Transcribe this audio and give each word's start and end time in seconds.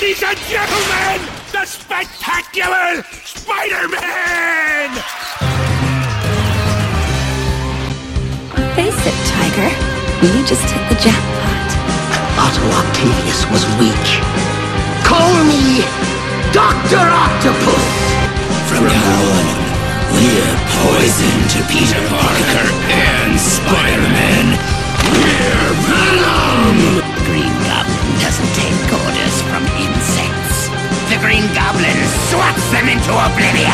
Ladies 0.00 0.22
and 0.22 0.38
gentlemen, 0.46 1.26
the 1.50 1.64
spectacular 1.66 3.02
Spider-Man! 3.02 4.94
Face 8.78 9.02
it, 9.02 9.18
Tiger. 9.26 9.74
You 10.22 10.46
just 10.46 10.62
hit 10.70 10.86
the 10.86 10.94
jackpot. 11.02 11.70
Otto 12.38 12.62
Octavius 12.78 13.42
was 13.50 13.66
weak. 13.82 14.22
Call 15.02 15.34
me 15.50 15.82
Dr. 16.54 17.02
Octopus! 17.02 17.90
From 18.70 18.86
now 18.86 19.18
on, 19.34 19.50
we're 20.14 20.54
poison 20.78 21.34
to 21.58 21.66
Peter 21.66 21.98
Parker 22.06 22.70
and 22.86 23.34
Spider-Man. 23.34 24.46
We're 25.10 25.74
Venom! 25.90 27.02
Green 27.26 27.50
Goblin 27.66 28.14
doesn't 28.22 28.46
take 28.54 28.77
orders 28.77 28.77
from 28.77 28.77
insects. 28.77 28.77
The 31.18 31.24
Green 31.24 31.52
Goblin 31.52 31.98
swats 32.30 32.70
them 32.70 32.86
into 32.88 33.10
oblivion! 33.10 33.66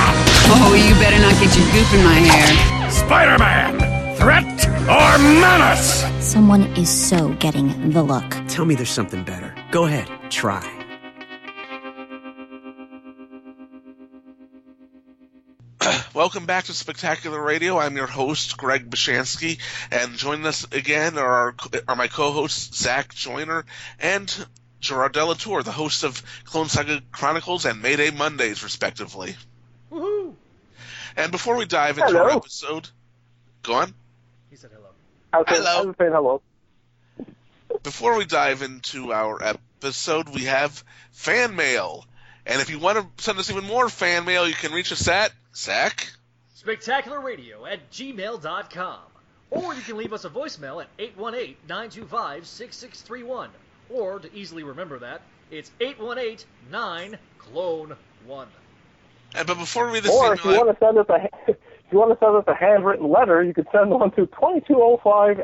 Oh, 0.48 0.72
you 0.74 0.94
better 0.94 1.18
not 1.18 1.34
get 1.34 1.54
your 1.54 1.66
goop 1.72 1.92
in 1.92 2.02
my 2.02 2.14
hair. 2.14 2.90
Spider-Man, 2.90 4.16
threat 4.16 4.66
or 4.88 5.18
menace? 5.18 6.04
Someone 6.26 6.62
is 6.78 6.88
so 6.88 7.34
getting 7.34 7.90
the 7.90 8.02
look. 8.02 8.24
Tell 8.48 8.64
me 8.64 8.74
there's 8.74 8.88
something 8.88 9.24
better. 9.24 9.54
Go 9.72 9.84
ahead, 9.84 10.08
try. 10.30 10.62
Welcome 16.14 16.46
back 16.46 16.64
to 16.64 16.72
Spectacular 16.72 17.42
Radio. 17.42 17.76
I'm 17.76 17.94
your 17.94 18.06
host, 18.06 18.56
Greg 18.56 18.88
Bashansky, 18.88 19.60
and 19.90 20.16
joining 20.16 20.46
us 20.46 20.66
again 20.72 21.18
are, 21.18 21.26
our, 21.26 21.54
are 21.88 21.96
my 21.96 22.08
co-hosts, 22.08 22.78
Zach 22.78 23.14
Joyner 23.14 23.66
and 24.00 24.34
Gerard 24.84 25.12
Delatour, 25.12 25.62
the 25.62 25.72
host 25.72 26.04
of 26.04 26.22
Clone 26.44 26.68
Saga 26.68 27.00
Chronicles 27.10 27.64
and 27.64 27.80
Mayday 27.80 28.10
Mondays, 28.10 28.62
respectively. 28.62 29.34
Woohoo! 29.90 30.34
And 31.16 31.32
before 31.32 31.56
we 31.56 31.64
dive 31.64 31.96
into 31.98 32.12
Hello. 32.12 32.24
our 32.24 32.36
episode, 32.36 32.88
go 33.62 33.74
on. 33.74 33.94
He 34.50 34.56
said 34.56 34.70
hello. 34.74 34.88
I 35.32 35.38
was, 35.38 35.46
saying, 35.48 35.62
Hello. 35.62 35.82
I 35.82 35.86
was 35.86 35.96
saying 35.98 36.12
hello. 36.12 36.42
Before 37.82 38.16
we 38.16 38.26
dive 38.26 38.62
into 38.62 39.12
our 39.12 39.42
episode, 39.42 40.28
we 40.28 40.44
have 40.44 40.84
fan 41.12 41.56
mail. 41.56 42.04
And 42.46 42.60
if 42.60 42.68
you 42.68 42.78
want 42.78 42.98
to 42.98 43.24
send 43.24 43.38
us 43.38 43.50
even 43.50 43.64
more 43.64 43.88
fan 43.88 44.26
mail, 44.26 44.46
you 44.46 44.54
can 44.54 44.72
reach 44.72 44.92
us 44.92 45.08
at 45.08 45.32
Zach. 45.56 46.12
Spectacularradio 46.62 47.66
at 47.70 47.90
gmail.com. 47.90 48.98
Or 49.50 49.74
you 49.74 49.82
can 49.82 49.96
leave 49.96 50.12
us 50.12 50.24
a 50.24 50.30
voicemail 50.30 50.82
at 50.82 50.88
818-925-6631. 51.16 53.48
Or, 53.90 54.18
to 54.18 54.34
easily 54.34 54.62
remember 54.62 54.98
that, 55.00 55.20
it's 55.50 55.70
818-9-CLONE-1. 55.80 58.46
And, 59.36 59.46
but 59.46 59.58
before 59.58 59.86
we 59.86 59.92
read 59.94 60.04
this 60.04 60.12
Or 60.12 60.34
if 60.34 60.44
you 60.44 60.50
email, 60.52 60.66
want 60.66 60.78
to 60.78 60.84
send 60.84 60.98
us 60.98 61.06
a 61.08 61.28
if 61.50 61.56
you 61.92 61.98
want 61.98 62.12
to 62.12 62.18
send 62.24 62.36
us 62.36 62.44
a 62.46 62.54
handwritten 62.54 63.10
letter, 63.10 63.42
you 63.42 63.52
could 63.52 63.66
send 63.72 63.90
one 63.90 64.12
to 64.12 64.26
twenty 64.26 64.60
two 64.60 64.80
oh 64.80 65.00
five. 65.02 65.38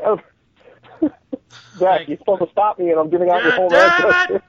Zach, 1.77 1.79
Thank 1.97 2.07
you're 2.09 2.17
supposed 2.19 2.41
to 2.43 2.49
stop 2.51 2.79
me, 2.79 2.89
and 2.91 2.99
I'm 2.99 3.09
giving 3.09 3.29
out 3.29 3.43
your 3.43 3.51
God 3.51 3.59
whole 3.59 3.69
damn 3.69 4.09
address. 4.09 4.31
it! 4.31 4.41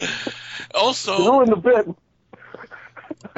Also, 0.74 1.18
You 1.18 1.46
the 1.46 1.56
bit. 1.56 1.88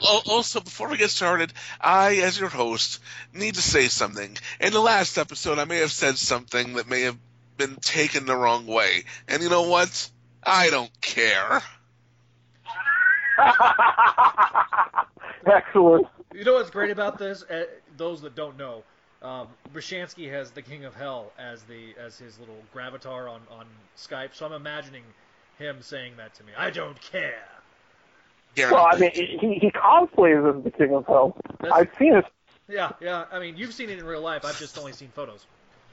Also, 0.02 0.60
before 0.60 0.88
we 0.88 0.96
get 0.96 1.10
started, 1.10 1.52
I, 1.80 2.16
as 2.16 2.38
your 2.38 2.48
host, 2.48 3.00
need 3.32 3.54
to 3.54 3.62
say 3.62 3.88
something. 3.88 4.36
In 4.60 4.72
the 4.72 4.80
last 4.80 5.16
episode, 5.16 5.58
I 5.58 5.64
may 5.64 5.78
have 5.78 5.92
said 5.92 6.18
something 6.18 6.74
that 6.74 6.88
may 6.88 7.02
have 7.02 7.16
been 7.60 7.76
taken 7.76 8.26
the 8.26 8.34
wrong 8.34 8.66
way. 8.66 9.04
And 9.28 9.42
you 9.42 9.50
know 9.50 9.68
what? 9.68 10.10
I 10.42 10.70
don't 10.70 10.90
care. 11.00 11.60
Excellent. 15.46 16.06
You 16.34 16.44
know 16.44 16.54
what's 16.54 16.70
great 16.70 16.90
about 16.90 17.18
this? 17.18 17.42
Uh, 17.42 17.64
those 17.96 18.22
that 18.22 18.34
don't 18.34 18.56
know, 18.56 18.82
um, 19.22 19.48
Brashansky 19.74 20.30
has 20.30 20.50
the 20.50 20.62
King 20.62 20.84
of 20.86 20.94
Hell 20.94 21.32
as 21.38 21.62
the 21.64 21.94
as 21.98 22.18
his 22.18 22.38
little 22.38 22.56
gravatar 22.74 23.30
on, 23.30 23.40
on 23.50 23.66
Skype, 23.96 24.34
so 24.34 24.46
I'm 24.46 24.52
imagining 24.52 25.02
him 25.58 25.82
saying 25.82 26.14
that 26.16 26.34
to 26.36 26.44
me. 26.44 26.52
I 26.56 26.70
don't 26.70 26.98
care. 27.00 27.42
Yeah. 28.56 28.72
Well, 28.72 28.88
I 28.90 28.98
mean, 28.98 29.10
he 29.12 29.58
he 29.60 29.70
cosplays 29.70 30.56
as 30.56 30.64
the 30.64 30.70
King 30.70 30.94
of 30.94 31.06
Hell. 31.06 31.36
That's- 31.60 31.72
I've 31.72 31.90
seen 31.98 32.14
it. 32.14 32.24
Yeah, 32.68 32.92
yeah. 33.00 33.24
I 33.32 33.40
mean, 33.40 33.56
you've 33.56 33.74
seen 33.74 33.90
it 33.90 33.98
in 33.98 34.06
real 34.06 34.22
life. 34.22 34.44
I've 34.44 34.58
just 34.58 34.78
only 34.78 34.92
seen 34.92 35.08
photos. 35.08 35.44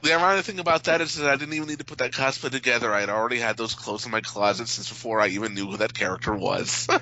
The 0.02 0.12
ironic 0.14 0.44
thing 0.44 0.58
about 0.58 0.84
that 0.84 1.00
is 1.00 1.16
that 1.16 1.28
I 1.28 1.36
didn't 1.36 1.54
even 1.54 1.68
need 1.68 1.78
to 1.78 1.84
put 1.84 1.98
that 1.98 2.12
cosplay 2.12 2.50
together. 2.50 2.92
I 2.92 3.00
had 3.00 3.10
already 3.10 3.38
had 3.38 3.56
those 3.56 3.74
clothes 3.74 4.04
in 4.06 4.12
my 4.12 4.20
closet 4.20 4.68
since 4.68 4.88
before 4.88 5.20
I 5.20 5.28
even 5.28 5.54
knew 5.54 5.66
who 5.70 5.76
that 5.78 5.94
character 5.94 6.34
was. 6.34 6.86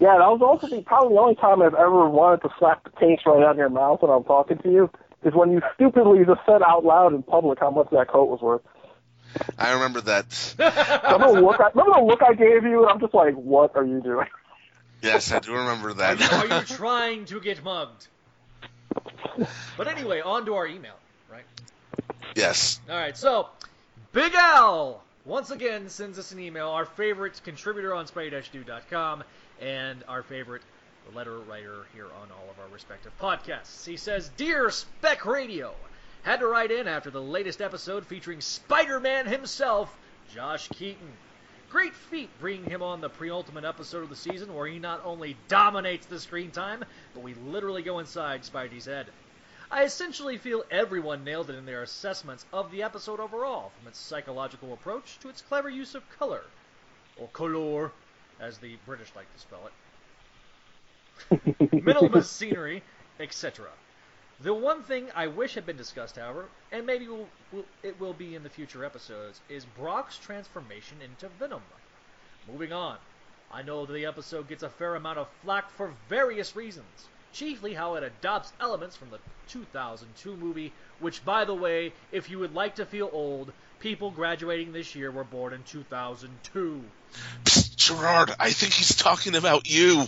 Yeah, 0.00 0.18
that 0.18 0.28
was 0.28 0.42
also 0.42 0.66
the, 0.66 0.82
probably 0.82 1.14
the 1.14 1.20
only 1.20 1.34
time 1.36 1.62
I've 1.62 1.72
ever 1.72 2.08
wanted 2.10 2.42
to 2.42 2.50
slap 2.58 2.84
the 2.84 2.90
taste 3.00 3.24
right 3.26 3.42
out 3.42 3.52
of 3.52 3.56
your 3.56 3.70
mouth 3.70 4.02
when 4.02 4.10
I'm 4.10 4.24
talking 4.24 4.58
to 4.58 4.70
you 4.70 4.90
is 5.24 5.32
when 5.34 5.52
you 5.52 5.62
stupidly 5.76 6.24
just 6.26 6.40
said 6.44 6.62
out 6.62 6.84
loud 6.84 7.14
in 7.14 7.22
public 7.22 7.60
how 7.60 7.70
much 7.70 7.88
that 7.90 8.08
coat 8.08 8.28
was 8.28 8.40
worth. 8.40 8.60
I 9.58 9.72
remember 9.72 10.00
that. 10.02 10.54
Remember 11.04 11.32
the 11.32 11.40
look 11.40 11.58
I, 11.60 11.68
remember 11.74 11.98
the 11.98 12.04
look 12.04 12.22
I 12.22 12.34
gave 12.34 12.64
you, 12.64 12.82
and 12.82 12.90
I'm 12.90 13.00
just 13.00 13.14
like, 13.14 13.34
what 13.34 13.74
are 13.76 13.84
you 13.84 14.00
doing? 14.02 14.26
Yes, 15.00 15.32
I 15.32 15.38
do 15.40 15.52
remember 15.52 15.88
Are 15.90 15.94
that. 15.94 16.20
you, 16.20 16.26
are 16.54 16.60
you 16.60 16.66
trying 16.76 17.24
to 17.26 17.40
get 17.40 17.64
mugged? 17.64 18.06
But 19.76 19.88
anyway, 19.88 20.20
on 20.20 20.44
to 20.46 20.54
our 20.54 20.66
email, 20.66 20.94
right? 21.34 21.44
yes. 22.34 22.80
All 22.88 22.96
right, 22.96 23.16
so 23.16 23.48
Big 24.12 24.34
Al 24.34 25.02
once 25.24 25.50
again 25.50 25.88
sends 25.88 26.18
us 26.18 26.32
an 26.32 26.38
email. 26.38 26.68
Our 26.68 26.84
favorite 26.84 27.40
contributor 27.44 27.94
on 27.94 28.06
spray-do.com 28.06 29.24
and 29.60 30.04
our 30.08 30.22
favorite 30.22 30.62
letter 31.14 31.38
writer 31.40 31.86
here 31.94 32.06
on 32.06 32.28
all 32.30 32.50
of 32.50 32.58
our 32.60 32.68
respective 32.72 33.12
podcasts. 33.20 33.84
He 33.84 33.96
says, 33.96 34.30
"Dear 34.36 34.70
Spec 34.70 35.26
Radio, 35.26 35.74
had 36.22 36.40
to 36.40 36.46
write 36.46 36.70
in 36.70 36.88
after 36.88 37.10
the 37.10 37.20
latest 37.20 37.60
episode 37.60 38.06
featuring 38.06 38.40
Spider-Man 38.40 39.26
himself, 39.26 39.94
Josh 40.32 40.68
Keaton." 40.68 41.12
Great 41.70 41.94
feat 41.94 42.30
bringing 42.38 42.70
him 42.70 42.82
on 42.82 43.00
the 43.00 43.08
pre-ultimate 43.08 43.64
episode 43.64 44.04
of 44.04 44.08
the 44.08 44.16
season 44.16 44.54
where 44.54 44.66
he 44.66 44.78
not 44.78 45.04
only 45.04 45.36
dominates 45.48 46.06
the 46.06 46.20
screen 46.20 46.52
time, 46.52 46.84
but 47.14 47.24
we 47.24 47.34
literally 47.34 47.82
go 47.82 47.98
inside 47.98 48.42
Spidey's 48.42 48.84
head. 48.84 49.08
I 49.70 49.84
essentially 49.84 50.38
feel 50.38 50.64
everyone 50.70 51.24
nailed 51.24 51.50
it 51.50 51.56
in 51.56 51.66
their 51.66 51.82
assessments 51.82 52.46
of 52.52 52.70
the 52.70 52.82
episode 52.82 53.20
overall, 53.20 53.70
from 53.70 53.88
its 53.88 53.98
psychological 53.98 54.72
approach 54.72 55.18
to 55.20 55.28
its 55.28 55.42
clever 55.42 55.68
use 55.68 55.94
of 55.94 56.08
color, 56.18 56.42
or 57.16 57.28
color, 57.28 57.92
as 58.40 58.58
the 58.58 58.76
British 58.86 59.08
like 59.16 59.32
to 59.32 59.40
spell 59.40 59.66
it, 59.66 59.72
minimalist 61.84 62.24
scenery, 62.26 62.82
etc. 63.18 63.66
The 64.40 64.52
one 64.52 64.82
thing 64.82 65.08
I 65.14 65.28
wish 65.28 65.54
had 65.54 65.64
been 65.64 65.76
discussed, 65.76 66.16
however, 66.16 66.46
and 66.72 66.84
maybe 66.84 67.08
will, 67.08 67.28
will, 67.52 67.64
it 67.82 67.98
will 68.00 68.12
be 68.12 68.34
in 68.34 68.42
the 68.42 68.50
future 68.50 68.84
episodes, 68.84 69.40
is 69.48 69.64
Brock's 69.64 70.18
transformation 70.18 70.98
into 71.00 71.28
Venom. 71.38 71.62
Moving 72.50 72.72
on, 72.72 72.98
I 73.50 73.62
know 73.62 73.86
the 73.86 74.06
episode 74.06 74.48
gets 74.48 74.62
a 74.62 74.68
fair 74.68 74.96
amount 74.96 75.18
of 75.18 75.28
flack 75.42 75.70
for 75.70 75.92
various 76.08 76.56
reasons, 76.56 77.08
chiefly 77.34 77.74
how 77.74 77.96
it 77.96 78.02
adopts 78.02 78.52
elements 78.60 78.96
from 78.96 79.10
the 79.10 79.18
2002 79.48 80.36
movie, 80.36 80.72
which, 81.00 81.24
by 81.24 81.44
the 81.44 81.54
way, 81.54 81.92
if 82.12 82.30
you 82.30 82.38
would 82.38 82.54
like 82.54 82.76
to 82.76 82.86
feel 82.86 83.10
old, 83.12 83.52
people 83.80 84.10
graduating 84.10 84.72
this 84.72 84.94
year 84.94 85.10
were 85.10 85.24
born 85.24 85.52
in 85.52 85.62
2002. 85.64 86.82
Psst, 87.44 87.76
Gerard, 87.76 88.30
I 88.40 88.50
think 88.50 88.72
he's 88.72 88.94
talking 88.94 89.36
about 89.36 89.68
you. 89.68 90.04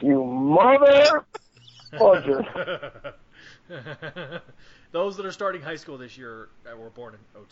You 0.00 0.24
mother 0.24 1.24
fudger. 1.92 3.12
Those 4.92 5.16
that 5.18 5.26
are 5.26 5.32
starting 5.32 5.62
high 5.62 5.76
school 5.76 5.98
this 5.98 6.18
year 6.18 6.48
uh, 6.66 6.76
were 6.76 6.90
born 6.90 7.14
in 7.14 7.42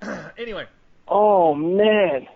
02. 0.00 0.32
anyway, 0.42 0.66
Oh 1.10 1.54
man, 1.54 2.26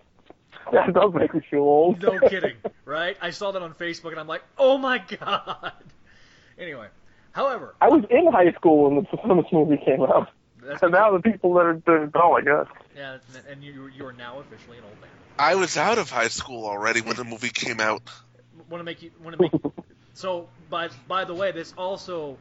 that 0.73 0.93
does 0.93 1.13
make 1.15 1.35
me 1.35 1.41
feel 1.51 1.61
old. 1.61 2.03
no 2.03 2.19
kidding, 2.21 2.57
right? 2.85 3.17
I 3.21 3.31
saw 3.31 3.53
that 3.53 3.63
on 3.63 3.75
Facebook 3.75 4.11
and 4.11 4.21
I'm 4.21 4.27
like, 4.27 4.43
oh 4.59 4.79
my 4.79 4.99
god. 4.99 5.73
Anyway, 6.59 6.89
however, 7.33 7.75
I 7.81 7.89
was 7.89 8.05
in 8.11 8.31
high 8.31 8.53
school 8.53 8.91
when, 8.91 9.05
the, 9.11 9.17
when 9.17 9.39
this 9.39 9.53
movie 9.53 9.83
came 9.85 10.03
out, 10.03 10.29
that's 10.63 10.83
and 10.83 10.93
now 10.93 11.17
the 11.17 11.23
people 11.23 11.55
that 11.55 11.67
are, 11.67 11.83
that 11.87 11.93
are 11.93 12.11
oh 12.15 12.33
my 12.33 12.41
god. 12.43 12.69
yeah, 12.97 13.19
and 13.51 13.63
you 13.63 13.89
you 13.89 14.07
are 14.07 14.13
now 14.13 14.39
officially 14.41 14.79
an 14.79 14.85
old 14.85 15.01
man. 15.01 15.11
I 15.39 15.55
was 15.55 15.77
out 15.77 15.99
of 15.99 16.11
high 16.11 16.29
school 16.29 16.67
already 16.67 17.01
when 17.01 17.17
the 17.17 17.25
movie 17.25 17.51
came 17.51 17.81
out. 17.81 18.03
Want 18.69 18.81
to 18.81 18.85
make 18.85 19.03
you 19.03 19.11
want 19.23 19.37
to 19.37 19.43
make. 19.43 19.53
so 20.15 20.49
by 20.71 20.89
by 21.09 21.25
the 21.25 21.35
way, 21.35 21.53
this 21.53 21.75
also 21.77 22.37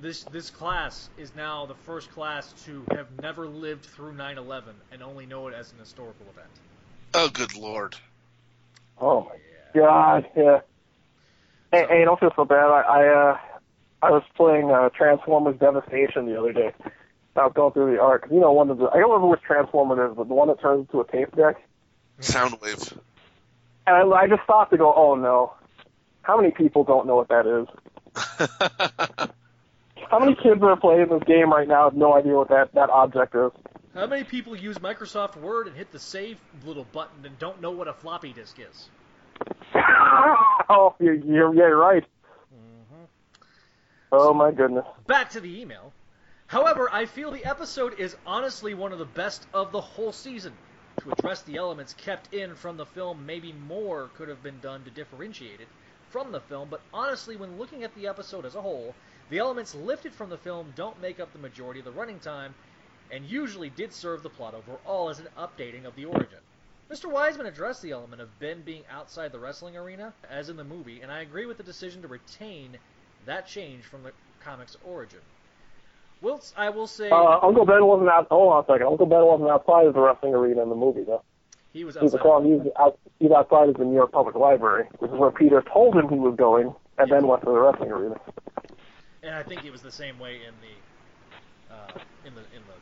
this 0.00 0.24
this 0.24 0.50
class 0.50 1.08
is 1.16 1.34
now 1.34 1.66
the 1.66 1.74
first 1.74 2.10
class 2.10 2.52
to 2.64 2.84
have 2.94 3.06
never 3.22 3.46
lived 3.46 3.84
through 3.84 4.12
9/11 4.12 4.62
and 4.92 5.02
only 5.02 5.26
know 5.26 5.48
it 5.48 5.54
as 5.54 5.72
an 5.72 5.78
historical 5.78 6.26
event. 6.30 6.50
Oh, 7.14 7.28
good 7.28 7.56
lord. 7.56 7.96
Oh 9.00 9.30
my 9.30 9.80
god, 9.80 10.26
yeah. 10.36 10.60
Hey, 11.72 11.86
hey, 11.88 12.04
don't 12.04 12.18
feel 12.18 12.32
so 12.34 12.44
bad. 12.44 12.66
I 12.66 12.80
I, 12.80 13.08
uh, 13.08 13.38
I 14.02 14.10
was 14.10 14.22
playing 14.36 14.70
uh, 14.70 14.88
Transformers 14.90 15.58
Devastation 15.58 16.26
the 16.26 16.38
other 16.38 16.52
day, 16.52 16.72
I 17.38 17.44
was 17.44 17.52
going 17.54 17.72
through 17.72 17.94
the 17.94 18.00
arc. 18.00 18.26
You 18.30 18.40
know, 18.40 18.52
one 18.52 18.70
of 18.70 18.78
the 18.78 18.86
I 18.86 18.98
don't 18.98 19.10
remember 19.10 19.28
which 19.28 19.42
transformer 19.42 20.04
it 20.04 20.10
is, 20.10 20.16
but 20.16 20.28
the 20.28 20.34
one 20.34 20.48
that 20.48 20.60
turns 20.60 20.86
into 20.86 21.00
a 21.00 21.06
tape 21.06 21.34
deck. 21.36 21.56
Soundwave. 22.20 22.96
And 23.86 24.12
I, 24.12 24.16
I 24.16 24.26
just 24.26 24.42
stopped 24.42 24.72
to 24.72 24.76
go, 24.76 24.92
oh 24.94 25.14
no. 25.14 25.52
How 26.22 26.36
many 26.36 26.50
people 26.50 26.84
don't 26.84 27.06
know 27.06 27.16
what 27.16 27.28
that 27.28 27.46
is? 27.46 27.66
How 30.10 30.18
many 30.18 30.34
kids 30.34 30.62
are 30.62 30.76
playing 30.76 31.08
this 31.08 31.22
game 31.24 31.50
right 31.50 31.68
now 31.68 31.84
have 31.84 31.94
no 31.94 32.14
idea 32.14 32.34
what 32.34 32.48
that, 32.48 32.74
that 32.74 32.90
object 32.90 33.34
is? 33.34 33.50
How 33.94 34.06
many 34.06 34.24
people 34.24 34.54
use 34.54 34.78
Microsoft 34.78 35.36
Word 35.36 35.66
and 35.66 35.76
hit 35.76 35.90
the 35.92 35.98
save 35.98 36.38
little 36.64 36.86
button 36.92 37.24
and 37.24 37.38
don't 37.38 37.60
know 37.60 37.70
what 37.70 37.88
a 37.88 37.92
floppy 37.92 38.32
disk 38.32 38.58
is? 38.58 38.88
oh, 40.68 40.94
you're, 41.00 41.14
you're, 41.14 41.54
yeah, 41.54 41.68
you're 41.68 41.76
right. 41.76 42.04
Mm-hmm. 42.54 43.04
Oh 44.12 44.34
my 44.34 44.52
goodness. 44.52 44.84
Back 45.06 45.30
to 45.30 45.40
the 45.40 45.60
email. 45.60 45.92
However, 46.46 46.88
I 46.92 47.06
feel 47.06 47.30
the 47.30 47.44
episode 47.44 47.98
is 47.98 48.16
honestly 48.26 48.74
one 48.74 48.92
of 48.92 48.98
the 48.98 49.04
best 49.04 49.46
of 49.52 49.72
the 49.72 49.80
whole 49.80 50.12
season. 50.12 50.52
To 51.02 51.12
address 51.12 51.42
the 51.42 51.56
elements 51.56 51.94
kept 51.94 52.34
in 52.34 52.54
from 52.54 52.76
the 52.76 52.86
film, 52.86 53.24
maybe 53.24 53.52
more 53.52 54.10
could 54.16 54.28
have 54.28 54.42
been 54.42 54.58
done 54.60 54.82
to 54.84 54.90
differentiate 54.90 55.60
it 55.60 55.68
from 56.10 56.32
the 56.32 56.40
film, 56.40 56.68
but 56.70 56.80
honestly, 56.92 57.36
when 57.36 57.58
looking 57.58 57.84
at 57.84 57.94
the 57.94 58.06
episode 58.06 58.46
as 58.46 58.54
a 58.54 58.62
whole, 58.62 58.94
the 59.30 59.38
elements 59.38 59.74
lifted 59.74 60.12
from 60.12 60.30
the 60.30 60.38
film 60.38 60.72
don't 60.74 61.00
make 61.02 61.20
up 61.20 61.32
the 61.32 61.38
majority 61.38 61.80
of 61.80 61.84
the 61.84 61.92
running 61.92 62.18
time, 62.18 62.54
and 63.10 63.24
usually 63.24 63.70
did 63.70 63.92
serve 63.92 64.22
the 64.22 64.28
plot 64.30 64.54
overall 64.54 65.08
as 65.08 65.18
an 65.20 65.28
updating 65.38 65.84
of 65.84 65.94
the 65.96 66.04
origin. 66.04 66.38
Mr. 66.90 67.04
Weisman 67.12 67.46
addressed 67.46 67.82
the 67.82 67.90
element 67.90 68.22
of 68.22 68.38
Ben 68.38 68.62
being 68.62 68.82
outside 68.90 69.30
the 69.32 69.38
wrestling 69.38 69.76
arena, 69.76 70.12
as 70.30 70.48
in 70.48 70.56
the 70.56 70.64
movie, 70.64 71.00
and 71.02 71.12
I 71.12 71.20
agree 71.20 71.44
with 71.46 71.58
the 71.58 71.62
decision 71.62 72.00
to 72.02 72.08
retain 72.08 72.78
that 73.26 73.46
change 73.46 73.84
from 73.84 74.02
the 74.02 74.12
comic's 74.42 74.76
origin. 74.86 75.20
Whilst 76.22 76.54
I 76.56 76.70
will 76.70 76.86
say 76.86 77.10
Uh, 77.10 77.38
Uncle 77.42 77.64
Ben 77.66 77.84
wasn't 77.86 78.08
out. 78.08 78.26
Hold 78.30 78.52
on 78.52 78.64
a 78.64 78.66
second. 78.66 78.86
Uncle 78.86 79.06
Ben 79.06 79.24
wasn't 79.24 79.50
outside 79.50 79.86
of 79.86 79.94
the 79.94 80.00
wrestling 80.00 80.34
arena 80.34 80.62
in 80.62 80.68
the 80.68 80.74
movie, 80.74 81.04
though. 81.04 81.22
he 81.72 81.84
was 81.84 81.94
He 81.94 82.00
was 82.02 82.14
outside. 82.14 82.44
He 82.46 82.52
was, 82.54 82.66
out, 82.80 82.98
he 83.20 83.26
was 83.26 83.36
outside 83.36 83.68
of 83.68 83.76
the 83.76 83.84
New 83.84 83.94
York 83.94 84.10
Public 84.10 84.34
Library, 84.34 84.88
which 84.98 85.10
is 85.12 85.16
where 85.16 85.30
Peter 85.30 85.62
told 85.72 85.94
him 85.94 86.08
he 86.08 86.18
was 86.18 86.34
going, 86.36 86.74
and 86.96 87.10
then 87.12 87.26
went 87.28 87.42
to 87.42 87.46
the 87.46 87.52
wrestling 87.52 87.92
arena. 87.92 88.16
and 89.22 89.34
I 89.34 89.42
think 89.42 89.64
it 89.64 89.70
was 89.70 89.82
the 89.82 89.92
same 89.92 90.18
way 90.18 90.36
in 90.36 90.54
the 90.64 91.74
uh, 91.74 92.00
in 92.26 92.34
the 92.34 92.40
in 92.40 92.62
the 92.66 92.74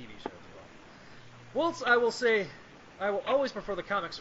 TV 0.00 0.08
show 0.22 0.30
as 0.30 0.46
well. 0.54 0.68
Whilst 1.54 1.84
I 1.84 1.96
will 1.96 2.10
say 2.10 2.46
I 3.00 3.10
will 3.10 3.22
always 3.26 3.52
prefer 3.52 3.74
the 3.74 3.82
comics 3.82 4.20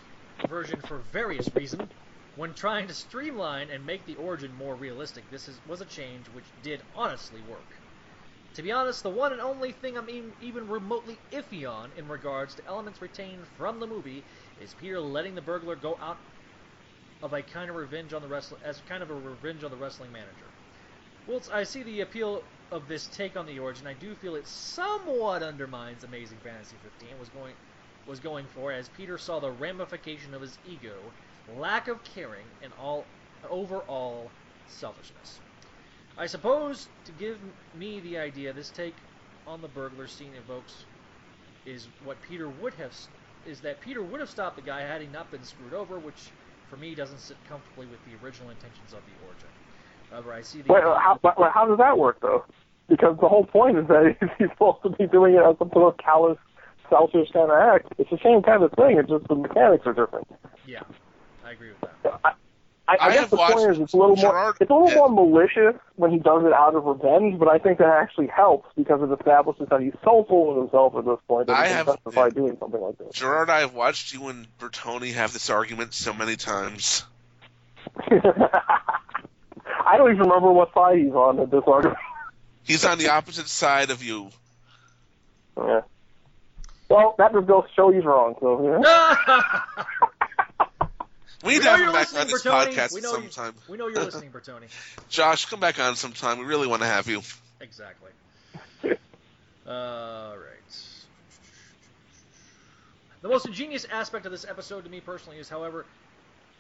version 0.50 0.82
for 0.82 0.98
various 1.12 1.54
reasons. 1.56 1.90
When 2.36 2.54
trying 2.54 2.88
to 2.88 2.94
streamline 2.94 3.70
and 3.70 3.86
make 3.86 4.06
the 4.06 4.16
origin 4.16 4.54
more 4.58 4.76
realistic, 4.76 5.30
this 5.32 5.50
is, 5.50 5.60
was 5.68 5.82
a 5.82 5.86
change 5.86 6.26
which 6.28 6.46
did 6.64 6.80
honestly 6.96 7.42
work. 7.50 7.60
To 8.56 8.62
be 8.62 8.72
honest, 8.72 9.04
the 9.04 9.10
one 9.10 9.32
and 9.32 9.42
only 9.42 9.74
thing 9.74 9.98
I'm 9.98 10.10
even, 10.10 10.32
even 10.42 10.68
remotely 10.68 11.18
iffy 11.32 11.70
on 11.70 11.90
in 11.98 12.08
regards 12.08 12.56
to 12.56 12.66
elements 12.68 13.02
retained 13.02 13.46
from 13.58 13.80
the 13.80 13.88
movie 13.88 14.24
is 14.62 14.74
Peter 14.82 15.00
letting 15.00 15.36
the 15.36 15.42
burglar 15.42 15.76
go 15.76 15.98
out 16.02 16.18
of 17.22 17.34
a 17.34 17.42
kind 17.42 17.70
of 17.70 17.76
revenge 17.76 18.14
on 18.14 18.22
the 18.22 18.28
wrestling 18.28 18.62
as 18.64 18.82
kind 18.88 19.04
of 19.04 19.10
a 19.10 19.14
revenge 19.14 19.64
on 19.64 19.72
the 19.72 19.78
wrestling 19.78 20.12
manager. 20.12 20.50
Whilst 21.28 21.54
I 21.54 21.64
see 21.64 21.84
the 21.84 22.02
appeal 22.02 22.44
of 22.72 22.88
this 22.88 23.08
take 23.08 23.36
on 23.36 23.46
the 23.46 23.60
origin, 23.60 23.88
I 23.88 23.94
do 23.94 24.14
feel 24.16 24.36
it 24.36 24.48
somewhat 24.48 25.44
undermines 25.44 26.04
Amazing 26.04 26.38
Fantasy 26.44 26.76
15 27.00 27.20
was 27.20 27.30
going 27.30 27.54
was 28.08 28.20
going 28.20 28.46
for, 28.56 28.72
as 28.72 28.90
Peter 28.98 29.18
saw 29.18 29.40
the 29.40 29.52
ramification 29.52 30.34
of 30.34 30.42
his 30.42 30.58
ego, 30.68 30.96
lack 31.58 31.88
of 31.88 32.04
caring, 32.04 32.46
and 32.64 32.72
all 32.82 33.06
overall 33.50 34.32
selfishness. 34.68 35.40
I 36.18 36.26
suppose 36.26 36.88
to 37.06 37.12
give 37.14 37.38
me 37.78 38.00
the 38.00 38.18
idea 38.18 38.52
this 38.52 38.72
take 38.72 38.96
on 39.48 39.62
the 39.62 39.68
burglar 39.68 40.08
scene 40.08 40.32
evokes 40.44 40.86
is 41.66 41.88
what 42.04 42.18
Peter 42.28 42.48
would 42.48 42.74
have 42.74 42.94
is 43.48 43.62
that 43.62 43.80
Peter 43.82 44.02
would 44.02 44.20
have 44.20 44.30
stopped 44.30 44.56
the 44.56 44.62
guy 44.62 44.82
had 44.82 45.02
he 45.02 45.08
not 45.08 45.32
been 45.32 45.44
screwed 45.44 45.74
over, 45.74 45.98
which 45.98 46.32
for 46.70 46.78
me 46.78 46.94
doesn't 46.94 47.20
sit 47.20 47.38
comfortably 47.48 47.86
with 47.86 48.00
the 48.06 48.26
original 48.26 48.50
intentions 48.50 48.94
of 48.94 49.00
the 49.06 49.26
origin. 49.26 49.50
However, 50.12 50.34
I 50.34 50.42
see 50.42 50.62
the 50.62 50.74
Wait, 50.74 50.84
how, 50.84 51.20
but- 51.22 51.36
but 51.38 51.52
how 51.52 51.66
does 51.68 51.78
that 51.78 51.98
work, 51.98 52.20
though? 52.22 52.44
Because 52.88 53.18
the 53.20 53.28
whole 53.30 53.46
point 53.46 53.78
is 53.78 53.88
that 53.88 54.16
he's 54.40 54.50
supposed 54.50 54.82
to 54.84 54.90
be 54.90 55.06
doing 55.08 55.36
it 55.36 55.44
as 55.44 55.58
some 55.60 55.70
sort 55.72 55.94
of 55.94 55.98
callous, 56.04 56.38
selfish 56.90 57.30
kind 57.32 57.52
of 57.52 57.58
act. 57.58 57.94
It's 58.00 58.10
the 58.10 58.18
same 58.24 58.42
kind 58.42 58.64
of 58.64 58.72
thing. 58.74 58.98
It's 58.98 59.10
just 59.10 59.28
the 59.28 59.36
mechanics 59.36 59.86
are 59.86 59.94
different. 59.94 60.28
yeah, 60.66 60.82
I 61.46 61.52
agree 61.52 61.70
with 61.70 61.90
that. 62.04 62.20
I, 62.24 62.30
I, 62.88 62.96
I 62.96 63.08
I 63.10 63.14
guess 63.14 63.30
the 63.30 63.38
point 63.38 63.70
is 63.70 63.78
it's 63.80 63.94
a 63.94 63.98
little 63.98 64.16
more 64.16 64.56
it's 64.60 64.72
a 64.72 64.74
little 64.74 64.90
yeah. 64.90 64.96
more 64.96 65.10
malicious 65.12 65.76
when 65.98 66.10
he 66.10 66.18
does 66.18 66.44
it 66.44 66.52
out 66.54 66.74
of 66.74 66.84
revenge, 66.86 67.38
but 67.38 67.48
I 67.48 67.60
think 67.60 67.78
that 67.78 67.88
actually 67.88 68.26
helps 68.26 68.68
because 68.76 69.04
it 69.04 69.14
establishes 69.14 69.70
that 69.70 69.80
he's 69.82 69.94
so 70.04 70.26
full 70.28 70.50
of 70.50 70.58
himself 70.58 70.96
at 70.98 71.06
this 71.06 71.20
point 71.28 71.46
that 71.46 71.56
I 71.56 71.68
he 71.68 71.68
can 71.68 71.78
have- 71.78 71.86
justify 71.86 72.24
yeah. 72.24 72.30
doing 72.32 72.58
something 72.60 72.82
like 72.82 72.98
this. 72.98 73.14
Gerard, 73.14 73.52
I 73.52 73.60
have 73.60 73.76
watched 73.76 74.12
you 74.14 74.28
and 74.30 74.48
Bertoni 74.58 75.14
have 75.14 75.32
this 75.34 75.52
argument 75.52 75.94
so 75.94 76.12
many 76.14 76.36
times. 76.36 77.04
I 79.90 79.98
don't 79.98 80.12
even 80.12 80.24
remember 80.24 80.52
what 80.52 80.74
side 80.74 81.00
he's 81.00 81.12
on 81.14 81.40
at 81.40 81.50
this 81.52 81.64
argument. 81.66 81.98
He's 82.64 82.86
on 82.86 83.00
the 83.00 83.10
opposite 83.10 83.48
side 83.48 83.90
of 83.90 84.04
you. 84.04 84.30
yeah. 85.58 85.82
Well, 86.88 87.16
that 87.18 87.32
just 87.34 87.48
goes 87.48 87.64
to 87.64 87.70
show 87.76 87.90
he's 87.92 88.06
wrong. 88.06 88.36
So 88.40 88.80
yeah. 88.84 89.62
We 91.44 91.54
need 91.54 91.60
we 91.60 91.60
to 91.60 91.66
know 91.66 91.72
have 91.72 91.80
you're 91.80 91.88
him 91.88 91.94
back 91.94 92.12
listening, 92.14 92.22
on 92.22 92.28
this 92.28 92.44
Bertoni. 92.44 92.74
podcast 92.74 92.94
we 92.94 93.02
know 93.02 93.14
sometime. 93.14 93.54
You, 93.56 93.72
we 93.72 93.78
know 93.78 93.88
you're 93.88 94.04
listening, 94.04 94.30
Bertoni. 94.32 94.68
Josh, 95.10 95.46
come 95.46 95.60
back 95.62 95.80
on 95.80 95.96
sometime. 95.96 96.38
We 96.40 96.46
really 96.46 96.68
want 96.68 96.82
to 96.82 96.88
have 96.88 97.08
you. 97.08 97.22
Exactly. 97.62 98.12
All 98.84 98.92
right. 100.38 100.46
The 103.22 103.30
most 103.30 103.46
ingenious 103.46 103.86
aspect 103.86 104.26
of 104.26 104.32
this 104.32 104.46
episode 104.48 104.84
to 104.84 104.90
me 104.90 105.00
personally 105.00 105.40
is, 105.40 105.48
however, 105.50 105.86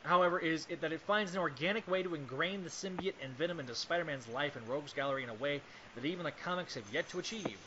however, 0.04 0.40
is 0.40 0.66
it 0.69 0.81
that 0.81 0.92
it 0.94 1.01
finds 1.01 1.34
an 1.34 1.40
organic 1.40 1.88
way 1.88 2.04
to 2.04 2.16
ingrain 2.16 2.63
the 2.63 2.69
symbiote 2.69 3.16
and 3.22 3.38
Venom 3.38 3.60
into 3.60 3.75
Spider-Man's 3.75 4.28
life 4.28 4.56
and 4.56 4.68
Rogues 4.68 4.94
Gallery 4.94 5.24
in 5.24 5.30
a 5.30 5.34
way 5.34 5.62
that 5.96 6.06
even 6.06 6.24
the 6.24 6.31
comics 6.31 6.75
have 6.75 6.90
yet 6.90 7.10
to 7.10 7.19
achieve. 7.19 7.60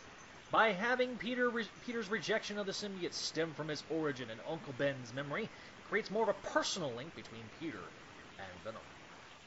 By 0.50 0.73
having 0.73 1.17
Peter 1.17 1.50
re- 1.50 1.70
Peter's 1.81 2.08
rejection 2.11 2.58
of 2.58 2.67
the 2.67 2.73
symbiote 2.73 3.14
stem 3.14 3.55
from 3.55 3.69
his 3.69 3.84
origin 3.88 4.31
and 4.31 4.40
Uncle 4.46 4.73
Ben's 4.73 5.12
memory, 5.12 5.50
creates 5.84 6.11
more 6.11 6.25
of 6.25 6.29
a 6.37 6.49
personal 6.49 6.94
link 6.94 7.14
between 7.14 7.49
Peter 7.58 7.93
and 8.38 8.62
Venom 8.62 8.82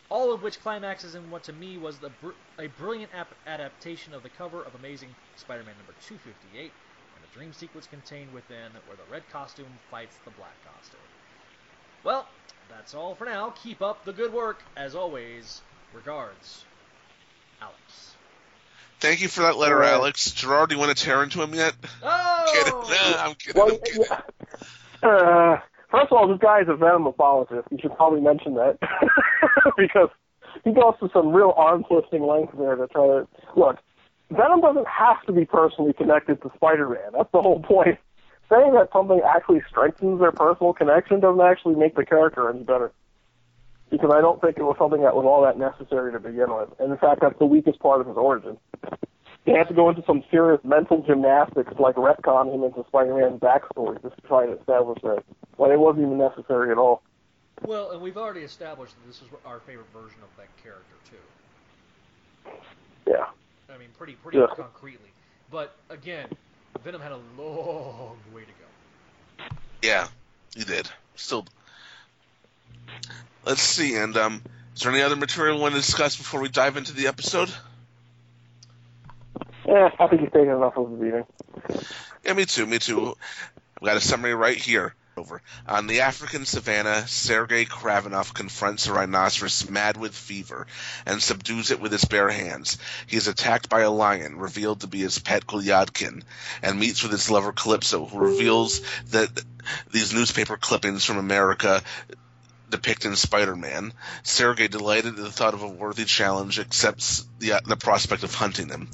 all 0.10 0.34
of 0.34 0.44
which 0.44 0.62
climaxes 0.62 1.16
in 1.16 1.30
what 1.30 1.44
to 1.44 1.54
me 1.54 1.78
was 1.78 2.00
the 2.00 2.10
br- 2.10 2.32
a 2.60 2.68
brilliant 2.68 3.12
ap- 3.14 3.36
adaptation 3.46 4.14
of 4.14 4.24
the 4.24 4.30
cover 4.30 4.64
of 4.64 4.76
Amazing 4.76 5.16
Spider-Man 5.36 5.78
number 5.78 5.96
258 6.00 6.74
and 7.16 7.24
the 7.24 7.28
dream 7.28 7.52
sequence 7.54 7.88
contained 7.88 8.32
within 8.32 8.74
where 8.86 8.98
the 8.98 9.06
red 9.06 9.28
costume 9.30 9.80
fights 9.90 10.18
the 10.24 10.32
black 10.32 10.64
costume. 10.64 11.00
Well, 12.04 12.30
that's 12.70 12.94
all 12.94 13.16
for 13.16 13.26
now. 13.26 13.54
Keep 13.64 13.82
up 13.82 14.06
the 14.06 14.14
good 14.14 14.34
work. 14.34 14.62
As 14.76 14.96
always, 14.96 15.62
regards, 15.94 16.66
Alex. 17.62 18.16
Thank 19.00 19.22
you 19.22 19.28
for 19.28 19.42
that 19.42 19.58
letter, 19.58 19.76
All 19.76 19.82
right. 19.82 19.94
Alex. 19.94 20.32
Gerard, 20.32 20.70
do 20.70 20.76
you 20.76 20.80
want 20.80 20.96
to 20.98 21.04
tear 21.04 21.22
into 21.24 21.42
him 21.42 21.54
yet? 21.54 21.74
Oh! 22.04 22.46
Kidding. 22.54 22.74
Nah, 22.96 23.24
I'm 23.26 23.36
kidding. 23.36 23.62
Well, 23.62 23.72
I'm 23.74 23.80
kidding. 23.80 24.06
yeah. 25.04 25.10
uh, 25.10 25.60
first 25.92 26.12
of 26.12 26.14
all, 26.14 26.28
this 26.28 26.40
guy 26.40 26.62
is 26.62 26.68
a 26.70 26.76
Venom 26.76 27.06
apologist. 27.08 27.68
You 27.72 27.78
should 27.82 27.96
probably 27.96 28.22
mention 28.22 28.56
that 28.56 28.78
because 29.78 30.10
he 30.64 30.72
goes 30.72 30.94
to 31.02 31.10
some 31.14 31.34
real 31.34 31.54
arm 31.58 31.84
twisting 31.84 32.26
lengths 32.26 32.56
there 32.58 32.76
to 32.76 32.88
try 32.88 33.06
to 33.06 33.28
look. 33.56 33.78
Venom 34.32 34.62
doesn't 34.62 34.88
have 34.88 35.22
to 35.28 35.34
be 35.34 35.46
personally 35.46 35.94
connected 35.94 36.42
to 36.42 36.52
Spider-Man. 36.56 37.12
That's 37.14 37.32
the 37.32 37.42
whole 37.42 37.62
point. 37.62 38.00
Saying 38.50 38.74
that 38.74 38.90
something 38.94 39.22
actually 39.26 39.62
strengthens 39.70 40.20
their 40.20 40.32
personal 40.32 40.74
connection 40.74 41.20
doesn't 41.20 41.42
actually 41.42 41.76
make 41.76 41.96
the 41.96 42.06
character 42.06 42.50
any 42.50 42.64
better. 42.64 42.92
Because 43.90 44.12
I 44.14 44.22
don't 44.22 44.40
think 44.42 44.58
it 44.58 44.64
was 44.64 44.76
something 44.78 45.02
that 45.02 45.16
was 45.16 45.26
all 45.26 45.42
that 45.44 45.58
necessary 45.58 46.12
to 46.12 46.20
begin 46.20 46.54
with. 46.54 46.70
And 46.80 46.92
in 46.92 46.98
fact, 46.98 47.22
that's 47.22 47.38
the 47.40 47.46
weakest 47.46 47.80
part 47.80 48.02
of 48.02 48.08
his 48.08 48.18
origin. 48.18 48.58
He 49.46 49.52
had 49.52 49.68
to 49.68 49.74
go 49.74 49.90
into 49.90 50.04
some 50.08 50.24
serious 50.32 50.60
mental 50.64 51.04
gymnastics, 51.04 51.74
like 51.80 51.96
retcon 51.96 52.54
him 52.54 52.64
into 52.64 52.84
Spider-Man's 52.88 53.40
backstory, 53.40 54.02
just 54.02 54.16
to 54.16 54.22
try 54.28 54.46
to 54.48 54.54
establish 54.60 55.00
that. 55.04 55.24
When 55.58 55.72
it 55.72 55.80
wasn't 55.80 56.06
even 56.06 56.18
necessary 56.18 56.72
at 56.72 56.78
all. 56.78 57.04
Well, 57.64 57.92
and 57.92 58.02
we've 58.02 58.18
already 58.18 58.42
established 58.42 58.96
that 58.96 59.08
this 59.08 59.22
is 59.22 59.28
our 59.46 59.60
favorite 59.60 59.88
version 59.94 60.20
of 60.24 60.36
that 60.38 60.48
character 60.62 60.96
too. 61.10 62.52
Yeah. 63.08 63.28
I 63.74 63.78
mean, 63.78 63.90
pretty 63.98 64.14
pretty 64.14 64.40
Yeah. 64.40 64.48
concretely. 64.56 65.12
But 65.52 65.76
again, 65.90 66.30
Venom 66.84 67.02
had 67.02 67.12
a 67.12 67.20
long 67.38 68.18
way 68.34 68.42
to 68.42 68.48
go. 68.48 69.46
Yeah, 69.82 70.08
he 70.56 70.64
did. 70.64 70.90
Still. 71.16 71.46
Let's 73.46 73.62
see. 73.62 73.96
And 73.96 74.16
um, 74.18 74.42
is 74.76 74.82
there 74.82 74.92
any 74.92 75.02
other 75.02 75.16
material 75.16 75.56
we 75.56 75.62
want 75.62 75.76
to 75.76 75.82
discuss 75.82 76.18
before 76.18 76.42
we 76.42 76.50
dive 76.50 76.78
into 76.78 76.94
the 76.94 77.08
episode? 77.08 77.50
Yeah, 79.68 79.90
I 80.00 80.08
think 80.08 80.22
he's 80.22 80.32
taken 80.32 80.50
enough 80.50 80.78
of 80.78 80.92
the 80.92 80.98
beating. 80.98 81.26
Yeah, 82.24 82.34
me 82.34 82.46
too. 82.46 82.66
Me 82.66 82.80
too. 82.80 83.16
I've 83.78 83.86
got 83.86 83.98
a 83.98 84.02
summary 84.02 84.36
right 84.36 84.58
here. 84.58 84.94
Over. 85.18 85.42
On 85.66 85.88
the 85.88 86.02
African 86.02 86.46
savannah, 86.46 87.08
Sergei 87.08 87.64
Kravinoff 87.64 88.34
confronts 88.34 88.88
a 88.88 88.92
rhinoceros 88.92 89.70
mad 89.70 89.96
with 89.96 90.14
fever 90.14 90.68
and 91.06 91.24
subdues 91.24 91.72
it 91.72 91.80
with 91.80 91.94
his 91.94 92.04
bare 92.04 92.30
hands. 92.30 92.78
He 93.08 93.16
is 93.16 93.30
attacked 93.30 93.70
by 93.70 93.82
a 93.82 93.90
lion, 93.90 94.38
revealed 94.38 94.82
to 94.82 94.88
be 94.88 95.00
his 95.00 95.20
pet 95.20 95.48
Gulyadkin, 95.48 96.24
and 96.62 96.80
meets 96.82 97.02
with 97.02 97.14
his 97.14 97.30
lover 97.30 97.54
Calypso, 97.54 98.06
who 98.06 98.20
reveals 98.20 98.82
that 99.12 99.30
these 99.90 100.14
newspaper 100.14 100.58
clippings 100.58 101.06
from 101.06 101.18
America 101.18 101.82
depicting 102.70 103.16
Spider-Man. 103.16 103.94
Sergei, 104.24 104.68
delighted 104.68 105.18
at 105.18 105.24
the 105.24 105.32
thought 105.32 105.54
of 105.54 105.64
a 105.64 105.68
worthy 105.68 106.04
challenge, 106.04 106.60
accepts 106.60 107.26
the, 107.40 107.54
uh, 107.54 107.60
the 107.66 107.78
prospect 107.78 108.24
of 108.24 108.34
hunting 108.34 108.68
him. 108.68 108.90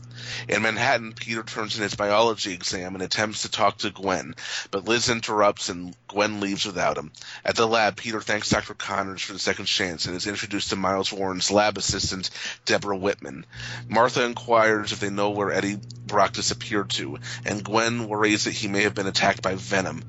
In 0.47 0.61
Manhattan, 0.61 1.13
Peter 1.13 1.43
turns 1.43 1.77
in 1.77 1.83
his 1.83 1.95
biology 1.95 2.53
exam 2.53 2.95
and 2.95 3.03
attempts 3.03 3.43
to 3.43 3.51
talk 3.51 3.77
to 3.79 3.91
Gwen, 3.91 4.35
but 4.69 4.85
Liz 4.85 5.09
interrupts 5.09 5.69
and 5.69 5.95
Gwen 6.07 6.39
leaves 6.39 6.65
without 6.65 6.97
him. 6.97 7.11
At 7.45 7.55
the 7.55 7.67
lab, 7.67 7.95
Peter 7.95 8.21
thanks 8.21 8.49
Dr. 8.49 8.73
Connors 8.73 9.21
for 9.21 9.33
the 9.33 9.39
second 9.39 9.65
chance 9.65 10.05
and 10.05 10.15
is 10.15 10.27
introduced 10.27 10.69
to 10.69 10.75
Miles 10.75 11.11
Warren's 11.11 11.51
lab 11.51 11.77
assistant, 11.77 12.29
Deborah 12.65 12.97
Whitman. 12.97 13.45
Martha 13.87 14.23
inquires 14.25 14.91
if 14.91 14.99
they 14.99 15.09
know 15.09 15.29
where 15.29 15.51
Eddie 15.51 15.79
Brock 16.05 16.33
disappeared 16.33 16.89
to, 16.91 17.19
and 17.45 17.63
Gwen 17.63 18.07
worries 18.07 18.43
that 18.43 18.53
he 18.53 18.67
may 18.67 18.83
have 18.83 18.93
been 18.93 19.07
attacked 19.07 19.41
by 19.41 19.55
Venom. 19.55 20.03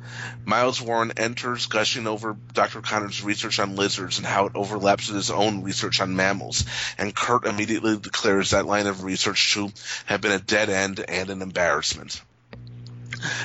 Miles 0.44 0.80
Warren 0.80 1.12
enters, 1.16 1.66
gushing 1.66 2.06
over 2.08 2.36
Dr. 2.52 2.80
Connors' 2.80 3.22
research 3.22 3.60
on 3.60 3.76
lizards 3.76 4.18
and 4.18 4.26
how 4.26 4.46
it 4.46 4.56
overlaps 4.56 5.06
with 5.06 5.16
his 5.16 5.30
own 5.30 5.62
research 5.62 6.00
on 6.00 6.16
mammals, 6.16 6.64
and 6.98 7.14
Curt 7.14 7.46
immediately 7.46 7.96
declares 7.96 8.50
that 8.50 8.66
line 8.66 8.88
of 8.88 9.04
research 9.04 9.54
to 9.54 9.70
have 10.12 10.20
been 10.20 10.32
a 10.32 10.38
dead 10.38 10.68
end 10.68 11.02
and 11.08 11.30
an 11.30 11.40
embarrassment. 11.40 12.20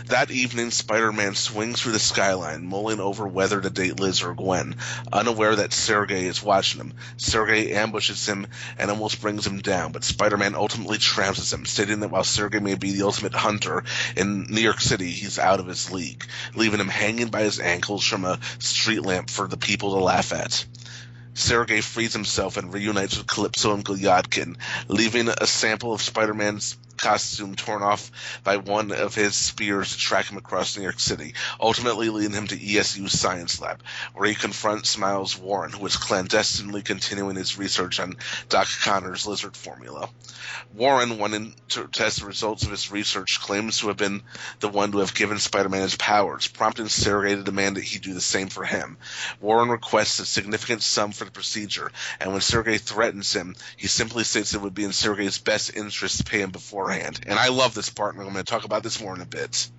That 0.07 0.31
evening, 0.31 0.71
Spider-Man 0.71 1.35
swings 1.35 1.81
through 1.81 1.93
the 1.93 1.99
skyline, 1.99 2.65
mulling 2.65 2.99
over 2.99 3.25
whether 3.25 3.61
to 3.61 3.69
date 3.69 3.99
Liz 3.99 4.21
or 4.21 4.33
Gwen, 4.33 4.75
unaware 5.13 5.55
that 5.55 5.71
Sergei 5.71 6.25
is 6.25 6.43
watching 6.43 6.81
him. 6.81 6.93
Sergei 7.15 7.73
ambushes 7.73 8.27
him 8.27 8.47
and 8.77 8.91
almost 8.91 9.21
brings 9.21 9.47
him 9.47 9.59
down, 9.59 9.93
but 9.93 10.03
Spider-Man 10.03 10.55
ultimately 10.55 10.97
trounces 10.97 11.53
him, 11.53 11.65
stating 11.65 12.01
that 12.01 12.09
while 12.11 12.23
Sergei 12.23 12.59
may 12.59 12.75
be 12.75 12.91
the 12.91 13.05
ultimate 13.05 13.35
hunter 13.35 13.83
in 14.17 14.47
New 14.49 14.61
York 14.61 14.81
City, 14.81 15.11
he's 15.11 15.39
out 15.39 15.59
of 15.59 15.67
his 15.67 15.91
league, 15.91 16.25
leaving 16.55 16.79
him 16.79 16.89
hanging 16.89 17.27
by 17.27 17.43
his 17.43 17.59
ankles 17.59 18.03
from 18.03 18.25
a 18.25 18.39
street 18.59 19.05
lamp 19.05 19.29
for 19.29 19.47
the 19.47 19.57
people 19.57 19.91
to 19.91 20.03
laugh 20.03 20.33
at. 20.33 20.65
Sergei 21.37 21.81
frees 21.81 22.13
himself 22.13 22.57
and 22.57 22.73
reunites 22.73 23.15
with 23.15 23.27
Calypso 23.27 23.75
and 23.75 23.85
Gulyadkin, 23.85 24.57
leaving 24.87 25.29
a 25.29 25.45
sample 25.45 25.93
of 25.93 26.01
Spider-Man's 26.01 26.75
costume 26.97 27.55
torn 27.55 27.83
off 27.83 28.11
by 28.43 28.57
one 28.57 28.91
of 28.91 29.15
his 29.15 29.35
spears 29.35 29.91
to 29.91 29.97
track 29.97 30.25
him 30.25 30.37
across 30.37 30.75
New 30.75 30.83
York 30.83 30.99
City, 30.99 31.33
ultimately 31.59 32.09
leading 32.09 32.33
him 32.33 32.47
to 32.47 32.57
ESU's 32.57 33.17
science 33.17 33.61
lab, 33.61 33.81
where 34.13 34.27
he 34.27 34.35
confronts 34.35 34.97
Miles 34.97 35.37
Warren, 35.37 35.71
who 35.71 35.85
is 35.85 35.97
clandestinely 35.97 36.81
continuing 36.81 37.35
his 37.35 37.57
research 37.57 37.99
on 37.99 38.17
Doc 38.49 38.67
Connor's 38.81 39.25
lizard 39.27 39.55
formula. 39.55 40.09
Warren, 40.73 41.17
wanting 41.17 41.55
to 41.69 41.87
test 41.87 42.19
the 42.19 42.25
results 42.25 42.63
of 42.63 42.71
his 42.71 42.91
research, 42.91 43.39
claims 43.41 43.79
to 43.79 43.87
have 43.87 43.97
been 43.97 44.21
the 44.59 44.69
one 44.69 44.91
to 44.91 44.99
have 44.99 45.13
given 45.13 45.39
Spider-Man 45.39 45.81
his 45.81 45.95
powers, 45.95 46.47
prompting 46.47 46.87
Sergei 46.87 47.35
to 47.35 47.43
demand 47.43 47.77
that 47.77 47.83
he 47.83 47.99
do 47.99 48.13
the 48.13 48.21
same 48.21 48.49
for 48.49 48.63
him. 48.63 48.97
Warren 49.39 49.69
requests 49.69 50.19
a 50.19 50.25
significant 50.25 50.83
sum 50.83 51.11
for 51.11 51.25
the 51.25 51.31
procedure, 51.31 51.91
and 52.19 52.31
when 52.31 52.41
Sergei 52.41 52.77
threatens 52.77 53.33
him, 53.33 53.55
he 53.75 53.87
simply 53.87 54.23
states 54.23 54.53
it 54.53 54.61
would 54.61 54.73
be 54.73 54.83
in 54.83 54.93
Sergei's 54.93 55.37
best 55.37 55.75
interest 55.75 56.19
to 56.19 56.23
pay 56.23 56.41
him 56.41 56.51
And 56.91 57.39
I 57.39 57.49
love 57.49 57.73
this 57.73 57.89
part, 57.89 58.13
and 58.13 58.23
I'm 58.23 58.31
going 58.31 58.43
to 58.43 58.49
talk 58.49 58.65
about 58.65 58.83
this 58.83 59.01
more 59.01 59.15
in 59.15 59.21
a 59.21 59.25
bit. 59.25 59.69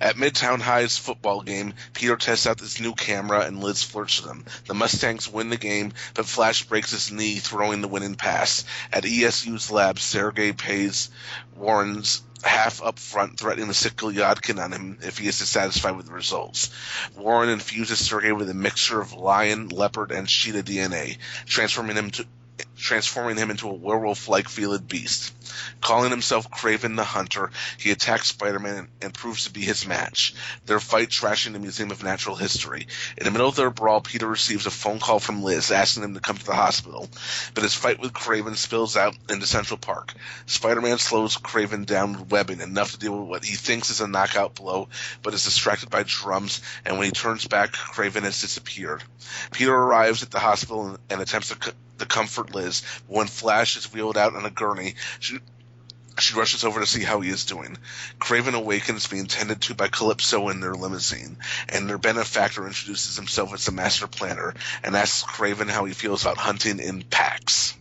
At 0.00 0.16
Midtown 0.16 0.60
High's 0.60 0.98
football 0.98 1.42
game, 1.42 1.74
Peter 1.92 2.16
tests 2.16 2.46
out 2.46 2.58
this 2.58 2.80
new 2.80 2.94
camera 2.94 3.40
and 3.40 3.62
Liz 3.62 3.84
flirts 3.84 4.20
with 4.20 4.30
him. 4.30 4.44
The 4.66 4.74
Mustangs 4.74 5.28
win 5.28 5.50
the 5.50 5.56
game, 5.56 5.92
but 6.14 6.26
Flash 6.26 6.64
breaks 6.64 6.90
his 6.90 7.12
knee 7.12 7.36
throwing 7.36 7.80
the 7.80 7.88
winning 7.88 8.16
pass. 8.16 8.64
At 8.92 9.04
ESU's 9.04 9.70
lab, 9.70 10.00
Sergei 10.00 10.52
pays 10.52 11.10
Warren's 11.54 12.22
half 12.42 12.82
up 12.82 12.98
front, 12.98 13.38
threatening 13.38 13.68
to 13.68 13.74
sick 13.74 13.96
Gulyadkin 13.96 14.62
on 14.62 14.72
him 14.72 14.98
if 15.02 15.18
he 15.18 15.28
is 15.28 15.38
dissatisfied 15.38 15.96
with 15.96 16.06
the 16.06 16.12
results. 16.12 16.70
Warren 17.16 17.48
infuses 17.48 18.04
Sergei 18.04 18.32
with 18.32 18.50
a 18.50 18.54
mixture 18.54 19.00
of 19.00 19.12
lion, 19.12 19.68
leopard, 19.68 20.10
and 20.10 20.28
cheetah 20.28 20.64
DNA, 20.64 21.18
transforming 21.46 21.96
him 21.96 22.10
to 22.10 22.26
transforming 22.76 23.36
him 23.36 23.50
into 23.50 23.68
a 23.68 23.72
werewolf-like 23.72 24.48
feeled 24.48 24.86
beast. 24.88 25.32
Calling 25.80 26.10
himself 26.10 26.50
Kraven 26.50 26.96
the 26.96 27.04
Hunter, 27.04 27.50
he 27.78 27.90
attacks 27.90 28.28
Spider-Man 28.28 28.88
and 29.00 29.14
proves 29.14 29.44
to 29.44 29.52
be 29.52 29.62
his 29.62 29.86
match. 29.86 30.34
Their 30.66 30.80
fight 30.80 31.08
trashing 31.08 31.52
the 31.52 31.58
Museum 31.58 31.90
of 31.90 32.02
Natural 32.02 32.36
History. 32.36 32.86
In 33.16 33.24
the 33.24 33.30
middle 33.30 33.48
of 33.48 33.56
their 33.56 33.70
brawl, 33.70 34.00
Peter 34.00 34.26
receives 34.26 34.66
a 34.66 34.70
phone 34.70 34.98
call 34.98 35.20
from 35.20 35.42
Liz 35.42 35.70
asking 35.70 36.02
him 36.02 36.14
to 36.14 36.20
come 36.20 36.36
to 36.36 36.44
the 36.44 36.54
hospital, 36.54 37.08
but 37.54 37.62
his 37.62 37.74
fight 37.74 38.00
with 38.00 38.12
Kraven 38.12 38.56
spills 38.56 38.96
out 38.96 39.16
into 39.30 39.46
Central 39.46 39.78
Park. 39.78 40.14
Spider-Man 40.46 40.98
slows 40.98 41.36
Kraven 41.36 41.86
down 41.86 42.12
with 42.12 42.30
webbing 42.30 42.60
enough 42.60 42.92
to 42.92 42.98
deal 42.98 43.18
with 43.18 43.28
what 43.28 43.44
he 43.44 43.56
thinks 43.56 43.90
is 43.90 44.00
a 44.00 44.08
knockout 44.08 44.54
blow, 44.54 44.88
but 45.22 45.34
is 45.34 45.44
distracted 45.44 45.90
by 45.90 46.02
drums, 46.02 46.60
and 46.84 46.96
when 46.96 47.06
he 47.06 47.12
turns 47.12 47.46
back, 47.46 47.72
Kraven 47.72 48.22
has 48.22 48.40
disappeared. 48.40 49.02
Peter 49.52 49.74
arrives 49.74 50.22
at 50.22 50.30
the 50.30 50.38
hospital 50.38 50.98
and 51.08 51.20
attempts 51.20 51.48
to 51.48 51.74
to 51.98 52.06
comfort 52.06 52.54
Liz. 52.54 52.82
When 53.06 53.26
Flash 53.26 53.76
is 53.76 53.92
wheeled 53.92 54.16
out 54.16 54.34
on 54.34 54.44
a 54.44 54.50
gurney, 54.50 54.94
she, 55.20 55.38
she 56.18 56.36
rushes 56.36 56.64
over 56.64 56.80
to 56.80 56.86
see 56.86 57.02
how 57.02 57.20
he 57.20 57.30
is 57.30 57.44
doing. 57.44 57.76
Kraven 58.18 58.54
awakens, 58.54 59.06
being 59.06 59.26
tended 59.26 59.60
to 59.62 59.74
by 59.74 59.88
Calypso 59.88 60.48
in 60.48 60.60
their 60.60 60.74
limousine, 60.74 61.36
and 61.68 61.88
their 61.88 61.98
benefactor 61.98 62.66
introduces 62.66 63.16
himself 63.16 63.52
as 63.52 63.64
the 63.64 63.72
master 63.72 64.06
planner 64.06 64.54
and 64.82 64.96
asks 64.96 65.22
Kraven 65.22 65.68
how 65.68 65.84
he 65.84 65.92
feels 65.92 66.22
about 66.22 66.38
hunting 66.38 66.80
in 66.80 67.02
packs. 67.02 67.74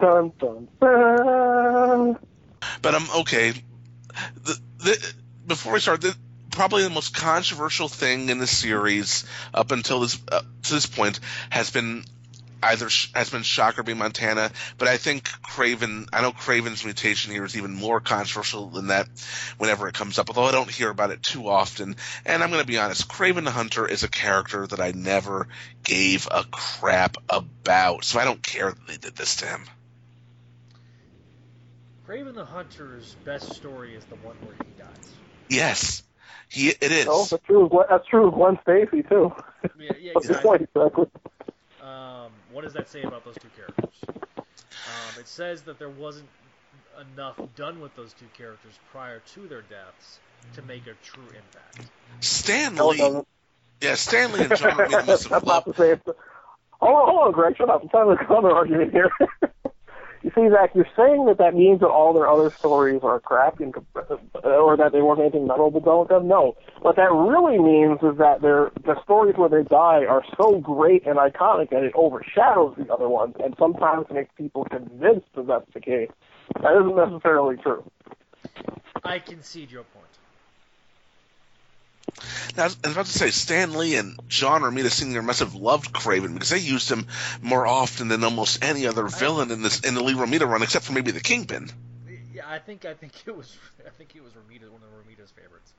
Dun, 0.00 0.32
dun, 0.38 0.68
dun. 0.80 2.18
But 2.82 2.94
I'm 2.94 3.10
um, 3.10 3.20
okay. 3.20 3.52
The, 4.44 4.58
the, 4.78 5.14
before 5.46 5.72
we 5.72 5.80
start, 5.80 6.00
the, 6.00 6.16
probably 6.58 6.82
the 6.82 6.90
most 6.90 7.14
controversial 7.14 7.86
thing 7.86 8.30
in 8.30 8.38
the 8.38 8.46
series 8.48 9.24
up 9.54 9.70
until 9.70 10.00
this 10.00 10.20
uh, 10.26 10.40
to 10.64 10.74
this 10.74 10.86
point 10.86 11.20
has 11.50 11.70
been 11.70 12.02
either 12.60 12.88
sh- 12.88 13.12
has 13.14 13.30
been 13.30 13.44
Shocker 13.44 13.84
v 13.84 13.94
Montana, 13.94 14.50
but 14.76 14.88
I 14.88 14.96
think 14.96 15.28
Kraven. 15.28 16.08
I 16.12 16.20
know 16.20 16.32
Kraven's 16.32 16.82
mutation 16.82 17.30
here 17.30 17.44
is 17.44 17.56
even 17.56 17.74
more 17.74 18.00
controversial 18.00 18.70
than 18.70 18.88
that. 18.88 19.06
Whenever 19.58 19.86
it 19.86 19.94
comes 19.94 20.18
up, 20.18 20.30
although 20.30 20.48
I 20.48 20.50
don't 20.50 20.68
hear 20.68 20.90
about 20.90 21.12
it 21.12 21.22
too 21.22 21.48
often, 21.48 21.94
and 22.26 22.42
I'm 22.42 22.50
going 22.50 22.60
to 22.60 22.66
be 22.66 22.76
honest, 22.76 23.06
Kraven 23.08 23.44
the 23.44 23.52
Hunter 23.52 23.86
is 23.86 24.02
a 24.02 24.08
character 24.08 24.66
that 24.66 24.80
I 24.80 24.90
never 24.90 25.46
gave 25.84 26.26
a 26.28 26.42
crap 26.50 27.18
about, 27.30 28.02
so 28.02 28.18
I 28.18 28.24
don't 28.24 28.42
care 28.42 28.72
that 28.72 28.86
they 28.88 28.96
did 28.96 29.14
this 29.14 29.36
to 29.36 29.46
him. 29.46 29.64
Kraven 32.08 32.34
the 32.34 32.44
Hunter's 32.44 33.14
best 33.24 33.52
story 33.52 33.94
is 33.94 34.04
the 34.06 34.16
one 34.16 34.34
where 34.42 34.56
he 34.56 34.72
dies. 34.76 35.12
Yes. 35.48 36.02
He 36.50 36.68
it 36.68 36.92
is. 36.92 37.06
Oh, 37.08 37.26
that's 37.26 37.44
true. 37.44 37.70
That's 37.88 38.06
true 38.06 38.28
of 38.28 38.34
Gwen 38.34 38.58
Stacy 38.62 39.02
too. 39.02 39.32
Yeah, 39.78 39.92
yeah 40.00 40.12
exactly. 40.16 40.66
exactly. 40.74 41.06
Um, 41.82 42.32
what 42.52 42.64
does 42.64 42.72
that 42.72 42.88
say 42.88 43.02
about 43.02 43.24
those 43.24 43.36
two 43.36 43.48
characters? 43.56 43.94
Um, 44.38 45.20
it 45.20 45.28
says 45.28 45.62
that 45.62 45.78
there 45.78 45.90
wasn't 45.90 46.28
enough 47.14 47.38
done 47.54 47.80
with 47.80 47.94
those 47.96 48.12
two 48.14 48.26
characters 48.36 48.78
prior 48.90 49.20
to 49.34 49.46
their 49.46 49.62
deaths 49.62 50.18
to 50.54 50.62
make 50.62 50.82
a 50.82 50.94
true 51.02 51.24
impact. 51.28 51.90
Stan 52.20 52.76
Lee. 52.76 52.98
No, 52.98 53.26
yeah, 53.80 53.94
Stan 53.94 54.32
Lee 54.32 54.44
and 54.44 54.56
John 54.56 54.76
made 54.76 54.90
the 54.90 55.04
most 55.06 55.28
That's 55.28 55.44
not 55.44 55.64
the 55.64 55.74
same. 55.74 56.00
Hold 56.80 56.96
on, 56.96 57.08
hold 57.08 57.26
on, 57.26 57.32
Greg. 57.32 57.56
Shut 57.56 57.70
up. 57.70 57.82
I'm 57.82 57.88
trying 57.88 58.16
to 58.16 58.24
counter 58.24 58.50
argument 58.50 58.92
here. 58.92 59.10
You 60.22 60.30
see, 60.34 60.48
Zach, 60.50 60.74
you're 60.74 60.88
saying 60.96 61.26
that 61.26 61.38
that 61.38 61.54
means 61.54 61.80
that 61.80 61.88
all 61.88 62.12
their 62.12 62.28
other 62.28 62.50
stories 62.50 63.00
are 63.02 63.20
crap, 63.20 63.60
in, 63.60 63.72
uh, 63.94 64.16
or 64.42 64.76
that 64.76 64.92
they 64.92 65.00
weren't 65.00 65.20
anything 65.20 65.46
memorable 65.46 66.00
with 66.00 66.08
them. 66.08 66.26
No, 66.26 66.56
what 66.80 66.96
that 66.96 67.12
really 67.12 67.58
means 67.58 68.00
is 68.02 68.18
that 68.18 68.42
their 68.42 68.72
the 68.84 69.00
stories 69.04 69.36
where 69.36 69.48
they 69.48 69.62
die 69.62 70.04
are 70.04 70.24
so 70.36 70.58
great 70.58 71.06
and 71.06 71.18
iconic 71.18 71.70
that 71.70 71.84
it 71.84 71.92
overshadows 71.94 72.74
the 72.76 72.92
other 72.92 73.08
ones, 73.08 73.36
and 73.42 73.54
sometimes 73.58 74.06
makes 74.12 74.30
people 74.36 74.64
convinced 74.64 75.26
that 75.36 75.46
that's 75.46 75.72
the 75.72 75.80
case. 75.80 76.10
That 76.62 76.72
isn't 76.80 76.96
necessarily 76.96 77.56
true. 77.56 77.88
I 79.04 79.20
concede 79.20 79.70
your 79.70 79.84
point. 79.84 80.17
Now, 82.56 82.64
I 82.64 82.66
was 82.66 82.76
about 82.82 83.06
to 83.06 83.12
say, 83.12 83.30
Stan 83.30 83.74
Lee 83.74 83.96
and 83.96 84.18
John 84.28 84.62
Romita 84.62 84.90
Sr. 84.90 85.22
must 85.22 85.40
have 85.40 85.54
loved 85.54 85.92
Kraven 85.92 86.34
because 86.34 86.50
they 86.50 86.58
used 86.58 86.90
him 86.90 87.06
more 87.40 87.66
often 87.66 88.08
than 88.08 88.24
almost 88.24 88.64
any 88.64 88.86
other 88.86 89.06
villain 89.06 89.50
in 89.50 89.62
this 89.62 89.80
in 89.80 89.94
the 89.94 90.02
Lee 90.02 90.14
Romita 90.14 90.48
run, 90.48 90.62
except 90.62 90.84
for 90.84 90.92
maybe 90.92 91.10
the 91.10 91.20
Kingpin. 91.20 91.70
Yeah, 92.34 92.42
I 92.48 92.58
think 92.58 92.84
I 92.84 92.94
think 92.94 93.12
it 93.26 93.36
was 93.36 93.56
I 93.86 93.90
think 93.90 94.16
it 94.16 94.22
was 94.22 94.32
Romita, 94.32 94.70
one 94.70 94.80
of 94.82 95.06
Romita's 95.06 95.30
favorites. 95.30 95.72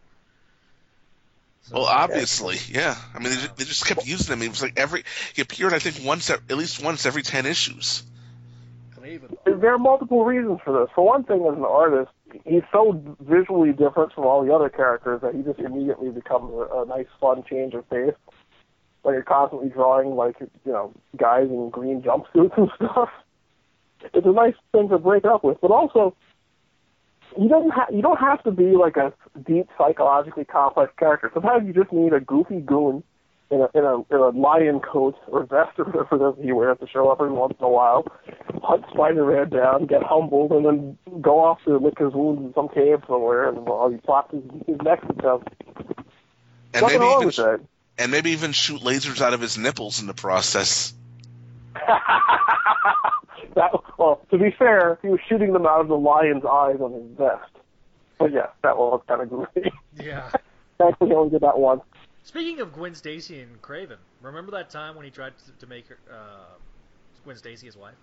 So, 1.64 1.76
well, 1.76 1.86
obviously, 1.86 2.58
yeah. 2.70 2.96
I 3.14 3.20
mean, 3.20 3.34
they, 3.34 3.48
they, 3.58 3.64
just 3.66 3.86
kept 3.86 4.08
using 4.08 4.34
him. 4.34 4.42
He 4.42 4.48
was 4.48 4.62
like 4.62 4.80
every 4.80 5.04
he 5.34 5.42
appeared, 5.42 5.74
I 5.74 5.80
think, 5.80 6.06
once 6.06 6.30
at 6.30 6.50
least 6.50 6.84
once 6.84 7.06
every 7.06 7.22
ten 7.22 7.46
issues. 7.46 8.04
There 9.46 9.74
are 9.74 9.80
multiple 9.80 10.24
reasons 10.24 10.60
for 10.64 10.80
this. 10.80 10.90
For 10.94 11.06
one 11.06 11.24
thing, 11.24 11.46
as 11.46 11.58
an 11.58 11.66
artist, 11.66 12.12
he's 12.46 12.64
so 12.72 13.02
visually 13.20 13.72
different 13.72 14.14
from 14.14 14.26
all 14.26 14.44
the 14.46 14.54
other 14.54 14.70
characters 14.70 15.22
that 15.22 15.36
he 15.36 15.42
just 15.42 15.60
immediately 15.60 16.10
becomes 16.10 16.52
a, 16.54 16.82
a 16.82 16.86
nice, 16.86 17.08
fun 17.20 17.44
change 17.50 17.74
of 17.74 17.90
pace. 17.90 18.14
Like 19.04 19.14
you're 19.14 19.24
constantly 19.24 19.70
drawing 19.70 20.16
like 20.16 20.36
you 20.40 20.72
know 20.72 20.94
guys 21.18 21.48
in 21.50 21.70
green 21.70 22.02
jumpsuits 22.02 22.58
and 22.58 22.70
stuff. 22.76 23.10
It's 24.14 24.26
a 24.26 24.32
nice 24.32 24.56
thing 24.72 24.90
to 24.90 24.98
break 24.98 25.26
up 25.26 25.44
with, 25.44 25.58
but 25.62 25.72
also 25.72 26.16
you 27.40 27.48
don't 27.48 27.70
ha- 27.70 27.88
you 27.92 28.02
don't 28.02 28.20
have 28.20 28.44
to 28.44 28.52
be 28.52 28.76
like 28.76 28.98
a 28.98 29.14
deep 29.46 29.68
psychologically 29.78 30.46
complex 30.46 30.92
character. 30.98 31.32
Sometimes 31.34 31.68
you 31.68 31.74
just 31.74 31.94
need 31.94 32.14
a 32.14 32.20
goofy 32.20 32.60
goon 32.60 33.04
in 33.52 33.62
a 33.62 33.70
in 33.78 33.84
a 33.84 33.96
in 34.14 34.22
a 34.22 34.30
lion 34.30 34.80
coat 34.80 35.16
or 35.28 35.44
vest 35.44 35.78
or 35.80 35.86
whatever 35.86 36.16
it 36.16 36.40
is 36.40 36.46
he 36.46 36.52
wears 36.52 36.78
to 36.80 36.88
show 36.88 37.10
up 37.10 37.20
every 37.20 37.34
once 37.34 37.56
in 37.60 37.66
a 37.66 37.70
while, 37.70 38.06
hunt 38.64 38.86
Spider-Man 38.94 39.50
down, 39.50 39.86
get 39.86 40.04
humbled, 40.04 40.52
and 40.52 40.66
then 40.66 40.98
go 41.22 41.40
off 41.44 41.60
to 41.66 41.78
lick 41.78 41.98
his 41.98 42.14
wounds 42.14 42.42
in 42.44 42.54
some 42.54 42.70
cave 42.70 43.02
somewhere, 43.08 43.50
and 43.50 43.66
while 43.66 43.90
he 43.90 43.98
plops 43.98 44.34
his, 44.34 44.44
his 44.68 44.78
neck 44.84 45.02
to 45.08 45.14
death. 45.14 45.42
And 46.74 46.84
Nothing 46.84 47.00
maybe 47.00 47.00
wrong 47.00 47.16
even 47.16 47.26
with 47.28 47.36
that. 47.38 47.60
and 47.98 48.12
maybe 48.12 48.32
even 48.32 48.52
shoot 48.52 48.82
lasers 48.82 49.22
out 49.22 49.34
of 49.34 49.42
his 49.42 49.58
nipples 49.58 50.00
in 50.00 50.08
the 50.08 50.14
process. 50.14 50.94
that 53.56 53.72
well, 53.98 54.22
to 54.30 54.38
be 54.38 54.52
fair, 54.58 55.00
he 55.02 55.10
was 55.10 55.20
shooting 55.28 55.54
them 55.54 55.66
out 55.66 55.82
of 55.82 55.88
the 55.88 55.98
lion's 55.98 56.46
eyes 56.46 56.78
on 56.80 56.94
his 56.94 57.18
vest. 57.18 57.52
But 58.20 58.32
yeah, 58.32 58.48
that 58.64 58.78
one 58.78 58.92
was 58.92 59.02
kind 59.08 59.22
of 59.22 59.30
goofy. 59.30 59.72
Yeah. 59.96 60.30
Thankfully, 60.78 61.10
he 61.10 61.16
only 61.16 61.32
did 61.32 61.42
that 61.42 61.58
once. 61.60 61.82
Speaking 62.24 62.60
of 62.60 62.74
Gwen 62.74 62.96
Stacy 62.96 63.42
and 63.42 63.62
Kraven, 63.62 63.98
remember 64.22 64.52
that 64.52 64.70
time 64.70 64.96
when 64.96 65.06
he 65.06 65.12
tried 65.12 65.34
to, 65.38 65.52
to 65.60 65.68
make 65.68 65.88
her, 65.88 65.98
uh, 66.12 66.44
Gwen 67.24 67.38
Stacy 67.38 67.66
his 67.66 67.76
wife 67.76 67.96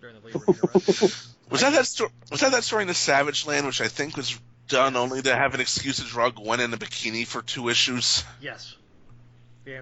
during 0.00 0.16
the 0.20 0.26
Labor 0.26 0.44
era? 0.48 1.10
Was 1.50 1.60
that 1.62 1.72
that 1.72 1.86
sto- 1.86 2.10
was 2.30 2.40
that 2.40 2.52
that 2.52 2.62
story 2.64 2.82
in 2.82 2.88
the 2.88 2.94
Savage 2.94 3.46
Land, 3.46 3.66
which 3.66 3.80
I 3.80 3.88
think 3.88 4.16
was 4.16 4.38
done 4.68 4.96
only 4.96 5.20
to 5.22 5.34
have 5.34 5.54
an 5.54 5.60
excuse 5.60 5.96
to 5.96 6.04
draw 6.04 6.30
Gwen 6.30 6.60
in 6.60 6.72
a 6.72 6.76
bikini 6.76 7.26
for 7.26 7.42
two 7.42 7.68
issues? 7.68 8.24
yes. 8.40 8.76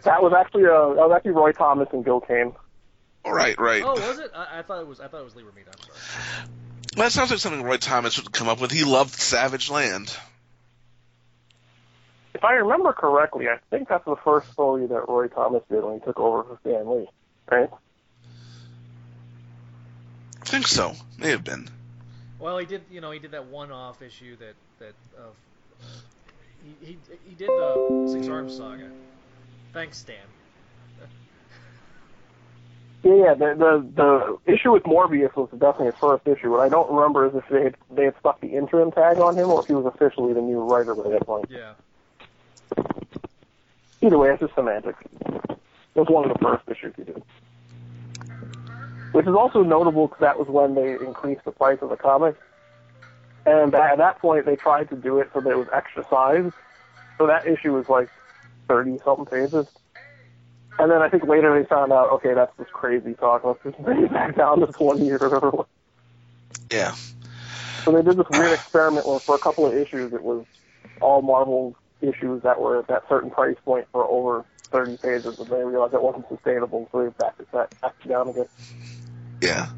That 0.04 0.23
was 0.23 0.32
actually 0.32 0.64
uh, 0.66 0.94
that 0.94 1.08
was 1.08 1.12
actually 1.14 1.30
Roy 1.32 1.52
Thomas 1.52 1.88
and 1.92 2.04
Gil 2.04 2.20
Kane. 2.20 2.52
All 3.25 3.32
right, 3.32 3.58
right. 3.58 3.82
Oh, 3.85 3.92
was 3.92 4.18
it? 4.18 4.30
I, 4.35 4.58
I 4.58 4.62
thought 4.62 4.80
it 4.80 4.87
was. 4.87 5.00
I 5.00 5.08
thought 5.08 5.20
it 5.20 5.25
was 5.25 5.37
Lieber 5.37 5.52
Mead. 5.54 5.64
I'm 5.66 5.78
sorry. 5.78 6.49
Well, 6.97 7.06
that 7.06 7.12
sounds 7.12 7.30
like 7.30 7.38
something 7.38 7.62
Roy 7.62 7.76
Thomas 7.76 8.18
would 8.18 8.32
come 8.32 8.49
up 8.49 8.61
with. 8.61 8.70
He 8.70 8.85
loved 8.85 9.14
Savage 9.14 9.70
Land. 9.70 10.14
If 12.38 12.45
I 12.45 12.52
remember 12.52 12.92
correctly, 12.92 13.49
I 13.49 13.59
think 13.68 13.88
that's 13.88 14.04
the 14.04 14.14
first 14.14 14.52
story 14.52 14.87
that 14.87 15.09
Roy 15.09 15.26
Thomas 15.26 15.64
did 15.68 15.83
when 15.83 15.99
he 15.99 16.04
took 16.04 16.21
over 16.21 16.45
for 16.45 16.57
Stan 16.61 16.88
Lee, 16.88 17.09
right? 17.50 17.68
I 20.40 20.45
think 20.45 20.68
so. 20.68 20.95
May 21.18 21.30
have 21.30 21.42
been. 21.42 21.68
Well, 22.38 22.59
he 22.59 22.64
did. 22.64 22.83
You 22.92 23.00
know, 23.00 23.11
he 23.11 23.18
did 23.18 23.33
that 23.33 23.47
one-off 23.47 24.02
issue 24.02 24.37
that 24.37 24.54
that 24.78 24.95
uh, 25.18 25.23
he, 26.62 26.87
he 26.87 26.99
he 27.28 27.35
did 27.35 27.49
the 27.49 27.80
Six 28.04 28.28
Arms 28.28 28.57
Saga. 28.57 28.88
Thanks, 29.73 29.99
Stan. 29.99 30.16
Yeah, 33.02 33.14
yeah. 33.14 33.35
The, 33.35 33.57
the 33.57 34.38
the 34.47 34.52
issue 34.52 34.71
with 34.71 34.85
Morbius 34.85 35.35
was 35.35 35.49
definitely 35.50 35.87
his 35.87 35.97
first 35.97 36.25
issue. 36.28 36.52
What 36.52 36.61
I 36.61 36.68
don't 36.68 36.88
remember 36.88 37.26
is 37.26 37.35
if 37.35 37.49
they 37.50 37.64
had, 37.64 37.76
they 37.90 38.04
had 38.04 38.14
stuck 38.21 38.40
the 38.40 38.57
interim 38.57 38.92
tag 38.92 39.18
on 39.18 39.37
him 39.37 39.50
or 39.50 39.62
if 39.62 39.66
he 39.66 39.75
was 39.75 39.87
officially 39.92 40.35
the 40.35 40.40
new 40.40 40.61
writer 40.61 40.95
by 40.95 41.11
that 41.11 41.26
point. 41.26 41.47
Yeah. 41.50 41.73
Either 44.01 44.19
way, 44.19 44.31
it's 44.31 44.41
just 44.41 44.55
semantics. 44.55 45.03
It 45.27 45.59
was 45.95 46.09
one 46.09 46.31
of 46.31 46.37
the 46.37 46.45
first 46.45 46.69
issues 46.69 46.95
he 46.97 47.05
did. 47.05 47.23
Which 49.13 49.27
is 49.27 49.35
also 49.35 49.63
notable 49.63 50.07
because 50.07 50.21
that 50.21 50.39
was 50.39 50.49
when 50.49 50.75
they 50.75 50.93
increased 50.93 51.45
the 51.45 51.51
price 51.51 51.79
of 51.83 51.89
the 51.89 51.97
comic. 51.97 52.37
And 53.47 53.75
at 53.75 53.99
that 53.99 54.19
point, 54.21 54.47
they 54.47 54.57
tried 54.57 54.91
to 54.91 54.97
do 54.97 55.19
it 55.19 55.31
so 55.33 55.41
that 55.41 55.51
it 55.51 55.57
was 55.57 55.69
extra 55.73 56.07
size. 56.09 56.53
So 57.17 57.27
that 57.27 57.47
issue 57.47 57.73
was 57.73 57.89
like 57.89 58.11
30 58.69 58.99
something 59.05 59.27
pages. 59.27 59.67
And 60.79 60.93
then 60.93 61.03
I 61.03 61.09
think 61.09 61.25
later 61.25 61.59
they 61.59 61.67
found 61.67 61.93
out, 61.93 62.11
okay, 62.11 62.35
that's 62.35 62.57
just 62.57 62.71
crazy 62.73 63.15
talk. 63.15 63.43
Let's 63.43 63.61
just 63.65 63.79
bring 63.83 64.05
it 64.05 64.13
back 64.13 64.37
down 64.37 64.61
to 64.61 64.67
20 64.67 65.11
or 65.11 65.19
whatever. 65.19 65.65
Yeah. 66.71 66.95
So 67.85 67.91
they 67.91 68.03
did 68.03 68.17
this 68.17 68.27
weird 68.31 68.53
experiment 68.53 69.07
where 69.09 69.19
for 69.19 69.35
a 69.35 69.39
couple 69.39 69.67
of 69.67 69.75
issues 69.75 70.13
it 70.13 70.23
was 70.23 70.45
all 71.01 71.23
Marvel 71.23 71.75
issues 72.00 72.43
that 72.43 72.61
were 72.61 72.78
at 72.78 72.89
that 72.89 73.04
certain 73.08 73.30
price 73.30 73.56
point 73.65 73.87
for 73.93 74.04
over 74.04 74.45
30 74.71 74.97
pages, 74.99 75.39
and 75.39 75.49
they 75.49 75.65
realized 75.65 75.95
it 75.95 76.02
wasn't 76.02 76.28
sustainable, 76.28 76.89
so 76.93 77.04
they 77.04 77.08
backed 77.11 77.41
it 77.41 77.50
back, 77.52 77.80
back 77.80 77.95
it 78.04 78.08
down 78.08 78.28
again. 78.28 78.47
Yeah. 79.41 79.69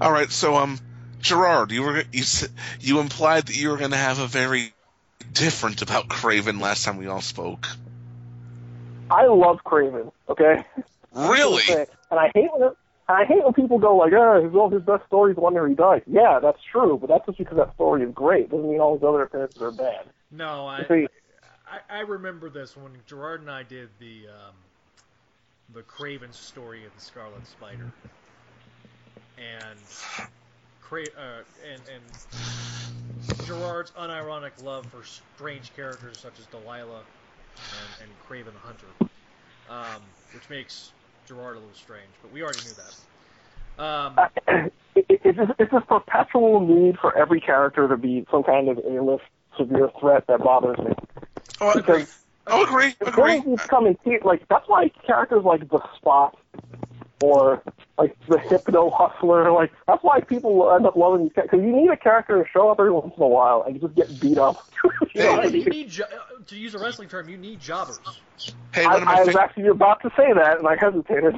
All 0.00 0.12
right. 0.12 0.30
So, 0.30 0.56
um, 0.56 0.78
Gerard, 1.20 1.72
you 1.72 1.82
were 1.82 2.04
you 2.12 2.24
you 2.80 3.00
implied 3.00 3.46
that 3.46 3.56
you 3.56 3.70
were 3.70 3.78
going 3.78 3.92
to 3.92 3.96
have 3.96 4.18
a 4.18 4.26
very 4.26 4.72
different 5.32 5.82
about 5.82 6.08
Kraven 6.08 6.60
last 6.60 6.84
time 6.84 6.98
we 6.98 7.06
all 7.06 7.20
spoke. 7.20 7.66
I 9.10 9.26
love 9.26 9.60
Kraven, 9.64 10.12
okay? 10.28 10.64
Really? 11.16 11.62
And 12.10 12.20
I 12.20 12.30
hate 12.34 12.50
when 12.52 12.62
And 13.08 13.16
I 13.16 13.24
hate 13.24 13.42
when 13.42 13.54
people 13.54 13.78
go 13.78 13.96
like, 13.96 14.12
"Oh, 14.12 14.42
his 14.42 14.52
well, 14.52 14.68
his 14.68 14.82
best 14.82 15.06
story 15.06 15.30
is 15.30 15.36
the 15.36 15.40
one 15.40 15.54
where 15.54 15.66
he 15.66 15.74
dies." 15.74 16.02
Yeah, 16.06 16.40
that's 16.40 16.58
true, 16.70 16.98
but 17.00 17.08
that's 17.08 17.24
just 17.24 17.38
because 17.38 17.56
that 17.56 17.74
story 17.74 18.02
is 18.02 18.12
great. 18.12 18.50
Doesn't 18.50 18.68
mean 18.70 18.80
all 18.80 18.94
his 18.94 19.02
other 19.02 19.22
appearances 19.22 19.62
are 19.62 19.70
bad. 19.70 20.04
No, 20.30 20.66
I, 20.66 21.06
I 21.66 21.98
I 21.98 22.00
remember 22.00 22.50
this 22.50 22.76
when 22.76 22.92
Gerard 23.06 23.40
and 23.40 23.50
I 23.50 23.62
did 23.62 23.88
the 23.98 24.26
um, 24.28 24.54
the 25.74 25.82
Kraven 25.82 26.32
story 26.32 26.84
of 26.84 26.94
the 26.94 27.00
Scarlet 27.00 27.46
Spider, 27.46 27.92
and 29.38 29.78
Cra- 30.82 31.02
uh, 31.16 31.42
and 31.70 31.80
and 31.94 32.02
Gerard's 33.46 33.92
unironic 33.92 34.52
love 34.64 34.86
for 34.86 35.04
strange 35.04 35.74
characters 35.76 36.18
such 36.18 36.38
as 36.38 36.46
Delilah 36.46 37.02
and, 37.56 38.02
and 38.02 38.10
Kraven 38.28 38.52
the 38.52 38.60
Hunter, 38.60 38.86
um, 39.70 40.02
which 40.34 40.48
makes 40.50 40.92
Gerard 41.28 41.56
a 41.56 41.60
little 41.60 41.74
strange, 41.74 42.10
but 42.22 42.32
we 42.32 42.42
already 42.42 42.58
knew 42.58 42.74
that. 42.76 43.82
Um, 43.82 44.18
it, 44.96 45.06
it, 45.08 45.20
it's, 45.24 45.36
just, 45.36 45.52
it's 45.58 45.70
this 45.70 45.82
perpetual 45.88 46.60
need 46.60 46.96
for 46.98 47.16
every 47.16 47.40
character 47.40 47.86
to 47.88 47.96
be 47.96 48.26
some 48.30 48.42
kind 48.42 48.68
of 48.68 48.78
A-list 48.78 49.24
severe 49.56 49.90
threat 50.00 50.26
that 50.28 50.40
bothers 50.42 50.78
me. 50.78 50.92
Oh, 51.60 51.68
I 51.68 51.72
agree. 51.78 51.82
Because 52.00 52.08
Oh, 52.48 52.62
agree. 52.62 52.94
if 53.00 53.08
Agree. 53.08 53.40
villains 53.40 53.60
come 53.68 53.86
in 53.86 53.96
te- 54.04 54.18
like 54.24 54.46
that's 54.48 54.68
why 54.68 54.88
characters 55.04 55.42
like 55.44 55.68
the 55.68 55.80
Spot 55.96 56.36
or 57.20 57.62
like 57.98 58.16
the 58.28 58.38
Hypno 58.38 58.90
Hustler, 58.90 59.50
like 59.50 59.72
that's 59.88 60.02
why 60.04 60.20
people 60.20 60.70
end 60.72 60.86
up 60.86 60.94
loving 60.96 61.24
these 61.24 61.32
characters. 61.32 61.58
Because 61.60 61.66
you 61.66 61.74
need 61.76 61.90
a 61.90 61.96
character 61.96 62.42
to 62.42 62.48
show 62.48 62.68
up 62.68 62.78
every 62.78 62.92
once 62.92 63.12
in 63.16 63.22
a 63.22 63.26
while 63.26 63.62
and 63.66 63.80
just 63.80 63.94
get 63.96 64.20
beat 64.20 64.38
up. 64.38 64.64
you 65.14 65.22
know 65.22 65.32
what 65.32 65.52
you 65.52 65.64
need 65.64 65.88
jo- 65.90 66.04
uh, 66.04 66.44
to 66.46 66.56
use 66.56 66.74
a 66.74 66.78
wrestling 66.78 67.08
term, 67.08 67.28
you 67.28 67.36
need 67.36 67.58
jobbers. 67.58 67.98
Hey, 68.72 68.84
I, 68.84 68.96
of 68.96 69.02
my 69.04 69.14
I 69.14 69.24
was 69.24 69.34
fa- 69.34 69.40
actually 69.42 69.66
about 69.68 70.02
to 70.02 70.10
say 70.16 70.32
that 70.32 70.58
and 70.58 70.68
I 70.68 70.76
hesitated. 70.76 71.34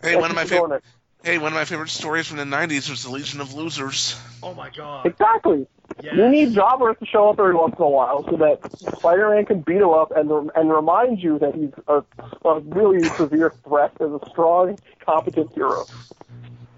Hey, 0.00 0.16
one 0.16 0.30
of 0.30 0.36
my 0.36 0.44
favorite. 0.46 0.82
Hey, 1.22 1.38
one 1.38 1.52
of 1.52 1.56
my 1.56 1.64
favorite 1.64 1.88
stories 1.90 2.26
from 2.28 2.36
the 2.36 2.44
'90s 2.44 2.88
was 2.88 3.02
the 3.02 3.10
Legion 3.10 3.40
of 3.40 3.52
Losers. 3.52 4.18
Oh 4.42 4.54
my 4.54 4.70
god. 4.70 5.06
Exactly. 5.06 5.66
Yes. 6.02 6.14
You 6.14 6.28
need 6.28 6.52
jobbers 6.52 6.96
to 7.00 7.06
show 7.06 7.30
up 7.30 7.38
every 7.38 7.54
once 7.54 7.74
in 7.78 7.82
a 7.82 7.88
while 7.88 8.22
so 8.24 8.36
that 8.36 8.98
Spider-Man 8.98 9.46
can 9.46 9.60
beat 9.60 9.76
him 9.76 9.90
up 9.90 10.12
and 10.14 10.30
and 10.54 10.70
remind 10.70 11.22
you 11.22 11.38
that 11.38 11.54
he's 11.54 11.70
a, 11.88 12.04
a 12.46 12.60
really 12.60 13.02
severe 13.10 13.54
threat 13.64 13.92
as 14.00 14.10
a 14.10 14.20
strong, 14.30 14.78
competent 15.04 15.52
hero. 15.54 15.84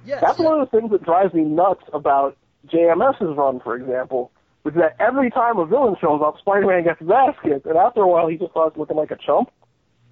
Yes. 0.06 0.20
That's 0.20 0.38
one 0.38 0.60
of 0.60 0.70
the 0.70 0.78
things 0.78 0.90
that 0.92 1.02
drives 1.02 1.34
me 1.34 1.42
nuts 1.42 1.82
about 1.92 2.36
JMS's 2.68 3.36
run, 3.36 3.60
for 3.60 3.74
example, 3.76 4.30
which 4.62 4.74
is 4.74 4.80
that 4.80 4.96
every 5.00 5.30
time 5.30 5.58
a 5.58 5.66
villain 5.66 5.96
shows 6.00 6.22
up, 6.24 6.38
Spider-Man 6.38 6.84
gets 6.84 7.00
his 7.00 7.10
ass 7.10 7.34
kicked, 7.42 7.66
and 7.66 7.76
after 7.76 8.02
a 8.02 8.08
while 8.08 8.28
he 8.28 8.36
just 8.36 8.52
starts 8.52 8.76
looking 8.76 8.96
like 8.96 9.10
a 9.10 9.16
chump. 9.16 9.50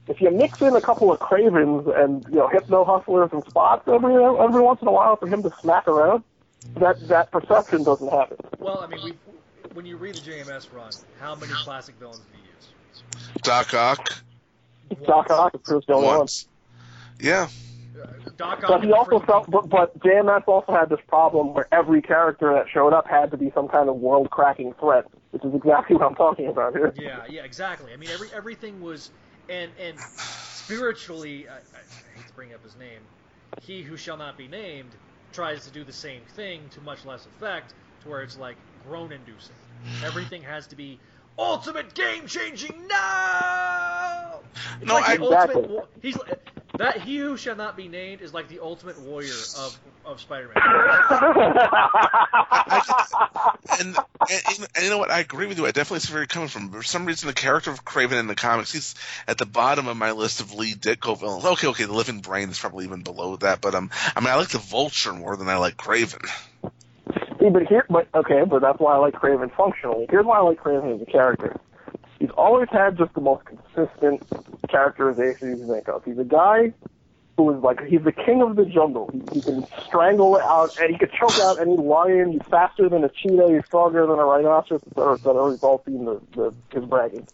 If 0.09 0.21
you 0.21 0.31
mix 0.31 0.61
in 0.63 0.75
a 0.77 0.81
couple 0.81 1.13
of 1.13 1.19
Kravens 1.19 1.89
and 1.99 2.25
you 2.29 2.37
know 2.37 2.49
Hypno 2.49 2.85
Hustlers 2.85 3.31
and 3.33 3.45
Spots 3.45 3.89
every 3.89 4.15
every 4.15 4.61
once 4.61 4.81
in 4.83 4.89
a 4.89 4.93
while 4.93 5.17
for 5.17 5.27
him 5.27 5.43
to 5.43 5.51
smack 5.61 5.89
around, 5.89 6.23
that 6.75 7.09
that 7.09 7.31
perception 7.31 7.85
doesn't 7.85 8.09
happen. 8.09 8.37
Well, 8.59 8.81
I 8.81 8.87
mean, 8.87 9.05
we 9.05 9.13
when 9.75 9.87
you 9.87 9.97
read 9.97 10.15
the 10.15 10.31
JMS 10.31 10.73
run, 10.75 10.91
how 11.21 11.35
many 11.35 11.53
classic 11.53 11.95
villains 11.99 12.21
did 12.21 12.41
he 12.41 12.47
use? 12.49 13.43
Doc 13.43 13.75
Ock. 13.75 14.23
Doc 15.07 15.31
Ock 15.31 15.55
is 15.55 15.61
pretty 15.63 15.77
much 15.77 15.87
the 15.87 15.93
only 15.95 16.07
one. 16.07 16.19
Once. 16.19 16.49
Yeah. 17.21 17.49
Uh, 18.01 18.07
Doc 18.37 18.65
Ock. 18.65 18.69
But 18.69 18.85
he 18.85 18.93
also 18.93 19.19
felt, 19.21 19.51
but, 19.51 19.69
but 19.69 19.99
JMS 20.01 20.45
also 20.47 20.73
had 20.73 20.89
this 20.89 21.01
problem 21.09 21.55
where 21.55 21.69
every 21.73 22.01
character 22.01 22.53
that 22.55 22.69
showed 22.71 22.93
up 22.93 23.07
had 23.07 23.31
to 23.33 23.37
be 23.37 23.51
some 23.55 23.69
kind 23.69 23.89
of 23.89 23.97
world-cracking 23.97 24.75
threat, 24.75 25.07
which 25.33 25.45
is 25.45 25.55
exactly 25.55 25.97
what 25.97 26.07
I'm 26.07 26.15
talking 26.15 26.47
about 26.47 26.75
here. 26.75 26.95
Yeah, 26.97 27.25
yeah, 27.29 27.45
exactly. 27.45 27.93
I 27.93 27.97
mean, 27.97 28.11
every 28.11 28.29
everything 28.35 28.81
was, 28.81 29.11
and 29.49 29.71
and 29.79 29.99
spiritually, 29.99 31.49
I, 31.49 31.57
I 31.57 32.17
hate 32.17 32.27
to 32.29 32.35
bring 32.35 32.55
up 32.55 32.63
his 32.63 32.77
name, 32.77 33.01
he 33.63 33.83
who 33.83 33.97
shall 33.97 34.17
not 34.17 34.39
be 34.39 34.49
named 34.49 34.91
tries 35.37 35.65
to 35.67 35.71
do 35.71 35.85
the 35.85 35.93
same 35.93 36.23
thing 36.35 36.63
to 36.71 36.81
much 36.81 37.05
less 37.05 37.27
effect, 37.27 37.75
to 38.03 38.09
where 38.09 38.23
it's 38.23 38.39
like 38.39 38.57
groan-inducing. 38.89 39.55
Everything 40.03 40.41
has 40.43 40.67
to 40.69 40.75
be 40.77 40.99
ultimate 41.39 41.93
game-changing. 41.95 42.75
No. 42.89 44.41
It's 44.81 44.87
No, 44.87 44.95
like 44.95 45.09
I- 45.09 45.17
ultimate 45.23 45.57
Exactly. 45.57 45.79
He's 46.01 46.17
That 46.79 47.01
he 47.01 47.19
who 47.19 47.37
shall 47.37 47.57
not 47.57 47.77
be 47.77 47.89
named 47.89 48.21
is 48.21 48.35
like 48.35 48.49
the 48.49 48.61
ultimate 48.61 49.01
warrior 49.01 49.33
of 49.59 49.79
of 50.05 50.21
Spider-Man. 50.21 50.57
and, 53.81 53.97
and, 53.99 54.69
and 54.75 54.85
you 54.85 54.91
know 54.91 54.99
what? 54.99 55.11
I 55.11 55.21
agree 55.21 55.47
with 55.47 55.59
you. 55.59 55.67
I 55.67 55.73
definitely 55.73 56.01
see 56.01 56.13
where 56.13 56.23
you're 56.23 56.29
coming 56.29 56.49
from. 56.49 56.71
For 56.71 56.83
some 56.83 57.07
reason, 57.07 57.27
the 57.27 57.35
character 57.35 57.71
of 57.71 57.85
Kraven 57.85 58.21
in 58.21 58.29
the 58.29 58.37
comics, 58.37 58.73
he's 58.73 58.95
at 59.27 59.39
the 59.39 59.47
bottom 59.47 59.89
of 59.89 59.97
my 59.97 60.13
list 60.13 60.41
of 60.41 60.55
Lee 60.55 60.75
Ditko 60.75 61.19
villains. 61.19 61.45
Okay, 61.45 61.67
okay, 61.69 61.85
the 61.85 61.93
Living 61.93 62.21
Brain 62.21 62.51
is 62.51 62.59
probably 62.59 62.85
even 62.85 63.03
below 63.03 63.37
that, 63.37 63.61
but 63.61 63.75
um, 63.75 63.91
I 64.15 64.21
mean, 64.21 64.29
I 64.29 64.37
like 64.37 64.49
the 64.49 64.59
Vulture 64.59 65.13
more 65.13 65.37
than 65.37 65.49
I 65.49 65.57
like 65.57 65.77
Kraven. 65.77 66.25
See, 67.41 67.51
but 67.51 67.67
here, 67.67 67.85
but 67.91 68.07
okay, 68.15 68.43
but 68.49 68.61
that's 68.61 68.79
why 68.79 68.95
I 68.95 68.99
like 68.99 69.15
Kraven 69.15 69.55
functionally. 69.57 70.07
Here's 70.09 70.25
why 70.25 70.39
I 70.39 70.43
like 70.43 70.61
Kraven 70.61 70.95
as 70.95 71.03
a 71.03 71.11
character. 71.11 71.59
He's 72.19 72.31
always 72.31 72.69
had 72.71 72.97
just 72.97 73.13
the 73.15 73.21
most 73.21 73.45
consistent 73.45 74.23
characterization 74.69 75.51
you 75.51 75.57
can 75.57 75.69
think 75.69 75.89
of. 75.89 76.05
He's 76.05 76.19
a 76.19 76.25
guy 76.25 76.73
who 77.37 77.55
is 77.55 77.63
like 77.63 77.83
he's 77.85 78.03
the 78.03 78.13
king 78.13 78.43
of 78.43 78.57
the 78.57 78.65
jungle. 78.65 79.11
He, 79.13 79.23
he 79.35 79.43
can 79.43 79.67
strangle 79.87 80.39
out 80.39 80.79
and 80.81 80.91
he 80.91 80.99
can 80.99 81.11
choke 81.11 81.39
out 81.41 81.61
any 81.61 81.77
lion. 81.77 82.33
He's 82.33 82.43
faster 82.51 82.89
than 82.89 83.05
a 83.05 83.11
cheetah. 83.11 83.49
He's 83.53 83.65
stronger 83.67 84.07
than 84.07 84.19
a 84.19 84.25
rhinoceros. 84.25 84.83
Or 84.95 85.19
that 85.19 85.35
we've 85.35 85.63
all 85.63 85.83
seen 85.85 86.07
the, 86.07 86.21
the 86.33 86.55
his 86.73 86.85
bragging. 86.89 87.29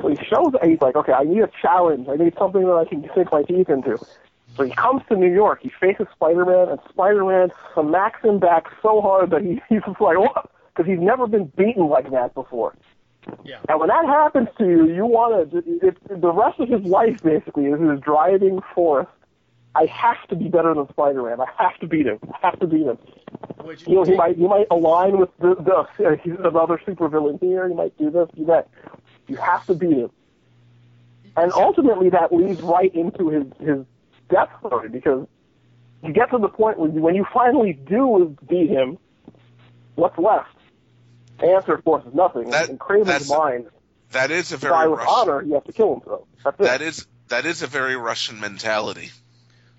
So 0.00 0.08
he 0.08 0.16
shows 0.16 0.52
he's 0.62 0.80
like, 0.80 0.96
okay, 0.96 1.12
I 1.12 1.24
need 1.24 1.42
a 1.42 1.50
challenge. 1.60 2.08
I 2.08 2.16
need 2.16 2.34
something 2.38 2.62
that 2.62 2.74
I 2.74 2.84
can 2.84 3.08
sink 3.14 3.32
my 3.32 3.42
teeth 3.42 3.68
into. 3.68 3.98
So 4.56 4.64
he 4.64 4.72
comes 4.72 5.02
to 5.08 5.16
New 5.16 5.32
York. 5.32 5.60
He 5.62 5.70
faces 5.80 6.06
Spider-Man, 6.12 6.68
and 6.68 6.80
Spider-Man 6.90 7.50
smacks 7.74 8.22
him 8.22 8.38
back 8.38 8.66
so 8.82 9.00
hard 9.00 9.30
that 9.30 9.42
he, 9.42 9.60
he's 9.68 9.82
just 9.86 10.00
like, 10.00 10.18
what? 10.18 10.50
Because 10.74 10.90
he's 10.90 11.00
never 11.00 11.26
been 11.26 11.46
beaten 11.56 11.88
like 11.88 12.10
that 12.10 12.34
before. 12.34 12.74
Yeah. 13.44 13.58
And 13.68 13.78
when 13.78 13.88
that 13.88 14.06
happens 14.06 14.48
to 14.58 14.64
you, 14.64 14.86
you 14.92 15.06
want 15.06 15.50
to. 15.50 15.62
If 15.86 15.94
the 16.08 16.32
rest 16.32 16.58
of 16.60 16.68
his 16.68 16.82
life 16.82 17.22
basically 17.22 17.66
is 17.66 17.80
his 17.80 18.00
driving 18.00 18.60
force. 18.74 19.06
I 19.74 19.86
have 19.86 20.26
to 20.28 20.34
be 20.34 20.48
better 20.48 20.74
than 20.74 20.88
Spider-Man. 20.88 21.40
I 21.40 21.46
have 21.56 21.78
to 21.78 21.86
beat 21.86 22.06
him. 22.06 22.18
I 22.34 22.46
have 22.46 22.58
to 22.58 22.66
beat 22.66 22.86
him. 22.86 22.98
Which, 23.62 23.86
You 23.86 23.96
know, 23.96 24.04
he 24.04 24.16
might 24.16 24.36
he 24.36 24.48
might 24.48 24.66
align 24.70 25.18
with 25.18 25.30
the 25.38 25.54
the 25.54 26.04
uh, 26.04 26.16
he's 26.16 26.34
another 26.38 26.80
supervillain 26.84 27.38
here. 27.40 27.68
He 27.68 27.74
might 27.74 27.96
do 27.96 28.10
this, 28.10 28.28
do 28.36 28.46
that. 28.46 28.68
You 29.28 29.36
have 29.36 29.64
to 29.66 29.74
beat 29.74 29.96
him. 29.96 30.10
And 31.36 31.52
ultimately, 31.52 32.10
that 32.10 32.32
leads 32.32 32.60
right 32.62 32.92
into 32.94 33.28
his 33.28 33.44
his 33.60 33.84
death 34.28 34.48
story 34.58 34.88
because 34.88 35.28
you 36.02 36.12
get 36.12 36.30
to 36.30 36.38
the 36.38 36.48
point 36.48 36.78
where 36.78 36.90
you, 36.90 37.00
when 37.00 37.14
you 37.14 37.26
finally 37.32 37.72
do 37.72 38.36
beat 38.48 38.70
him, 38.70 38.98
what's 39.94 40.18
left? 40.18 40.48
The 41.40 41.46
answer, 41.48 41.74
of 41.74 41.84
course, 41.84 42.04
is 42.06 42.14
nothing. 42.14 42.50
That- 42.50 42.68
In 42.68 42.78
Kraven's 42.78 43.06
that's- 43.06 43.30
mind, 43.30 43.66
That 44.12 44.30
is 44.30 44.50
a 44.52 44.58
die 44.58 44.68
very 44.68 44.88
with 44.90 44.98
Russian. 45.00 45.14
honor, 45.30 45.42
you 45.42 45.54
have 45.54 45.64
to 45.64 45.72
kill 45.72 45.94
him. 45.94 46.00
So 46.04 46.26
that's 46.44 46.60
it. 46.60 46.62
That 46.64 46.82
is 46.82 47.06
that 47.28 47.46
is 47.46 47.62
a 47.62 47.66
very 47.68 47.96
Russian 47.96 48.40
mentality. 48.40 49.10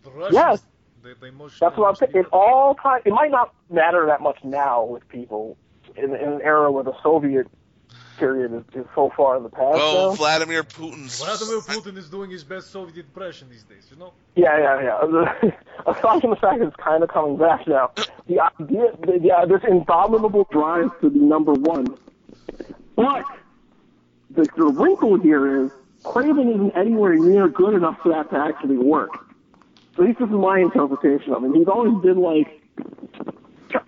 the 0.04 0.10
Russians, 0.12 0.34
Yes. 0.34 0.62
they, 1.04 1.13
they 1.13 1.32
That's 1.60 1.78
what 1.78 1.89
I'm 1.89 1.95
saying. 1.95 2.13
It 2.15 2.26
all 2.32 2.76
time. 2.76 3.02
It 3.06 3.12
might 3.13 3.30
not 3.32 3.54
matter 3.69 4.06
that 4.08 4.21
much 4.21 4.38
now 4.43 4.84
with 4.86 5.08
people 5.10 5.58
in, 5.95 6.15
in 6.15 6.34
an 6.34 6.41
era 6.41 6.71
where 6.71 6.84
the 6.84 6.93
Soviet 7.04 7.47
period 8.21 8.53
is, 8.53 8.81
is 8.81 8.88
so 8.93 9.12
far 9.17 9.36
in 9.36 9.43
the 9.43 9.49
past. 9.49 9.73
Well, 9.73 10.12
now. 10.12 10.15
Vladimir 10.15 10.63
Putin's 10.63 11.19
Vladimir 11.19 11.60
Putin 11.62 11.97
is 11.97 12.07
doing 12.07 12.29
his 12.29 12.43
best 12.43 12.69
Soviet 12.69 13.05
impression 13.05 13.49
these 13.49 13.63
days, 13.63 13.88
you 13.89 13.97
know? 13.97 14.13
Yeah, 14.36 14.60
yeah, 14.60 14.81
yeah. 14.84 15.51
Aside 15.88 16.21
from 16.21 16.29
the 16.29 16.36
fact 16.36 16.60
that 16.60 16.67
it's 16.67 16.75
kind 16.75 17.01
of 17.01 17.10
coming 17.10 17.38
back 17.38 17.67
now, 17.67 17.91
the 18.27 18.39
idea, 18.39 18.91
the, 18.99 19.19
yeah, 19.23 19.38
uh, 19.38 19.45
this 19.47 19.63
indomitable 19.67 20.47
drive 20.51 20.91
to 21.01 21.10
be 21.10 21.17
number 21.17 21.53
one. 21.53 21.97
But 22.95 23.25
the, 24.29 24.47
the 24.55 24.65
wrinkle 24.65 25.19
here 25.19 25.65
is 25.65 25.71
Kraven 26.03 26.53
isn't 26.53 26.77
anywhere 26.77 27.15
near 27.15 27.47
good 27.47 27.73
enough 27.73 27.97
for 28.03 28.10
that 28.10 28.29
to 28.29 28.38
actually 28.38 28.77
work. 28.77 29.10
At 29.97 30.03
least 30.03 30.19
this 30.19 30.27
is 30.29 30.36
my 30.36 30.60
interpretation 30.60 31.34
of 31.34 31.43
him. 31.43 31.55
He's 31.55 31.67
always 31.67 31.99
been 32.03 32.19
like. 32.21 32.62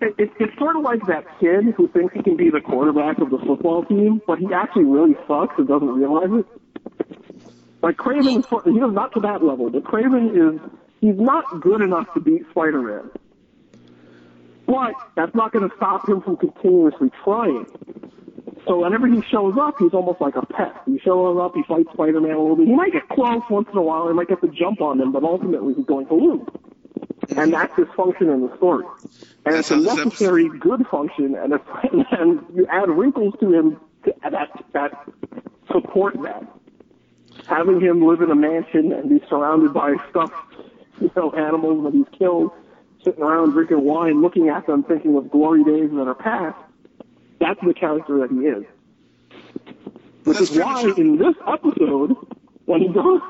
It, 0.00 0.14
it, 0.18 0.30
it's 0.38 0.58
sort 0.58 0.76
of 0.76 0.82
like 0.82 1.06
that 1.06 1.24
kid 1.40 1.74
who 1.76 1.88
thinks 1.88 2.14
he 2.14 2.22
can 2.22 2.36
be 2.36 2.50
the 2.50 2.60
quarterback 2.60 3.18
of 3.18 3.30
the 3.30 3.38
football 3.38 3.84
team, 3.84 4.20
but 4.26 4.38
he 4.38 4.52
actually 4.52 4.84
really 4.84 5.14
sucks 5.26 5.54
and 5.58 5.68
doesn't 5.68 5.88
realize 5.88 6.30
it. 6.30 6.46
Like 7.82 7.96
Kraven, 7.96 8.38
is, 8.38 8.46
he 8.64 8.80
is 8.80 8.92
not 8.92 9.12
to 9.12 9.20
that 9.20 9.44
level, 9.44 9.70
but 9.70 9.84
Kraven 9.84 10.30
is 10.32 10.60
he's 11.00 11.18
not 11.18 11.60
good 11.60 11.82
enough 11.82 12.12
to 12.14 12.20
beat 12.20 12.42
Spider-Man. 12.50 13.10
But 14.66 14.94
that's 15.14 15.34
not 15.34 15.52
going 15.52 15.68
to 15.68 15.76
stop 15.76 16.08
him 16.08 16.22
from 16.22 16.38
continuously 16.38 17.10
trying. 17.22 17.66
So 18.66 18.80
whenever 18.80 19.06
he 19.06 19.20
shows 19.30 19.58
up, 19.60 19.74
he's 19.78 19.92
almost 19.92 20.22
like 20.22 20.36
a 20.36 20.46
pet. 20.46 20.74
He 20.86 20.98
shows 21.00 21.38
up, 21.38 21.54
he 21.54 21.62
fights 21.64 21.90
Spider-Man 21.92 22.32
a 22.32 22.40
little 22.40 22.56
bit. 22.56 22.68
He 22.68 22.74
might 22.74 22.92
get 22.92 23.06
close 23.10 23.42
once 23.50 23.68
in 23.70 23.76
a 23.76 23.82
while, 23.82 24.08
he 24.08 24.14
might 24.14 24.28
get 24.28 24.40
the 24.40 24.48
jump 24.48 24.80
on 24.80 25.00
him, 25.00 25.12
but 25.12 25.22
ultimately 25.22 25.74
he's 25.74 25.84
going 25.84 26.06
to 26.06 26.14
lose. 26.14 26.48
And 27.36 27.52
that's 27.52 27.76
his 27.76 27.88
function 27.94 28.30
in 28.30 28.46
the 28.46 28.56
story. 28.56 28.86
And 29.46 29.56
it's 29.56 29.70
a 29.70 29.76
necessary 29.76 30.48
good 30.48 30.86
function, 30.86 31.34
and, 31.34 31.52
it's, 31.52 31.64
and 32.12 32.44
you 32.54 32.66
add 32.70 32.88
wrinkles 32.88 33.34
to 33.40 33.52
him 33.52 33.80
to, 34.04 34.14
that 34.22 34.64
that 34.72 35.08
support 35.70 36.14
that 36.22 36.46
having 37.46 37.80
him 37.80 38.06
live 38.06 38.22
in 38.22 38.30
a 38.30 38.34
mansion 38.34 38.92
and 38.92 39.08
be 39.10 39.20
surrounded 39.28 39.74
by 39.74 39.94
stuffed, 40.10 40.34
you 41.00 41.10
know, 41.14 41.30
animals 41.32 41.84
that 41.84 41.92
he's 41.92 42.18
killed, 42.18 42.50
sitting 43.04 43.22
around 43.22 43.52
drinking 43.52 43.84
wine, 43.84 44.22
looking 44.22 44.48
at 44.48 44.66
them, 44.66 44.82
thinking 44.84 45.16
of 45.16 45.30
glory 45.30 45.62
days 45.64 45.90
that 45.92 46.06
are 46.08 46.14
past. 46.14 46.56
That's 47.40 47.60
the 47.66 47.74
character 47.74 48.18
that 48.20 48.30
he 48.30 48.46
is. 48.46 48.64
Which 50.24 50.38
That's 50.38 50.50
is 50.50 50.58
why 50.58 50.82
true. 50.82 50.94
in 50.94 51.18
this 51.18 51.34
episode, 51.46 52.16
when 52.64 52.80
he 52.80 52.88
goes 52.88 53.20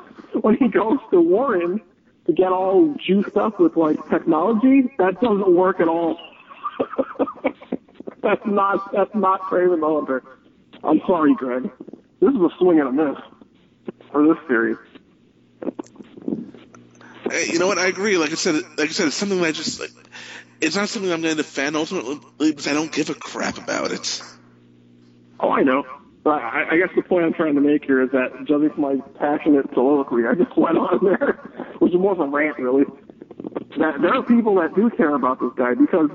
when 0.40 0.56
he 0.56 0.68
goes 0.68 0.98
to 1.10 1.20
Warren 1.20 1.80
to 2.26 2.32
get 2.32 2.52
all 2.52 2.94
juiced 2.94 3.36
up 3.36 3.60
with 3.60 3.76
like 3.76 3.98
technology, 4.08 4.90
that 4.98 5.20
doesn't 5.20 5.54
work 5.54 5.80
at 5.80 5.88
all. 5.88 6.18
that's 8.22 8.44
not 8.46 8.92
that's 8.92 9.14
not 9.14 9.40
Kraven 9.42 9.80
the 9.80 9.86
Hunter. 9.86 10.22
I'm 10.82 11.00
sorry, 11.06 11.34
Greg. 11.34 11.70
This 12.20 12.30
is 12.30 12.40
a 12.40 12.50
swing 12.58 12.80
and 12.80 12.88
a 12.88 12.92
miss 12.92 13.18
for 14.10 14.26
this 14.26 14.38
series. 14.46 14.76
Hey, 17.30 17.46
you 17.52 17.58
know 17.58 17.66
what? 17.66 17.78
I 17.78 17.86
agree. 17.86 18.16
Like 18.18 18.30
I 18.30 18.34
said, 18.34 18.54
like 18.76 18.88
I 18.88 18.92
said, 18.92 19.08
it's 19.08 19.16
something 19.16 19.40
that 19.40 19.46
I 19.48 19.52
just 19.52 19.80
like. 19.80 19.90
It's 20.60 20.76
not 20.76 20.88
something 20.88 21.12
I'm 21.12 21.20
going 21.20 21.36
to 21.36 21.42
defend 21.42 21.76
ultimately 21.76 22.20
because 22.38 22.66
I 22.66 22.72
don't 22.72 22.90
give 22.90 23.10
a 23.10 23.14
crap 23.14 23.58
about 23.58 23.92
it. 23.92 24.22
Oh, 25.40 25.50
I 25.50 25.62
know. 25.62 25.84
But 26.24 26.40
I, 26.40 26.64
I 26.72 26.76
guess 26.78 26.88
the 26.96 27.02
point 27.02 27.24
I'm 27.26 27.34
trying 27.34 27.54
to 27.54 27.60
make 27.60 27.84
here 27.84 28.02
is 28.02 28.10
that 28.12 28.32
judging 28.48 28.70
from 28.72 28.80
my 28.82 28.96
passionate 29.20 29.66
soliloquy, 29.74 30.22
I 30.26 30.34
just 30.34 30.56
went 30.58 30.78
on 30.78 31.04
there, 31.04 31.38
which 31.80 31.92
is 31.92 32.00
more 32.00 32.12
of 32.12 32.20
a 32.20 32.26
rant, 32.26 32.58
really. 32.58 32.84
That 33.76 34.00
there 34.00 34.14
are 34.14 34.22
people 34.22 34.54
that 34.56 34.74
do 34.74 34.90
care 34.96 35.14
about 35.14 35.38
this 35.40 35.52
guy 35.56 35.74
because 35.74 36.08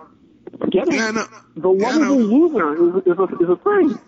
getting 0.72 0.96
Yeah, 0.96 1.12
know. 1.12 1.28
the 1.56 1.70
Yeah, 1.70 1.94
lovable 1.94 2.20
know. 2.20 2.26
loser 2.26 2.74
is, 2.98 3.04
is, 3.06 3.20
a, 3.20 3.24
is 3.44 3.50
a 3.50 3.58
thing. 3.64 4.00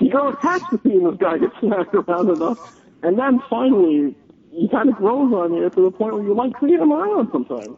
You 0.00 0.10
grow 0.10 0.30
attached 0.30 0.70
to 0.70 0.80
seeing 0.82 1.04
this 1.04 1.16
guy 1.20 1.38
get 1.38 1.50
smacked 1.60 1.94
around 1.94 2.30
enough, 2.30 2.58
and 3.02 3.18
then 3.18 3.40
finally, 3.48 4.16
he 4.50 4.68
kind 4.68 4.88
of 4.88 4.96
grows 4.96 5.32
on 5.32 5.54
you 5.54 5.70
to 5.70 5.82
the 5.84 5.90
point 5.90 6.14
where 6.14 6.24
you 6.24 6.34
like 6.34 6.52
seeing 6.60 6.80
him 6.80 6.92
around 6.92 7.28
sometimes. 7.32 7.76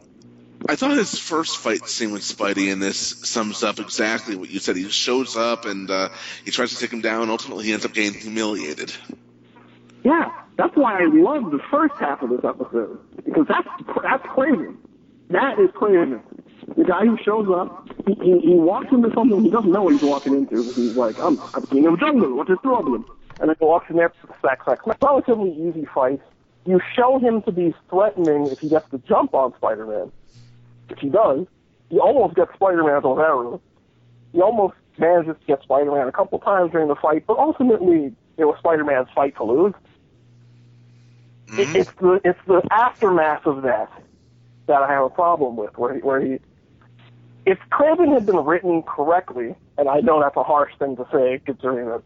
I 0.67 0.75
thought 0.75 0.97
his 0.97 1.17
first 1.17 1.57
fight 1.57 1.87
scene 1.87 2.11
with 2.11 2.21
Spidey 2.21 2.71
in 2.71 2.79
this 2.79 2.97
sums 2.97 3.63
up 3.63 3.79
exactly 3.79 4.35
what 4.35 4.49
you 4.49 4.59
said. 4.59 4.75
He 4.75 4.89
shows 4.89 5.37
up 5.37 5.65
and 5.65 5.89
uh, 5.89 6.09
he 6.43 6.51
tries 6.51 6.71
to 6.71 6.77
take 6.77 6.91
him 6.91 7.01
down. 7.01 7.29
Ultimately, 7.29 7.65
he 7.65 7.73
ends 7.73 7.85
up 7.85 7.93
getting 7.93 8.19
humiliated. 8.19 8.93
Yeah, 10.03 10.31
that's 10.57 10.75
why 10.75 11.01
I 11.01 11.05
love 11.05 11.51
the 11.51 11.59
first 11.71 11.95
half 11.99 12.21
of 12.21 12.29
this 12.29 12.43
episode 12.43 12.99
because 13.23 13.47
that's 13.47 13.67
that's 14.03 14.23
Kraven. 14.27 14.75
That 15.29 15.59
is 15.59 15.69
Kraven. 15.71 16.21
The 16.75 16.83
guy 16.83 17.05
who 17.05 17.17
shows 17.23 17.47
up, 17.49 17.87
he, 18.05 18.13
he, 18.15 18.39
he 18.39 18.53
walks 18.53 18.91
into 18.91 19.11
something 19.13 19.43
he 19.43 19.49
doesn't 19.49 19.71
know 19.71 19.83
what 19.83 19.93
he's 19.93 20.03
walking 20.03 20.33
into. 20.33 20.61
He's 20.61 20.95
like, 20.95 21.17
I'm 21.19 21.39
I'm 21.53 21.65
king 21.67 21.85
of 21.85 21.99
the 21.99 22.05
jungle. 22.05 22.35
What's 22.35 22.49
his 22.49 22.59
problem? 22.59 23.05
And 23.39 23.49
then 23.49 23.55
he 23.57 23.65
walks 23.65 23.89
in 23.89 23.95
there, 23.95 24.11
sack, 24.41 24.63
sack, 24.65 24.79
sack. 24.83 25.01
Relatively 25.01 25.51
easy 25.51 25.85
fight. 25.85 26.21
You 26.65 26.81
show 26.93 27.19
him 27.19 27.41
to 27.43 27.51
be 27.51 27.73
threatening 27.89 28.47
if 28.47 28.59
he 28.59 28.69
gets 28.69 28.89
to 28.91 28.97
jump 28.99 29.33
on 29.33 29.55
Spider-Man, 29.55 30.11
which 30.89 30.99
he 30.99 31.09
does. 31.09 31.45
He 31.89 31.99
almost 31.99 32.35
gets 32.35 32.53
Spider-Man 32.53 33.03
on 33.03 33.19
arrow. 33.19 33.61
He 34.31 34.41
almost 34.41 34.75
manages 34.97 35.35
to 35.39 35.45
get 35.47 35.63
Spider-Man 35.63 36.07
a 36.07 36.11
couple 36.11 36.39
times 36.39 36.71
during 36.71 36.87
the 36.87 36.95
fight, 36.95 37.25
but 37.25 37.37
ultimately 37.37 38.13
it 38.37 38.45
was 38.45 38.57
Spider-Man's 38.59 39.07
fight 39.15 39.35
to 39.37 39.43
lose. 39.43 39.73
It, 41.47 41.51
mm-hmm. 41.51 41.75
it's 41.75 41.91
the 41.99 42.21
it's 42.23 42.39
the 42.45 42.61
aftermath 42.71 43.45
of 43.47 43.63
that 43.63 43.91
that 44.67 44.83
I 44.83 44.91
have 44.91 45.05
a 45.05 45.09
problem 45.09 45.55
with, 45.55 45.75
where 45.79 45.95
he, 45.95 46.01
where 46.01 46.21
he, 46.21 46.37
if 47.47 47.57
Kraven 47.71 48.13
had 48.13 48.27
been 48.27 48.45
written 48.45 48.83
correctly, 48.83 49.55
and 49.79 49.89
I 49.89 50.01
know 50.01 50.21
that's 50.21 50.37
a 50.37 50.43
harsh 50.43 50.71
thing 50.77 50.95
to 50.97 51.07
say 51.11 51.41
considering 51.43 51.89
that 51.89 52.03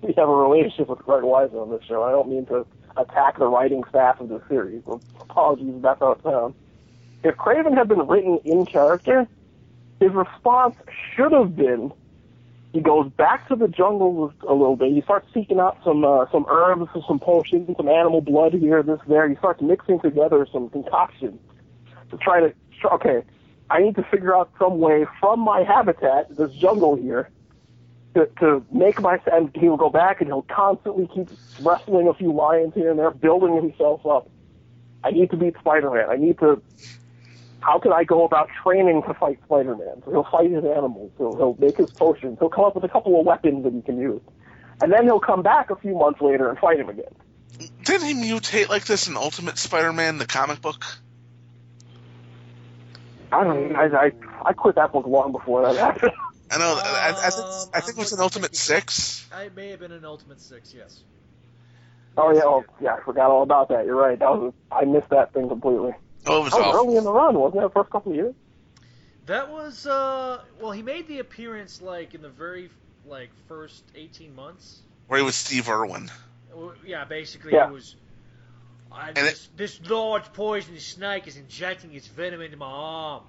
we 0.00 0.14
have 0.16 0.28
a 0.28 0.34
relationship 0.34 0.88
with 0.88 1.00
Greg 1.00 1.22
Weisman 1.22 1.62
on 1.62 1.70
this 1.70 1.82
show. 1.86 2.02
I 2.02 2.10
don't 2.10 2.28
mean 2.28 2.46
to 2.46 2.66
attack 2.96 3.38
the 3.38 3.46
writing 3.46 3.82
staff 3.90 4.20
of 4.20 4.30
the 4.30 4.40
series. 4.48 4.82
Apologies, 5.20 5.74
if 5.76 5.82
that's 5.82 6.00
how 6.00 6.12
it 6.12 6.22
sounds. 6.22 6.54
If 7.24 7.36
Kraven 7.36 7.74
had 7.76 7.88
been 7.88 8.06
written 8.06 8.38
in 8.44 8.66
character, 8.66 9.26
his 9.98 10.12
response 10.12 10.76
should 11.16 11.32
have 11.32 11.56
been 11.56 11.90
He 12.74 12.80
goes 12.80 13.08
back 13.12 13.46
to 13.48 13.54
the 13.54 13.68
jungle 13.68 14.34
a 14.48 14.52
little 14.52 14.74
bit. 14.74 14.92
He 14.92 15.00
starts 15.02 15.28
seeking 15.32 15.60
out 15.60 15.78
some 15.84 16.04
uh, 16.04 16.26
some 16.32 16.44
herbs, 16.48 16.90
some 17.06 17.20
potions, 17.20 17.76
some 17.76 17.88
animal 17.88 18.20
blood 18.20 18.52
here, 18.52 18.82
this, 18.82 18.98
there. 19.06 19.28
He 19.28 19.36
starts 19.36 19.62
mixing 19.62 20.00
together 20.00 20.44
some 20.52 20.68
concoctions 20.68 21.40
to 22.10 22.16
try 22.16 22.40
to. 22.40 22.52
Okay, 22.92 23.22
I 23.70 23.80
need 23.80 23.94
to 23.94 24.02
figure 24.02 24.36
out 24.36 24.50
some 24.58 24.80
way 24.80 25.06
from 25.20 25.38
my 25.38 25.62
habitat, 25.62 26.36
this 26.36 26.52
jungle 26.54 26.96
here, 26.96 27.30
to, 28.16 28.26
to 28.40 28.66
make 28.72 29.00
my. 29.00 29.20
And 29.32 29.54
he'll 29.54 29.76
go 29.76 29.88
back 29.88 30.20
and 30.20 30.28
he'll 30.28 30.42
constantly 30.42 31.08
keep 31.14 31.28
wrestling 31.62 32.08
a 32.08 32.14
few 32.14 32.32
lions 32.32 32.74
here 32.74 32.90
and 32.90 32.98
there, 32.98 33.12
building 33.12 33.54
himself 33.54 34.04
up. 34.04 34.28
I 35.04 35.12
need 35.12 35.30
to 35.30 35.36
beat 35.36 35.54
Spider-Man. 35.60 36.10
I 36.10 36.16
need 36.16 36.40
to 36.40 36.60
how 37.64 37.78
can 37.78 37.92
I 37.92 38.04
go 38.04 38.24
about 38.24 38.48
training 38.62 39.02
to 39.08 39.14
fight 39.14 39.38
Spider-Man? 39.46 40.02
So 40.04 40.10
he'll 40.10 40.28
fight 40.30 40.50
his 40.50 40.64
animals. 40.64 41.10
He'll, 41.16 41.34
he'll 41.36 41.56
make 41.58 41.78
his 41.78 41.90
potions. 41.90 42.38
He'll 42.38 42.50
come 42.50 42.64
up 42.64 42.74
with 42.74 42.84
a 42.84 42.88
couple 42.88 43.18
of 43.18 43.24
weapons 43.24 43.64
that 43.64 43.72
he 43.72 43.80
can 43.80 43.98
use. 43.98 44.20
And 44.82 44.92
then 44.92 45.04
he'll 45.04 45.20
come 45.20 45.42
back 45.42 45.70
a 45.70 45.76
few 45.76 45.96
months 45.96 46.20
later 46.20 46.50
and 46.50 46.58
fight 46.58 46.78
him 46.78 46.90
again. 46.90 47.14
Didn't 47.84 48.06
he 48.06 48.14
mutate 48.14 48.68
like 48.68 48.84
this 48.84 49.08
in 49.08 49.16
Ultimate 49.16 49.56
Spider-Man, 49.56 50.18
the 50.18 50.26
comic 50.26 50.60
book? 50.60 50.84
I 53.32 53.44
don't 53.44 53.72
know. 53.72 53.78
I, 53.78 54.06
I, 54.06 54.12
I 54.44 54.52
quit 54.52 54.74
that 54.74 54.92
book 54.92 55.06
long 55.06 55.32
before 55.32 55.62
that 55.62 55.76
happened. 55.76 56.12
I 56.50 56.58
know. 56.58 56.78
I, 56.78 57.14
I, 57.16 57.30
think, 57.30 57.46
Um, 57.46 57.68
I 57.72 57.80
think 57.80 57.96
it 57.96 58.00
was 58.00 58.12
I'm 58.12 58.18
in 58.18 58.22
Ultimate 58.22 58.54
Six. 58.54 59.26
I 59.32 59.48
may 59.56 59.70
have 59.70 59.80
been 59.80 59.92
in 59.92 60.04
Ultimate 60.04 60.40
Six, 60.40 60.74
yes. 60.74 61.00
oh, 62.18 62.30
yeah. 62.32 62.42
Oh, 62.44 62.64
yeah. 62.80 62.96
I 62.96 63.00
forgot 63.00 63.30
all 63.30 63.42
about 63.42 63.70
that. 63.70 63.86
You're 63.86 63.96
right. 63.96 64.18
That 64.18 64.28
was, 64.28 64.52
I 64.70 64.84
missed 64.84 65.08
that 65.08 65.32
thing 65.32 65.48
completely. 65.48 65.94
Oh, 66.26 66.40
it 66.40 66.44
was 66.44 66.52
That 66.52 66.60
was 66.60 66.74
early 66.76 66.96
in 66.96 67.04
the 67.04 67.12
run, 67.12 67.34
wasn't 67.38 67.62
it? 67.62 67.66
The 67.66 67.70
first 67.70 67.90
couple 67.90 68.12
of 68.12 68.16
years? 68.16 68.34
That 69.26 69.50
was 69.50 69.86
uh 69.86 70.42
well 70.60 70.72
he 70.72 70.82
made 70.82 71.08
the 71.08 71.18
appearance 71.18 71.80
like 71.80 72.14
in 72.14 72.22
the 72.22 72.28
very 72.28 72.70
like 73.06 73.30
first 73.48 73.82
18 73.94 74.34
months. 74.34 74.80
Where 75.08 75.18
he 75.20 75.24
was 75.24 75.34
Steve 75.34 75.68
Irwin. 75.68 76.10
Well, 76.52 76.74
Yeah, 76.84 77.04
basically 77.04 77.52
Yeah. 77.52 77.68
it 77.68 77.72
was 77.72 77.96
I, 78.92 79.10
it- 79.10 79.14
this, 79.16 79.48
this 79.56 79.80
large 79.90 80.32
poisonous 80.34 80.86
snake 80.86 81.26
is 81.26 81.36
injecting 81.36 81.92
its 81.94 82.06
venom 82.06 82.40
into 82.40 82.56
my 82.56 82.66
arm. 82.66 83.22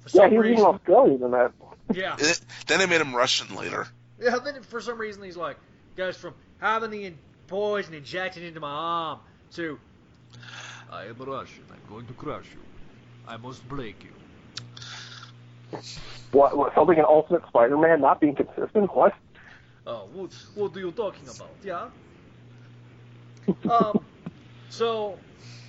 For 0.00 0.08
Yeah, 0.08 0.22
some 0.24 0.30
he 0.32 0.38
was 0.38 0.46
even 0.46 0.56
reason, 0.56 0.66
Australian 0.66 1.22
in 1.22 1.30
that. 1.30 1.52
yeah, 1.94 2.16
It- 2.18 2.40
then 2.66 2.78
they 2.80 2.86
made 2.86 3.00
him 3.00 3.14
Russian 3.14 3.54
later. 3.56 3.86
yeah. 4.20 4.38
Then 4.38 4.62
for 4.62 4.80
some 4.80 4.98
reason 4.98 5.22
he's 5.22 5.36
like 5.36 5.56
goes 5.96 6.16
from 6.16 6.34
having 6.58 6.90
the 6.90 7.12
poison 7.46 7.94
injected 7.94 8.42
into 8.42 8.60
my 8.60 8.70
arm 8.70 9.18
to 9.54 9.78
I 10.92 11.06
am 11.06 11.16
Russian. 11.18 11.64
I'm 11.72 11.80
going 11.88 12.06
to 12.06 12.12
crush 12.12 12.44
you. 12.52 12.60
I 13.26 13.38
must 13.38 13.66
break 13.66 14.04
you. 14.04 15.78
What, 16.32 16.56
what 16.56 16.74
something 16.74 16.98
in 16.98 17.04
Ultimate 17.04 17.46
Spider-Man 17.48 18.02
not 18.02 18.20
being 18.20 18.34
consistent? 18.34 18.94
What? 18.94 19.14
Oh, 19.86 20.06
what, 20.12 20.32
what 20.54 20.76
are 20.76 20.80
you 20.80 20.92
talking 20.92 21.26
about? 21.28 21.50
Yeah. 21.64 21.88
um. 23.70 24.04
So, 24.68 25.18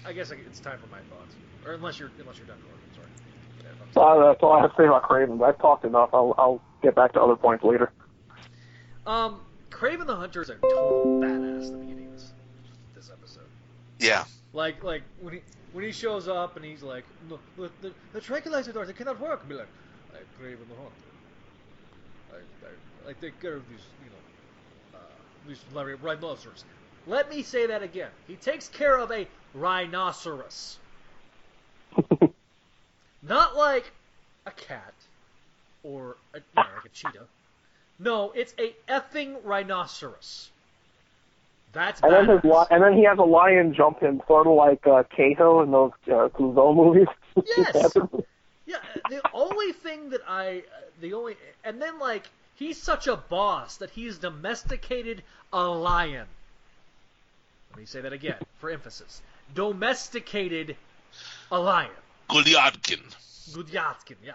I 0.05 0.13
guess 0.13 0.31
it's 0.31 0.61
time 0.61 0.79
for 0.79 0.87
my 0.87 0.99
thoughts, 1.09 1.35
or 1.65 1.73
unless 1.73 1.99
you're 1.99 2.09
unless 2.17 2.37
you're 2.37 2.47
done, 2.47 2.55
Gordon. 2.61 3.83
Sorry. 3.93 4.21
Uh, 4.21 4.27
that's 4.31 4.41
all 4.41 4.53
I 4.53 4.61
have 4.61 4.69
to 4.69 4.77
say 4.77 4.85
about 4.85 5.03
Kraven. 5.03 5.45
I've 5.45 5.59
talked 5.59 5.83
enough. 5.83 6.11
I'll, 6.13 6.33
I'll 6.37 6.61
get 6.81 6.95
back 6.95 7.11
to 7.13 7.21
other 7.21 7.35
points 7.35 7.65
later. 7.65 7.91
Um, 9.05 9.41
Kraven 9.71 10.07
the 10.07 10.15
Hunter 10.15 10.41
is 10.41 10.51
a 10.51 10.55
total 10.55 11.19
badass 11.21 11.65
at 11.65 11.71
the 11.73 11.77
beginning 11.79 12.05
of 12.07 12.13
this, 12.13 12.31
this 12.95 13.11
episode. 13.11 13.43
Yeah. 13.99 14.23
Like, 14.53 14.83
like 14.83 15.03
when 15.19 15.33
he 15.33 15.41
when 15.73 15.83
he 15.83 15.91
shows 15.91 16.27
up 16.27 16.55
and 16.55 16.63
he's 16.63 16.83
like, 16.83 17.03
look, 17.27 17.41
the, 17.57 17.71
the, 17.81 17.93
the 18.13 18.21
tranquilizer 18.21 18.71
dart, 18.71 18.89
it 18.89 18.95
cannot 18.95 19.19
work. 19.19 19.47
Be 19.49 19.55
like, 19.55 19.67
I 20.13 20.17
Kraven 20.39 20.67
the 20.69 20.75
Hunter. 20.75 21.13
I, 22.31 22.35
I, 23.07 23.09
I 23.09 23.13
take 23.13 23.39
care 23.41 23.55
of 23.55 23.67
these, 23.67 23.81
you 24.03 24.11
know, 24.11 24.99
uh, 24.99 25.47
these 25.47 25.59
rhinoceros. 26.01 26.63
Let 27.07 27.29
me 27.29 27.41
say 27.41 27.67
that 27.67 27.83
again. 27.83 28.11
He 28.27 28.35
takes 28.35 28.69
care 28.69 28.97
of 28.97 29.11
a 29.11 29.27
rhinoceros, 29.53 30.77
not 33.23 33.57
like 33.57 33.91
a 34.45 34.51
cat 34.51 34.93
or 35.83 36.17
a, 36.33 36.37
you 36.37 36.43
know, 36.55 36.61
like 36.75 36.85
a 36.85 36.89
cheetah. 36.89 37.27
No, 37.99 38.31
it's 38.35 38.53
a 38.59 38.75
effing 38.87 39.37
rhinoceros. 39.43 40.52
That's 41.73 42.01
And 42.01 42.13
then 42.13 42.29
his 42.29 42.43
li- 42.43 42.65
and 42.69 42.83
then 42.83 42.93
he 42.93 43.03
has 43.05 43.17
a 43.17 43.23
lion 43.23 43.73
jump 43.73 43.99
him, 43.99 44.21
sort 44.27 44.47
of 44.47 44.53
like 44.53 44.85
uh, 44.87 45.03
Kato 45.15 45.61
in 45.63 45.71
those 45.71 45.91
uh, 46.07 46.29
Clouseau 46.29 46.75
movies. 46.75 47.07
Yes. 47.57 47.97
Yeah, 48.67 48.77
the 49.09 49.21
only 49.33 49.73
thing 49.73 50.11
that 50.11 50.21
I, 50.27 50.63
the 51.01 51.13
only, 51.15 51.35
and 51.63 51.81
then 51.81 51.97
like 51.97 52.29
he's 52.55 52.81
such 52.81 53.07
a 53.07 53.15
boss 53.15 53.77
that 53.77 53.89
he's 53.89 54.19
domesticated 54.19 55.23
a 55.51 55.63
lion. 55.63 56.27
Let 57.71 57.79
me 57.79 57.85
say 57.85 58.01
that 58.01 58.13
again 58.13 58.35
for 58.59 58.69
emphasis. 58.69 59.21
Domesticated 59.55 60.77
a 61.51 61.59
lion. 61.59 61.89
Gulyadkin. 62.29 63.01
Gudyatkin, 63.51 64.17
yeah. 64.23 64.33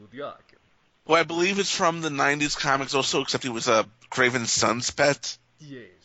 Gudyatkin. 0.00 0.58
Who 1.06 1.14
I 1.14 1.22
believe 1.24 1.58
is 1.58 1.70
from 1.70 2.00
the 2.00 2.08
90s 2.08 2.56
comics 2.56 2.94
also, 2.94 3.20
except 3.22 3.44
he 3.44 3.50
was 3.50 3.68
a 3.68 3.86
Kraven's 4.10 4.52
son's 4.52 4.90
pet. 4.90 5.36
Yes, 5.58 5.70
he 5.70 5.76
was. 5.78 6.01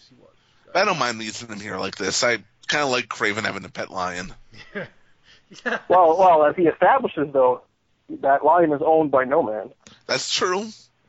I 0.73 0.85
don't 0.85 0.99
mind 0.99 1.21
using 1.21 1.49
him 1.49 1.59
here 1.59 1.77
like 1.77 1.95
this. 1.95 2.23
I 2.23 2.37
kind 2.67 2.83
of 2.83 2.89
like 2.89 3.07
Kraven 3.07 3.43
having 3.43 3.65
a 3.65 3.69
pet 3.69 3.89
lion. 3.89 4.33
yeah. 4.75 5.79
well, 5.87 6.17
well, 6.17 6.45
as 6.45 6.55
he 6.55 6.63
establishes 6.63 7.27
though, 7.31 7.61
that 8.09 8.43
lion 8.43 8.71
is 8.71 8.81
owned 8.83 9.11
by 9.11 9.23
no 9.23 9.43
man. 9.43 9.71
That's 10.05 10.31
true. 10.33 10.67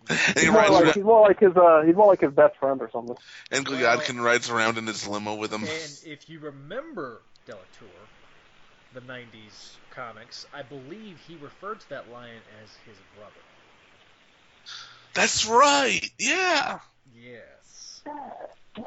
And 0.08 0.18
he 0.36 0.40
He's 0.40 0.50
more, 0.50 0.68
like, 0.70 0.94
he's 0.94 1.04
more 1.04 1.20
like 1.20 1.40
his 1.40 1.54
uh, 1.54 1.82
he's 1.84 1.94
more 1.94 2.06
like 2.06 2.20
his 2.20 2.32
best 2.32 2.56
friend 2.56 2.80
or 2.80 2.90
something. 2.90 3.16
and 3.50 3.66
Gulyadkin 3.66 4.22
rides 4.22 4.48
around 4.48 4.78
in 4.78 4.86
his 4.86 5.06
limo 5.06 5.34
with 5.34 5.52
him. 5.52 5.62
And 5.62 6.00
if 6.06 6.30
you 6.30 6.38
remember 6.38 7.20
Delatour, 7.46 7.88
the 8.94 9.00
90s 9.00 9.74
comics, 9.90 10.46
I 10.54 10.62
believe 10.62 11.18
he 11.26 11.36
referred 11.36 11.80
to 11.80 11.88
that 11.90 12.10
lion 12.10 12.40
as 12.62 12.70
his 12.86 12.96
brother. 13.16 13.34
That's 15.12 15.46
right. 15.46 16.08
Yeah. 16.18 16.78
Yes. 17.14 18.02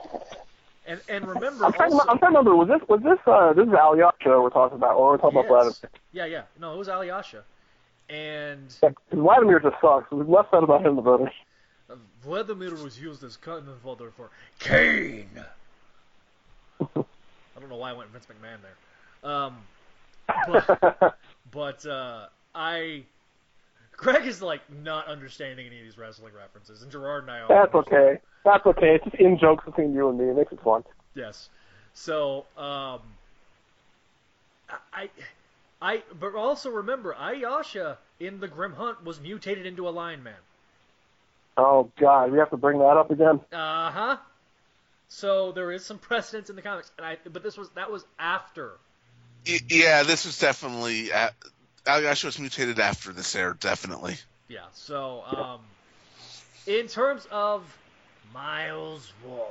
And 0.87 0.99
and 1.07 1.27
remember 1.27 1.65
I'm 1.65 1.73
trying, 1.73 1.91
to, 1.91 1.95
also, 1.95 2.09
I'm 2.09 2.17
trying 2.17 2.33
to 2.33 2.39
remember. 2.39 2.55
Was 2.55 2.67
this 2.67 2.87
was 2.89 3.01
this 3.03 3.19
uh, 3.27 3.53
this 3.53 3.67
is 3.67 3.73
Alyosha 3.73 4.41
we're 4.41 4.49
talking 4.49 4.77
about, 4.77 4.95
or 4.95 5.11
we're 5.11 5.17
talking 5.17 5.39
about 5.39 5.47
Vladimir? 5.47 5.73
yeah, 6.11 6.25
yeah. 6.25 6.41
No, 6.59 6.73
it 6.73 6.77
was 6.77 6.87
Alyosha. 6.89 7.43
And 8.09 8.75
Yeah, 8.81 8.89
Vladimir 9.11 9.59
just 9.59 9.75
sucks. 9.79 10.09
The 10.09 10.15
less 10.17 10.45
said 10.51 10.63
about 10.63 10.85
him, 10.85 10.95
the 10.95 11.01
better. 11.01 11.31
Vladimir 12.23 12.75
was 12.75 12.99
used 12.99 13.23
as 13.23 13.37
cannon 13.37 13.75
fodder 13.83 14.11
for 14.11 14.29
Kane. 14.59 15.29
I 16.79 17.59
don't 17.59 17.69
know 17.69 17.77
why 17.77 17.91
I 17.91 17.93
went 17.93 18.09
Vince 18.09 18.25
McMahon 18.25 18.57
there. 18.61 19.31
Um, 19.31 19.57
but 20.47 21.15
but 21.51 21.85
uh, 21.85 22.27
I 22.55 23.03
Greg 23.97 24.25
is 24.25 24.41
like 24.41 24.61
not 24.83 25.07
understanding 25.07 25.67
any 25.67 25.77
of 25.79 25.83
these 25.83 25.97
wrestling 25.97 26.33
references, 26.33 26.81
and 26.81 26.91
Gerard 26.91 27.23
and 27.23 27.31
I 27.31 27.39
are. 27.41 27.47
That's 27.47 27.75
okay. 27.75 28.19
That's 28.43 28.65
okay. 28.65 28.95
It's 28.95 29.03
just 29.05 29.15
in 29.17 29.37
jokes 29.37 29.65
between 29.65 29.93
you 29.93 30.09
and 30.09 30.17
me. 30.17 30.25
It 30.25 30.35
makes 30.35 30.51
it 30.51 30.59
fun. 30.63 30.83
Yes. 31.13 31.49
So, 31.93 32.45
um, 32.57 33.01
I, 34.93 35.09
I, 35.81 36.03
but 36.19 36.35
also 36.35 36.69
remember, 36.69 37.13
Ayasha 37.13 37.97
in 38.19 38.39
the 38.39 38.47
Grim 38.47 38.73
Hunt 38.73 39.03
was 39.03 39.19
mutated 39.19 39.65
into 39.65 39.87
a 39.87 39.91
Lion 39.91 40.23
Man. 40.23 40.33
Oh 41.57 41.91
God, 41.99 42.31
we 42.31 42.37
have 42.39 42.49
to 42.51 42.57
bring 42.57 42.79
that 42.79 42.97
up 42.97 43.11
again. 43.11 43.41
Uh 43.51 43.91
huh. 43.91 44.17
So 45.09 45.51
there 45.51 45.71
is 45.71 45.85
some 45.85 45.97
precedence 45.99 46.49
in 46.49 46.55
the 46.55 46.61
comics, 46.61 46.91
and 46.97 47.05
I, 47.05 47.17
but 47.31 47.43
this 47.43 47.57
was 47.57 47.69
that 47.71 47.91
was 47.91 48.05
after. 48.17 48.71
Yeah, 49.45 50.03
this 50.03 50.25
was 50.25 50.39
definitely. 50.39 51.11
Uh, 51.85 51.91
Alyosha 51.91 52.27
was 52.27 52.39
mutated 52.39 52.79
after 52.79 53.11
this 53.11 53.35
air, 53.35 53.55
definitely. 53.59 54.17
Yeah. 54.47 54.65
So, 54.73 55.23
um, 55.25 55.59
in 56.67 56.87
terms 56.87 57.27
of 57.31 57.63
Miles 58.33 59.11
Ward, 59.25 59.47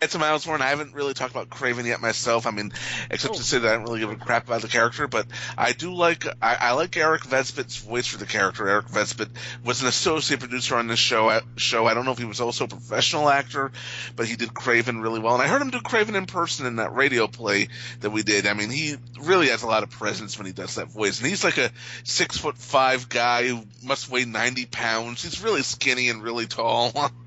It's 0.00 0.14
a 0.14 0.18
Miles 0.20 0.46
Warren. 0.46 0.62
I 0.62 0.68
haven't 0.68 0.94
really 0.94 1.12
talked 1.12 1.32
about 1.32 1.48
Kraven 1.50 1.84
yet 1.84 2.00
myself. 2.00 2.46
I 2.46 2.52
mean, 2.52 2.72
except 3.10 3.34
Oh. 3.34 3.36
to 3.38 3.42
say 3.42 3.58
that 3.58 3.68
I 3.68 3.74
don't 3.74 3.82
really 3.82 3.98
give 3.98 4.10
a 4.10 4.14
crap 4.16 4.46
about 4.46 4.62
the 4.62 4.68
character, 4.68 5.08
but 5.08 5.26
I 5.56 5.72
do 5.72 5.92
like 5.92 6.24
I, 6.40 6.54
I 6.54 6.72
like 6.72 6.96
Eric 6.96 7.22
Vesbit's 7.22 7.78
voice 7.78 8.06
for 8.06 8.16
the 8.16 8.24
character. 8.26 8.68
Eric 8.68 8.86
Vesbit 8.86 9.28
was 9.64 9.82
an 9.82 9.88
associate 9.88 10.38
producer 10.38 10.76
on 10.76 10.86
this 10.86 11.00
show. 11.00 11.40
Show 11.56 11.86
I 11.86 11.94
don't 11.94 12.04
know 12.04 12.12
if 12.12 12.18
he 12.18 12.24
was 12.26 12.40
also 12.40 12.66
a 12.66 12.68
professional 12.68 13.28
actor, 13.28 13.72
but 14.14 14.26
he 14.26 14.36
did 14.36 14.50
Kraven 14.50 15.02
really 15.02 15.18
well, 15.18 15.34
and 15.34 15.42
I 15.42 15.48
heard 15.48 15.62
him 15.62 15.70
do 15.70 15.80
Kraven 15.80 16.14
in 16.14 16.26
person 16.26 16.66
in 16.66 16.76
that 16.76 16.94
radio 16.94 17.26
play 17.26 17.66
that 17.98 18.10
we 18.10 18.22
did. 18.22 18.46
I 18.46 18.54
mean, 18.54 18.70
he 18.70 18.94
really 19.20 19.48
has 19.48 19.64
a 19.64 19.66
lot 19.66 19.82
of 19.82 19.90
presence 19.90 20.38
when 20.38 20.46
he 20.46 20.52
does 20.52 20.76
that 20.76 20.92
voice, 20.92 21.18
and 21.18 21.28
he's 21.28 21.42
like 21.42 21.58
a 21.58 21.72
six 22.04 22.38
foot 22.38 22.56
five 22.56 23.08
guy 23.08 23.48
who 23.48 23.62
must 23.82 24.08
weigh 24.08 24.26
ninety 24.26 24.64
pounds. 24.64 25.24
He's 25.24 25.42
really 25.42 25.62
skinny 25.62 26.08
and 26.08 26.22
really 26.22 26.46
tall. 26.46 26.92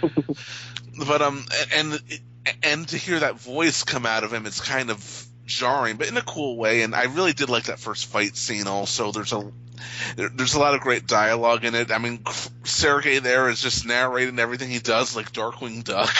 but 1.06 1.22
um 1.22 1.44
and 1.74 2.00
and 2.62 2.88
to 2.88 2.96
hear 2.96 3.18
that 3.20 3.38
voice 3.40 3.84
come 3.84 4.06
out 4.06 4.24
of 4.24 4.32
him 4.32 4.46
it's 4.46 4.60
kind 4.60 4.90
of 4.90 5.28
jarring, 5.48 5.96
but 5.96 6.06
in 6.06 6.16
a 6.16 6.22
cool 6.22 6.56
way. 6.56 6.82
And 6.82 6.94
I 6.94 7.04
really 7.04 7.32
did 7.32 7.50
like 7.50 7.64
that 7.64 7.80
first 7.80 8.06
fight 8.06 8.36
scene. 8.36 8.68
Also, 8.68 9.10
there's 9.10 9.32
a 9.32 9.50
there, 10.16 10.28
there's 10.28 10.54
a 10.54 10.60
lot 10.60 10.74
of 10.74 10.80
great 10.80 11.06
dialogue 11.06 11.64
in 11.64 11.74
it. 11.74 11.90
I 11.90 11.98
mean, 11.98 12.22
Sergei 12.64 13.18
there 13.18 13.48
is 13.48 13.60
just 13.60 13.86
narrating 13.86 14.38
everything 14.38 14.70
he 14.70 14.78
does 14.78 15.16
like 15.16 15.32
Darkwing 15.32 15.82
Duck. 15.82 16.14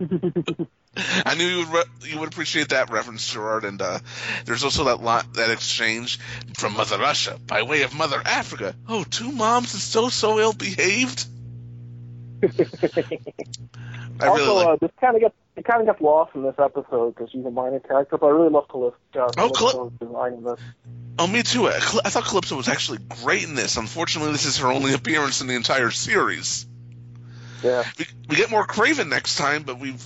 I 1.26 1.34
knew 1.34 1.44
you 1.44 1.58
would 1.58 1.68
re- 1.68 2.08
you 2.10 2.18
would 2.20 2.28
appreciate 2.28 2.68
that 2.68 2.90
reference, 2.90 3.32
Gerard. 3.32 3.64
And 3.64 3.82
uh, 3.82 3.98
there's 4.44 4.62
also 4.62 4.84
that 4.84 5.02
lot 5.02 5.34
that 5.34 5.50
exchange 5.50 6.20
from 6.56 6.74
Mother 6.74 6.98
Russia 6.98 7.38
by 7.44 7.62
way 7.62 7.82
of 7.82 7.94
Mother 7.94 8.22
Africa. 8.24 8.76
Oh, 8.88 9.02
two 9.02 9.32
moms 9.32 9.74
and 9.74 9.82
so 9.82 10.08
so 10.08 10.38
ill 10.38 10.52
behaved. 10.52 11.26
I 14.20 14.26
really 14.26 14.40
also, 14.40 14.54
like. 14.54 14.66
uh, 14.66 14.76
this 14.80 14.90
kind 15.00 15.16
of 15.16 15.22
gets 15.22 15.34
it 15.56 15.64
kind 15.64 15.80
of 15.80 15.86
gets 15.86 16.00
lost 16.00 16.34
in 16.34 16.42
this 16.42 16.54
episode 16.58 17.14
because 17.14 17.30
she's 17.30 17.44
a 17.44 17.50
minor 17.50 17.80
character, 17.80 18.18
but 18.18 18.26
I 18.26 18.30
really 18.30 18.50
love 18.50 18.68
Calypso. 18.68 18.98
Uh, 19.14 19.30
Oh, 19.38 19.50
Calypso's 19.50 19.92
design 20.00 20.32
in 20.34 20.44
this. 20.44 20.60
Oh, 21.18 21.26
me 21.26 21.42
too. 21.42 21.68
I, 21.68 21.76
I 21.76 22.10
thought 22.10 22.24
Calypso 22.24 22.56
was 22.56 22.68
actually 22.68 22.98
great 23.22 23.44
in 23.44 23.54
this. 23.54 23.76
Unfortunately, 23.76 24.32
this 24.32 24.46
is 24.46 24.58
her 24.58 24.68
only 24.68 24.94
appearance 24.94 25.40
in 25.40 25.46
the 25.46 25.54
entire 25.54 25.90
series. 25.90 26.66
Yeah. 27.62 27.84
We, 27.98 28.06
we 28.28 28.36
get 28.36 28.50
more 28.50 28.66
Kraven 28.66 29.08
next 29.08 29.36
time, 29.36 29.62
but 29.62 29.78
we've. 29.78 30.02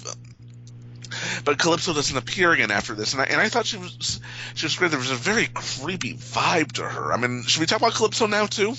But 1.44 1.58
Calypso 1.58 1.94
doesn't 1.94 2.16
appear 2.16 2.52
again 2.52 2.70
after 2.70 2.94
this, 2.94 3.14
and 3.14 3.22
I, 3.22 3.24
and 3.24 3.40
I 3.40 3.48
thought 3.48 3.64
she 3.64 3.78
was 3.78 4.20
she 4.54 4.66
was 4.66 4.76
great. 4.76 4.90
There 4.90 5.00
was 5.00 5.10
a 5.10 5.16
very 5.16 5.46
creepy 5.46 6.14
vibe 6.14 6.72
to 6.72 6.82
her. 6.82 7.12
I 7.12 7.16
mean, 7.16 7.42
should 7.44 7.60
we 7.60 7.66
talk 7.66 7.78
about 7.80 7.94
Calypso 7.94 8.26
now 8.26 8.44
too? 8.46 8.74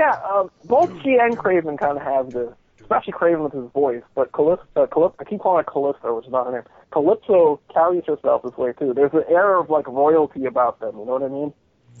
Yeah, 0.00 0.18
um, 0.32 0.50
both 0.64 0.90
she 1.02 1.18
and 1.20 1.36
Kraven 1.36 1.78
kind 1.78 1.98
of 1.98 2.02
have 2.02 2.30
the, 2.30 2.54
especially 2.80 3.12
Kraven 3.12 3.44
with 3.44 3.52
his 3.52 3.70
voice, 3.72 4.02
but 4.14 4.32
Calypso, 4.32 4.64
uh, 4.74 4.86
Calypso, 4.86 5.16
I 5.20 5.24
keep 5.24 5.40
calling 5.40 5.62
her 5.62 5.70
Calypso, 5.70 6.16
which 6.16 6.24
is 6.24 6.32
not 6.32 6.46
her 6.46 6.52
name. 6.52 6.62
Calypso 6.90 7.60
carries 7.70 8.06
herself 8.06 8.42
this 8.42 8.56
way 8.56 8.72
too. 8.72 8.94
There's 8.94 9.12
an 9.12 9.24
air 9.28 9.58
of 9.58 9.68
like 9.68 9.86
royalty 9.86 10.46
about 10.46 10.80
them. 10.80 10.98
You 10.98 11.04
know 11.04 11.18
what 11.18 11.22
I 11.22 11.28
mean? 11.28 11.52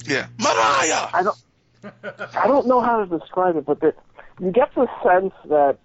Yeah, 0.06 0.28
Mariah. 0.38 1.10
I 1.12 1.22
don't, 1.22 1.36
I 2.42 2.46
don't 2.46 2.66
know 2.66 2.80
how 2.80 3.04
to 3.04 3.18
describe 3.18 3.56
it, 3.56 3.66
but 3.66 3.80
the, 3.80 3.92
you 4.40 4.50
get 4.50 4.74
the 4.74 4.88
sense 5.04 5.34
that 5.50 5.76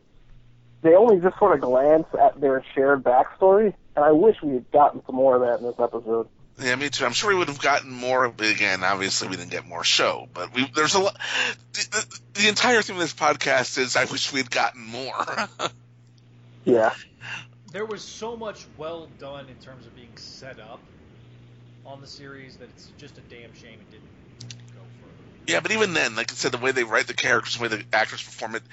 they 0.84 0.96
only 0.96 1.20
just 1.20 1.38
sort 1.38 1.56
of 1.56 1.60
glance 1.60 2.08
at 2.18 2.40
their 2.40 2.64
shared 2.74 3.04
backstory, 3.04 3.74
and 3.98 4.06
I 4.06 4.14
wish 4.14 4.38
we 4.42 4.54
had 4.54 4.72
gotten 4.72 5.02
some 5.06 5.16
more 5.16 5.36
of 5.36 5.42
that 5.42 5.60
in 5.60 5.66
this 5.70 5.80
episode. 5.80 6.30
Yeah, 6.62 6.76
me 6.76 6.90
too. 6.90 7.06
I'm 7.06 7.12
sure 7.12 7.30
we 7.30 7.36
would 7.36 7.50
have 7.50 7.60
gotten 7.60 7.92
more. 7.92 8.30
But 8.30 8.50
again, 8.50 8.84
obviously, 8.84 9.28
we 9.28 9.36
didn't 9.36 9.52
get 9.52 9.68
more 9.68 9.84
show. 9.84 10.30
But 10.34 10.54
we 10.54 10.66
there's 10.74 10.96
a 10.96 11.00
lot. 11.00 11.18
The, 11.74 11.88
the, 11.92 12.42
the 12.42 12.48
entire 12.48 12.82
theme 12.82 12.96
of 12.96 13.02
this 13.02 13.14
podcast 13.14 13.78
is 13.78 13.96
I 13.96 14.06
wish 14.06 14.32
we 14.32 14.40
had 14.40 14.52
gotten 14.52 14.82
more. 14.82 15.26
Yeah. 16.66 16.94
There 17.72 17.86
was 17.86 18.02
so 18.02 18.36
much 18.36 18.66
well 18.78 19.08
done 19.20 19.48
in 19.48 19.56
terms 19.58 19.86
of 19.86 19.96
being 19.96 20.16
set 20.18 20.60
up 20.60 20.80
on 21.86 22.02
the 22.02 22.08
series 22.08 22.58
that 22.58 22.70
it's 22.70 22.92
just 22.98 23.18
a 23.18 23.22
damn 23.22 23.54
shame 23.54 23.80
it 23.80 23.92
didn't 23.92 24.58
go 24.74 24.82
further. 25.00 25.14
Yeah, 25.48 25.60
but 25.60 25.72
even 25.72 25.94
then, 25.94 26.16
like 26.16 26.32
I 26.32 26.36
said, 26.36 26.52
the 26.52 26.58
way 26.58 26.72
they 26.72 26.84
write 26.84 27.06
the 27.06 27.14
characters, 27.14 27.58
the 27.58 27.62
way 27.62 27.68
the 27.68 27.84
actors 27.94 28.24
perform 28.24 28.56
it, 28.56 28.64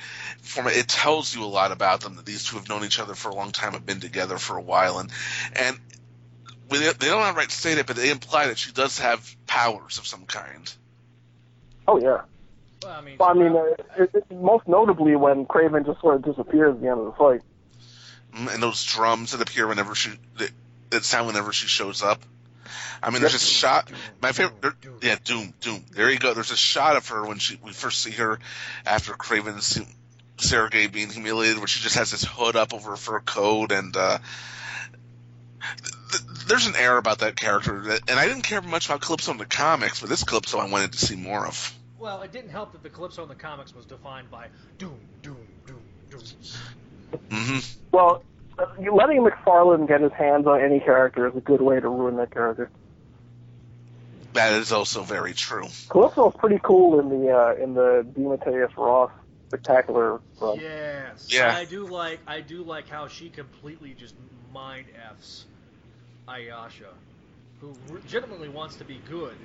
perform 0.41 0.69
it, 0.69 0.79
it 0.79 0.89
tells 0.89 1.35
you 1.35 1.45
a 1.45 1.47
lot 1.47 1.71
about 1.71 2.01
them. 2.01 2.17
That 2.17 2.25
these 2.25 2.45
two 2.45 2.57
have 2.57 2.69
known 2.69 2.85
each 2.85 2.99
other 2.99 3.15
for 3.15 3.29
a 3.29 3.35
long 3.35 3.53
time, 3.53 3.73
have 3.73 3.85
been 3.85 4.01
together 4.01 4.39
for 4.39 4.57
a 4.57 4.63
while, 4.63 4.99
and 4.99 5.11
and 5.55 5.79
when 6.73 6.81
they, 6.81 6.93
they 6.93 7.07
don't 7.07 7.23
outright 7.23 7.51
state 7.51 7.79
it, 7.79 7.87
but 7.87 7.97
they 7.97 8.11
imply 8.11 8.49
that 8.49 8.59
she 8.59 8.73
does 8.73 8.99
have 8.99 9.37
powers 9.47 9.99
of 9.99 10.07
some 10.07 10.25
kind. 10.25 10.73
Oh 11.87 11.99
yeah. 11.99 12.23
Well, 12.83 12.93
I 12.93 13.01
mean, 13.01 13.17
Well, 13.19 13.29
I 13.29 13.35
mean, 13.35 13.57
uh, 13.57 14.03
it, 14.03 14.11
it, 14.15 14.31
most 14.33 14.67
notably 14.67 15.15
when 15.15 15.47
Kraven 15.47 15.87
just 15.87 16.01
sort 16.01 16.17
of 16.17 16.23
disappears 16.23 16.75
at 16.75 16.81
the 16.81 16.89
end 16.89 16.99
of 17.01 17.07
the 17.07 17.13
fight. 17.13 17.43
Mm, 18.35 18.55
And 18.55 18.63
those 18.63 18.83
drums 18.85 19.33
that 19.33 19.41
appear 19.41 19.67
whenever 19.69 19.95
she 19.95 20.11
that, 20.39 20.51
that 20.91 21.05
sound 21.05 21.29
whenever 21.29 21.53
she 21.53 21.69
shows 21.69 22.03
up. 22.03 22.23
I 23.03 23.11
mean, 23.11 23.21
there's 23.21 23.35
a 23.35 23.39
shot. 23.39 23.91
My 24.21 24.33
favorite, 24.33 24.63
there, 24.63 24.75
yeah, 25.03 25.17
Doom, 25.23 25.53
Doom. 25.61 25.85
There 25.93 26.11
you 26.11 26.19
go. 26.19 26.35
There's 26.35 26.53
a 26.53 26.57
shot 26.57 26.97
of 26.97 27.09
her 27.09 27.27
when 27.27 27.39
she 27.39 27.59
we 27.63 27.73
first 27.73 28.03
see 28.03 28.13
her 28.13 28.39
after 28.87 29.13
Kraven's 29.13 29.81
Sergei 30.39 30.87
being 30.87 31.11
humiliated, 31.11 31.59
where 31.59 31.67
she 31.67 31.83
just 31.83 31.97
has 31.97 32.11
this 32.13 32.25
hood 32.25 32.57
up 32.57 32.73
over 32.73 32.91
her 32.91 32.97
fur 32.97 33.21
coat, 33.21 33.73
and 33.73 33.97
uh, 33.97 34.19
th- 34.19 34.21
th- 34.21 34.25
there's 36.53 36.67
an 36.67 36.77
air 36.77 36.99
about 36.99 37.21
that 37.21 37.35
character. 37.35 37.81
That, 37.81 38.11
and 38.11 38.21
I 38.21 38.29
didn't 38.29 38.43
care 38.43 38.61
much 38.61 38.85
about 38.85 39.01
Calypso 39.01 39.33
in 39.33 39.39
the 39.39 39.47
comics, 39.47 40.01
but 40.01 40.11
this 40.11 40.23
Calypso 40.23 40.59
I 40.59 40.69
wanted 40.69 40.93
to 40.93 40.99
see 40.99 41.17
more 41.17 41.47
of. 41.47 41.75
well, 41.99 42.21
it 42.21 42.31
didn't 42.31 42.51
help 42.51 42.73
that 42.73 42.83
the 42.83 42.91
Calypso 42.91 43.23
in 43.23 43.31
the 43.31 43.35
comics 43.35 43.75
was 43.75 43.87
defined 43.87 44.31
by 44.31 44.49
doom, 44.77 44.99
doom, 45.23 45.39
doom, 45.67 45.83
doom. 46.11 46.21
hmm 47.31 47.59
Well, 47.91 48.23
uh, 48.59 48.67
letting 48.93 49.23
McFarlane 49.23 49.89
get 49.89 50.03
his 50.03 50.13
hands 50.13 50.47
on 50.47 50.61
any 50.61 50.79
character 50.79 51.27
is 51.27 51.35
a 51.35 51.41
good 51.41 51.63
way 51.63 51.81
to 51.81 51.89
ruin 51.89 52.17
that 52.17 52.31
character. 52.31 52.71
That 54.35 54.53
is 54.53 54.73
also 54.73 55.03
very 55.03 55.33
true. 55.33 55.69
Calypso's 55.89 56.35
pretty 56.39 56.61
cool 56.63 57.01
in 57.01 57.09
the 57.09 57.31
uh, 57.31 57.55
in 57.63 57.73
the 57.73 58.07
Demetrius 58.15 58.73
Ross 58.77 59.11
spectacular 59.49 60.21
run. 60.39 60.59
Yes. 60.61 61.29
Yeah. 61.31 61.55
I 61.55 61.65
do 61.65 61.87
like 61.87 62.21
I 62.27 62.43
do 62.43 62.63
like 62.63 62.89
how 62.89 63.09
she 63.09 63.31
completely 63.31 63.95
just 63.95 64.15
mind 64.53 64.87
f's 65.19 65.47
Ayasha, 66.33 66.89
who 67.61 67.75
legitimately 67.93 68.49
wants 68.49 68.77
to 68.77 68.85
be 68.85 68.99
good 69.09 69.37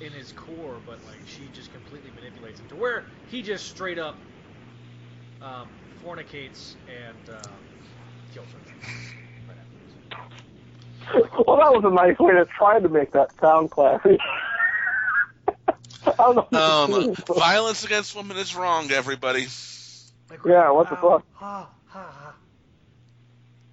in 0.00 0.12
his 0.12 0.32
core, 0.32 0.76
but 0.84 0.98
like 1.06 1.20
she 1.26 1.42
just 1.54 1.72
completely 1.72 2.10
manipulates 2.16 2.58
him 2.60 2.66
to 2.68 2.74
where 2.76 3.04
he 3.30 3.42
just 3.42 3.66
straight 3.68 3.98
up 3.98 4.16
um, 5.40 5.68
fornicates 6.04 6.74
and 6.88 7.36
um, 7.36 7.52
kills 8.34 8.46
her. 8.48 8.58
Well, 11.46 11.56
that 11.58 11.72
was 11.72 11.82
a 11.84 11.90
nice 11.90 12.18
way 12.18 12.32
to 12.32 12.46
try 12.56 12.78
to 12.78 12.88
make 12.88 13.10
that 13.12 13.30
sound 13.40 13.70
classy. 13.70 14.18
I 16.06 16.12
don't 16.16 16.52
know. 16.52 16.58
Um, 16.58 17.14
violence 17.36 17.84
against 17.84 18.14
women 18.14 18.36
is 18.36 18.54
wrong, 18.54 18.90
everybody. 18.90 19.46
Like, 20.30 20.40
Yeah, 20.46 20.70
what 20.70 20.88
the 20.88 20.96
fuck? 20.96 21.24
Ha, 21.34 21.68
ha, 21.86 22.10
ha. 22.10 22.34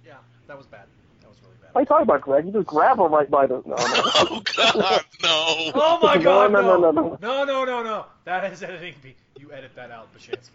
Yeah, 0.04 0.14
that 0.48 0.56
was 0.58 0.66
bad. 0.66 0.86
That 1.20 1.28
was 1.28 1.38
really 1.42 1.56
bad. 1.59 1.59
What 1.72 1.80
are 1.80 1.82
you 1.82 1.86
talking 1.86 2.02
about, 2.02 2.20
Greg? 2.22 2.46
You 2.46 2.52
just 2.52 2.66
grab 2.66 2.98
her 2.98 3.04
right 3.06 3.30
by 3.30 3.46
the. 3.46 3.62
No, 3.64 3.64
no. 3.64 3.76
Oh 3.76 4.42
God, 4.56 5.04
no! 5.22 5.70
Oh 5.74 5.98
my 6.02 6.14
No, 6.16 6.22
god, 6.22 6.52
no, 6.52 6.60
no. 6.60 6.80
no, 6.80 6.90
no, 6.90 6.92
no. 7.02 7.18
No, 7.20 7.44
no, 7.44 7.64
no, 7.64 7.82
no. 7.82 8.06
That 8.24 8.52
is 8.52 8.62
editing. 8.62 8.94
Be- 9.02 9.14
You 9.38 9.52
edit 9.52 9.74
that 9.76 9.90
out, 9.90 10.08
Bashansky. 10.14 10.50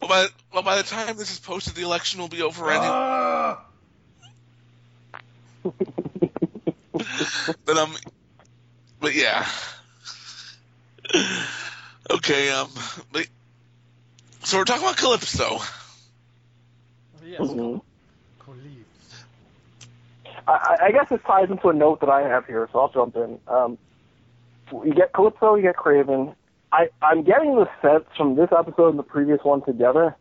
Well, 0.00 0.08
by, 0.08 0.26
well, 0.52 0.62
by 0.62 0.76
the 0.76 0.82
time 0.82 1.16
this 1.16 1.32
is 1.32 1.38
posted, 1.38 1.74
the 1.74 1.82
election 1.82 2.20
will 2.20 2.28
be 2.28 2.42
over 2.42 2.70
anyway. 2.70 2.86
Ah! 2.88 3.64
but 5.62 7.76
um, 7.76 7.94
but 9.00 9.14
yeah. 9.14 9.46
Okay, 12.10 12.50
um, 12.50 12.68
but, 13.12 13.26
so 14.42 14.58
we're 14.58 14.64
talking 14.64 14.82
about 14.82 14.96
Calypso. 14.96 15.58
Yes. 17.24 17.40
Mhm. 17.40 17.82
I, 20.46 20.76
I 20.86 20.92
guess 20.92 21.08
this 21.08 21.20
ties 21.26 21.50
into 21.50 21.68
a 21.68 21.72
note 21.72 22.00
that 22.00 22.08
I 22.08 22.22
have 22.22 22.46
here, 22.46 22.68
so 22.72 22.80
I'll 22.80 22.88
jump 22.90 23.16
in. 23.16 23.38
Um, 23.48 23.78
you 24.72 24.94
get 24.94 25.12
Calypso, 25.12 25.54
you 25.56 25.62
get 25.62 25.76
Kraven. 25.76 26.34
I, 26.72 26.88
I'm 27.02 27.22
getting 27.24 27.56
the 27.56 27.68
sense 27.82 28.04
from 28.16 28.36
this 28.36 28.50
episode 28.56 28.90
and 28.90 28.98
the 28.98 29.02
previous 29.02 29.40
one 29.42 29.62
together, 29.62 30.16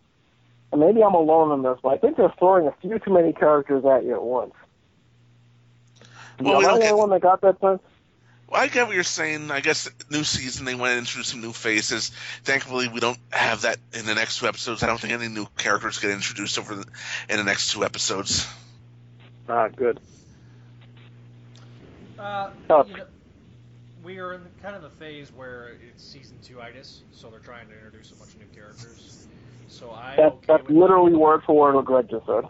and 0.72 0.82
maybe 0.82 1.04
I'm 1.04 1.14
alone 1.14 1.52
in 1.58 1.62
this, 1.64 1.78
but 1.84 1.90
I 1.90 1.98
think 1.98 2.18
they're 2.18 2.34
throwing 2.40 2.68
a 2.68 2.74
few 2.82 2.98
too 3.00 3.14
many 3.14 3.34
characters 3.34 3.86
at 3.86 4.04
you 4.04 4.14
at 4.16 4.24
once. 4.24 4.54
Well, 6.40 6.58
we 6.60 6.66
Am 6.66 6.66
I 6.66 6.70
don't 6.70 6.74
the 6.76 6.80
get- 6.86 6.92
only 6.92 7.00
one 7.02 7.10
that 7.12 7.22
got 7.22 7.42
that 7.42 7.60
sense? 7.60 7.82
Well, 8.48 8.60
I 8.60 8.68
get 8.68 8.88
what 8.88 8.96
you're 8.96 9.04
saying. 9.04 9.52
I 9.52 9.60
guess 9.60 9.88
new 10.10 10.24
season 10.24 10.66
they 10.66 10.74
want 10.74 10.94
to 10.94 10.98
introduce 10.98 11.28
some 11.28 11.42
new 11.42 11.54
faces. 11.54 12.10
Thankfully, 12.44 12.88
we 12.88 13.00
don't 13.00 13.20
have 13.30 13.62
that 13.62 13.78
in 13.94 14.08
the 14.08 14.16
next 14.16 14.40
two 14.40 14.48
episodes. 14.48 14.82
I 14.82 14.88
don't 14.88 15.00
think 15.00 15.14
any 15.14 15.28
new 15.28 15.46
characters 15.58 16.00
get 16.00 16.10
introduced 16.10 16.58
over 16.58 16.74
the, 16.74 16.86
in 17.30 17.38
the 17.38 17.44
next 17.44 17.72
two 17.74 17.84
episodes. 17.86 18.48
Ah, 19.50 19.68
good. 19.68 20.00
Uh, 22.20 22.52
you 22.86 22.98
know, 22.98 23.06
we 24.04 24.20
are 24.20 24.34
in 24.34 24.42
kind 24.62 24.76
of 24.76 24.84
the 24.84 24.90
phase 24.90 25.32
where 25.36 25.72
it's 25.88 26.04
season 26.04 26.38
two 26.44 26.62
itis, 26.62 27.02
so 27.12 27.30
they're 27.32 27.40
trying 27.40 27.68
to 27.68 27.74
introduce 27.74 28.12
a 28.12 28.16
bunch 28.16 28.34
of 28.34 28.40
new 28.42 28.46
characters. 28.54 29.28
So 29.68 29.90
I 29.92 30.16
That's, 30.18 30.36
okay 30.36 30.46
that's 30.48 30.70
literally 30.70 31.16
word 31.16 31.42
for 31.46 31.56
word 31.56 31.76
what 31.76 31.86
Greg 31.86 32.10
just 32.10 32.26
said. 32.28 32.44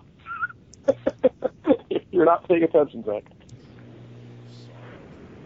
You're 2.12 2.26
not 2.26 2.46
paying 2.50 2.64
attention, 2.64 3.06
Zach. 3.06 3.24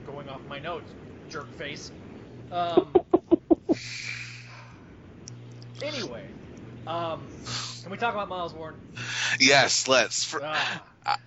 going 0.07 0.29
off 0.29 0.41
my 0.49 0.59
notes, 0.59 0.91
jerk 1.29 1.51
face. 1.57 1.91
Um, 2.51 2.93
anyway, 5.83 6.25
um, 6.87 7.21
can 7.83 7.91
we 7.91 7.97
talk 7.97 8.13
about 8.15 8.29
Miles 8.29 8.53
Warren? 8.53 8.75
Yes, 9.39 9.87
let's. 9.87 10.23
For, 10.23 10.41
Ah, 10.43 10.83
I, 11.05 11.17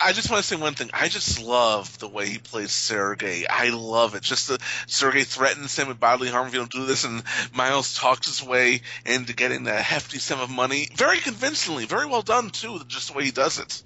I 0.00 0.12
just 0.12 0.30
want 0.30 0.42
to 0.42 0.48
say 0.48 0.56
one 0.56 0.74
thing. 0.74 0.90
I 0.92 1.08
just 1.08 1.40
love 1.42 1.98
the 1.98 2.08
way 2.08 2.26
he 2.26 2.38
plays 2.38 2.72
Sergei. 2.72 3.46
I 3.48 3.70
love 3.70 4.14
it. 4.14 4.22
Just 4.22 4.48
the 4.48 4.58
Sergei 4.86 5.24
threatens 5.24 5.76
him 5.76 5.88
with 5.88 6.00
bodily 6.00 6.28
harm 6.30 6.46
if 6.48 6.54
you 6.54 6.60
don't 6.60 6.70
do 6.70 6.86
this, 6.86 7.04
and 7.04 7.22
Miles 7.54 7.94
talks 7.94 8.26
his 8.26 8.46
way 8.46 8.82
into 9.06 9.34
getting 9.34 9.66
a 9.66 9.74
hefty 9.80 10.18
sum 10.18 10.40
of 10.40 10.50
money, 10.50 10.88
very 10.94 11.18
convincingly, 11.18 11.86
very 11.86 12.06
well 12.06 12.22
done 12.22 12.50
too. 12.50 12.80
Just 12.88 13.08
the 13.08 13.18
way 13.18 13.24
he 13.24 13.30
does 13.30 13.58
it. 13.58 13.82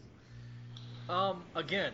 Um, 1.09 1.42
again, 1.55 1.92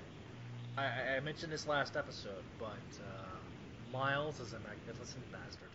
I, 0.77 1.17
I 1.17 1.21
mentioned 1.21 1.53
this 1.53 1.67
last 1.67 1.97
episode, 1.97 2.43
but 2.59 2.67
uh, 2.67 3.93
Miles 3.93 4.41
is 4.41 4.53
a 4.53 4.59
magnificent 4.61 5.25
bastard, 5.31 5.71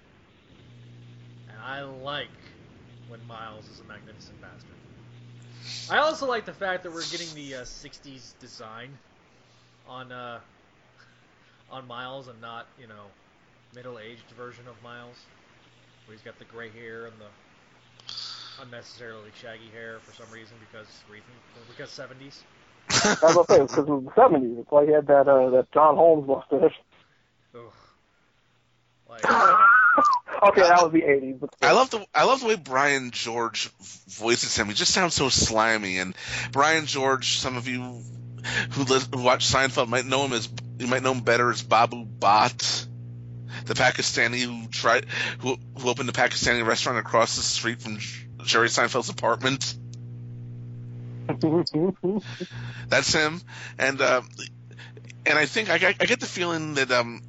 and 1.49 1.57
I 1.63 1.81
like 1.83 2.27
when 3.09 3.25
Miles 3.27 3.65
is 3.69 3.79
a 3.79 3.87
magnificent 3.87 4.41
bastard. 4.41 4.75
I 5.89 5.97
also 5.97 6.27
like 6.27 6.45
the 6.45 6.53
fact 6.53 6.83
that 6.83 6.93
we're 6.93 7.09
getting 7.11 7.33
the 7.33 7.55
uh, 7.55 7.61
'60s 7.61 8.33
design 8.39 8.97
on 9.87 10.11
uh, 10.11 10.39
on 11.71 11.87
Miles 11.87 12.27
and 12.27 12.39
not 12.41 12.67
you 12.79 12.87
know 12.87 13.05
middle-aged 13.75 14.29
version 14.37 14.67
of 14.67 14.81
Miles, 14.83 15.17
where 16.05 16.15
he's 16.15 16.23
got 16.23 16.37
the 16.39 16.45
gray 16.45 16.69
hair 16.69 17.05
and 17.05 17.15
the 17.19 17.29
unnecessarily 18.61 19.29
shaggy 19.41 19.69
hair 19.73 19.99
for 20.03 20.13
some 20.13 20.31
reason 20.33 20.55
because 20.59 20.87
reason 21.09 21.29
because 21.69 21.89
70s. 21.89 22.41
I 22.89 23.25
was 23.25 23.35
gonna 23.35 23.45
say 23.47 23.63
it's 23.63 23.75
because 23.75 23.89
of 23.89 24.05
the 24.05 24.11
seventies. 24.15 24.57
It's 24.59 24.71
why 24.71 24.85
he 24.85 24.91
had 24.91 25.07
that 25.07 25.27
uh, 25.27 25.49
that 25.51 25.71
John 25.71 25.95
Holmes 25.95 26.27
mustache. 26.27 26.79
Ugh. 27.55 27.61
Like, 29.09 29.69
okay, 30.43 30.61
that 30.61 30.81
was 30.83 30.91
the 30.91 31.03
eighties. 31.03 31.35
I 31.61 31.71
love 31.73 31.89
the 31.89 32.05
I 32.13 32.25
love 32.25 32.41
the 32.41 32.47
way 32.47 32.55
Brian 32.55 33.11
George 33.11 33.69
voices 34.07 34.55
him. 34.57 34.67
He 34.67 34.73
just 34.73 34.93
sounds 34.93 35.13
so 35.13 35.29
slimy. 35.29 35.97
And 35.99 36.15
Brian 36.51 36.85
George, 36.85 37.37
some 37.39 37.57
of 37.57 37.67
you 37.67 37.81
who, 38.71 38.83
li- 38.83 39.01
who 39.13 39.21
watch 39.23 39.45
Seinfeld 39.51 39.87
might 39.87 40.05
know 40.05 40.25
him 40.25 40.33
as 40.33 40.49
you 40.77 40.87
might 40.87 41.03
know 41.03 41.11
him 41.13 41.21
better 41.21 41.49
as 41.51 41.61
Babu 41.61 42.05
Bhatt, 42.05 42.85
the 43.65 43.73
Pakistani 43.73 44.41
who 44.43 44.67
tried 44.67 45.05
who 45.39 45.57
who 45.77 45.89
opened 45.89 46.09
a 46.09 46.13
Pakistani 46.13 46.65
restaurant 46.65 46.97
across 46.99 47.35
the 47.35 47.41
street 47.41 47.81
from 47.81 47.97
Jerry 48.45 48.67
Seinfeld's 48.69 49.09
apartment. 49.09 49.75
That's 52.87 53.13
him. 53.13 53.41
And 53.77 54.01
uh, 54.01 54.21
and 55.25 55.37
I 55.37 55.45
think 55.45 55.69
I, 55.69 55.77
get- 55.77 55.97
I 55.99 56.05
get 56.05 56.19
the 56.19 56.25
feeling 56.25 56.75
that 56.75 56.89
um 56.91 57.21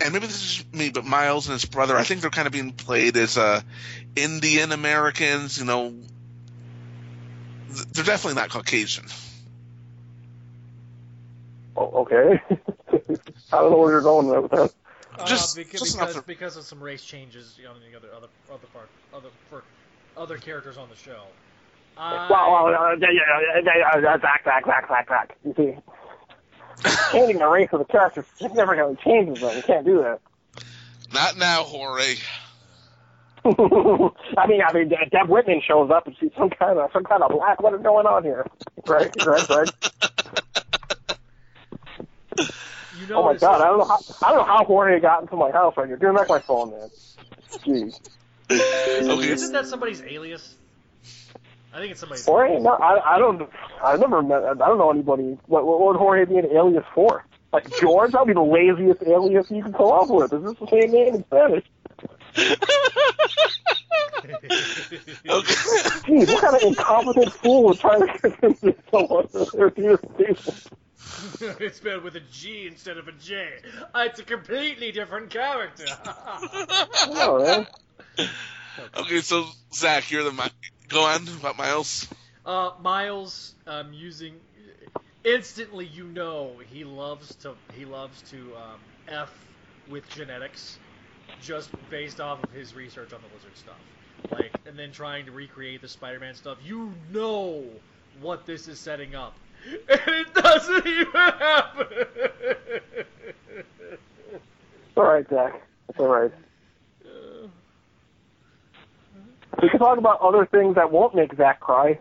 and 0.00 0.12
maybe 0.12 0.26
this 0.26 0.60
is 0.60 0.64
me, 0.72 0.90
but 0.90 1.04
Miles 1.04 1.46
and 1.46 1.52
his 1.54 1.64
brother, 1.64 1.96
I 1.96 2.04
think 2.04 2.20
they're 2.20 2.30
kind 2.30 2.46
of 2.46 2.52
being 2.52 2.72
played 2.72 3.16
as 3.16 3.36
uh, 3.38 3.60
Indian 4.16 4.72
Americans. 4.72 5.58
You 5.58 5.64
know, 5.64 5.94
they're 7.92 8.04
definitely 8.04 8.40
not 8.40 8.50
Caucasian. 8.50 9.06
Oh, 11.76 12.02
okay. 12.02 12.40
I 13.52 13.56
don't 13.58 13.70
know 13.70 13.78
where 13.78 13.92
you're 13.92 14.02
going 14.02 14.28
with 14.28 14.50
that. 14.50 14.72
Just- 15.26 15.56
uh, 15.56 15.62
beca- 15.62 15.70
just 15.70 15.84
because 15.94 15.94
enough 16.14 16.26
because 16.26 16.56
of 16.56 16.64
some 16.64 16.80
race 16.82 17.04
changes 17.04 17.58
on 17.68 17.76
the 17.88 17.96
other 17.96 18.08
other 18.16 18.26
other 18.50 18.66
part 18.72 18.88
other 19.12 19.28
for 19.48 19.62
other 20.16 20.38
characters 20.38 20.76
on 20.76 20.88
the 20.88 20.96
show. 20.96 21.22
I, 21.96 22.28
Well, 22.28 22.50
well, 22.52 22.66
uh, 22.74 22.96
yeah, 22.98 23.08
yeah, 23.12 23.60
yeah, 23.64 24.00
yeah, 24.00 24.16
back, 24.16 24.44
back, 24.44 24.66
back, 24.66 24.88
back, 24.88 25.08
back. 25.08 25.36
You 25.44 25.54
see, 25.56 25.76
changing 27.12 27.38
the 27.38 27.46
race 27.48 27.68
of 27.72 27.78
the 27.80 27.84
character 27.84 28.24
just 28.40 28.54
never 28.54 28.72
really 28.72 28.96
changes 28.96 29.40
them. 29.40 29.56
You 29.56 29.62
can't 29.62 29.84
do 29.86 29.98
that. 30.02 30.20
Not 31.12 31.36
now, 31.38 31.62
Jorge. 31.62 32.16
I 33.46 34.46
mean, 34.48 34.62
I 34.66 34.72
mean, 34.72 34.88
Deb 34.88 35.28
Whitman 35.28 35.60
shows 35.66 35.90
up 35.90 36.06
and 36.06 36.16
she's 36.18 36.30
some 36.36 36.48
kind 36.50 36.78
of 36.78 36.90
some 36.92 37.04
kind 37.04 37.22
of 37.22 37.30
black. 37.30 37.60
What 37.62 37.74
is 37.74 37.82
going 37.82 38.06
on 38.06 38.22
here? 38.24 38.46
Right, 38.86 39.10
right, 39.26 39.48
right. 39.50 39.70
you 43.00 43.06
know 43.08 43.16
Oh 43.16 43.24
my 43.24 43.30
it's- 43.32 43.40
god, 43.40 43.60
I 43.60 43.66
don't 43.66 43.78
know 43.78 43.84
how 43.84 43.98
I 44.22 44.30
don't 44.32 44.38
know 44.38 44.44
how 44.56 44.64
Jorge 44.64 44.98
got 45.00 45.22
into 45.22 45.36
my 45.36 45.50
house 45.50 45.74
right 45.76 45.86
here. 45.86 45.96
Give 45.98 46.10
me 46.10 46.16
back 46.16 46.28
my 46.28 46.38
phone, 46.40 46.70
man. 46.70 46.88
Jeez. 47.64 48.00
Okay, 48.50 49.30
Isn't 49.30 49.52
that 49.52 49.66
somebody's 49.66 50.02
alias? 50.02 50.56
I 51.74 51.78
think 51.78 51.90
it's 51.90 52.00
somebody's. 52.00 52.24
Jorge? 52.24 52.60
No, 52.60 52.70
I 52.70 53.16
I 53.16 53.18
don't. 53.18 53.50
I 53.82 53.96
never 53.96 54.22
met. 54.22 54.42
I 54.44 54.54
don't 54.54 54.78
know 54.78 54.90
anybody. 54.90 55.36
What, 55.46 55.66
what 55.66 55.80
would 55.80 55.96
Jorge 55.96 56.24
be 56.24 56.36
an 56.38 56.46
alias 56.54 56.84
for? 56.94 57.24
Like 57.52 57.66
George? 57.80 58.12
That'd 58.12 58.28
be 58.28 58.32
the 58.34 58.40
laziest 58.42 59.02
alias 59.02 59.50
you 59.50 59.62
could 59.62 59.74
come 59.74 59.86
up 59.92 60.08
with. 60.08 60.32
Is 60.32 60.42
this 60.42 60.54
the 60.58 60.66
same 60.68 60.92
name 60.92 61.14
in 61.16 61.24
Spanish? 61.24 61.64
okay. 64.24 65.58
Jeez, 66.06 66.28
what 66.32 66.40
kind 66.40 66.56
of 66.56 66.62
incompetent 66.62 67.32
fool 67.32 67.64
would 67.64 67.78
try 67.78 67.98
to 67.98 68.18
convince 68.18 68.60
someone 68.90 69.26
that 69.32 69.50
they're 69.52 69.70
people? 69.70 70.54
it's 71.60 71.76
spelled 71.78 72.02
with 72.02 72.16
a 72.16 72.20
G 72.32 72.66
instead 72.66 72.96
of 72.98 73.08
a 73.08 73.12
J. 73.12 73.48
Uh, 73.94 74.04
It's 74.06 74.20
a 74.20 74.24
completely 74.24 74.92
different 74.92 75.30
character. 75.30 75.84
No, 77.12 77.38
man. 77.38 77.66
okay, 78.96 79.20
so 79.20 79.44
Zach, 79.72 80.10
you're 80.10 80.24
the 80.24 80.32
mi- 80.32 80.50
go 80.94 81.04
on 81.04 81.26
about 81.40 81.58
Miles. 81.58 82.08
Uh, 82.46 82.70
Miles, 82.80 83.54
um, 83.66 83.92
using 83.92 84.34
instantly, 85.24 85.86
you 85.86 86.04
know 86.04 86.52
he 86.70 86.84
loves 86.84 87.34
to 87.36 87.54
he 87.76 87.84
loves 87.84 88.22
to 88.30 88.36
um, 88.56 88.80
f 89.08 89.32
with 89.90 90.08
genetics, 90.10 90.78
just 91.42 91.70
based 91.90 92.20
off 92.20 92.42
of 92.44 92.50
his 92.52 92.74
research 92.74 93.12
on 93.12 93.20
the 93.20 93.34
lizard 93.34 93.56
stuff. 93.56 93.76
Like, 94.30 94.52
and 94.66 94.78
then 94.78 94.92
trying 94.92 95.26
to 95.26 95.32
recreate 95.32 95.82
the 95.82 95.88
Spider-Man 95.88 96.34
stuff. 96.34 96.58
You 96.64 96.92
know 97.12 97.64
what 98.20 98.46
this 98.46 98.68
is 98.68 98.78
setting 98.78 99.14
up, 99.14 99.34
and 99.88 100.00
it 100.06 100.32
doesn't 100.32 100.86
even 100.86 101.12
happen. 101.12 101.86
All 104.96 105.04
right, 105.04 105.28
Zach. 105.28 105.60
It's 105.88 105.98
all 105.98 106.06
right. 106.06 106.30
We 109.62 109.68
can 109.70 109.78
talk 109.78 109.98
about 109.98 110.20
other 110.20 110.46
things 110.46 110.74
that 110.76 110.90
won't 110.90 111.14
make 111.14 111.34
Zach 111.36 111.60
cry, 111.60 111.98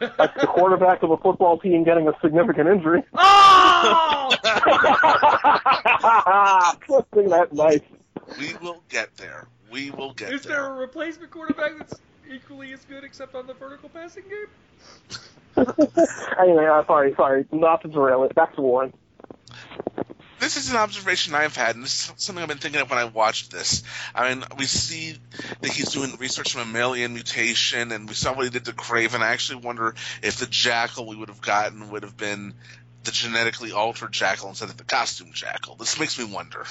like 0.00 0.34
the 0.40 0.46
quarterback 0.46 1.02
of 1.02 1.10
a 1.10 1.16
football 1.16 1.58
team 1.58 1.84
getting 1.84 2.08
a 2.08 2.12
significant 2.22 2.68
injury. 2.68 3.02
oh! 3.14 4.30
Twisting 6.80 7.28
that 7.30 7.52
knife. 7.52 7.82
We 8.38 8.54
will 8.62 8.82
get 8.88 9.14
there. 9.16 9.48
We 9.70 9.90
will 9.90 10.12
get 10.14 10.32
Is 10.32 10.42
there. 10.42 10.56
there 10.62 10.72
a 10.72 10.74
replacement 10.76 11.30
quarterback 11.30 11.78
that's 11.78 12.00
equally 12.32 12.72
as 12.72 12.84
good, 12.84 13.04
except 13.04 13.34
on 13.34 13.46
the 13.46 13.54
vertical 13.54 13.88
passing 13.88 14.24
game? 14.24 14.46
anyway, 16.40 16.66
uh, 16.66 16.84
sorry, 16.86 17.14
sorry, 17.16 17.44
not 17.52 17.82
to 17.82 17.88
derail 17.88 18.24
it. 18.24 18.34
Back 18.34 18.54
to 18.56 18.62
Warren. 18.62 18.92
This 20.44 20.56
is 20.58 20.70
an 20.70 20.76
observation 20.76 21.34
I've 21.34 21.56
had, 21.56 21.74
and 21.74 21.84
this 21.84 22.10
is 22.10 22.12
something 22.16 22.42
I've 22.42 22.48
been 22.48 22.58
thinking 22.58 22.80
of 22.80 22.90
when 22.90 22.98
I 22.98 23.06
watched 23.06 23.50
this. 23.50 23.82
I 24.14 24.28
mean, 24.28 24.44
we 24.58 24.66
see 24.66 25.16
that 25.60 25.70
he's 25.70 25.92
doing 25.92 26.14
research 26.18 26.52
from 26.52 26.62
a 26.62 26.64
mammalian 26.66 27.14
mutation, 27.14 27.92
and 27.92 28.06
we 28.06 28.14
saw 28.14 28.34
what 28.34 28.44
he 28.44 28.50
did 28.50 28.66
to 28.66 28.74
Craven. 28.74 29.22
I 29.22 29.28
actually 29.28 29.62
wonder 29.62 29.94
if 30.22 30.36
the 30.36 30.46
jackal 30.46 31.06
we 31.06 31.16
would 31.16 31.28
have 31.30 31.40
gotten 31.40 31.90
would 31.90 32.02
have 32.02 32.16
been 32.16 32.52
the 33.04 33.10
genetically 33.10 33.72
altered 33.72 34.12
jackal 34.12 34.50
instead 34.50 34.68
of 34.68 34.76
the 34.76 34.84
costume 34.84 35.32
jackal. 35.32 35.76
This 35.76 35.98
makes 35.98 36.18
me 36.18 36.24
wonder. 36.26 36.66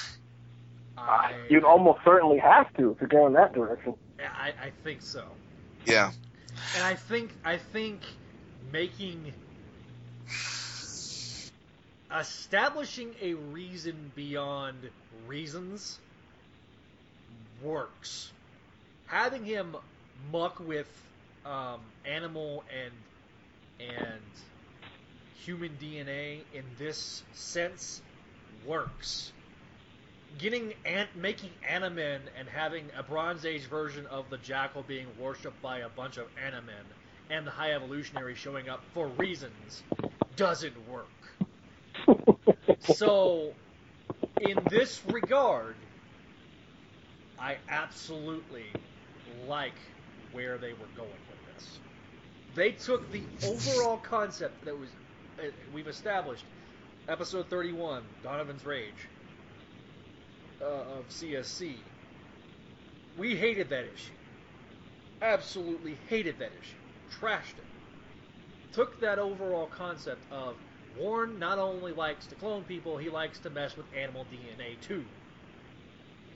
I, 0.97 1.33
You'd 1.49 1.63
almost 1.63 1.99
certainly 2.05 2.37
have 2.37 2.71
to 2.75 2.91
if 2.91 3.01
you're 3.01 3.07
going 3.07 3.33
that 3.33 3.53
direction. 3.53 3.95
I, 4.19 4.53
I 4.61 4.71
think 4.83 5.01
so. 5.01 5.23
Yeah. 5.85 6.11
And 6.75 6.83
I 6.83 6.93
think 6.93 7.31
I 7.43 7.57
think 7.57 8.01
making 8.71 9.33
establishing 12.19 13.13
a 13.21 13.33
reason 13.33 14.11
beyond 14.15 14.77
reasons 15.27 15.99
works. 17.61 18.31
Having 19.07 19.45
him 19.45 19.75
muck 20.31 20.59
with 20.59 20.87
um, 21.45 21.79
animal 22.05 22.63
and 22.73 22.93
and 23.79 24.21
human 25.43 25.71
DNA 25.81 26.39
in 26.53 26.63
this 26.77 27.23
sense 27.33 28.01
works. 28.65 29.31
Getting 30.37 30.73
and 30.85 31.07
making 31.15 31.51
Animen 31.69 32.19
and 32.37 32.47
having 32.47 32.85
a 32.97 33.03
Bronze 33.03 33.45
Age 33.45 33.63
version 33.63 34.05
of 34.07 34.29
the 34.29 34.37
Jackal 34.37 34.83
being 34.83 35.07
worshipped 35.19 35.61
by 35.61 35.79
a 35.79 35.89
bunch 35.89 36.17
of 36.17 36.27
Animen 36.35 36.85
and 37.29 37.45
the 37.45 37.51
High 37.51 37.73
Evolutionary 37.73 38.35
showing 38.35 38.69
up 38.69 38.81
for 38.93 39.07
reasons 39.07 39.83
doesn't 40.35 40.89
work. 40.89 41.07
So, 42.79 43.55
in 44.41 44.59
this 44.69 45.01
regard, 45.05 45.75
I 47.39 47.57
absolutely 47.69 48.65
like 49.47 49.79
where 50.31 50.57
they 50.57 50.73
were 50.73 50.89
going 50.95 51.09
with 51.29 51.55
this. 51.55 51.79
They 52.55 52.71
took 52.71 53.11
the 53.11 53.29
overall 53.43 53.97
concept 53.97 54.65
that 54.65 54.77
was 54.77 54.89
uh, 55.39 55.43
we've 55.73 55.87
established, 55.87 56.45
episode 57.07 57.49
31, 57.49 58.03
Donovan's 58.23 58.65
Rage, 58.65 59.09
uh, 60.61 60.65
of 60.65 61.09
CSC. 61.09 61.83
We 63.17 63.35
hated 63.35 63.69
that 63.69 63.85
issue. 63.85 64.13
Absolutely 65.21 65.97
hated 66.09 66.39
that 66.39 66.51
issue. 66.61 66.77
Trashed 67.09 67.57
it. 67.57 67.65
took 68.71 68.99
that 69.01 69.19
overall 69.19 69.67
concept 69.67 70.21
of 70.31 70.57
Warren 70.97 71.39
not 71.39 71.57
only 71.57 71.91
likes 71.91 72.27
to 72.27 72.35
clone 72.35 72.63
people, 72.63 72.97
he 72.97 73.09
likes 73.09 73.39
to 73.39 73.49
mess 73.49 73.75
with 73.75 73.85
animal 73.95 74.25
DNA 74.31 74.79
too. 74.81 75.03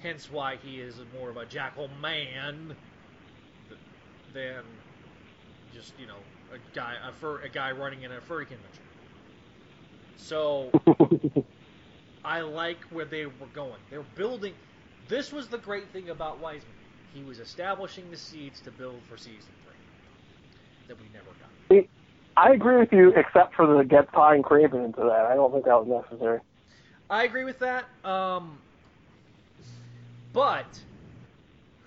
Hence 0.02 0.32
why 0.32 0.58
he 0.64 0.80
is 0.80 0.96
more 1.20 1.30
of 1.30 1.38
a 1.38 1.46
jackal 1.46 1.90
man 2.02 2.76
than 4.34 4.64
just 5.74 5.94
you 6.00 6.08
know 6.08 6.18
a 6.54 6.58
guy 6.76 6.96
a 7.08 7.12
fur 7.14 7.42
a 7.42 7.50
guy 7.50 7.72
running 7.72 8.04
in 8.04 8.12
a 8.12 8.22
furry 8.22 8.46
convention. 8.46 8.84
So 10.18 10.72
I 12.26 12.42
like 12.42 12.84
where 12.92 13.06
they 13.06 13.26
were 13.26 13.48
going. 13.54 13.80
They're 13.90 14.02
building. 14.16 14.54
This 15.08 15.32
was 15.32 15.48
the 15.48 15.58
great 15.58 15.88
thing 15.94 16.10
about 16.10 16.42
Weisman. 16.42 16.64
He 17.14 17.24
was 17.24 17.40
establishing 17.40 18.10
the 18.12 18.18
seeds 18.18 18.60
to 18.62 18.72
build 18.72 19.02
for 19.10 19.18
season 19.18 19.54
three 19.64 19.74
that 20.88 20.98
we 21.00 21.08
never 21.14 21.32
got. 21.40 21.88
I 22.38 22.52
agree 22.52 22.78
with 22.78 22.94
you, 22.94 23.10
except 23.16 23.56
for 23.56 23.66
the 23.66 23.84
get 23.84 24.12
Pie 24.12 24.36
and 24.36 24.44
Kraven 24.44 24.86
into 24.86 25.02
that. 25.02 25.26
I 25.26 25.34
don't 25.34 25.52
think 25.52 25.66
that 25.66 25.84
was 25.84 26.04
necessary. 26.10 26.40
I 27.10 27.24
agree 27.24 27.44
with 27.44 27.58
that. 27.60 27.86
Um, 28.06 28.60
but 30.34 30.80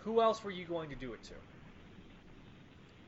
who 0.03 0.21
else 0.21 0.43
were 0.43 0.51
you 0.51 0.65
going 0.65 0.91
to 0.91 0.97
do 0.97 1.13
it 1.13 1.21
to? 1.25 1.35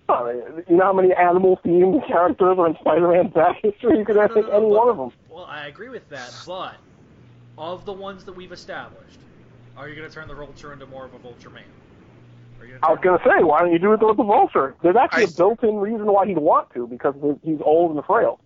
I 0.08 0.32
mean, 0.32 0.64
you 0.68 0.76
know 0.76 0.84
how 0.84 0.92
many 0.92 1.12
animal-themed 1.12 2.06
characters 2.06 2.58
are 2.58 2.66
in 2.68 2.76
Spider-Man's 2.80 3.32
back 3.32 3.56
history? 3.60 3.98
You 3.98 4.04
could 4.04 4.16
have 4.16 4.34
picked 4.34 4.50
any 4.50 4.66
one 4.66 4.88
of 4.88 4.96
them. 4.96 5.10
Well, 5.28 5.44
I 5.44 5.66
agree 5.66 5.88
with 5.88 6.08
that, 6.10 6.32
but 6.46 6.76
of 7.58 7.84
the 7.86 7.92
ones 7.92 8.24
that 8.24 8.34
we've 8.34 8.52
established, 8.52 9.18
are 9.76 9.88
you 9.88 9.96
going 9.96 10.08
to 10.08 10.14
turn 10.14 10.28
the 10.28 10.34
Vulture 10.34 10.72
into 10.72 10.86
more 10.86 11.06
of 11.06 11.14
a 11.14 11.18
Vulture 11.18 11.50
man? 11.50 11.64
Are 12.62 12.66
you 12.66 12.78
I 12.80 12.90
was 12.92 13.00
gonna 13.02 13.18
say, 13.24 13.42
why 13.42 13.60
don't 13.60 13.72
you 13.72 13.80
do 13.80 13.92
it 13.92 14.00
with 14.00 14.16
the 14.16 14.22
Vulture? 14.22 14.76
There's 14.82 14.94
actually 14.94 15.24
I- 15.24 15.28
a 15.28 15.32
built-in 15.32 15.76
reason 15.78 16.06
why 16.06 16.26
he'd 16.26 16.38
want 16.38 16.72
to, 16.74 16.86
because 16.86 17.14
he's 17.42 17.58
old 17.60 17.96
and 17.96 18.04
frail. 18.04 18.38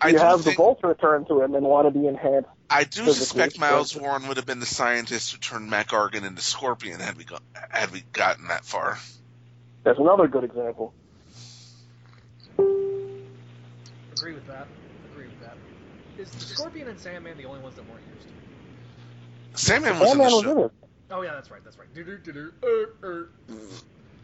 I 0.00 0.08
you 0.08 0.12
do 0.14 0.18
have 0.20 0.42
think- 0.42 0.56
the 0.56 0.62
Vulture 0.62 0.94
turn 0.94 1.24
to 1.26 1.40
him 1.42 1.54
and 1.56 1.66
want 1.66 1.92
to 1.92 1.98
be 1.98 2.06
enhanced. 2.06 2.48
I 2.70 2.84
do 2.84 3.04
suspect 3.12 3.58
Miles 3.58 3.88
expensive. 3.88 4.02
Warren 4.02 4.28
would 4.28 4.36
have 4.36 4.46
been 4.46 4.60
the 4.60 4.66
scientist 4.66 5.32
who 5.32 5.38
turned 5.38 5.68
Mac 5.70 5.88
Gargan 5.88 6.24
into 6.24 6.40
Scorpion 6.40 7.00
had 7.00 7.16
we 7.16 7.24
got, 7.24 7.42
had 7.70 7.90
we 7.90 8.04
gotten 8.12 8.46
that 8.48 8.64
far. 8.64 8.96
That's 9.82 9.98
another 9.98 10.28
good 10.28 10.44
example. 10.44 10.94
Agree 12.58 14.34
with 14.34 14.46
that. 14.46 14.68
Agree 15.12 15.26
with 15.26 15.40
that. 15.40 15.56
Is 16.18 16.28
Scorpion 16.30 16.86
and 16.88 16.98
Sandman 17.00 17.36
the 17.36 17.44
only 17.44 17.60
ones 17.60 17.74
that 17.74 17.88
weren't 17.88 18.02
used? 18.14 18.28
Sandman 19.60 19.98
was 19.98 20.08
Sandman 20.10 20.26
in 20.26 20.30
the 20.30 20.36
was 20.36 20.44
show. 20.44 20.58
in 20.58 20.64
it. 20.66 20.72
Oh 21.10 21.22
yeah, 21.22 21.32
that's 21.34 21.50
right. 21.50 21.62
That's 21.62 21.78
right. 21.78 21.92
Do-do, 21.94 22.18
do-do, 22.18 22.52
er, 22.64 22.94
er. 23.02 23.28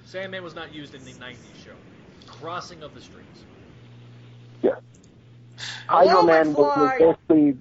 Sandman 0.04 0.42
was 0.42 0.54
not 0.54 0.74
used 0.74 0.94
in 0.94 1.04
the 1.04 1.12
'90s 1.12 1.36
show. 1.64 1.72
Crossing 2.26 2.82
of 2.82 2.94
the 2.94 3.00
Streams. 3.00 3.26
Yeah. 4.62 4.76
Hello, 5.88 6.08
Hydro 6.08 6.22
Man 6.22 6.46
was, 6.48 6.56
was 6.56 6.76
McFly! 6.76 6.98
basically 6.98 7.56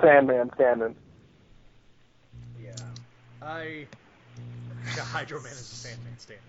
Sandman 0.00 0.50
Sandman. 0.56 0.94
Yeah. 2.62 2.72
I. 3.42 3.86
Yeah, 4.96 5.02
Hydro 5.02 5.42
Man 5.42 5.52
is 5.52 5.68
the 5.68 5.76
Sandman 5.76 6.18
standing. 6.18 6.44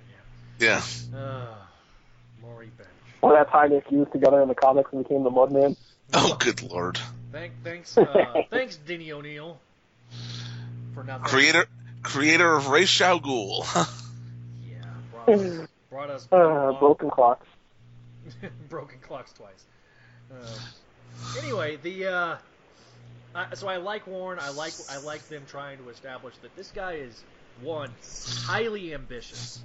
Yeah. 0.59 0.81
Yeah. 1.13 1.17
Uh, 1.17 1.55
Maury 2.41 2.71
Bench. 2.77 2.89
Or 3.21 3.33
that 3.33 3.49
time 3.49 3.69
they 3.69 3.81
fused 3.81 4.11
together 4.11 4.41
in 4.41 4.49
the 4.49 4.55
comics 4.55 4.91
and 4.91 5.03
became 5.03 5.23
the 5.23 5.31
Mudman. 5.31 5.77
Oh, 6.13 6.35
good 6.39 6.61
lord. 6.63 6.99
Thank, 7.31 7.53
thanks, 7.63 7.97
uh, 7.97 8.43
thanks, 8.51 8.75
Denny 8.75 9.11
O'Neil, 9.11 9.59
for 10.93 11.03
nothing. 11.03 11.25
Creator, 11.25 11.65
creator 12.03 12.55
of 12.55 12.67
Ra's 12.67 13.01
al 13.01 13.19
Ghul. 13.19 13.65
Yeah, 14.65 14.83
brought 15.11 15.29
us, 15.29 15.67
brought 15.89 16.09
us 16.09 16.27
Uh, 16.31 16.73
broken 16.79 17.09
clocks. 17.09 17.47
broken 18.69 18.99
clocks 18.99 19.31
twice. 19.33 19.65
Um, 20.31 21.41
anyway, 21.41 21.77
the 21.81 22.07
uh, 22.07 22.37
I, 23.35 23.53
so 23.55 23.67
I 23.67 23.77
like 23.77 24.05
Warren. 24.07 24.39
I 24.39 24.49
like 24.49 24.73
I 24.89 24.97
like 24.97 25.27
them 25.29 25.43
trying 25.47 25.77
to 25.79 25.89
establish 25.89 26.35
that 26.41 26.55
this 26.55 26.71
guy 26.71 26.93
is 26.93 27.23
one 27.61 27.91
highly 28.45 28.93
ambitious 28.93 29.61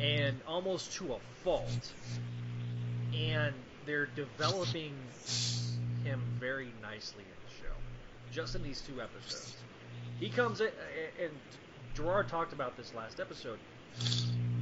and 0.00 0.40
almost 0.48 0.92
to 0.94 1.12
a 1.14 1.18
fault, 1.44 1.92
and 3.14 3.54
they're 3.86 4.06
developing 4.16 4.94
him 6.04 6.20
very 6.40 6.72
nicely 6.82 7.22
in 7.24 7.48
the 7.48 7.54
show, 7.62 7.74
just 8.32 8.54
in 8.54 8.62
these 8.62 8.80
two 8.80 9.00
episodes. 9.00 9.56
He 10.22 10.28
comes 10.28 10.60
in, 10.60 10.68
and 11.20 11.32
Gerard 11.94 12.28
talked 12.28 12.52
about 12.52 12.76
this 12.76 12.94
last 12.94 13.18
episode. 13.18 13.58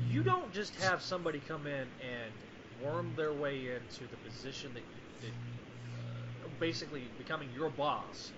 You 0.09 0.23
don't 0.23 0.51
just 0.55 0.75
have 0.77 1.03
somebody 1.03 1.39
come 1.39 1.67
in 1.67 1.87
and 2.01 2.33
worm 2.81 3.13
their 3.15 3.35
way 3.35 3.69
into 3.77 4.07
the 4.11 4.17
position 4.17 4.73
that, 4.73 4.83
that 5.21 5.29
uh, 5.29 6.49
basically 6.59 7.11
becoming 7.19 7.51
your 7.55 7.69
boss, 7.69 8.33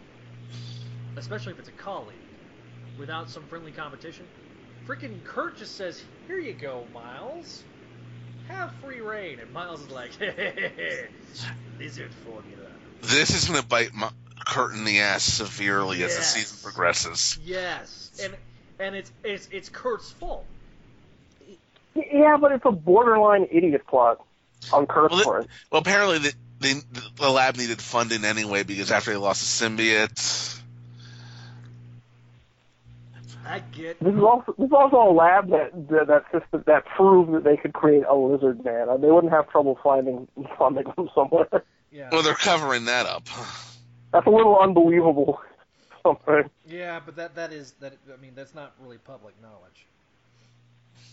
especially 1.16 1.52
if 1.52 1.60
it's 1.60 1.68
a 1.68 1.72
colleague, 1.72 2.16
without 2.98 3.30
some 3.30 3.46
friendly 3.46 3.70
competition. 3.70 4.26
Freaking 4.84 5.22
Curt 5.22 5.58
just 5.58 5.76
says, 5.76 6.02
"Here 6.26 6.40
you 6.40 6.54
go, 6.54 6.88
Miles. 6.92 7.62
Have 8.48 8.72
free 8.80 9.00
reign," 9.00 9.38
and 9.38 9.52
Miles 9.52 9.82
is 9.82 9.90
like, 9.92 10.10
"Lizard 11.78 12.12
formula." 12.24 12.66
this 13.00 13.30
is 13.30 13.46
to 13.46 13.66
bite 13.66 13.92
my, 13.94 14.10
Curt 14.44 14.74
in 14.74 14.84
the 14.84 15.00
ass 15.00 15.22
severely 15.22 16.02
as 16.02 16.16
the 16.16 16.22
season 16.22 16.58
progresses. 16.62 17.38
Yes, 17.44 18.20
and 18.22 18.34
and 18.78 18.94
it's 18.96 19.12
it's 19.24 19.48
it's 19.52 19.68
Curt's 19.68 20.10
fault. 20.12 20.44
Yeah, 21.94 22.38
but 22.40 22.52
it's 22.52 22.64
a 22.64 22.70
borderline 22.72 23.46
idiot 23.50 23.86
plot 23.86 24.24
on 24.72 24.86
Curt's 24.86 25.12
Well, 25.12 25.20
it- 25.20 25.24
part. 25.24 25.46
Well, 25.70 25.80
apparently 25.80 26.18
the, 26.18 26.34
the, 26.60 26.84
the 27.16 27.30
lab 27.30 27.56
needed 27.56 27.80
funding 27.82 28.24
anyway 28.24 28.62
because 28.62 28.90
after 28.90 29.10
they 29.10 29.16
lost 29.16 29.60
the 29.60 29.66
symbiote. 29.66 30.58
I 33.44 33.58
get. 33.72 33.98
This 34.00 34.14
is 34.14 34.20
also 34.22 34.54
this 34.56 34.66
is 34.68 34.72
also 34.72 35.10
a 35.10 35.12
lab 35.12 35.50
that 35.50 35.88
that 35.88 36.06
that, 36.06 36.24
system, 36.32 36.62
that 36.66 36.86
proved 36.86 37.32
that 37.34 37.44
they 37.44 37.56
could 37.56 37.72
create 37.74 38.04
a 38.08 38.14
lizard 38.14 38.64
man. 38.64 38.88
and 38.88 39.02
They 39.02 39.10
wouldn't 39.10 39.32
have 39.32 39.50
trouble 39.50 39.78
finding 39.82 40.28
funding 40.58 40.90
from 40.94 41.10
somewhere. 41.14 41.48
Yeah. 41.90 42.08
Well, 42.10 42.22
they're 42.22 42.34
covering 42.34 42.86
that 42.86 43.04
up. 43.06 43.28
That's 44.12 44.26
a 44.26 44.30
little 44.30 44.58
unbelievable. 44.58 45.40
Something. 46.02 46.50
Yeah, 46.68 47.00
but 47.04 47.16
that 47.16 47.34
that 47.36 47.52
is 47.52 47.72
that. 47.80 47.94
I 48.12 48.20
mean, 48.20 48.32
that's 48.34 48.54
not 48.54 48.74
really 48.80 48.98
public 48.98 49.34
knowledge. 49.40 49.86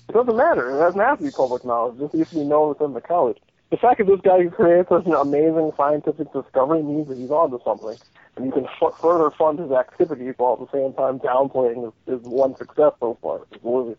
It 0.09 0.13
doesn't 0.13 0.35
matter. 0.35 0.75
It 0.75 0.79
doesn't 0.79 0.99
have 0.99 1.19
to 1.19 1.23
be 1.25 1.31
public 1.31 1.63
knowledge. 1.63 1.99
This 1.99 2.13
needs 2.13 2.29
to 2.29 2.35
be 2.35 2.43
known 2.43 2.69
within 2.69 2.93
the 2.93 3.01
college. 3.01 3.37
The 3.69 3.77
fact 3.77 3.99
that 3.99 4.07
this 4.07 4.19
guy 4.21 4.43
creates 4.47 4.89
such 4.89 5.05
an 5.05 5.13
amazing 5.13 5.71
scientific 5.77 6.33
discovery 6.33 6.81
means 6.81 7.07
that 7.07 7.17
he's 7.19 7.29
onto 7.29 7.59
something, 7.63 7.95
and 8.35 8.45
you 8.45 8.51
can 8.51 8.65
f- 8.65 8.99
further 8.99 9.29
fund 9.29 9.59
his 9.59 9.71
activities 9.71 10.33
while 10.37 10.53
at 10.53 10.59
the 10.59 10.71
same 10.75 10.93
time 10.93 11.19
downplaying 11.19 11.83
his, 12.07 12.19
his 12.19 12.27
one 12.27 12.55
success 12.57 12.93
so 12.99 13.15
far. 13.21 13.41
His 13.51 13.63
lizard. 13.63 13.97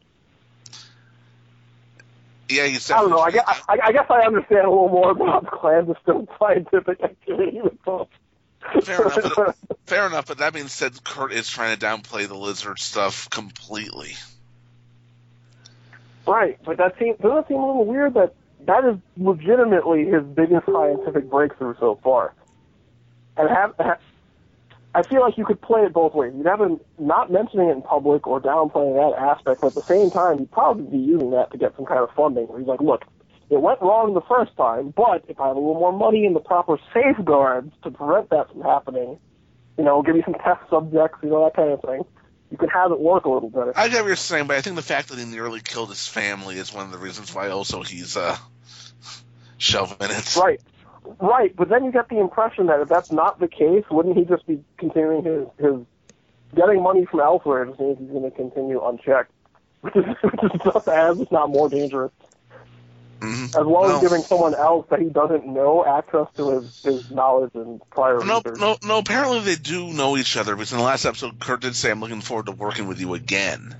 Yeah, 2.49 2.67
he's 2.67 2.91
I 2.91 2.97
don't 3.01 3.11
know. 3.11 3.21
I 3.21 3.31
guess 3.31 3.45
I, 3.47 3.79
I 3.85 3.93
guess 3.93 4.07
I 4.11 4.27
understand 4.27 4.67
a 4.67 4.71
little 4.71 4.89
more 4.89 5.13
about 5.13 5.47
clandestine 5.47 6.27
scientific 6.41 7.01
activity. 7.01 7.61
Fair 8.83 9.03
enough, 9.03 9.35
but, 9.37 9.57
fair 9.87 10.07
enough, 10.07 10.27
but 10.27 10.39
that 10.39 10.53
being 10.53 10.69
said, 10.69 11.03
Curt 11.03 11.33
is 11.33 11.49
trying 11.49 11.77
to 11.77 11.85
downplay 11.85 12.27
the 12.27 12.37
lizard 12.37 12.79
stuff 12.79 13.29
completely. 13.31 14.15
Right, 16.27 16.59
but 16.65 16.77
that 16.77 16.99
seems 16.99 17.19
doesn't 17.19 17.49
seem 17.49 17.57
a 17.57 17.67
little 17.67 17.87
weird 17.87 18.15
that 18.15 18.35
that 18.67 18.85
is 18.85 18.97
legitimately 19.17 20.05
his 20.05 20.23
biggest 20.23 20.67
scientific 20.67 21.29
breakthrough 21.31 21.75
so 21.81 21.99
far. 22.03 22.35
And 23.37 23.49
have, 23.49 23.75
ha 23.79 23.97
I 24.95 25.03
feel 25.03 25.21
like 25.21 25.39
you 25.39 25.45
could 25.45 25.61
play 25.61 25.83
it 25.83 25.93
both 25.93 26.15
ways. 26.15 26.33
You'd 26.37 26.47
have 26.47 26.61
him 26.61 26.81
not 26.99 27.31
mentioning 27.31 27.69
it 27.69 27.73
in 27.73 27.83
public 27.83 28.27
or 28.27 28.41
downplaying 28.41 28.95
that 28.95 29.19
aspect, 29.19 29.61
but 29.61 29.69
at 29.69 29.75
the 29.75 29.83
same 29.83 30.11
time, 30.11 30.39
he'd 30.39 30.51
probably 30.51 30.85
be 30.85 30.99
using 30.99 31.31
that 31.31 31.51
to 31.53 31.59
get 31.59 31.75
some 31.77 31.87
kind 31.87 32.01
of 32.01 32.11
funding. 32.17 32.49
Where 32.49 32.59
he's 32.59 32.69
like, 32.69 32.81
"Look, 32.81 33.05
it 33.51 33.61
went 33.61 33.81
wrong 33.83 34.15
the 34.15 34.21
first 34.23 34.57
time, 34.57 34.95
but 34.97 35.25
if 35.29 35.41
I 35.41 35.49
have 35.49 35.57
a 35.57 35.59
little 35.59 35.75
more 35.75 35.93
money 35.93 36.25
and 36.25 36.37
the 36.37 36.41
proper 36.41 36.79
safeguards 36.95 37.73
to 37.83 37.91
prevent 37.91 38.31
that 38.31 38.51
from 38.51 38.63
happening, 38.63 39.19
you 39.77 39.85
know, 39.85 40.03
give 40.03 40.15
me 40.15 40.23
some 40.25 40.35
test 40.35 40.61
subjects, 40.71 41.19
you 41.23 41.31
know, 41.31 41.45
that 41.45 41.57
kind 41.57 41.73
of 41.73 41.83
thing, 41.83 42.05
you 42.53 42.57
can 42.57 42.69
have 42.69 42.93
it 42.93 43.01
work 43.01 43.25
a 43.25 43.31
little 43.31 43.51
better." 43.51 43.73
I 43.77 43.89
get 43.89 44.03
what 44.03 44.07
you're 44.07 44.17
saying, 44.17 44.47
but 44.47 44.57
I 44.57 44.61
think 44.61 44.77
the 44.77 44.83
fact 44.83 45.09
that 45.09 45.19
he 45.19 45.25
nearly 45.25 45.61
killed 45.61 45.89
his 45.89 46.07
family 46.07 46.57
is 46.57 46.73
one 46.73 46.87
of 46.87 46.93
the 46.93 46.99
reasons 46.99 47.35
why 47.35 47.49
also 47.49 47.83
he's 47.83 48.17
uh, 48.17 48.37
shelving 49.59 49.97
it. 50.01 50.37
Right. 50.37 50.61
Right, 51.19 51.55
but 51.57 51.71
then 51.71 51.85
you 51.85 51.93
get 51.93 52.09
the 52.09 52.21
impression 52.21 52.67
that 52.67 52.81
if 52.81 52.89
that's 52.89 53.11
not 53.11 53.41
the 53.41 53.49
case, 53.49 53.85
wouldn't 53.91 54.17
he 54.17 54.25
just 54.25 54.47
be 54.47 54.63
continuing 54.77 55.25
his 55.25 55.47
his 55.59 55.87
getting 56.55 56.83
money 56.83 57.05
from 57.07 57.21
elsewhere 57.21 57.65
just 57.65 57.81
means 57.81 57.99
he's 57.99 58.11
going 58.11 58.23
to 58.23 58.31
continue 58.31 58.85
unchecked, 58.85 59.33
which 59.81 59.97
is 59.97 60.05
which 60.23 60.55
is 60.55 60.61
just 60.63 60.89
as 60.89 61.21
if 61.21 61.33
not 61.33 61.51
more 61.51 61.69
dangerous. 61.69 62.13
Mhm. 63.21 63.45
As 63.49 63.67
well 63.67 63.89
No. 63.89 63.97
as 63.97 64.01
giving 64.01 64.23
someone 64.23 64.55
else 64.55 64.87
that 64.91 64.99
he 64.99 65.11
doesn't 65.11 65.47
know 65.47 65.85
access 65.85 66.27
to 66.37 66.51
his 66.61 66.83
his 66.85 67.11
knowledge 67.11 67.51
and 67.55 67.81
prior 67.91 68.19
No, 68.25 68.39
research. 68.45 68.59
no, 68.59 68.77
no. 68.83 68.99
Apparently, 68.99 69.41
they 69.41 69.57
do 69.57 69.93
know 69.93 70.17
each 70.17 70.37
other 70.37 70.57
because 70.57 70.73
in 70.73 70.79
the 70.79 70.85
last 70.85 71.05
episode, 71.05 71.39
Curt 71.39 71.61
did 71.61 71.77
say, 71.77 71.91
"I'm 71.91 72.01
looking 72.01 72.23
forward 72.23 72.47
to 72.47 72.53
working 72.53 72.89
with 72.89 72.99
you 73.01 73.15
again." 73.15 73.75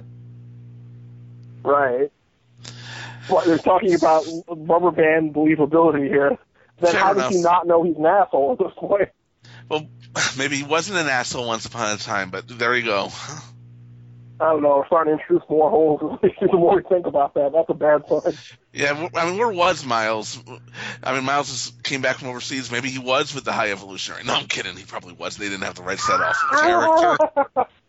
Right. 1.63 2.11
Well, 3.29 3.45
they're 3.47 3.59
talking 3.59 3.95
about 3.95 4.25
rubber 4.49 4.91
band 4.91 5.35
believability 5.35 6.09
here. 6.09 6.37
Then 6.81 6.93
Fair 6.93 7.01
how 7.01 7.13
does 7.15 7.33
he 7.35 7.43
not 7.43 7.67
know 7.67 7.83
he's 7.83 7.97
an 7.97 8.07
asshole 8.07 8.53
at 8.53 8.59
this 8.59 8.73
point? 8.77 9.09
Well, 9.69 9.87
maybe 10.39 10.57
he 10.57 10.65
wasn't 10.65 10.99
an 10.99 11.07
asshole 11.09 11.47
once 11.47 11.65
upon 11.67 11.95
a 11.95 11.99
time, 11.99 12.31
but 12.31 12.47
there 12.49 12.75
you 12.75 12.85
go. 12.85 13.09
I 14.41 14.53
don't 14.53 14.63
know. 14.63 14.79
We're 14.79 14.87
starting 14.87 15.17
to 15.17 15.21
introduce 15.21 15.49
more 15.51 15.69
holes. 15.69 16.19
the 16.23 16.57
more 16.57 16.77
we 16.77 16.83
think 16.83 17.07
about 17.07 17.35
that, 17.35 17.53
that's 17.53 17.69
a 17.69 17.75
bad 17.75 18.09
sign. 18.09 18.33
Yeah, 18.73 19.09
I 19.15 19.27
mean, 19.27 19.37
where 19.37 19.51
was 19.51 19.85
Miles? 19.85 20.43
I 21.03 21.15
mean, 21.15 21.25
Miles 21.25 21.51
is, 21.51 21.73
came 21.83 22.01
back 22.01 22.17
from 22.17 22.29
overseas. 22.29 22.71
Maybe 22.71 22.89
he 22.89 22.99
was 22.99 23.35
with 23.35 23.45
the 23.45 23.53
High 23.53 23.71
Evolutionary. 23.71 24.25
No, 24.25 24.35
I'm 24.35 24.47
kidding. 24.47 24.77
He 24.77 24.85
probably 24.85 25.13
was. 25.13 25.37
They 25.37 25.49
didn't 25.51 25.65
have 25.65 25.75
the 25.75 25.83
right 25.83 25.99
set 25.99 26.19
that 26.19 26.35
awful 26.37 26.59
character. 26.59 27.71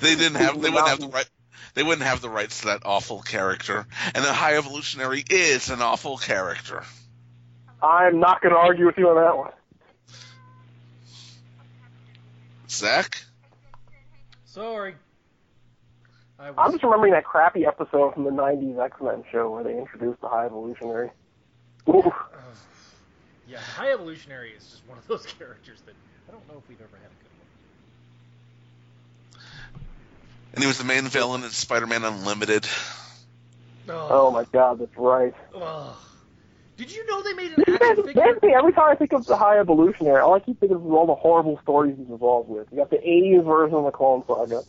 They 0.00 0.16
didn't 0.16 0.34
have. 0.34 0.60
They 0.60 0.68
wouldn't 0.68 0.88
have 0.88 0.98
the 0.98 1.06
right. 1.06 1.28
They 1.74 1.84
wouldn't 1.84 2.02
have 2.02 2.20
the 2.20 2.28
rights 2.28 2.62
to 2.62 2.66
that 2.66 2.82
awful 2.84 3.20
character. 3.20 3.86
And 4.14 4.24
the 4.24 4.32
High 4.32 4.56
Evolutionary 4.56 5.22
is 5.30 5.70
an 5.70 5.80
awful 5.80 6.16
character. 6.18 6.82
I'm 7.80 8.18
not 8.18 8.42
going 8.42 8.52
to 8.52 8.58
argue 8.58 8.86
with 8.86 8.98
you 8.98 9.08
on 9.10 9.14
that 9.14 9.36
one. 9.36 9.52
Zach. 12.68 13.22
Sorry. 14.46 14.96
I 16.40 16.52
I'm 16.56 16.72
just 16.72 16.82
remembering 16.82 17.12
that 17.12 17.24
crappy 17.24 17.66
episode 17.66 18.14
from 18.14 18.24
the 18.24 18.30
'90s 18.30 18.78
X-Men 18.82 19.24
show 19.30 19.50
where 19.50 19.62
they 19.62 19.76
introduced 19.76 20.20
the 20.20 20.28
High 20.28 20.46
Evolutionary. 20.46 21.10
Ooh. 21.88 22.00
Uh, 22.00 22.10
yeah, 23.46 23.58
High 23.58 23.92
Evolutionary 23.92 24.52
is 24.52 24.64
just 24.64 24.82
one 24.86 24.96
of 24.98 25.06
those 25.06 25.26
characters 25.38 25.80
that 25.86 25.94
I 26.28 26.32
don't 26.32 26.46
know 26.48 26.58
if 26.58 26.68
we've 26.68 26.80
ever 26.80 26.96
had 26.96 27.10
a 27.10 27.18
good 27.22 27.30
one. 29.36 29.44
And 30.54 30.62
he 30.62 30.66
was 30.66 30.78
the 30.78 30.84
main 30.84 31.04
villain 31.08 31.44
in 31.44 31.50
Spider-Man 31.50 32.04
Unlimited. 32.04 32.66
Oh, 33.88 34.08
oh 34.10 34.30
my 34.30 34.44
God, 34.52 34.78
that's 34.78 34.96
right. 34.96 35.34
Ugh. 35.54 35.96
Did 36.76 36.92
you 36.92 37.04
know 37.06 37.22
they 37.22 37.34
made 37.34 37.52
an 37.52 37.64
This 37.66 37.74
action 37.74 37.98
is 37.98 38.06
figure? 38.06 38.22
basically 38.22 38.54
every 38.54 38.72
time 38.72 38.90
I 38.90 38.94
think 38.94 39.12
of 39.12 39.26
the 39.26 39.36
High 39.36 39.58
Evolutionary, 39.58 40.20
all 40.20 40.34
I 40.34 40.40
keep 40.40 40.58
thinking 40.58 40.76
of 40.76 40.86
is 40.86 40.90
all 40.90 41.06
the 41.06 41.14
horrible 41.14 41.58
stories 41.62 41.96
he's 41.98 42.08
involved 42.08 42.48
with. 42.48 42.68
You 42.70 42.78
got 42.78 42.88
the 42.90 42.96
'80s 42.96 43.44
version 43.44 43.76
of 43.76 43.84
the 43.84 43.90
Clone 43.90 44.22
Saga. 44.26 44.62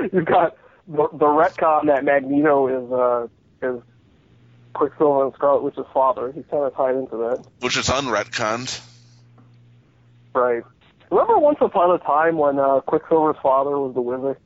You've 0.12 0.24
got 0.24 0.56
the, 0.88 1.08
the 1.12 1.26
retcon 1.26 1.86
that 1.86 2.04
Magneto 2.04 2.68
is 2.68 2.92
uh, 2.92 3.66
is 3.66 3.82
Quicksilver 4.74 5.24
and 5.26 5.34
Scarlet 5.34 5.62
Witch's 5.62 5.86
father. 5.92 6.32
He's 6.32 6.44
kind 6.50 6.64
of 6.64 6.74
tied 6.74 6.96
into 6.96 7.16
that, 7.16 7.44
which 7.60 7.76
is 7.76 7.88
unretconned. 7.88 8.80
right? 10.34 10.62
Remember 11.10 11.38
once 11.38 11.58
upon 11.60 11.94
a 11.94 11.98
time 11.98 12.38
when 12.38 12.58
uh, 12.58 12.80
Quicksilver's 12.80 13.36
father 13.42 13.78
was 13.78 13.94
the 13.94 14.00
Wizard? 14.00 14.36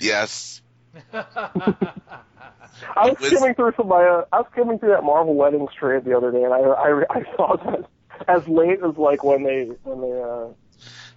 Yes. 0.00 0.62
I 1.12 3.10
was 3.10 3.16
Wiz- 3.20 3.30
skimming 3.32 3.54
through 3.54 3.72
some 3.76 3.86
of 3.86 3.88
my, 3.88 4.02
uh, 4.04 4.24
I 4.32 4.38
was 4.38 4.46
skimming 4.52 4.78
through 4.78 4.90
that 4.90 5.04
Marvel 5.04 5.34
Weddings 5.34 5.70
trade 5.78 6.04
the 6.04 6.16
other 6.16 6.32
day, 6.32 6.42
and 6.42 6.52
I 6.54 6.58
I, 6.60 7.02
I 7.10 7.22
saw 7.36 7.56
that 7.56 7.86
as 8.28 8.46
late 8.48 8.78
as 8.82 8.96
like 8.96 9.22
when 9.22 9.42
they 9.44 9.64
when 9.84 10.00
they 10.00 10.22
uh, 10.22 10.46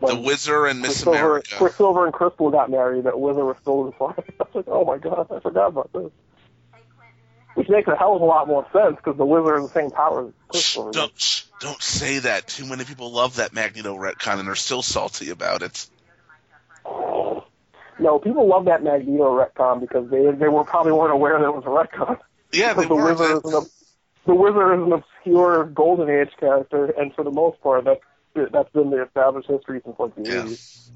The 0.08 0.16
Wizard 0.16 0.70
and 0.70 0.82
Miss 0.82 1.04
Quicksilver, 1.04 1.18
America. 1.18 1.56
Quicksilver 1.58 2.06
and 2.06 2.14
Crystal 2.14 2.50
got 2.50 2.70
married, 2.70 3.06
that 3.06 3.20
Wizard 3.20 3.46
was 3.46 3.56
still 3.62 3.88
in 3.88 3.92
fire. 3.94 4.16
I 4.40 4.44
was 4.44 4.56
like, 4.56 4.66
oh 4.68 4.86
my 4.86 4.98
god, 4.98 5.28
I 5.32 5.40
forgot 5.40 5.68
about 5.68 5.92
this. 5.94 6.12
Which 7.56 7.70
makes 7.70 7.88
a 7.88 7.96
hell 7.96 8.16
of 8.16 8.22
a 8.22 8.26
lot 8.26 8.48
more 8.48 8.66
sense 8.74 8.96
because 8.96 9.18
the 9.18 9.26
Wizard 9.26 9.62
has 9.62 9.72
the 9.72 9.80
same 9.80 9.92
power 9.92 10.32
as 10.54 10.62
Shh, 10.62 10.78
don't 10.92 11.12
shh, 11.20 11.44
don't 11.60 11.82
say 11.82 12.20
that. 12.20 12.48
Too 12.48 12.66
many 12.66 12.84
people 12.84 13.12
love 13.12 13.36
that 13.36 13.54
Magneto 13.54 13.96
retcon 13.96 14.40
and 14.40 14.50
are 14.50 14.56
still 14.56 14.82
salty 14.82 15.30
about 15.30 15.62
it. 15.62 15.88
No, 18.00 18.20
people 18.20 18.48
love 18.48 18.66
that 18.66 18.84
Magneto 18.84 19.38
retcon 19.38 19.80
because 19.82 20.10
they 20.10 20.32
they 20.32 20.48
were 20.48 20.64
probably 20.64 20.92
weren't 20.92 21.14
aware 21.14 21.38
that 21.40 21.46
it 21.46 21.56
was 21.56 21.64
a 21.64 21.68
retcon. 21.68 22.18
Yeah, 22.52 22.74
they 22.74 22.86
the 22.86 22.96
were. 22.96 23.14
Wizard 23.14 23.46
is 23.46 23.54
an 23.54 23.66
the 24.26 24.36
Wizard 24.36 24.80
is 24.80 24.86
an 24.86 24.94
obscure 24.94 25.66
Golden 25.66 26.10
Age 26.10 26.32
character, 26.40 26.86
and 26.86 27.14
for 27.14 27.24
the 27.24 27.32
most 27.32 27.62
part, 27.62 27.86
that's 27.86 28.02
that's 28.36 28.70
been 28.72 28.90
the 28.90 29.04
established 29.04 29.48
history 29.50 29.82
since 29.84 29.98
like 30.00 30.16
the 30.16 30.24
Yeah. 30.24 30.44
80s. 30.44 30.90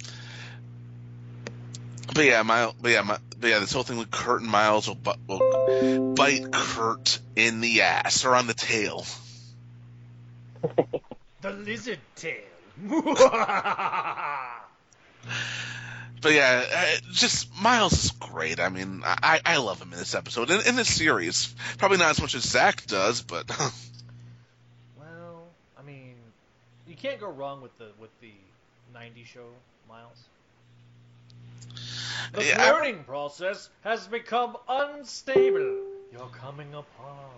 But 2.14 2.26
yeah, 2.26 2.42
Miles. 2.42 2.74
But 2.82 2.92
yeah, 2.92 3.02
my, 3.02 3.18
but 3.40 3.50
yeah, 3.50 3.60
this 3.60 3.72
whole 3.72 3.84
thing 3.84 3.98
with 3.98 4.10
Curt 4.10 4.42
and 4.42 4.50
Miles 4.50 4.88
will, 4.88 4.96
bu- 4.96 5.12
will 5.28 6.14
bite 6.16 6.52
Curt 6.52 7.20
in 7.36 7.62
the 7.62 7.82
ass 7.84 8.26
or 8.26 8.36
on 8.36 8.48
the 8.48 8.54
tail. 8.56 9.06
the 11.42 11.52
lizard 11.52 12.00
tail. 12.16 12.44
But 16.20 16.34
yeah, 16.34 16.66
uh, 16.76 16.86
just 17.12 17.56
Miles 17.62 17.94
is 18.06 18.12
great. 18.12 18.60
I 18.60 18.70
mean, 18.70 19.04
I, 19.06 19.40
I 19.46 19.58
love 19.58 19.80
him 19.80 19.94
in 19.94 20.00
this 20.00 20.16
episode 20.16 20.50
in, 20.50 20.62
in 20.66 20.76
this 20.76 20.94
series. 20.94 21.54
Probably 21.78 22.00
not 22.00 22.10
as 22.10 22.20
much 22.20 22.34
as 22.34 22.42
Zach 22.44 22.88
does, 22.88 23.22
but 23.22 23.48
well, 24.98 25.44
I 25.78 25.84
mean, 25.84 26.16
you 26.98 27.10
can't 27.10 27.20
go 27.20 27.30
wrong 27.30 27.62
with 27.62 27.78
the 27.78 27.88
with 28.00 28.10
the 28.22 28.32
'90s 28.96 29.26
show, 29.26 29.46
Miles. 29.88 30.24
The 32.34 32.44
Yeah, 32.46 32.62
I- 32.62 32.72
learning 32.72 33.04
process 33.04 33.70
has 33.84 34.08
become 34.08 34.58
unstable. 34.68 35.84
You're 36.12 36.30
coming 36.42 36.74
apart. 36.74 37.32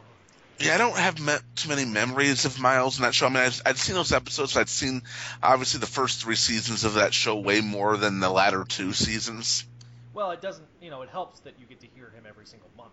yeah, 0.59 0.75
I 0.75 0.77
don't 0.77 0.95
have 0.97 1.19
me- 1.19 1.33
too 1.55 1.69
many 1.69 1.85
memories 1.85 2.45
of 2.45 2.59
Miles 2.59 2.97
in 2.97 3.03
that 3.03 3.13
show. 3.13 3.25
I 3.25 3.29
mean, 3.29 3.43
I'd, 3.43 3.53
I'd 3.65 3.77
seen 3.77 3.95
those 3.95 4.11
episodes. 4.13 4.55
I'd 4.55 4.69
seen 4.69 5.01
obviously 5.43 5.79
the 5.79 5.85
first 5.87 6.21
three 6.21 6.35
seasons 6.35 6.83
of 6.85 6.95
that 6.95 7.13
show 7.13 7.35
way 7.37 7.61
more 7.61 7.97
than 7.97 8.19
the 8.19 8.29
latter 8.29 8.63
two 8.63 8.93
seasons. 8.93 9.65
Well, 10.13 10.31
it 10.31 10.41
doesn't. 10.41 10.65
You 10.81 10.89
know, 10.89 11.01
it 11.01 11.09
helps 11.09 11.39
that 11.41 11.53
you 11.59 11.65
get 11.65 11.81
to 11.81 11.87
hear 11.95 12.09
him 12.09 12.23
every 12.27 12.45
single 12.45 12.69
month. 12.77 12.89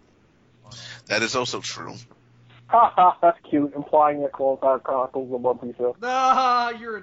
on. 0.65 0.73
That 1.07 1.23
is 1.23 1.37
also 1.37 1.61
true. 1.61 1.95
Ha 2.69 2.93
ha, 2.97 3.17
that's 3.23 3.39
cute, 3.49 3.73
implying 3.75 4.23
that 4.23 4.33
Clone 4.33 4.59
Saga 4.61 4.83
Chronicles 4.83 5.29
is 5.29 5.35
a 5.35 5.39
monthly 5.39 5.75
show. 5.79 5.97
Ah, 6.03 6.71
you're 6.71 6.99
a 6.99 7.03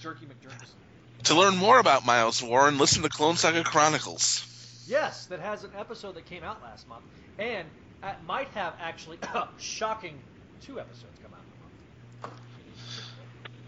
jerky 0.00 0.26
McJerkson. 0.26 0.72
To 1.24 1.34
learn 1.34 1.56
more 1.56 1.78
about 1.78 2.04
Miles 2.06 2.42
Warren, 2.42 2.78
listen 2.78 3.02
to 3.02 3.08
Clone 3.08 3.36
Saga 3.36 3.64
Chronicles. 3.64 4.84
Yes, 4.88 5.26
that 5.26 5.40
has 5.40 5.64
an 5.64 5.70
episode 5.76 6.14
that 6.14 6.26
came 6.26 6.44
out 6.44 6.62
last 6.62 6.88
month, 6.88 7.02
and 7.38 7.66
uh, 8.02 8.12
might 8.26 8.48
have 8.48 8.74
actually 8.80 9.18
shocking 9.58 10.18
two 10.60 10.78
episodes 10.78 11.18
come 11.22 11.32
out 11.34 11.40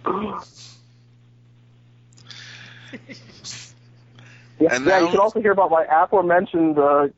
in 0.05 0.13
a 0.13 0.29
month. 0.31 0.45
Yeah, 4.61 4.75
And 4.75 4.87
yeah 4.87 5.01
you 5.01 5.09
can 5.09 5.21
also 5.21 5.41
hear 5.41 5.53
about 5.53 5.71
my 5.71 5.85
aforementioned 5.91 6.79
uh, 6.79 7.09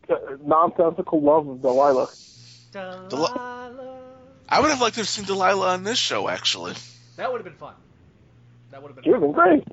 nonsensical 0.45 1.23
love 1.23 1.49
of 1.49 1.63
Delilah. 1.63 2.09
Delilah. 2.73 3.71
I 4.49 4.61
would 4.61 4.71
have 4.71 4.81
liked 4.81 4.95
to 4.95 5.01
have 5.01 5.09
seen 5.09 5.25
Delilah 5.25 5.75
on 5.75 5.85
this 5.85 5.99
show, 5.99 6.29
actually. 6.29 6.75
That 7.17 7.31
would 7.31 7.39
have 7.39 7.45
been 7.45 7.55
fun. 7.55 7.75
That 8.71 8.83
would 8.83 8.89
have 8.89 8.97
been. 8.97 9.05
She 9.05 9.11
would 9.11 9.21
have 9.23 9.23
been 9.23 9.33
great. 9.33 9.65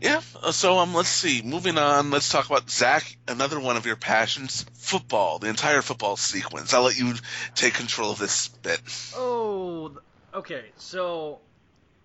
Yeah. 0.00 0.20
uh, 0.42 0.52
So 0.52 0.78
um, 0.78 0.94
let's 0.94 1.08
see. 1.08 1.42
Moving 1.42 1.78
on, 1.78 2.10
let's 2.10 2.28
talk 2.28 2.46
about 2.46 2.70
Zach. 2.70 3.16
Another 3.26 3.58
one 3.58 3.76
of 3.76 3.86
your 3.86 3.96
passions, 3.96 4.64
football. 4.74 5.38
The 5.38 5.48
entire 5.48 5.82
football 5.82 6.16
sequence. 6.16 6.74
I'll 6.74 6.82
let 6.82 6.98
you 6.98 7.14
take 7.54 7.74
control 7.74 8.10
of 8.10 8.18
this 8.18 8.48
bit. 8.48 8.80
Oh, 9.16 9.92
okay. 10.34 10.64
So, 10.76 11.40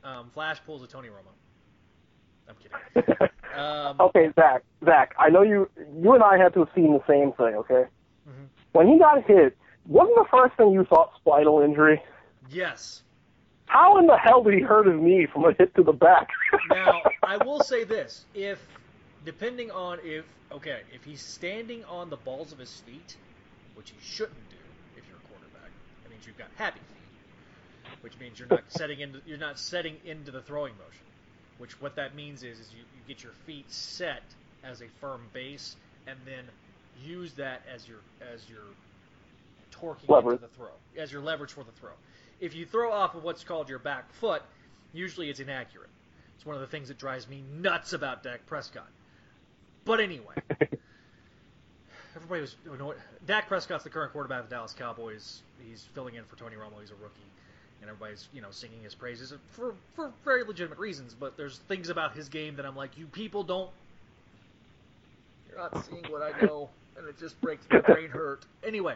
um, 0.04 0.30
Flash 0.34 0.60
pulls 0.66 0.82
a 0.84 0.88
Tony 0.88 1.10
Romo. 1.10 1.34
I'm 2.47 2.56
kidding. 2.56 3.30
Um, 3.56 3.95
okay, 4.00 4.32
Zach, 4.36 4.64
Zach, 4.86 5.16
I 5.20 5.30
know 5.30 5.41
you 5.41 5.70
you 6.02 6.14
and 6.14 6.24
I 6.24 6.38
had 6.38 6.54
to 6.54 6.60
have 6.60 6.70
seen 6.76 6.93
the 6.93 7.04
same 7.08 7.32
thing, 7.34 7.56
okay? 7.56 7.86
Mhm. 8.28 8.47
When 8.74 8.88
he 8.88 9.00
got 9.00 9.24
hit, 9.24 9.58
wasn't 9.88 10.16
the 10.18 10.26
first 10.30 10.56
thing 10.56 10.72
you 10.72 10.86
thought 10.86 11.12
spinal 11.20 11.62
injury? 11.62 12.02
Yes. 12.50 13.04
How 13.66 13.97
in 14.00 14.08
the 14.08 14.18
hell 14.18 14.43
did 14.43 14.54
he 14.56 14.62
hurt 14.62 14.88
his 14.88 15.00
knee 15.00 15.28
from 15.28 15.45
a 15.45 15.54
hit 15.54 15.76
to 15.76 15.84
the 15.84 15.93
back? 15.93 16.30
Now, 16.70 17.02
I 17.24 17.38
will 17.38 17.62
say 17.62 17.84
this: 17.84 18.26
if, 18.34 18.60
depending 19.26 19.72
on 19.72 20.00
if, 20.04 20.26
okay, 20.52 20.82
if 20.93 21.04
he's 21.04 21.22
standing 21.22 21.84
on 21.86 22.10
the 22.10 22.18
balls 22.18 22.52
of 22.52 22.60
his 22.60 22.74
feet, 22.82 23.18
which 23.76 23.91
he 23.91 23.97
shouldn't 24.02 24.50
do 24.50 24.56
if 24.97 25.04
you're 25.08 25.18
a 25.18 25.28
quarterback, 25.28 25.72
that 26.04 26.10
means 26.10 26.26
you've 26.26 26.38
got 26.38 26.50
happy 26.56 26.80
feet, 26.80 27.93
which 28.02 28.18
means 28.20 28.39
you're 28.39 28.47
not 28.50 28.64
setting 28.70 29.00
into 29.00 29.22
you're 29.26 29.38
not 29.38 29.58
setting 29.60 29.97
into 30.06 30.32
the 30.32 30.41
throwing 30.41 30.74
motion. 30.74 31.06
Which 31.60 31.80
what 31.82 31.95
that 31.95 32.16
means 32.16 32.43
is 32.43 32.60
is 32.60 32.70
you, 32.74 32.80
you 32.80 33.01
get 33.07 33.24
your 33.24 33.34
feet 33.45 33.72
set 33.72 34.24
as 34.64 34.82
a 34.82 34.88
firm 34.99 35.22
base, 35.34 35.76
and 36.07 36.18
then 36.26 36.45
use 37.05 37.34
that 37.34 37.62
as 37.74 37.88
your 37.88 37.99
as 38.34 38.49
your 38.49 38.64
torquing 39.72 40.10
Leverage. 40.10 40.36
into 40.36 40.47
the 40.47 40.53
throw, 40.55 40.72
as 40.97 41.12
your 41.12 41.22
leverage 41.22 41.51
for 41.51 41.64
the 41.64 41.72
throw. 41.74 41.91
If 42.39 42.55
you 42.55 42.66
throw 42.66 42.91
off 42.91 43.16
of 43.16 43.24
what's 43.24 43.43
called 43.43 43.70
your 43.70 43.80
back 43.80 44.12
foot, 44.14 44.41
usually 44.93 45.30
it's 45.30 45.39
inaccurate. 45.39 45.89
It's 46.36 46.45
one 46.45 46.55
of 46.55 46.62
the 46.62 46.68
things 46.68 46.88
that 46.88 46.97
drives 46.97 47.28
me 47.28 47.43
nuts 47.60 47.91
about 47.93 48.24
Dak 48.24 48.45
Prescott. 48.45 48.88
But 49.84 49.99
anyway, 49.99 50.36
everybody 52.16 52.41
was 52.41 52.55
annoyed. 52.72 52.95
Dak 53.26 53.47
Prescott's 53.49 53.84
the 53.84 53.89
current 53.89 54.14
quarterback 54.14 54.43
of 54.43 54.49
the 54.49 54.55
Dallas 54.55 54.74
Cowboys. 54.74 55.41
He's 55.68 55.84
filling 55.93 56.16
in 56.16 56.24
for 56.24 56.38
Tony 56.38 56.55
Romo. 56.55 56.80
He's 56.80 56.91
a 56.91 56.95
rookie, 56.95 57.20
and 57.82 57.90
everybody's 57.90 58.28
you 58.34 58.42
know 58.42 58.52
singing 58.52 58.84
his 58.84 58.96
praises 58.96 59.34
for 59.52 59.74
for 59.96 60.12
very 60.26 60.44
legitimate 60.44 60.80
reasons. 60.80 61.16
But 61.18 61.38
there's 61.38 61.58
things 61.68 61.90
about 61.90 62.16
his 62.16 62.30
game 62.30 62.56
that 62.58 62.66
I'm 62.66 62.76
like, 62.76 62.98
you 62.98 63.08
people 63.08 63.44
don't 63.44 63.70
You're 65.50 65.60
not 65.60 65.86
seeing 65.86 66.04
what 66.10 66.22
I 66.22 66.46
know, 66.46 66.70
and 66.98 67.08
it 67.08 67.18
just 67.20 67.40
breaks 67.42 67.66
my 67.70 67.80
brain 67.82 68.10
hurt. 68.10 68.46
Anyway, 68.64 68.96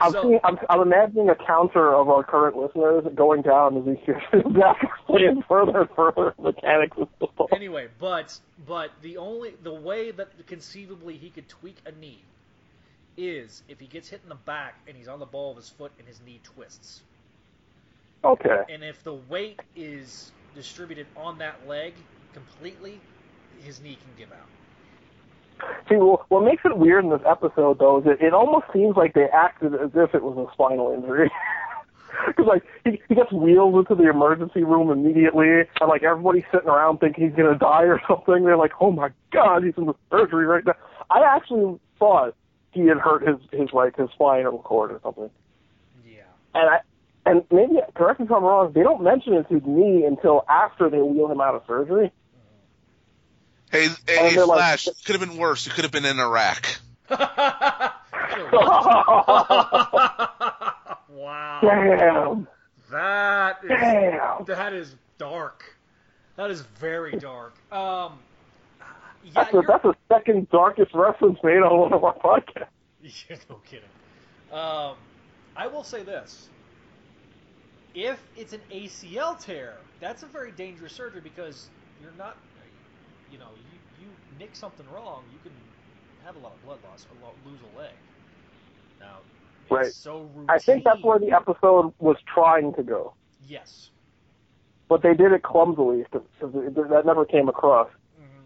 I'm, 0.00 0.12
so 0.12 0.22
seeing, 0.22 0.40
I'm, 0.44 0.58
I'm 0.70 0.80
imagining 0.80 1.28
a 1.28 1.34
counter 1.34 1.94
of 1.94 2.08
our 2.08 2.22
current 2.22 2.56
listeners 2.56 3.04
going 3.14 3.42
down 3.42 3.76
as 3.78 3.84
we 3.84 3.96
hear 3.96 4.20
Zach 4.32 4.76
explain 4.82 5.42
further 5.48 5.80
and 5.80 5.90
further 5.96 6.34
mechanics 6.40 6.96
of 7.00 7.08
football. 7.18 7.48
anyway, 7.52 7.88
but 7.98 8.38
but 8.66 8.90
the 9.02 9.16
only 9.16 9.54
the 9.62 9.74
way 9.74 10.10
that 10.12 10.28
conceivably 10.46 11.16
he 11.16 11.30
could 11.30 11.48
tweak 11.48 11.76
a 11.86 11.92
knee 11.92 12.22
is 13.16 13.62
if 13.68 13.80
he 13.80 13.86
gets 13.86 14.08
hit 14.08 14.20
in 14.22 14.28
the 14.28 14.36
back 14.36 14.74
and 14.86 14.96
he's 14.96 15.08
on 15.08 15.18
the 15.18 15.26
ball 15.26 15.50
of 15.50 15.56
his 15.56 15.68
foot 15.68 15.90
and 15.98 16.06
his 16.06 16.20
knee 16.24 16.40
twists. 16.44 17.00
Okay. 18.24 18.62
And 18.68 18.82
if 18.82 19.02
the 19.02 19.14
weight 19.14 19.60
is 19.76 20.32
distributed 20.54 21.06
on 21.16 21.38
that 21.38 21.66
leg 21.68 21.94
completely, 22.32 23.00
his 23.62 23.80
knee 23.80 23.96
can 24.00 24.10
give 24.16 24.32
out. 24.32 24.48
See, 25.88 25.96
well, 25.96 26.24
what 26.28 26.44
makes 26.44 26.62
it 26.64 26.76
weird 26.76 27.04
in 27.04 27.10
this 27.10 27.22
episode, 27.26 27.78
though, 27.78 28.00
is 28.00 28.06
it, 28.06 28.24
it 28.24 28.32
almost 28.32 28.66
seems 28.72 28.96
like 28.96 29.14
they 29.14 29.24
acted 29.24 29.74
as 29.74 29.90
if 29.94 30.14
it 30.14 30.22
was 30.22 30.36
a 30.38 30.52
spinal 30.52 30.92
injury. 30.92 31.30
Because, 32.26 32.46
like, 32.46 32.64
he, 32.84 33.00
he 33.08 33.14
gets 33.14 33.30
wheeled 33.30 33.76
into 33.76 33.94
the 33.94 34.08
emergency 34.08 34.64
room 34.64 34.90
immediately, 34.90 35.60
and, 35.60 35.88
like, 35.88 36.02
everybody's 36.02 36.44
sitting 36.50 36.68
around 36.68 36.98
thinking 36.98 37.28
he's 37.28 37.36
going 37.36 37.52
to 37.52 37.58
die 37.58 37.84
or 37.84 38.00
something. 38.08 38.44
They're 38.44 38.56
like, 38.56 38.72
oh 38.80 38.90
my 38.90 39.10
god, 39.30 39.62
he's 39.62 39.74
in 39.76 39.86
the 39.86 39.94
surgery 40.10 40.46
right 40.46 40.64
now. 40.64 40.74
I 41.10 41.20
actually 41.22 41.78
thought 41.98 42.34
he 42.72 42.86
had 42.86 42.96
hurt 42.96 43.26
his, 43.26 43.36
his 43.52 43.72
like, 43.72 43.96
his 43.96 44.08
spinal 44.10 44.58
cord 44.58 44.90
or 44.90 45.00
something. 45.02 45.30
Yeah. 46.04 46.22
And 46.54 46.70
I, 46.70 46.80
and 47.30 47.44
maybe, 47.50 47.74
correct 47.94 48.20
me 48.20 48.26
if 48.26 48.32
I'm 48.32 48.42
wrong, 48.42 48.72
they 48.72 48.82
don't 48.82 49.02
mention 49.02 49.34
it's 49.34 49.48
his 49.50 49.62
knee 49.64 50.04
until 50.04 50.44
after 50.48 50.88
they 50.90 50.98
wheel 51.00 51.30
him 51.30 51.40
out 51.40 51.54
of 51.54 51.62
surgery. 51.66 52.12
Hey, 53.70 53.86
And 53.86 53.96
hey, 54.06 54.34
they're 54.34 54.46
like- 54.46 54.58
Flash, 54.58 54.88
could 55.04 55.20
have 55.20 55.28
been 55.28 55.38
worse. 55.38 55.66
You 55.66 55.72
could 55.72 55.84
have 55.84 55.92
been 55.92 56.04
in 56.06 56.18
Iraq. 56.18 56.64
wow. 61.10 61.58
Damn. 61.62 62.48
That 62.90 63.58
is 63.62 63.68
Damn. 63.68 64.44
that 64.46 64.72
is 64.72 64.94
dark. 65.18 65.76
That 66.36 66.50
is 66.50 66.62
very 66.80 67.12
dark. 67.18 67.54
Um, 67.72 68.18
yeah, 69.24 69.32
That's, 69.34 69.54
a, 69.54 69.62
that's 69.66 69.82
the 69.82 69.94
second 70.08 70.48
darkest 70.50 70.94
reference 70.94 71.38
made 71.42 71.58
on 71.58 71.78
one 71.78 71.92
of 71.92 72.04
our 72.04 72.14
podcasts. 72.14 72.68
yeah, 73.02 73.36
no 73.50 73.56
kidding. 73.66 73.88
Um, 74.52 74.94
I 75.56 75.66
will 75.66 75.82
say 75.84 76.02
this: 76.02 76.48
if 77.94 78.20
it's 78.36 78.52
an 78.52 78.60
ACL 78.70 79.38
tear, 79.38 79.74
that's 80.00 80.22
a 80.22 80.26
very 80.26 80.52
dangerous 80.52 80.92
surgery 80.92 81.20
because 81.20 81.70
you're 82.00 82.12
not, 82.12 82.36
you 83.30 83.38
know, 83.38 83.50
you, 83.72 83.78
you 84.06 84.08
nick 84.38 84.54
something 84.56 84.86
wrong, 84.88 85.24
you 85.32 85.38
can 85.42 85.52
have 86.24 86.36
a 86.36 86.38
lot 86.38 86.52
of 86.54 86.62
blood 86.64 86.78
loss 86.84 87.06
or 87.22 87.50
lose 87.50 87.60
a 87.74 87.78
leg. 87.78 87.92
Now, 89.00 89.18
it's 89.64 89.70
Right. 89.70 89.92
so. 89.92 90.30
I 90.48 90.58
think 90.58 90.84
that's 90.84 91.02
where 91.02 91.18
the 91.18 91.32
episode 91.32 91.92
was 91.98 92.16
trying 92.32 92.72
to 92.74 92.82
go, 92.82 93.14
Yes. 93.46 93.90
but 94.88 95.02
they 95.02 95.14
did 95.14 95.32
it 95.32 95.42
clumsily 95.42 96.04
because 96.10 96.26
that 96.40 97.02
never 97.04 97.24
came 97.24 97.48
across. 97.48 97.88
Mm-hmm. 98.18 98.44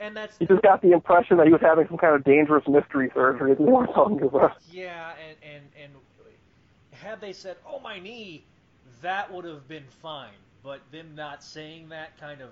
And 0.00 0.16
that's 0.16 0.40
You 0.40 0.46
just 0.46 0.62
got 0.62 0.82
the 0.82 0.92
impression 0.92 1.36
that 1.38 1.46
he 1.46 1.52
was 1.52 1.60
having 1.60 1.86
some 1.88 1.98
kind 1.98 2.14
of 2.14 2.24
dangerous 2.24 2.66
mystery 2.68 3.10
surgery 3.14 3.54
that 3.54 3.58
they 3.58 3.70
weren't 3.70 4.22
about. 4.22 4.56
Yeah, 4.70 5.12
and, 5.28 5.36
and, 5.54 5.64
and 5.82 5.92
had 6.92 7.20
they 7.20 7.32
said, 7.32 7.56
"Oh, 7.66 7.80
my 7.80 7.98
knee," 7.98 8.44
that 9.02 9.32
would 9.32 9.44
have 9.44 9.68
been 9.68 9.84
fine. 10.00 10.30
But 10.62 10.80
them 10.92 11.14
not 11.14 11.42
saying 11.42 11.88
that 11.90 12.18
kind 12.18 12.40
of 12.40 12.50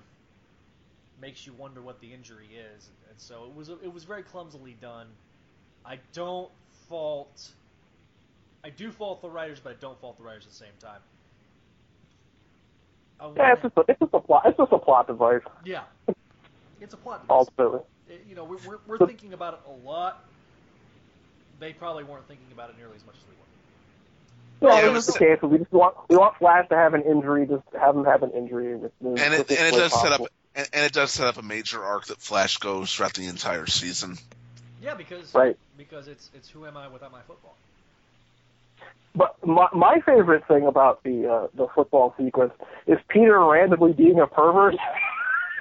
makes 1.20 1.46
you 1.46 1.52
wonder 1.52 1.80
what 1.80 2.00
the 2.00 2.12
injury 2.12 2.48
is, 2.74 2.88
and 3.08 3.18
so 3.18 3.44
it 3.44 3.54
was 3.54 3.68
it 3.68 3.92
was 3.92 4.04
very 4.04 4.22
clumsily 4.22 4.76
done. 4.80 5.06
I 5.84 5.98
don't 6.12 6.50
fault. 6.88 7.50
I 8.64 8.70
do 8.70 8.90
fault 8.90 9.22
the 9.22 9.30
writers, 9.30 9.60
but 9.62 9.70
I 9.70 9.76
don't 9.80 9.98
fault 10.00 10.18
the 10.18 10.24
writers 10.24 10.44
at 10.44 10.50
the 10.50 10.56
same 10.56 10.68
time. 10.80 11.00
I 13.20 13.30
Yeah, 13.36 13.52
it's 13.52 13.62
just 13.62 13.76
a, 13.76 13.84
it's 13.88 14.00
just 14.00 14.14
a 14.14 14.20
plot. 14.20 14.42
It's 14.46 14.56
just 14.56 14.72
a 14.72 14.78
plot 14.78 15.06
device. 15.06 15.42
yeah, 15.64 15.82
it's 16.80 16.94
a 16.94 16.96
plot. 16.96 17.22
device. 17.22 17.46
Ultimately, 17.58 17.80
uh, 18.10 18.14
you 18.28 18.34
know, 18.34 18.44
we're, 18.44 18.58
we're, 18.66 18.78
we're 18.86 19.06
thinking 19.06 19.32
about 19.34 19.54
it 19.54 19.60
a 19.68 19.86
lot. 19.86 20.24
They 21.60 21.72
probably 21.72 22.04
weren't 22.04 22.26
thinking 22.26 22.50
about 22.52 22.70
it 22.70 22.76
nearly 22.78 22.96
as 22.96 23.04
much 23.06 23.16
as 23.16 23.22
we 23.28 23.34
were. 23.34 23.49
No, 24.60 24.68
Yeah, 24.68 24.86
it 24.86 24.92
was- 24.92 25.06
just 25.06 25.16
okay. 25.16 25.36
So 25.40 25.46
we 25.46 25.58
just 25.58 25.72
want 25.72 25.94
we 26.08 26.16
want 26.16 26.36
Flash 26.36 26.68
to 26.68 26.76
have 26.76 26.94
an 26.94 27.02
injury. 27.02 27.46
Just 27.46 27.62
have 27.78 27.96
him 27.96 28.04
have 28.04 28.22
an 28.22 28.30
injury. 28.32 28.72
And, 28.72 28.84
And 29.02 29.34
it, 29.34 29.50
and 29.50 29.74
it 29.74 29.78
does 29.78 29.92
set 30.00 30.12
up 30.12 30.20
and, 30.54 30.68
and 30.72 30.84
it 30.84 30.92
does 30.92 31.10
set 31.12 31.26
up 31.26 31.36
a 31.38 31.42
major 31.42 31.82
arc 31.82 32.06
that 32.06 32.20
Flash 32.20 32.58
goes 32.58 32.94
throughout 32.94 33.14
the 33.14 33.26
entire 33.26 33.66
season. 33.66 34.16
Yeah, 34.82 34.94
because 34.94 35.34
Right. 35.34 35.56
because 35.76 36.08
it's 36.08 36.30
it's 36.34 36.48
who 36.48 36.66
am 36.66 36.76
I 36.76 36.88
without 36.88 37.12
my 37.12 37.20
football. 37.22 37.54
But 39.14 39.44
my 39.46 39.68
my 39.72 40.00
favorite 40.06 40.46
thing 40.46 40.66
about 40.66 41.02
the 41.02 41.26
uh, 41.28 41.46
the 41.54 41.66
football 41.74 42.14
sequence 42.16 42.52
is 42.86 42.98
Peter 43.08 43.38
randomly 43.44 43.92
being 43.92 44.20
a 44.20 44.26
pervert, 44.26 44.76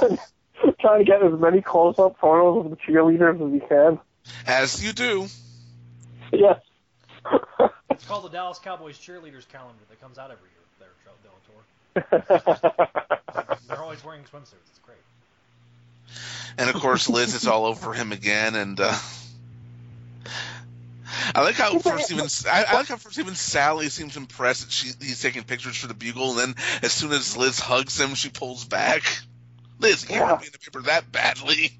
and 0.00 0.18
trying 0.80 0.98
to 1.00 1.04
get 1.04 1.22
as 1.22 1.38
many 1.38 1.60
close 1.60 1.98
up 1.98 2.16
photos 2.18 2.64
of 2.64 2.70
the 2.70 2.76
cheerleaders 2.76 3.44
as 3.46 3.52
he 3.62 3.68
can. 3.68 3.98
As 4.46 4.84
you 4.84 4.92
do. 4.92 5.26
Yes. 6.32 6.60
It's 7.90 8.04
called 8.06 8.24
the 8.24 8.28
Dallas 8.28 8.58
Cowboys 8.58 8.98
cheerleaders 8.98 9.48
calendar 9.48 9.82
that 9.90 10.00
comes 10.00 10.18
out 10.18 10.30
every 10.30 10.48
year. 10.50 10.58
There, 10.78 10.88
Bellator. 12.04 13.58
They're 13.68 13.82
always 13.82 14.04
wearing 14.04 14.22
swimsuits. 14.22 14.54
It's 14.70 14.78
great. 14.84 14.98
And 16.58 16.70
of 16.70 16.80
course, 16.80 17.08
Liz 17.08 17.34
is 17.34 17.46
all 17.46 17.66
over 17.66 17.92
him 17.92 18.12
again, 18.12 18.54
and 18.54 18.78
uh, 18.80 18.94
I 21.34 21.42
like 21.42 21.56
how 21.56 21.78
first 21.78 22.10
even 22.12 22.26
I, 22.50 22.64
I 22.68 22.74
like 22.74 22.88
how 22.88 22.96
first 22.96 23.18
even 23.18 23.34
Sally 23.34 23.88
seems 23.88 24.16
impressed 24.16 24.64
that 24.64 24.72
she 24.72 24.88
he's 25.00 25.20
taking 25.20 25.42
pictures 25.44 25.76
for 25.76 25.86
the 25.86 25.94
Bugle, 25.94 26.38
and 26.38 26.54
then 26.54 26.54
as 26.82 26.92
soon 26.92 27.12
as 27.12 27.36
Liz 27.36 27.58
hugs 27.58 27.98
him, 28.00 28.14
she 28.14 28.28
pulls 28.28 28.64
back. 28.64 29.02
Liz, 29.80 30.02
you 30.02 30.08
can't 30.08 30.20
Yeah. 30.20 30.28
want 30.32 30.40
to 30.40 30.44
be 30.44 30.46
in 30.48 30.52
the 30.52 30.58
paper 30.58 30.82
that 30.82 31.10
badly. 31.12 31.72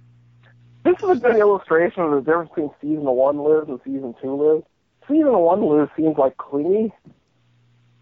This 0.85 0.97
is 1.03 1.11
a 1.11 1.17
good 1.17 1.37
illustration 1.37 2.03
of 2.03 2.11
the 2.13 2.21
difference 2.21 2.51
between 2.51 2.71
season 2.81 3.05
one 3.05 3.39
Liz 3.39 3.69
and 3.69 3.81
season 3.85 4.15
two 4.21 4.35
Liz. 4.35 4.63
Season 5.09 5.33
one 5.39 5.63
Liz 5.67 5.89
seems 5.97 6.17
like 6.19 6.37
clingy, 6.37 6.93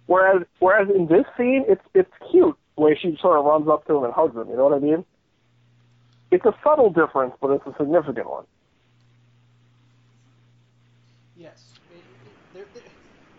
whereas 0.06 0.42
whereas 0.58 0.88
in 0.94 1.06
this 1.06 1.24
scene 1.36 1.64
it's 1.68 1.82
it's 1.94 2.10
cute 2.30 2.56
the 2.76 2.82
way 2.82 2.98
she 3.00 3.16
sort 3.20 3.38
of 3.38 3.44
runs 3.44 3.68
up 3.68 3.86
to 3.86 3.96
him 3.96 4.04
and 4.04 4.12
hugs 4.12 4.34
him. 4.36 4.48
You 4.50 4.56
know 4.56 4.64
what 4.64 4.74
I 4.74 4.80
mean? 4.80 5.04
It's 6.30 6.44
a 6.44 6.54
subtle 6.64 6.90
difference, 6.90 7.34
but 7.40 7.50
it's 7.52 7.66
a 7.66 7.74
significant 7.78 8.28
one. 8.28 8.44
Yes. 11.36 11.74
It- 11.94 11.98
it- 11.98 12.64
they're- 12.74 12.82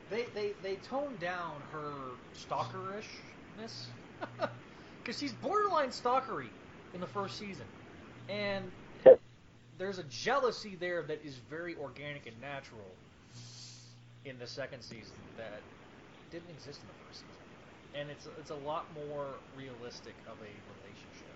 They, 0.09 0.23
they, 0.33 0.53
they 0.63 0.75
toned 0.77 1.19
down 1.19 1.61
her 1.73 1.91
stalkerishness. 2.33 3.87
Because 5.03 5.19
she's 5.21 5.31
borderline 5.31 5.89
stalkery 5.89 6.49
in 6.93 6.99
the 6.99 7.07
first 7.07 7.37
season. 7.39 7.63
And 8.27 8.69
there's 9.77 9.99
a 9.99 10.03
jealousy 10.03 10.75
there 10.77 11.01
that 11.03 11.23
is 11.23 11.37
very 11.49 11.77
organic 11.77 12.27
and 12.27 12.35
natural 12.41 12.81
in 14.29 14.37
the 14.39 14.47
second 14.47 14.81
season 14.81 15.15
that 15.37 15.61
didn't 16.31 16.49
exist 16.49 16.81
in 16.81 16.87
the 16.87 16.93
first 17.07 17.21
season. 17.21 17.99
And 17.99 18.09
it's, 18.11 18.27
it's 18.39 18.51
a 18.51 18.67
lot 18.67 18.85
more 18.93 19.27
realistic 19.57 20.13
of 20.27 20.37
a 20.39 20.51
relationship. 20.75 21.27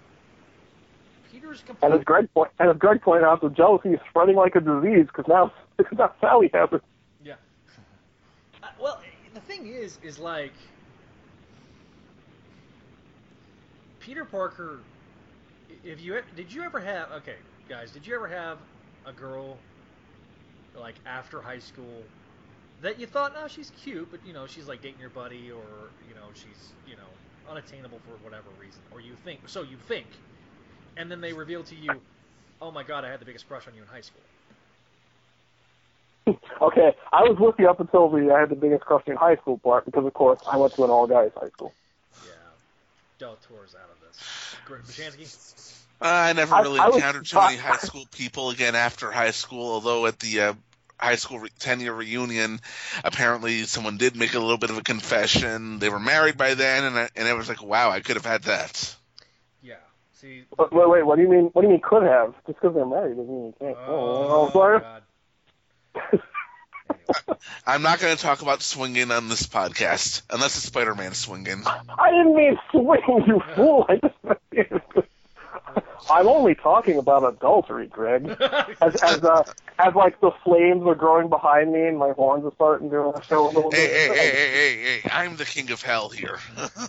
Peter's 1.31 1.63
And 1.81 1.93
as 1.93 2.03
Greg 2.03 2.27
point, 2.33 2.51
and 2.59 2.69
as 2.69 2.77
Greg 2.77 3.01
pointed 3.01 3.23
out, 3.23 3.41
the 3.41 3.49
jealousy 3.49 3.89
is 3.89 3.99
spreading 4.09 4.35
like 4.35 4.55
a 4.55 4.59
disease 4.59 5.07
because 5.07 5.25
now 5.27 5.51
now 5.97 6.11
Sally 6.19 6.49
has 6.53 6.69
it. 6.73 6.81
Yeah. 7.23 7.35
Uh, 8.61 8.67
well, 8.79 9.01
the 9.33 9.39
thing 9.39 9.65
is, 9.65 9.97
is 10.03 10.19
like 10.19 10.51
Peter 13.99 14.25
Parker. 14.25 14.79
If 15.85 16.01
you 16.01 16.19
did 16.35 16.51
you 16.53 16.63
ever 16.63 16.81
have 16.81 17.11
okay, 17.13 17.37
guys, 17.69 17.91
did 17.91 18.05
you 18.05 18.13
ever 18.13 18.27
have 18.27 18.57
a 19.05 19.13
girl 19.13 19.57
like 20.75 20.95
after 21.05 21.41
high 21.41 21.59
school 21.59 22.03
that 22.82 22.99
you 22.99 23.05
thought, 23.07 23.34
no, 23.34 23.47
she's 23.47 23.71
cute, 23.84 24.09
but 24.11 24.19
you 24.25 24.34
know, 24.34 24.47
she's 24.47 24.67
like 24.67 24.82
dating 24.82 24.99
your 24.99 25.09
buddy, 25.09 25.51
or 25.51 25.63
you 26.07 26.15
know, 26.15 26.27
she's 26.34 26.71
you 26.88 26.95
know 26.95 27.01
unattainable 27.51 27.99
for 27.99 28.23
whatever 28.23 28.49
reason, 28.59 28.82
or 28.91 29.01
you 29.01 29.13
think 29.23 29.41
so 29.47 29.61
you 29.61 29.77
think, 29.88 30.07
and 30.97 31.11
then 31.11 31.21
they 31.21 31.34
reveal 31.34 31.63
to 31.63 31.75
you, 31.75 31.91
oh 32.61 32.71
my 32.71 32.84
god, 32.84 33.03
I 33.05 33.09
had 33.09 33.19
the 33.19 33.25
biggest 33.25 33.47
crush 33.47 33.67
on 33.67 33.75
you 33.75 33.82
in 33.82 33.88
high 33.88 34.01
school. 34.01 34.21
Okay, 36.61 36.95
I 37.11 37.23
was 37.23 37.39
with 37.39 37.55
you 37.57 37.67
up 37.67 37.79
until 37.79 38.07
the 38.09 38.32
I 38.32 38.41
had 38.41 38.49
the 38.49 38.55
biggest 38.55 38.84
crush 38.86 39.01
in 39.07 39.15
high 39.15 39.36
school 39.38 39.57
part 39.57 39.84
because 39.86 40.05
of 40.05 40.13
course 40.13 40.39
I 40.49 40.57
went 40.57 40.75
to 40.75 40.84
an 40.84 40.91
all 40.91 41.07
guys 41.07 41.32
high 41.36 41.49
school. 41.49 41.73
Yeah, 42.23 42.32
Del 43.17 43.38
Tor's 43.49 43.73
out 43.73 43.89
of 43.89 43.99
this. 44.07 44.55
Greg 44.65 44.84
Bashansky? 44.84 45.75
I 45.99 46.34
never 46.34 46.55
really 46.57 46.79
I 46.79 46.88
was- 46.88 46.97
encountered 46.97 47.25
too 47.25 47.38
many 47.38 47.57
high 47.69 47.77
school 47.77 48.05
people 48.15 48.51
again 48.51 48.75
after 48.75 49.11
high 49.11 49.32
school, 49.32 49.71
although 49.71 50.05
at 50.05 50.19
the 50.19 50.41
uh, 50.41 50.53
high 51.02 51.16
school 51.16 51.39
re- 51.39 51.49
10 51.60 51.80
year 51.80 51.93
reunion, 51.93 52.60
apparently 53.04 53.64
someone 53.64 53.97
did 53.97 54.16
make 54.16 54.34
a 54.34 54.39
little 54.39 54.58
bit 54.58 54.70
of 54.70 54.78
a 54.78 54.84
confession. 54.84 55.80
They 55.80 55.89
were 55.89 55.99
married 55.99 56.38
by 56.38 56.54
then, 56.54 56.84
and, 56.84 56.97
I, 56.97 57.10
and 57.16 57.28
it 57.28 57.36
was 57.36 57.49
like, 57.49 57.64
wow, 57.64 57.89
I 57.89 57.99
could 58.02 58.16
have 58.16 58.26
had 58.26 58.43
that. 58.43 58.95
Yeah. 59.64 59.76
See, 60.14 60.43
Wait, 60.58 60.72
wait, 60.72 60.89
wait, 60.89 61.06
what 61.06 61.16
do 61.16 61.24
you 61.24 61.30
mean? 61.30 61.45
What 61.54 61.62
do 61.64 61.68
you 61.68 61.74
mean 61.74 61.82
could 61.84 62.04
have? 62.04 62.34
Just 62.45 62.60
because 62.60 62.76
they're 62.76 62.86
married 62.86 63.18
doesn't 63.18 63.28
mean 63.28 63.45
you 63.47 63.56
can't. 63.60 63.78
oh, 63.88 63.93
Oh, 63.95 64.47
oh 64.47 64.52
sorry. 64.52 64.80
God. 64.80 65.04
I'm 67.66 67.82
not 67.82 67.99
going 67.99 68.16
to 68.16 68.22
talk 68.22 68.41
about 68.41 68.62
swinging 68.62 69.12
on 69.12 69.28
this 69.30 69.47
podcast 69.47 70.22
unless 70.30 70.56
it's 70.56 70.66
Spider-Man 70.66 71.14
swinging. 71.14 71.64
I 71.66 72.12
didn't 72.12 72.36
mean 72.36 72.58
swing, 72.72 73.24
you 73.28 73.41
fool. 73.56 73.86
I 73.89 73.95
just 73.97 74.16
I'm 76.09 76.28
only 76.28 76.55
talking 76.55 76.97
about 76.97 77.24
adultery, 77.28 77.88
Greg. 77.88 78.28
As 78.82 78.95
as 79.03 79.24
uh, 79.24 79.43
as 79.80 79.93
like 79.95 80.19
the 80.22 80.32
flames 80.43 80.84
are 80.86 80.95
growing 80.95 81.30
behind 81.30 81.72
me 81.74 81.88
and 81.88 81.97
my 81.97 82.11
horns 82.11 82.43
are 82.45 82.51
starting 82.55 82.89
to 82.89 83.13
show 83.28 83.45
a 83.45 83.51
little 83.51 83.72
Hey, 83.72 83.88
bit. 83.88 83.91
hey, 83.91 84.07
hey, 84.17 84.32
hey, 84.32 84.82
hey, 84.84 84.99
hey! 85.01 85.09
I'm 85.11 85.36
the 85.38 85.45
king 85.45 85.72
of 85.72 85.82
hell 85.82 86.09
here. 86.09 86.39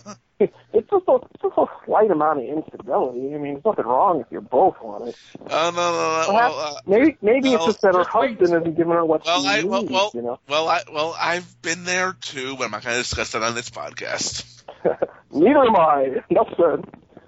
It's 0.73 0.89
just 0.89 1.05
a 1.07 1.15
it's 1.15 1.41
just 1.41 1.57
a 1.57 1.65
slight 1.85 2.11
amount 2.11 2.39
of 2.39 2.45
infidelity. 2.45 3.33
I 3.33 3.37
mean, 3.37 3.53
there's 3.53 3.63
nothing 3.65 3.85
wrong 3.85 4.19
if 4.19 4.27
you're 4.29 4.41
both 4.41 4.75
want 4.81 5.07
it. 5.07 5.15
Oh 5.49 5.71
no, 5.71 5.71
no, 5.71 5.71
no! 5.71 6.23
Perhaps, 6.27 6.53
Well, 6.55 6.59
uh, 6.59 6.79
maybe 6.85 7.17
maybe 7.21 7.53
it's 7.53 7.63
just 7.65 7.81
that 7.81 7.93
her 7.93 8.03
husband 8.03 8.41
isn't 8.49 8.75
giving 8.75 8.91
her 8.91 9.05
what 9.05 9.23
well, 9.23 9.41
she 9.43 9.47
I, 9.47 9.55
needs. 9.57 9.67
well, 9.67 9.85
well, 9.85 10.11
you 10.13 10.21
know. 10.21 10.39
well, 10.49 10.67
I, 10.67 10.81
well, 10.91 11.15
I've 11.17 11.61
been 11.61 11.85
there 11.85 12.17
too, 12.19 12.57
but 12.57 12.65
I'm 12.65 12.71
not 12.71 12.83
going 12.83 12.95
to 12.97 13.01
discuss 13.01 13.31
that 13.33 13.43
on 13.43 13.55
this 13.55 13.69
podcast. 13.69 14.63
Neither 15.31 15.63
am 15.63 15.75
I. 15.77 16.21
Enough 16.29 16.49
said. 16.57 16.83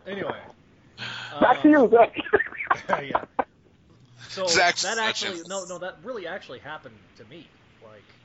Anyway. 0.07 0.35
Back 1.41 1.61
to 1.61 1.67
um, 1.67 1.71
you, 1.71 1.89
Zach. 1.91 2.15
yeah. 3.03 3.23
So 4.29 4.47
Zach's 4.47 4.81
that 4.83 4.97
actually 4.97 5.41
no 5.47 5.65
no 5.65 5.77
that 5.79 5.95
really 6.03 6.27
actually 6.27 6.59
happened 6.59 6.95
to 7.17 7.25
me. 7.25 7.53
Like 7.81 8.19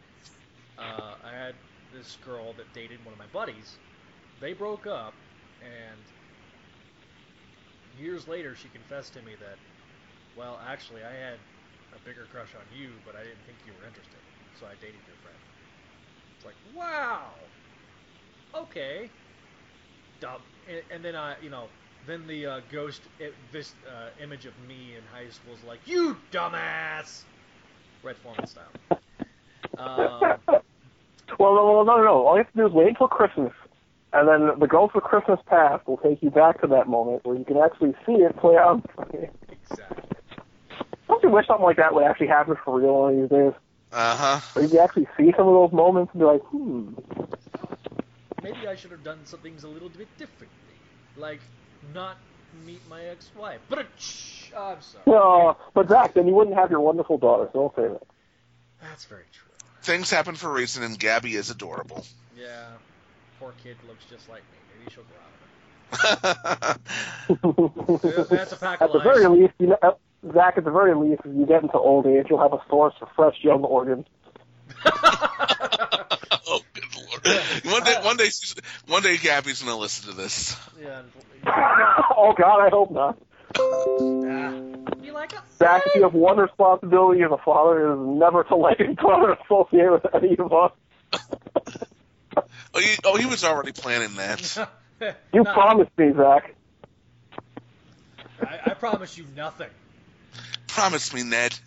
uh, 0.79 1.15
I 1.23 1.33
had 1.33 1.57
this 1.93 2.17
girl 2.17 2.55
that 2.55 2.73
dated 2.73 3.05
one 3.05 3.13
of 3.13 3.19
my 3.19 3.27
buddies. 3.27 3.79
They 4.41 4.53
broke 4.53 4.87
up, 4.87 5.15
and 5.61 6.13
years 7.93 8.27
later 8.29 8.55
she 8.55 8.69
confessed 8.69 9.15
to 9.15 9.23
me 9.23 9.37
that, 9.37 9.59
well, 10.35 10.61
actually 10.65 11.03
I 11.05 11.13
had 11.13 11.41
a 11.93 11.99
bigger 11.99 12.27
crush 12.31 12.55
on 12.55 12.67
you, 12.71 13.01
but 13.05 13.17
I 13.17 13.25
didn't 13.25 13.45
think 13.47 13.59
you 13.67 13.75
were 13.75 13.87
interested, 13.87 14.21
so 14.55 14.67
I 14.67 14.75
dated 14.81 15.01
your 15.07 15.17
friend. 15.17 15.39
It's 16.37 16.45
like 16.45 16.57
wow, 16.75 17.51
okay, 18.55 19.11
dumb. 20.21 20.43
And, 20.67 20.83
and 20.91 21.05
then 21.05 21.17
I 21.17 21.37
you 21.41 21.51
know 21.51 21.71
then 22.07 22.27
the 22.27 22.47
uh, 22.47 22.61
ghost 22.71 23.03
i- 23.21 23.33
this 23.53 23.75
uh, 23.89 24.11
image 24.21 24.47
of 24.47 24.59
me 24.59 24.97
in 24.97 25.05
high 25.05 25.29
school 25.31 25.55
is 25.55 25.63
like, 25.63 25.81
"You 25.87 26.17
dumbass," 26.31 27.25
Red 28.03 28.17
Foreman 28.19 28.47
style. 28.47 28.73
Um, 29.77 30.43
Well, 31.39 31.55
no, 31.55 31.67
no, 31.67 31.83
no, 31.85 31.97
no, 31.97 32.05
no. 32.05 32.27
All 32.27 32.37
you 32.37 32.45
have 32.45 32.53
to 32.53 32.59
do 32.59 32.67
is 32.67 32.73
wait 32.73 32.89
until 32.89 33.09
Christmas, 33.09 33.53
and 34.13 34.29
then 34.29 34.59
the 34.59 34.67
Ghost 34.67 34.95
of 34.95 35.03
Christmas 35.03 35.41
Past 35.47 35.87
will 35.87 35.97
take 35.99 36.23
you 36.23 36.31
back 36.31 36.61
to 36.61 36.67
that 36.69 36.87
moment 36.89 37.25
where 37.25 37.37
you 37.37 37.45
can 37.45 37.57
actually 37.59 37.95
see 38.05 38.13
it 38.13 38.37
play 38.37 38.57
out. 38.57 38.83
exactly. 39.51 40.17
Don't 41.09 41.23
you 41.23 41.31
wish 41.31 41.47
something 41.47 41.65
like 41.65 41.77
that 41.77 41.95
would 41.95 42.05
actually 42.05 42.29
happen 42.29 42.57
for 42.65 42.81
real 42.81 42.95
one 43.01 43.15
of 43.15 43.21
these 43.21 43.31
days? 43.31 43.53
Uh 43.93 44.17
huh. 44.17 44.41
Where 44.53 44.65
you 44.65 44.71
can 44.71 44.81
actually 44.81 45.09
see 45.17 45.33
some 45.37 45.49
of 45.49 45.55
those 45.55 45.73
moments 45.73 46.11
and 46.13 46.21
be 46.21 46.27
like, 46.27 46.43
hmm. 46.51 46.93
Maybe 48.43 48.67
I 48.67 48.75
should 48.75 48.91
have 48.91 49.03
done 49.05 49.25
some 49.27 49.41
things 49.41 49.63
a 49.65 49.69
little 49.69 49.89
bit 49.89 50.09
differently, 50.17 50.79
like 51.17 51.41
not 51.95 52.17
meet 52.67 52.81
my 52.89 53.05
ex-wife. 53.05 53.61
But 53.69 53.87
oh, 54.57 54.63
I'm 54.63 54.81
sorry. 54.81 55.05
No, 55.07 55.57
but 55.75 55.89
Zach, 55.89 56.15
then 56.15 56.27
you 56.27 56.35
wouldn't 56.35 56.57
have 56.57 56.71
your 56.71 56.81
wonderful 56.81 57.19
daughter, 57.19 57.49
so 57.53 57.59
don't 57.73 57.77
say 57.77 57.93
that. 57.93 58.03
That's 58.83 59.05
very 59.05 59.25
true. 59.33 59.49
Things 59.83 60.11
happen 60.11 60.35
for 60.35 60.49
a 60.51 60.53
reason, 60.53 60.83
and 60.83 60.99
Gabby 60.99 61.35
is 61.37 61.51
adorable. 61.51 62.05
Yeah, 62.39 62.67
poor 63.39 63.53
kid 63.63 63.77
looks 63.89 64.05
just 64.11 64.29
like 64.29 64.43
me. 64.43 64.59
Maybe 64.79 64.91
she'll 64.95 65.05
grow 65.05 65.19
out 66.03 66.77
of 66.77 66.81
it. 68.01 68.29
That's 68.31 68.53
a 68.53 68.57
pack 68.57 68.81
At 68.83 68.93
the 68.93 68.99
lies. 68.99 69.05
very 69.05 69.27
least, 69.27 69.55
you 69.59 69.69
know, 69.69 69.79
uh, 69.83 69.93
Zach, 70.33 70.59
at 70.59 70.65
the 70.65 70.71
very 70.71 70.95
least, 70.95 71.23
as 71.25 71.35
you 71.35 71.47
get 71.47 71.63
into 71.63 71.79
old 71.79 72.07
age, 72.07 72.27
you'll 72.29 72.41
have 72.41 72.53
a 72.53 72.61
source 72.69 72.95
for 72.99 73.09
fresh 73.17 73.37
young 73.43 73.65
organs. 73.65 74.07
good 77.23 77.43
lord! 77.65 77.75
One 77.75 77.85
day, 77.85 77.97
one 78.03 78.17
day, 78.17 78.31
one 78.87 79.03
day, 79.03 79.17
Gabby's 79.17 79.63
going 79.63 79.75
to 79.75 79.81
listen 79.81 80.11
to 80.11 80.17
this. 80.17 80.57
yeah. 80.81 81.03
oh 82.17 82.35
God, 82.37 82.67
I 82.67 82.69
hope 82.69 82.91
not. 82.91 83.19
Like? 85.21 85.33
Zach, 85.59 85.87
if 85.87 85.95
you 85.95 86.03
have 86.03 86.15
one 86.15 86.39
responsibility 86.39 87.23
as 87.23 87.31
a 87.31 87.39
father, 87.39 87.91
it 87.91 87.95
is 87.95 88.19
never 88.19 88.45
to 88.45 88.57
let 88.57 88.79
your 88.79 88.95
daughter 88.95 89.37
associate 89.45 89.93
with 89.93 90.07
any 90.15 90.37
of 90.39 90.53
us. 90.53 90.73
Oh, 92.73 92.79
he, 92.79 92.97
oh, 93.05 93.17
he 93.17 93.27
was 93.27 93.43
already 93.43 93.73
planning 93.73 94.15
that. 94.15 94.69
You 95.33 95.43
No, 95.43 95.53
promised 95.53 95.91
me, 95.99 96.13
Zach. 96.17 96.55
I, 98.41 98.61
I 98.67 98.75
promise 98.75 99.19
you 99.19 99.25
nothing. 99.35 99.69
Promise 100.69 101.13
me, 101.13 101.25
Ned. 101.25 101.59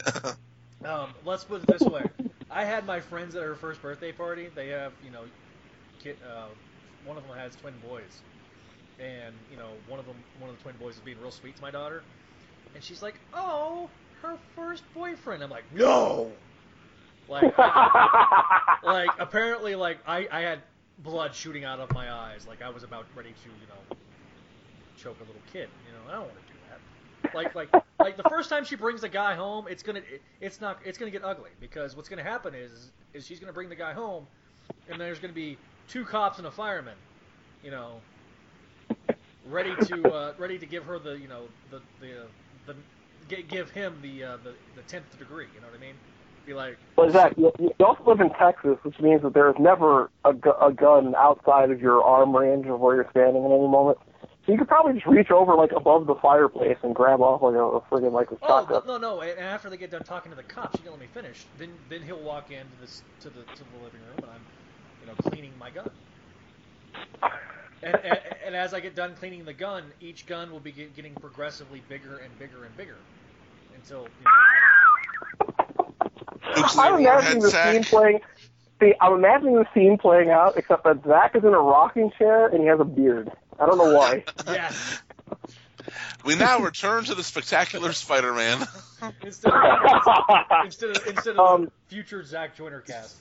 Um, 0.86 1.10
let's 1.26 1.44
put 1.44 1.64
it 1.64 1.68
this 1.68 1.82
way: 1.82 2.06
I 2.50 2.64
had 2.64 2.86
my 2.86 3.02
friends 3.02 3.36
at 3.36 3.44
her 3.44 3.56
first 3.56 3.82
birthday 3.82 4.14
party. 4.14 4.48
They 4.56 4.70
have, 4.70 4.94
you 5.04 5.12
know, 5.12 5.24
kid, 6.04 6.18
uh, 6.24 6.48
one 7.06 7.18
of 7.18 7.24
them 7.28 7.36
has 7.38 7.56
twin 7.56 7.74
boys, 7.88 8.22
and 9.00 9.34
you 9.50 9.58
know, 9.58 9.72
one 9.88 10.00
of 10.00 10.06
them, 10.06 10.16
one 10.40 10.50
of 10.50 10.58
the 10.58 10.62
twin 10.62 10.76
boys 10.78 10.96
is 10.96 11.02
being 11.02 11.20
real 11.20 11.32
sweet 11.32 11.56
to 11.56 11.62
my 11.62 11.72
daughter, 11.72 12.04
and 12.76 12.84
she's 12.84 13.02
like, 13.02 13.16
"Oh, 13.34 13.90
her 14.22 14.38
first 14.56 14.84
boyfriend." 14.94 15.44
I'm 15.44 15.50
like, 15.50 15.66
"No!" 15.74 16.32
Like, 17.28 17.58
like 18.84 19.10
apparently, 19.20 19.76
like 19.76 20.00
I, 20.06 20.28
I 20.32 20.42
had 20.42 20.60
blood 21.00 21.34
shooting 21.34 21.64
out 21.64 21.80
of 21.80 21.92
my 21.94 22.12
eyes. 22.12 22.46
Like 22.48 22.62
I 22.62 22.70
was 22.70 22.84
about 22.84 23.06
ready 23.16 23.30
to, 23.30 23.50
you 23.50 23.68
know, 23.68 23.98
choke 24.96 25.18
a 25.22 25.24
little 25.24 25.42
kid. 25.52 25.70
You 25.86 25.94
know, 25.94 26.10
I 26.10 26.16
don't 26.16 26.28
want 26.28 26.36
to 26.46 26.54
do 26.54 26.60
that. 26.70 27.34
Like, 27.34 27.56
like, 27.56 27.70
like 28.00 28.18
the 28.18 28.30
first 28.30 28.50
time 28.50 28.66
she 28.66 28.76
brings 28.76 29.02
the 29.02 29.10
guy 29.10 29.36
home, 29.36 29.68
it's 29.70 29.82
gonna, 29.82 30.00
it, 30.00 30.22
it's 30.42 30.60
not, 30.62 30.80
it's 30.86 30.98
gonna 30.98 31.12
get 31.12 31.24
ugly 31.24 31.52
because 31.60 31.96
what's 31.96 32.10
gonna 32.10 32.24
happen 32.24 32.54
is, 32.54 32.92
is 33.14 33.26
she's 33.26 33.40
gonna 33.40 33.54
bring 33.54 33.70
the 33.70 33.76
guy 33.76 33.94
home, 33.94 34.28
and 34.90 35.00
there's 35.00 35.20
gonna 35.20 35.34
be 35.34 35.58
two 35.88 36.06
cops 36.06 36.38
and 36.38 36.48
a 36.48 36.52
fireman, 36.52 36.96
you 37.64 37.72
know, 37.72 38.02
ready 39.50 39.76
to, 39.86 40.12
uh, 40.12 40.34
ready 40.38 40.58
to 40.58 40.66
give 40.66 40.84
her 40.86 41.00
the, 41.00 41.14
you 41.18 41.28
know, 41.28 41.44
the, 41.72 41.82
the, 42.00 42.28
the, 42.68 43.42
give 43.44 43.70
him 43.72 43.98
the, 44.02 44.24
uh, 44.24 44.38
the, 44.44 44.54
the 44.76 44.82
tenth 44.88 45.18
degree. 45.18 45.48
You 45.56 45.62
know 45.62 45.68
what 45.68 45.78
I 45.78 45.82
mean? 45.82 45.96
Be 46.46 46.54
like, 46.54 46.78
Well, 46.98 47.10
Zach, 47.10 47.34
you, 47.38 47.52
you 47.58 47.72
also 47.80 48.04
live 48.06 48.20
in 48.20 48.30
Texas, 48.32 48.78
which 48.84 49.00
means 49.00 49.22
that 49.22 49.34
there 49.34 49.50
is 49.50 49.56
never 49.60 50.10
a, 50.26 50.34
gu- 50.34 50.56
a 50.62 50.74
gun 50.74 51.16
outside 51.16 51.72
of 51.72 51.82
your 51.82 52.04
arm 52.04 52.36
range 52.36 52.68
of 52.68 52.80
where 52.82 52.96
you're 52.96 53.08
standing 53.12 53.46
at 53.46 53.52
any 53.52 53.68
moment. 53.68 53.98
So 54.46 54.52
you 54.52 54.58
could 54.58 54.68
probably 54.68 54.94
just 54.94 55.06
reach 55.06 55.32
over 55.32 55.56
like 55.56 55.72
above 55.72 56.06
the 56.06 56.16
fireplace 56.16 56.76
and 56.84 56.94
grab 56.94 57.22
off 57.22 57.42
like 57.42 57.56
a, 57.56 57.64
a 57.64 57.82
friggin' 57.82 58.12
like 58.12 58.28
a 58.28 58.38
shotgun. 58.40 58.50
Oh 58.50 58.74
shotgun. 58.74 59.02
no 59.02 59.16
no! 59.16 59.22
And 59.22 59.40
after 59.40 59.70
they 59.70 59.78
get 59.78 59.90
done 59.92 60.04
talking 60.04 60.32
to 60.32 60.36
the 60.36 60.44
cops, 60.44 60.78
you 60.78 60.84
gonna 60.84 60.98
let 60.98 61.00
me 61.00 61.08
finish. 61.14 61.46
Then 61.58 61.70
then 61.90 62.02
he'll 62.02 62.20
walk 62.20 62.52
into 62.52 62.76
this 62.82 63.04
to 63.22 63.30
the 63.30 63.44
to 63.44 63.64
the 63.64 63.84
living 63.86 64.02
room, 64.02 64.18
and 64.18 64.26
I'm, 64.26 64.42
you 65.04 65.08
know, 65.12 65.30
cleaning 65.30 65.52
my 65.60 65.70
gun. 65.70 65.90
And, 67.82 67.96
and, 67.96 68.20
and 68.46 68.56
as 68.56 68.74
I 68.74 68.80
get 68.80 68.96
done 68.96 69.16
cleaning 69.16 69.44
the 69.44 69.54
gun, 69.54 69.84
each 70.00 70.26
gun 70.26 70.52
will 70.52 70.62
be 70.62 70.72
get, 70.72 70.96
getting 70.96 71.14
progressively 71.16 71.84
bigger 71.90 72.18
and 72.18 72.38
bigger 72.40 72.64
and 72.64 72.76
bigger, 72.78 72.96
until 73.76 74.04
you 74.04 74.08
know, 74.24 74.32
Nuclear 76.56 76.86
I'm 76.86 77.00
imagining 77.00 77.42
the 77.42 77.50
warhead 77.50 77.74
scene 77.74 77.84
playing. 77.84 78.20
See, 78.80 78.94
I'm 79.02 79.14
imagining 79.14 79.56
the 79.56 79.68
scene 79.74 79.98
playing 79.98 80.30
out, 80.30 80.56
except 80.56 80.84
that 80.86 81.04
Zach 81.06 81.36
is 81.36 81.44
in 81.44 81.54
a 81.54 81.60
rocking 81.60 82.12
chair 82.18 82.48
and 82.48 82.62
he 82.62 82.68
has 82.68 82.80
a 82.80 82.86
beard. 82.86 83.30
I 83.60 83.66
don't 83.66 83.78
know 83.78 83.94
why. 83.94 84.24
yes. 84.48 85.02
We 86.26 86.36
now 86.36 86.60
return 86.60 87.04
to 87.06 87.16
the 87.16 87.24
spectacular 87.24 87.92
Spider-Man. 87.92 88.66
Instead 89.22 89.52
of 89.52 89.62
instead 90.64 90.90
of 90.98 91.08
instead 91.08 91.36
of 91.36 91.40
Um, 91.40 91.72
future 91.88 92.24
Zach 92.24 92.56
Joyner 92.56 92.80
cast. 92.80 93.18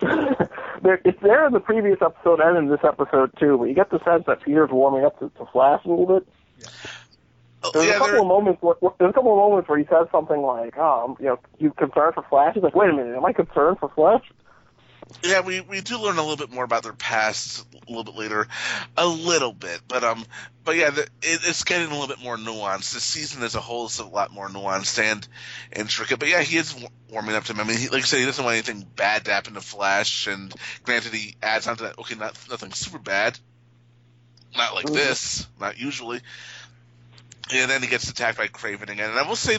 there, 0.82 1.00
it's 1.04 1.20
there 1.22 1.46
in 1.46 1.52
the 1.52 1.60
previous 1.60 1.98
episode 2.00 2.40
and 2.40 2.56
in 2.56 2.68
this 2.68 2.80
episode 2.84 3.32
too, 3.38 3.58
but 3.58 3.64
you 3.64 3.74
get 3.74 3.90
the 3.90 4.02
sense 4.04 4.24
that 4.26 4.42
Peter's 4.42 4.70
warming 4.70 5.04
up 5.04 5.18
to, 5.18 5.30
to 5.38 5.46
Flash 5.52 5.84
a 5.84 5.88
little 5.88 6.06
bit. 6.06 6.28
Oh, 7.64 7.70
There's 7.74 7.88
a 7.88 7.92
couple 7.94 8.06
there, 8.06 8.20
of 8.20 8.26
moments. 8.26 8.62
Where, 8.62 8.76
there's 8.98 9.10
a 9.10 9.12
couple 9.12 9.32
of 9.32 9.38
moments 9.38 9.68
where 9.68 9.78
he 9.78 9.84
says 9.86 10.06
something 10.12 10.42
like, 10.42 10.78
"Um, 10.78 11.16
you 11.18 11.26
know, 11.26 11.38
you 11.58 11.72
concerned 11.72 12.14
for 12.14 12.24
Flash?" 12.30 12.54
He's 12.54 12.62
like, 12.62 12.76
"Wait 12.76 12.90
a 12.90 12.92
minute, 12.92 13.16
am 13.16 13.24
I 13.24 13.32
concerned 13.32 13.78
for 13.80 13.88
Flash?" 13.94 14.22
Yeah, 15.22 15.40
we, 15.40 15.60
we 15.60 15.80
do 15.80 15.98
learn 15.98 16.18
a 16.18 16.22
little 16.22 16.36
bit 16.36 16.50
more 16.52 16.64
about 16.64 16.82
their 16.82 16.92
past 16.92 17.66
a 17.74 17.90
little 17.90 18.04
bit 18.04 18.14
later, 18.14 18.46
a 18.96 19.06
little 19.06 19.52
bit, 19.52 19.80
but 19.88 20.04
um, 20.04 20.24
but 20.64 20.76
yeah, 20.76 20.90
the, 20.90 21.02
it, 21.02 21.08
it's 21.22 21.64
getting 21.64 21.88
a 21.88 21.90
little 21.90 22.08
bit 22.08 22.22
more 22.22 22.36
nuanced. 22.36 22.92
The 22.94 23.00
season 23.00 23.42
as 23.42 23.54
a 23.54 23.60
whole 23.60 23.86
is 23.86 23.98
a 23.98 24.06
lot 24.06 24.30
more 24.30 24.48
nuanced 24.48 24.98
and 25.02 25.26
intricate. 25.74 26.18
But 26.18 26.28
yeah, 26.28 26.42
he 26.42 26.56
is 26.56 26.74
warming 27.10 27.34
up 27.34 27.44
to 27.44 27.52
him. 27.52 27.60
I 27.60 27.64
mean, 27.64 27.78
he, 27.78 27.88
like 27.88 28.02
I 28.02 28.06
said, 28.06 28.20
he 28.20 28.26
doesn't 28.26 28.44
want 28.44 28.54
anything 28.54 28.86
bad 28.96 29.24
to 29.24 29.32
happen 29.32 29.54
to 29.54 29.60
Flash, 29.60 30.26
and 30.26 30.54
granted, 30.84 31.14
he 31.14 31.34
adds 31.42 31.66
on 31.66 31.76
to 31.78 31.84
that. 31.84 31.98
Okay, 31.98 32.14
not 32.14 32.38
nothing 32.50 32.72
super 32.72 32.98
bad, 32.98 33.38
not 34.56 34.74
like 34.74 34.86
Mhm. 34.86 34.94
this, 34.94 35.46
not 35.58 35.78
usually. 35.78 36.20
And 37.50 37.70
then 37.70 37.82
he 37.82 37.88
gets 37.88 38.08
attacked 38.10 38.36
by 38.36 38.48
Kraven 38.48 38.90
again. 38.90 39.10
And 39.10 39.18
I 39.18 39.26
will 39.26 39.36
say 39.36 39.58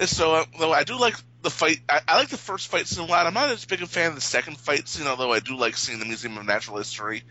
so 0.00 0.34
uh, 0.34 0.44
though 0.58 0.72
I 0.72 0.84
do 0.84 0.98
like 0.98 1.16
the 1.42 1.50
fight. 1.50 1.80
I, 1.88 2.00
I 2.08 2.18
like 2.18 2.28
the 2.28 2.36
first 2.36 2.68
fight 2.68 2.86
scene 2.86 3.04
a 3.04 3.06
lot. 3.06 3.26
I'm 3.26 3.34
not 3.34 3.50
as 3.50 3.64
big 3.64 3.82
a 3.82 3.86
fan 3.86 4.08
of 4.08 4.14
the 4.14 4.20
second 4.20 4.58
fight 4.58 4.88
scene, 4.88 5.06
although 5.06 5.32
I 5.32 5.40
do 5.40 5.56
like 5.56 5.76
seeing 5.76 5.98
the 5.98 6.06
Museum 6.06 6.38
of 6.38 6.46
Natural 6.46 6.78
History. 6.78 7.22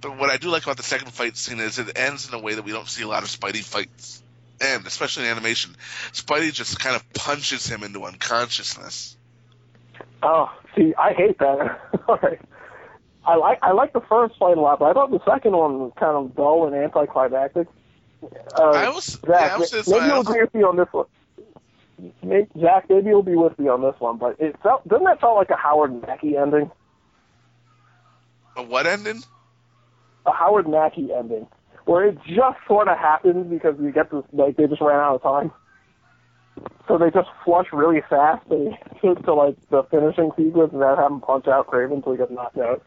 But 0.00 0.18
what 0.18 0.30
I 0.30 0.36
do 0.36 0.48
like 0.48 0.62
about 0.62 0.78
the 0.78 0.82
second 0.82 1.12
fight 1.12 1.36
scene 1.36 1.60
is 1.60 1.78
it 1.78 1.96
ends 1.96 2.28
in 2.28 2.34
a 2.34 2.38
way 2.40 2.54
that 2.54 2.64
we 2.64 2.72
don't 2.72 2.88
see 2.88 3.02
a 3.02 3.08
lot 3.08 3.22
of 3.22 3.28
Spidey 3.28 3.62
fights 3.62 4.22
end, 4.60 4.86
especially 4.86 5.24
in 5.24 5.30
animation. 5.30 5.76
Spidey 6.12 6.52
just 6.52 6.78
kind 6.80 6.96
of 6.96 7.12
punches 7.12 7.66
him 7.66 7.82
into 7.82 8.04
unconsciousness. 8.04 9.16
Oh, 10.22 10.50
see, 10.74 10.94
I 10.98 11.12
hate 11.12 11.38
that. 11.38 11.80
Right. 12.08 12.40
I 13.24 13.36
like 13.36 13.60
I 13.62 13.70
like 13.70 13.92
the 13.92 14.00
first 14.00 14.36
fight 14.36 14.56
a 14.56 14.60
lot, 14.60 14.80
but 14.80 14.86
I 14.86 14.92
thought 14.92 15.12
the 15.12 15.24
second 15.24 15.56
one 15.56 15.78
was 15.78 15.92
kind 15.96 16.16
of 16.16 16.34
dull 16.34 16.66
and 16.66 16.74
anticlimactic. 16.74 17.68
Uh, 18.56 18.70
I 18.70 18.88
was, 18.90 19.04
Zach, 19.04 19.22
yeah, 19.28 19.54
I 19.54 19.58
was 19.58 19.70
just, 19.70 19.88
maybe 19.88 20.04
I 20.04 20.10
I'll 20.10 20.20
agree 20.20 20.42
with 20.42 20.54
you 20.54 20.66
on 20.68 20.76
this 20.76 20.88
one. 20.92 21.06
Maybe, 22.22 22.48
Zach, 22.60 22.86
maybe 22.88 23.08
you'll 23.08 23.22
be 23.22 23.34
with 23.34 23.58
me 23.58 23.68
on 23.68 23.82
this 23.82 23.94
one, 23.98 24.18
but 24.18 24.40
it 24.40 24.56
felt 24.62 24.86
doesn't 24.88 25.04
that 25.04 25.20
sound 25.20 25.36
like 25.36 25.50
a 25.50 25.56
Howard 25.56 26.02
Mackie 26.02 26.36
ending? 26.36 26.70
a 28.56 28.62
what 28.62 28.86
ending? 28.86 29.22
A 30.26 30.32
Howard 30.32 30.68
Mackie 30.68 31.12
ending, 31.12 31.46
where 31.84 32.06
it 32.06 32.18
just 32.26 32.58
sort 32.66 32.88
of 32.88 32.98
happens 32.98 33.48
because 33.50 33.76
you 33.80 33.90
get 33.92 34.10
this 34.10 34.24
like 34.32 34.56
they 34.56 34.66
just 34.66 34.80
ran 34.80 35.00
out 35.00 35.16
of 35.16 35.22
time, 35.22 35.52
so 36.86 36.98
they 36.98 37.10
just 37.10 37.28
flush 37.44 37.66
really 37.72 38.02
fast 38.08 38.48
they, 38.48 38.78
to, 39.00 39.14
to 39.14 39.34
like 39.34 39.56
the 39.70 39.82
finishing 39.84 40.30
sequence 40.36 40.72
and 40.72 40.82
then 40.82 40.96
have 40.96 41.10
him 41.10 41.20
punch 41.20 41.48
out 41.48 41.66
Kraven 41.68 41.94
until 41.94 42.12
he 42.12 42.18
gets 42.18 42.30
knocked 42.30 42.58
out. 42.58 42.82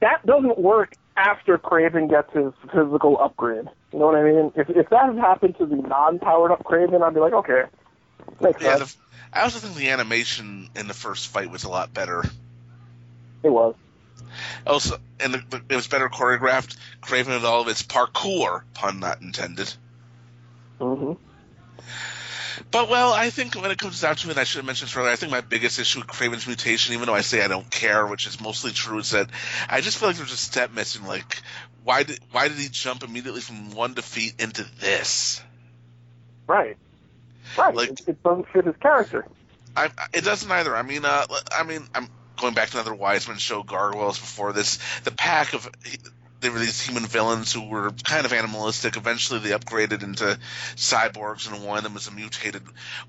That 0.00 0.24
doesn't 0.24 0.58
work 0.58 0.94
after 1.18 1.58
Kraven 1.58 2.08
gets 2.08 2.32
his 2.32 2.52
physical 2.72 3.18
upgrade. 3.20 3.66
You 3.92 3.98
know 3.98 4.06
what 4.06 4.14
I 4.16 4.22
mean? 4.22 4.52
If 4.56 4.70
if 4.70 4.88
that 4.90 5.06
had 5.06 5.18
happened 5.18 5.56
to 5.58 5.66
the 5.66 5.76
non-powered 5.76 6.52
up 6.52 6.64
Kraven, 6.64 7.02
I'd 7.02 7.14
be 7.14 7.20
like, 7.20 7.32
okay, 7.32 7.62
makes 8.40 8.60
Yeah, 8.60 8.76
sense. 8.76 8.84
the, 8.84 8.94
I 9.32 9.42
also 9.42 9.58
think 9.58 9.74
the 9.76 9.90
animation 9.90 10.70
in 10.76 10.88
the 10.88 10.94
first 10.94 11.28
fight 11.28 11.50
was 11.50 11.64
a 11.64 11.68
lot 11.68 11.92
better. 11.92 12.24
It 13.42 13.50
was. 13.50 13.74
Also, 14.66 14.98
and 15.20 15.34
the, 15.34 15.62
it 15.68 15.74
was 15.74 15.88
better 15.88 16.08
choreographed. 16.08 16.76
Kraven 17.02 17.28
with 17.34 17.44
all 17.44 17.62
of 17.62 17.68
its 17.68 17.82
parkour, 17.82 18.62
pun 18.74 19.00
not 19.00 19.20
intended. 19.22 19.72
hmm 20.80 21.12
But 22.70 22.88
well, 22.88 23.12
I 23.12 23.30
think 23.30 23.54
when 23.54 23.70
it 23.70 23.78
comes 23.78 24.00
down 24.00 24.16
to 24.16 24.30
it, 24.30 24.38
I 24.38 24.44
should 24.44 24.58
have 24.58 24.66
mentioned 24.66 24.88
this 24.88 24.96
earlier. 24.96 25.10
I 25.10 25.16
think 25.16 25.32
my 25.32 25.40
biggest 25.40 25.78
issue 25.78 26.00
with 26.00 26.08
Kraven's 26.08 26.46
mutation, 26.46 26.94
even 26.94 27.06
though 27.06 27.14
I 27.14 27.22
say 27.22 27.42
I 27.42 27.48
don't 27.48 27.70
care, 27.70 28.06
which 28.06 28.26
is 28.26 28.40
mostly 28.40 28.72
true, 28.72 28.98
is 28.98 29.10
that 29.10 29.28
I 29.68 29.80
just 29.80 29.98
feel 29.98 30.08
like 30.08 30.16
there's 30.16 30.32
a 30.32 30.36
step 30.36 30.72
missing. 30.72 31.06
Like, 31.06 31.42
why 31.84 32.02
did 32.02 32.20
why 32.30 32.48
did 32.48 32.58
he 32.58 32.68
jump 32.68 33.02
immediately 33.02 33.40
from 33.40 33.70
one 33.74 33.94
defeat 33.94 34.40
into 34.40 34.64
this? 34.80 35.42
Right. 36.46 36.76
Right. 37.56 37.74
Like- 37.74 37.90
it, 37.90 38.00
it 38.06 38.22
doesn't 38.22 38.48
fit 38.48 38.66
his 38.66 38.76
character. 38.76 39.26
I, 39.76 39.90
it 40.12 40.24
doesn't 40.24 40.50
either. 40.50 40.74
I 40.74 40.82
mean, 40.82 41.04
uh, 41.04 41.26
I 41.52 41.62
mean, 41.62 41.86
I'm 41.94 42.08
going 42.36 42.54
back 42.54 42.70
to 42.70 42.80
another 42.80 42.96
Weisman 42.96 43.38
show, 43.38 43.62
Gargoyles. 43.62 44.18
Before 44.18 44.52
this, 44.52 44.78
the 45.04 45.12
pack 45.12 45.54
of 45.54 45.68
there 46.40 46.52
were 46.52 46.58
these 46.58 46.80
human 46.80 47.04
villains 47.06 47.52
who 47.52 47.68
were 47.68 47.90
kind 48.04 48.24
of 48.24 48.32
animalistic. 48.32 48.96
Eventually, 48.96 49.40
they 49.40 49.50
upgraded 49.50 50.02
into 50.02 50.38
cyborgs, 50.76 51.50
and 51.50 51.64
one 51.64 51.78
of 51.78 51.84
them 51.84 51.94
was 51.94 52.06
a 52.06 52.12
mutated 52.12 52.62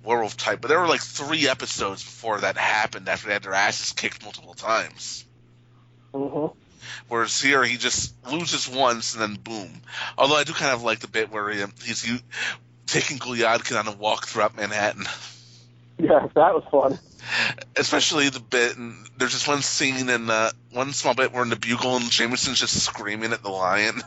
werewolf 0.03 0.35
type. 0.37 0.61
But 0.61 0.69
there 0.69 0.79
were 0.79 0.87
like 0.87 1.01
three 1.01 1.47
episodes 1.47 2.03
before 2.03 2.39
that 2.39 2.57
happened. 2.57 3.07
After 3.07 3.27
they 3.27 3.33
had 3.33 3.43
their 3.43 3.53
asses 3.53 3.93
kicked 3.93 4.23
multiple 4.23 4.53
times. 4.55 5.25
hmm 6.13 6.47
Whereas 7.07 7.39
here, 7.41 7.63
he 7.63 7.77
just 7.77 8.13
loses 8.31 8.67
once 8.67 9.13
and 9.13 9.21
then 9.21 9.35
boom. 9.35 9.81
Although 10.17 10.35
I 10.37 10.43
do 10.43 10.53
kind 10.53 10.73
of 10.73 10.81
like 10.81 10.99
the 10.99 11.07
bit 11.07 11.31
where 11.31 11.49
he, 11.49 11.63
he's 11.83 12.07
u- 12.07 12.19
taking 12.87 13.19
Gulyadkin 13.19 13.77
on 13.79 13.87
a 13.87 13.95
walk 13.95 14.25
throughout 14.27 14.55
Manhattan. 14.55 15.05
Yeah, 15.97 16.27
that 16.35 16.53
was 16.55 16.63
fun. 16.71 16.97
Especially 17.79 18.29
the 18.29 18.39
bit 18.39 18.77
and 18.77 19.09
there's 19.17 19.31
just 19.31 19.47
one 19.47 19.61
scene 19.61 20.09
in 20.09 20.29
uh, 20.29 20.51
one 20.71 20.93
small 20.93 21.13
bit 21.13 21.33
where 21.33 21.43
in 21.43 21.49
the 21.49 21.55
bugle 21.55 21.95
and 21.95 22.11
Jameson's 22.11 22.59
just 22.59 22.79
screaming 22.79 23.33
at 23.33 23.41
the 23.41 23.49
lion. 23.49 24.01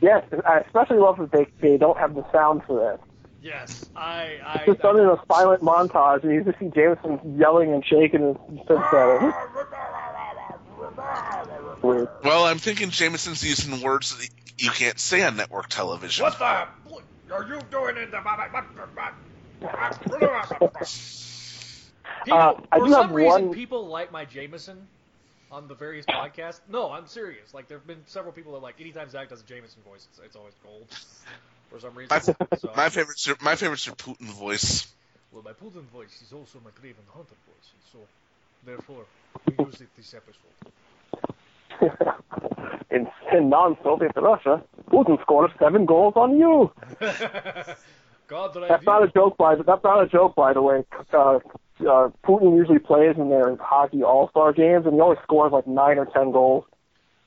Yes, 0.00 0.24
I 0.46 0.58
especially 0.58 0.98
love 0.98 1.18
that 1.18 1.32
they 1.32 1.46
they 1.60 1.76
don't 1.78 1.98
have 1.98 2.14
the 2.14 2.30
sound 2.30 2.62
for 2.66 2.78
that. 2.80 3.00
Yes, 3.42 3.84
I. 3.94 4.38
I 4.44 4.54
It's 4.56 4.66
just 4.66 4.80
done 4.80 4.98
in 4.98 5.06
a 5.06 5.22
silent 5.28 5.62
montage, 5.62 6.24
and 6.24 6.32
you 6.32 6.42
just 6.42 6.58
see 6.58 6.68
Jameson 6.68 7.38
yelling 7.38 7.72
and 7.72 7.84
shaking 7.86 8.20
his 8.20 8.36
fist 8.66 8.80
at 8.92 9.20
him. 9.20 9.32
Weird. 11.82 12.08
Well, 12.24 12.44
I'm 12.44 12.58
thinking 12.58 12.90
Jameson's 12.90 13.44
using 13.44 13.80
words 13.80 14.16
that 14.16 14.28
you 14.58 14.70
can't 14.70 14.98
say 14.98 15.22
on 15.22 15.36
network 15.36 15.68
television. 15.68 16.24
What 16.24 16.38
the 16.38 16.66
are 17.32 17.46
you 17.48 17.60
doing 17.70 17.96
in 17.96 18.10
the 18.10 18.20
People, 22.24 22.38
Uh, 22.38 22.54
I 22.72 22.78
for 22.78 22.86
do 22.86 22.92
some 22.92 23.02
have 23.06 23.14
reason, 23.14 23.46
one- 23.46 23.54
people 23.54 23.86
like 23.86 24.10
my 24.12 24.24
Jameson 24.24 24.86
on 25.52 25.68
the 25.68 25.74
various 25.74 26.04
podcasts. 26.06 26.60
No, 26.68 26.90
I'm 26.90 27.06
serious. 27.06 27.54
Like, 27.54 27.68
there 27.68 27.78
have 27.78 27.86
been 27.86 28.02
several 28.06 28.32
people 28.32 28.52
that 28.54 28.62
like 28.62 28.80
anytime 28.80 29.08
Zach 29.10 29.28
does 29.28 29.40
a 29.40 29.44
Jameson 29.44 29.80
voice, 29.88 30.06
it's, 30.10 30.20
it's 30.24 30.36
always 30.36 30.54
gold. 30.64 30.86
For 31.70 31.80
some 31.80 31.94
reason. 31.94 32.08
My, 32.14 32.20
so, 32.20 32.34
my 32.76 32.88
favorite's 32.88 33.26
your, 33.26 33.36
my 33.42 33.56
favorite's 33.56 33.86
your 33.86 33.96
Putin 33.96 34.26
voice. 34.30 34.86
well, 35.32 35.42
my 35.44 35.52
Putin 35.52 35.82
voice 35.92 36.22
is 36.22 36.32
also 36.32 36.60
my 36.64 36.70
Kraven 36.70 37.04
Hunter 37.12 37.34
voice, 37.46 37.72
and 37.72 37.82
so 37.92 37.98
therefore 38.64 39.04
we 39.46 39.64
use 39.64 39.80
it 39.80 39.88
this 39.96 40.14
episode. 40.14 40.54
in, 42.90 43.08
in 43.32 43.48
non-Soviet 43.50 44.12
Russia, 44.16 44.62
Putin 44.90 45.20
scored 45.22 45.50
seven 45.58 45.86
goals 45.86 46.14
on 46.16 46.38
you. 46.38 46.70
God, 48.28 48.54
that 48.54 48.64
I 48.64 48.68
That's 48.68 48.84
not 48.84 49.02
a 49.02 49.08
joke, 49.08 49.36
by 49.36 49.54
that's 49.56 49.84
not 49.84 50.02
a 50.02 50.06
joke, 50.08 50.34
by 50.34 50.52
the 50.52 50.62
way. 50.62 50.84
Uh, 51.12 51.36
uh, 51.36 51.40
Putin 52.24 52.56
usually 52.56 52.78
plays 52.78 53.16
in 53.16 53.28
their 53.28 53.54
hockey 53.56 54.02
all-star 54.02 54.52
games, 54.52 54.86
and 54.86 54.94
he 54.94 55.00
always 55.00 55.18
scores 55.22 55.52
like 55.52 55.66
nine 55.66 55.98
or 55.98 56.06
ten 56.06 56.32
goals. 56.32 56.64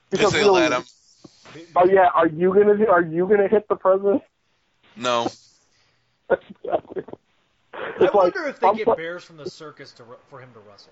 Because 0.10 0.34
they 0.34 0.44
let 0.44 0.72
him. 0.72 0.84
Oh 1.76 1.86
yeah, 1.86 2.08
are 2.14 2.28
you 2.28 2.54
gonna 2.54 2.86
are 2.86 3.02
you 3.02 3.28
gonna 3.28 3.48
hit 3.48 3.68
the 3.68 3.76
president? 3.76 4.24
No. 4.96 5.28
I 6.30 6.36
It's 8.02 8.02
like, 8.02 8.14
wonder 8.14 8.48
if 8.48 8.60
they 8.60 8.68
I'm 8.68 8.76
get 8.76 8.86
pl- 8.86 8.96
bears 8.96 9.24
from 9.24 9.38
the 9.38 9.50
circus 9.50 9.92
to 9.94 10.04
ru- 10.04 10.18
for 10.30 10.40
him 10.40 10.50
to 10.54 10.60
wrestle. 10.60 10.92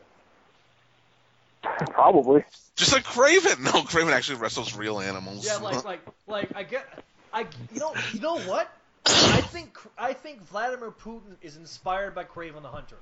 Probably. 1.91 2.43
Just 2.75 2.93
like 2.93 3.03
Kraven. 3.03 3.59
No, 3.63 3.71
Kraven 3.83 4.11
actually 4.11 4.39
wrestles 4.39 4.75
real 4.75 4.99
animals. 4.99 5.45
Yeah, 5.45 5.57
like 5.57 5.83
like 5.83 6.01
like 6.27 6.49
I 6.55 6.63
get 6.63 6.87
I 7.33 7.41
you 7.73 7.79
know 7.79 7.93
you 8.13 8.19
know 8.19 8.39
what? 8.39 8.71
I 9.09 9.41
think 9.41 9.77
I 9.97 10.13
think 10.13 10.41
Vladimir 10.49 10.91
Putin 10.91 11.35
is 11.41 11.55
inspired 11.57 12.13
by 12.15 12.23
Kraven 12.23 12.61
the 12.61 12.69
Hunter. 12.69 12.97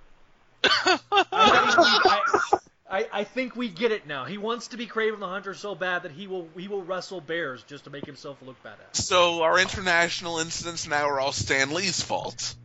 I 0.64 0.98
think, 1.68 1.78
we, 1.78 1.84
I, 2.10 2.60
I, 2.90 3.08
I 3.20 3.24
think 3.24 3.56
we 3.56 3.70
get 3.70 3.92
it 3.92 4.08
now. 4.08 4.26
He 4.26 4.38
wants 4.38 4.70
to 4.70 4.78
be 4.78 4.88
Kraven 4.88 5.20
the 5.20 5.28
Hunter 5.28 5.54
so 5.54 5.76
bad 5.76 6.04
that 6.04 6.12
he 6.12 6.28
will 6.28 6.48
he 6.58 6.68
will 6.68 6.84
wrestle 6.84 7.22
bears 7.22 7.64
just 7.64 7.84
to 7.86 7.90
make 7.90 8.06
himself 8.06 8.38
look 8.42 8.62
badass. 8.64 8.96
so 8.96 9.42
our 9.44 9.60
international 9.60 10.40
incidents 10.40 10.88
now 10.88 11.06
are 11.08 11.20
all 11.20 11.32
Stan 11.32 11.74
Lee's 11.74 12.02
fault. 12.02 12.56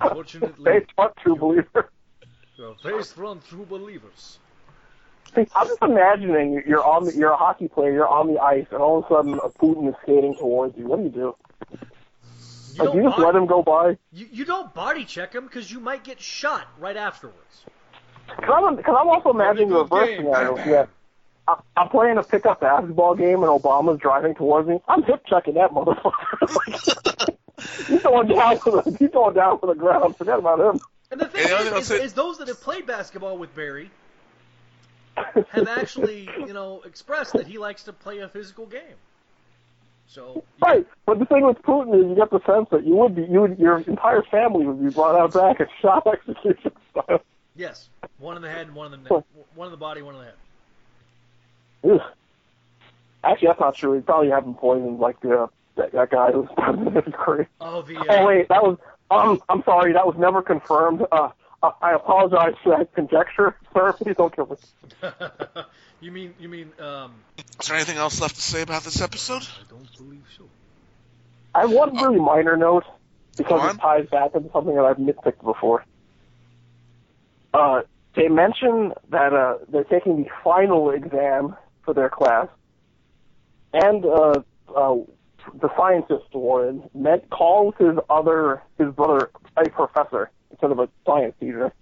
Unfortunately, 0.00 0.64
They 0.64 0.86
what 0.96 1.16
true 1.16 1.36
believer. 1.36 1.90
the 2.56 2.74
face 2.82 3.16
run 3.16 3.40
true 3.48 3.66
believers. 3.68 4.38
I'm 5.36 5.66
just 5.68 5.82
imagining 5.82 6.62
you're 6.66 6.84
on 6.84 7.04
the, 7.06 7.14
you're 7.14 7.30
a 7.32 7.36
hockey 7.36 7.68
player, 7.68 7.92
you're 7.92 8.08
on 8.08 8.32
the 8.32 8.40
ice, 8.40 8.66
and 8.70 8.80
all 8.80 8.98
of 8.98 9.04
a 9.04 9.08
sudden 9.08 9.34
a 9.34 9.48
Putin 9.48 9.88
is 9.88 9.94
skating 10.02 10.34
towards 10.34 10.76
you. 10.76 10.86
What 10.86 10.98
do 10.98 11.04
you 11.04 11.10
do? 11.10 11.36
You 12.74 12.84
Like, 12.84 12.94
you 12.94 13.02
don't, 13.02 13.10
just 13.10 13.18
let 13.18 13.34
him 13.34 13.46
go 13.46 13.62
by? 13.62 13.96
you, 14.12 14.26
you 14.32 14.44
don't 14.44 14.72
body 14.74 15.04
check 15.04 15.32
him 15.34 15.44
because 15.44 15.70
you 15.70 15.80
might 15.80 16.04
get 16.04 16.20
shot 16.20 16.66
right 16.78 16.96
afterwards. 16.96 17.64
Because 18.28 18.62
I'm, 18.66 18.76
cause 18.82 18.96
I'm 18.98 19.08
also 19.08 19.30
imagining 19.30 19.68
the 19.70 19.84
Really 19.84 19.88
good 19.88 19.94
reverse 19.94 20.08
game. 20.08 20.26
scenario. 20.26 20.56
Yeah. 20.70 20.86
I, 21.48 21.60
I'm 21.76 21.88
playing 21.88 22.16
a 22.18 22.22
pickup 22.22 22.60
basketball 22.60 23.14
game 23.16 23.42
and 23.42 23.50
Obama's 23.50 24.00
driving 24.00 24.34
towards 24.34 24.68
me. 24.68 24.80
I'm 24.88 25.02
hip 25.02 25.22
checking 25.28 25.54
that 25.54 25.70
motherfucker. 25.72 27.34
he's 27.88 28.02
going 28.02 28.28
down 28.28 28.58
for 28.58 28.82
the 28.82 28.96
he's 28.98 29.10
going 29.10 29.34
down 29.34 29.58
for 29.58 29.66
the 29.66 29.74
ground. 29.74 30.16
Forget 30.16 30.38
about 30.38 30.60
him. 30.60 30.80
And 31.10 31.20
the 31.20 31.26
thing 31.26 31.48
Yeah, 31.48 31.76
is, 31.76 31.90
is, 31.90 32.00
is 32.00 32.12
those 32.12 32.38
that 32.38 32.46
have 32.48 32.60
played 32.60 32.86
basketball 32.86 33.36
with 33.36 33.52
Barry 33.56 33.90
have 35.50 35.68
actually, 35.68 36.28
you 36.38 36.52
know, 36.52 36.82
expressed 36.84 37.32
that 37.34 37.46
he 37.46 37.58
likes 37.58 37.84
to 37.84 37.92
play 37.92 38.18
a 38.18 38.28
physical 38.28 38.66
game. 38.66 38.96
So 40.06 40.42
Right, 40.60 40.86
but 41.06 41.18
the 41.20 41.24
thing 41.26 41.46
with 41.46 41.62
Putin 41.62 41.94
is 41.96 42.08
you 42.08 42.16
get 42.16 42.30
the 42.30 42.40
sense 42.44 42.68
that 42.70 42.84
you 42.84 42.96
would 42.96 43.14
be, 43.14 43.22
you 43.22 43.42
would, 43.42 43.58
your 43.58 43.78
entire 43.78 44.22
family 44.22 44.66
would 44.66 44.82
be 44.82 44.90
brought 44.90 45.14
out 45.14 45.32
back 45.32 45.60
and 45.60 45.68
shot 45.80 46.06
execution 46.06 46.72
style. 46.90 47.22
yes, 47.54 47.88
one 48.18 48.36
in 48.36 48.42
the 48.42 48.50
head 48.50 48.66
and 48.66 48.74
one 48.74 48.92
in 48.92 49.02
the 49.02 49.14
neck, 49.14 49.24
one 49.54 49.66
in 49.66 49.70
the 49.70 49.76
body, 49.76 50.02
one 50.02 50.16
in 50.16 50.20
the 50.20 50.26
head. 50.26 50.34
Ugh. 52.02 52.12
Actually, 53.22 53.48
that's 53.48 53.60
not 53.60 53.74
true. 53.76 53.92
He'd 53.94 54.06
probably 54.06 54.30
have 54.30 54.44
him 54.44 54.54
poisoned 54.54 54.98
like 54.98 55.20
the 55.20 55.48
that, 55.76 55.92
that 55.92 56.10
guy 56.10 56.32
who 56.32 56.40
was 56.40 56.48
president 56.56 56.96
of 56.96 57.12
Korea. 57.12 57.46
Oh, 57.60 57.82
the 57.82 57.96
uh, 57.96 58.04
Oh 58.08 58.26
wait, 58.26 58.48
that 58.48 58.62
was 58.62 58.78
um. 59.10 59.40
I'm 59.48 59.62
sorry, 59.64 59.92
that 59.92 60.06
was 60.06 60.16
never 60.18 60.42
confirmed. 60.42 61.02
Uh, 61.12 61.14
uh, 61.14 61.30
I 61.62 61.92
apologize 61.92 62.54
for 62.62 62.76
that 62.76 62.94
conjecture, 62.94 63.54
sir. 63.74 63.92
Please 63.92 64.16
don't 64.16 64.34
kill 64.34 64.46
me. 64.46 64.56
you 66.00 66.10
mean 66.10 66.34
you 66.38 66.48
mean 66.48 66.72
um? 66.78 67.14
Is 67.60 67.68
there 67.68 67.76
anything 67.76 67.98
else 67.98 68.20
left 68.20 68.36
to 68.36 68.40
say 68.40 68.62
about 68.62 68.82
this 68.82 69.00
episode? 69.02 69.42
I 69.42 69.68
don't 69.68 69.96
believe 69.96 70.24
so. 70.36 70.44
I 71.54 71.62
have 71.62 71.70
one 71.70 71.94
really 71.96 72.18
minor 72.18 72.56
note 72.56 72.84
because 73.36 73.74
it 73.74 73.78
ties 73.78 74.06
back 74.08 74.34
into 74.34 74.50
something 74.52 74.74
that 74.74 74.84
I've 74.84 74.96
nitpicked 74.96 75.44
before. 75.44 75.84
Uh, 77.52 77.82
they 78.14 78.28
mention 78.28 78.92
that 79.10 79.34
uh, 79.34 79.58
they're 79.68 79.84
taking 79.84 80.22
the 80.22 80.30
final 80.42 80.90
exam 80.90 81.56
for 81.82 81.92
their 81.92 82.08
class, 82.08 82.48
and 83.74 84.04
uh, 84.06 84.40
uh, 84.74 84.96
the 85.60 85.68
scientist 85.76 86.32
Warren 86.32 86.88
met 86.94 87.28
calls 87.28 87.74
his 87.78 87.98
other 88.08 88.62
his 88.78 88.94
brother 88.94 89.30
a 89.58 89.68
professor 89.68 90.30
instead 90.60 90.72
of 90.72 90.78
a 90.78 90.88
science 91.06 91.34
teacher. 91.40 91.72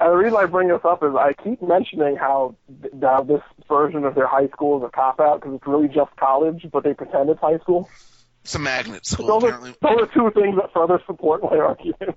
And 0.00 0.12
the 0.12 0.16
reason 0.16 0.36
I 0.36 0.46
bring 0.46 0.68
this 0.68 0.80
up 0.84 1.02
is 1.02 1.14
I 1.14 1.32
keep 1.32 1.62
mentioning 1.62 2.16
how 2.16 2.56
th- 2.82 2.94
now 2.94 3.22
this 3.22 3.42
version 3.68 4.04
of 4.04 4.14
their 4.14 4.26
high 4.26 4.48
school 4.48 4.78
is 4.78 4.84
a 4.86 4.90
cop 4.90 5.20
out 5.20 5.40
because 5.40 5.54
it's 5.56 5.66
really 5.66 5.88
just 5.88 6.14
college, 6.16 6.66
but 6.72 6.84
they 6.84 6.94
pretend 6.94 7.30
it's 7.30 7.40
high 7.40 7.58
school. 7.58 7.88
It's 8.42 8.54
a 8.54 8.58
magnet 8.58 9.06
school. 9.06 9.26
Those 9.26 9.44
are, 9.44 9.46
Apparently, 9.54 9.74
those 9.80 10.00
are 10.02 10.06
two 10.12 10.30
things 10.38 10.56
that 10.56 10.72
further 10.74 11.00
support 11.06 11.42
my 11.42 11.56
argument. 11.56 11.98
well, 12.00 12.16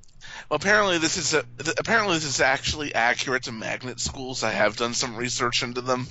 apparently 0.51 0.97
this 0.97 1.17
is 1.17 1.33
a, 1.33 1.45
apparently 1.77 2.15
this 2.15 2.25
is 2.25 2.41
actually 2.41 2.93
accurate 2.93 3.43
to 3.43 3.51
magnet 3.53 3.99
schools. 3.99 4.43
I 4.43 4.51
have 4.51 4.75
done 4.75 4.93
some 4.93 5.15
research 5.15 5.63
into 5.63 5.81
them. 5.81 6.07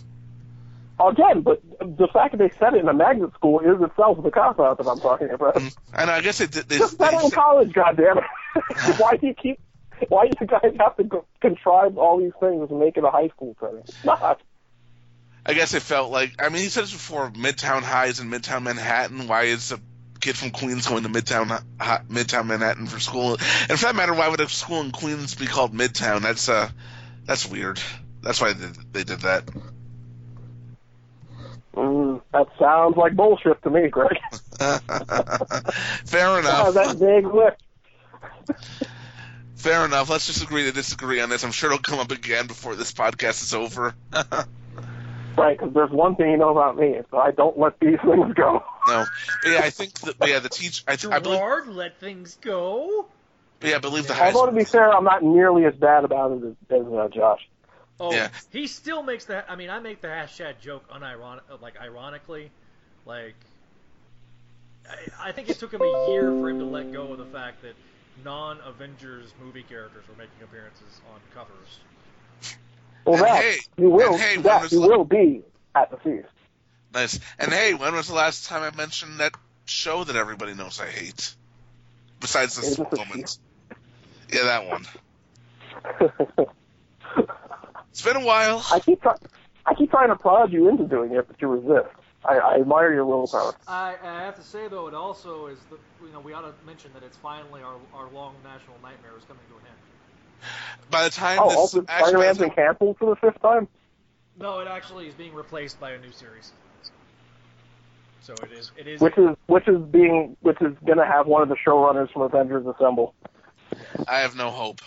Again, 0.98 1.42
but 1.42 1.62
the 1.80 2.08
fact 2.10 2.32
that 2.32 2.38
they 2.38 2.50
said 2.58 2.74
it 2.74 2.80
in 2.80 2.88
a 2.88 2.94
magnet 2.94 3.34
school 3.34 3.60
is 3.60 3.82
itself 3.82 4.22
the 4.22 4.30
cop 4.30 4.58
out 4.58 4.78
that 4.78 4.86
I'm 4.86 4.98
talking 4.98 5.28
about. 5.30 5.56
And 5.92 6.10
I 6.10 6.22
guess 6.22 6.38
did- 6.38 6.52
they, 6.52 6.78
Just 6.78 6.96
better 6.98 7.20
in 7.22 7.30
college, 7.30 7.72
goddammit. 7.72 8.24
why 8.98 9.16
do 9.16 9.26
you 9.26 9.34
keep? 9.34 9.60
Why 10.08 10.28
do 10.28 10.32
you 10.40 10.46
guys 10.46 10.74
have 10.80 10.96
to 10.96 11.04
go, 11.04 11.24
contrive 11.40 11.96
all 11.98 12.18
these 12.18 12.32
things 12.40 12.70
and 12.70 12.80
make 12.80 12.96
it 12.96 13.04
a 13.04 13.10
high 13.10 13.28
school 13.28 13.56
setting? 13.60 13.82
Not. 14.04 14.40
I 15.44 15.54
guess 15.54 15.74
it 15.74 15.82
felt 15.82 16.10
like 16.10 16.42
I 16.42 16.48
mean 16.48 16.62
he 16.62 16.68
said 16.68 16.84
this 16.84 16.92
before. 16.92 17.30
Midtown 17.30 17.82
High 17.82 18.06
is 18.06 18.18
in 18.18 18.30
Midtown 18.30 18.62
Manhattan. 18.62 19.28
Why 19.28 19.44
is 19.44 19.72
a 19.72 19.80
kid 20.20 20.36
from 20.36 20.50
Queens 20.50 20.86
going 20.86 21.02
to 21.04 21.08
Midtown 21.08 21.62
Midtown 21.78 22.46
Manhattan 22.46 22.86
for 22.86 22.98
school? 23.00 23.32
And 23.68 23.78
for 23.78 23.86
that 23.86 23.94
matter, 23.94 24.14
why 24.14 24.28
would 24.28 24.40
a 24.40 24.48
school 24.48 24.80
in 24.80 24.92
Queens 24.92 25.34
be 25.34 25.46
called 25.46 25.72
Midtown? 25.72 26.22
That's 26.22 26.48
uh, 26.48 26.68
that's 27.26 27.46
weird. 27.46 27.80
That's 28.22 28.40
why 28.40 28.54
they 28.54 29.04
did 29.04 29.20
that. 29.20 29.44
Mm, 31.76 32.22
that 32.32 32.46
sounds 32.58 32.96
like 32.96 33.14
bullshit 33.14 33.62
to 33.62 33.70
me, 33.70 33.88
Greg. 33.88 34.16
Fair 34.58 36.38
enough. 36.38 36.74
that 36.74 36.96
vague 36.98 37.26
lip. 37.26 37.58
Fair 39.56 39.84
enough. 39.84 40.08
Let's 40.08 40.26
just 40.26 40.42
agree 40.42 40.64
to 40.64 40.72
disagree 40.72 41.20
on 41.20 41.28
this. 41.28 41.44
I'm 41.44 41.52
sure 41.52 41.70
it'll 41.70 41.82
come 41.82 41.98
up 41.98 42.12
again 42.12 42.46
before 42.46 42.74
this 42.76 42.92
podcast 42.92 43.42
is 43.42 43.54
over. 43.54 43.94
Right, 45.36 45.58
because 45.58 45.74
there's 45.74 45.90
one 45.90 46.16
thing 46.16 46.30
you 46.30 46.38
know 46.38 46.48
about 46.48 46.78
me, 46.78 46.98
so 47.10 47.18
I 47.18 47.30
don't 47.30 47.58
let 47.58 47.78
these 47.78 47.98
things 48.00 48.32
go. 48.32 48.64
no, 48.88 49.04
but 49.42 49.50
yeah, 49.52 49.60
I 49.62 49.68
think 49.68 49.92
that 50.00 50.14
yeah, 50.26 50.38
the 50.38 50.48
teach. 50.48 50.82
I, 50.88 50.92
I 50.92 51.18
believe. 51.18 51.38
Gerard, 51.38 51.68
let 51.68 52.00
things 52.00 52.38
go. 52.40 53.04
but 53.60 53.68
yeah, 53.68 53.76
I 53.76 53.78
believe 53.80 54.06
the 54.06 54.14
high 54.14 54.32
Although 54.32 54.46
to 54.46 54.56
be 54.56 54.64
fair, 54.64 54.90
I'm 54.90 55.04
not 55.04 55.22
nearly 55.22 55.66
as 55.66 55.74
bad 55.74 56.04
about 56.04 56.32
it 56.32 56.42
as, 56.42 56.80
as 56.80 56.86
uh, 56.86 57.08
Josh. 57.12 57.46
Oh, 57.98 58.12
Yeah. 58.12 58.28
he 58.50 58.66
still 58.66 59.02
makes 59.02 59.24
the. 59.24 59.50
I 59.50 59.56
mean, 59.56 59.70
I 59.70 59.78
make 59.78 60.00
the 60.00 60.08
hashtag 60.08 60.60
joke 60.60 60.88
unironic, 60.90 61.40
like 61.60 61.80
ironically, 61.80 62.50
like. 63.04 63.34
I, 64.88 65.28
I 65.28 65.32
think 65.32 65.48
it 65.48 65.58
took 65.58 65.72
him 65.72 65.80
a 65.82 66.08
year 66.10 66.30
for 66.30 66.48
him 66.50 66.58
to 66.60 66.64
let 66.64 66.92
go 66.92 67.10
of 67.12 67.18
the 67.18 67.24
fact 67.24 67.62
that 67.62 67.74
non-Avengers 68.24 69.32
movie 69.42 69.62
characters 69.64 70.04
were 70.08 70.14
making 70.16 70.42
appearances 70.44 71.00
on 71.12 71.20
covers. 71.34 71.78
Well, 73.04 73.16
that 73.22 73.42
hey, 73.42 73.56
you 73.76 73.90
will. 73.90 74.16
hey, 74.16 74.36
when 74.36 74.42
that 74.44 74.62
was 74.62 74.72
you 74.72 74.80
the- 74.82 74.88
will 74.88 75.04
be 75.04 75.42
at 75.74 75.90
the 75.90 75.96
feast. 75.96 76.28
Nice. 76.94 77.18
And 77.38 77.52
hey, 77.52 77.74
when 77.74 77.94
was 77.94 78.08
the 78.08 78.14
last 78.14 78.46
time 78.46 78.62
I 78.62 78.74
mentioned 78.76 79.18
that 79.20 79.34
show 79.64 80.04
that 80.04 80.16
everybody 80.16 80.54
knows 80.54 80.80
I 80.80 80.86
hate? 80.86 81.34
Besides 82.20 82.56
this 82.56 82.76
the 82.76 82.84
moment. 82.96 83.38
Yeah, 84.32 84.44
that 84.44 84.66
one. 84.66 86.46
It's 87.96 88.04
been 88.04 88.16
a 88.16 88.26
while. 88.26 88.62
I 88.70 88.78
keep 88.80 89.00
try- 89.00 89.16
I 89.64 89.72
keep 89.72 89.90
trying 89.90 90.08
to 90.08 90.16
prod 90.16 90.52
you 90.52 90.68
into 90.68 90.84
doing 90.84 91.12
it, 91.12 91.26
but 91.26 91.40
you 91.40 91.48
resist. 91.48 91.88
I, 92.26 92.36
I 92.36 92.54
admire 92.56 92.92
your 92.92 93.06
willpower. 93.06 93.54
I, 93.66 93.94
I 94.02 94.20
have 94.20 94.36
to 94.36 94.42
say 94.42 94.68
though, 94.68 94.86
it 94.86 94.92
also 94.92 95.46
is 95.46 95.58
the 95.70 95.78
you 96.04 96.12
know 96.12 96.20
we 96.20 96.34
ought 96.34 96.42
to 96.42 96.52
mention 96.66 96.90
that 96.92 97.02
it's 97.02 97.16
finally 97.16 97.62
our 97.62 97.76
our 97.94 98.06
long 98.12 98.34
national 98.44 98.76
nightmare 98.82 99.12
is 99.16 99.24
coming 99.24 99.42
to 99.48 99.54
an 99.54 99.62
end. 99.70 100.50
By 100.90 101.04
the 101.04 101.10
time 101.10 101.38
Oh, 101.40 101.48
this 101.48 101.56
also 101.56 101.82
Spider-Man's 101.84 102.36
been 102.36 102.50
canceled 102.50 102.98
for 102.98 103.08
the 103.08 103.16
fifth 103.16 103.40
time. 103.40 103.66
No, 104.38 104.60
it 104.60 104.68
actually 104.68 105.08
is 105.08 105.14
being 105.14 105.32
replaced 105.32 105.80
by 105.80 105.92
a 105.92 105.98
new 105.98 106.12
series. 106.12 106.52
So 108.20 108.34
it 108.42 108.52
is 108.52 108.70
it 108.76 108.86
is 108.86 109.00
which 109.00 109.16
is 109.16 109.34
which 109.46 109.68
is 109.68 109.80
being 109.90 110.36
which 110.42 110.60
is 110.60 110.76
going 110.84 110.98
to 110.98 111.06
have 111.06 111.26
one 111.26 111.40
of 111.40 111.48
the 111.48 111.56
showrunners 111.66 112.12
from 112.12 112.20
Avengers 112.20 112.66
Assemble. 112.66 113.14
I 114.06 114.18
have 114.18 114.36
no 114.36 114.50
hope. 114.50 114.82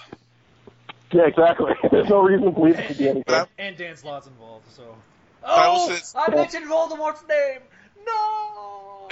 Yeah, 1.11 1.25
exactly. 1.25 1.73
There's 1.91 2.09
no 2.09 2.21
reason 2.21 2.45
to 2.45 2.51
believe 2.51 2.77
it 2.77 2.87
could 2.87 2.97
be 2.97 3.09
anything. 3.09 3.23
But 3.25 3.49
and 3.57 3.75
Dan 3.75 3.95
Slott's 3.97 4.27
involved. 4.27 4.71
So 4.71 4.95
I 5.43 5.65
oh, 5.67 5.89
say- 5.89 6.19
I 6.19 6.33
mentioned 6.35 6.67
Voldemort's 6.67 7.23
name. 7.27 7.59
No. 8.05 9.07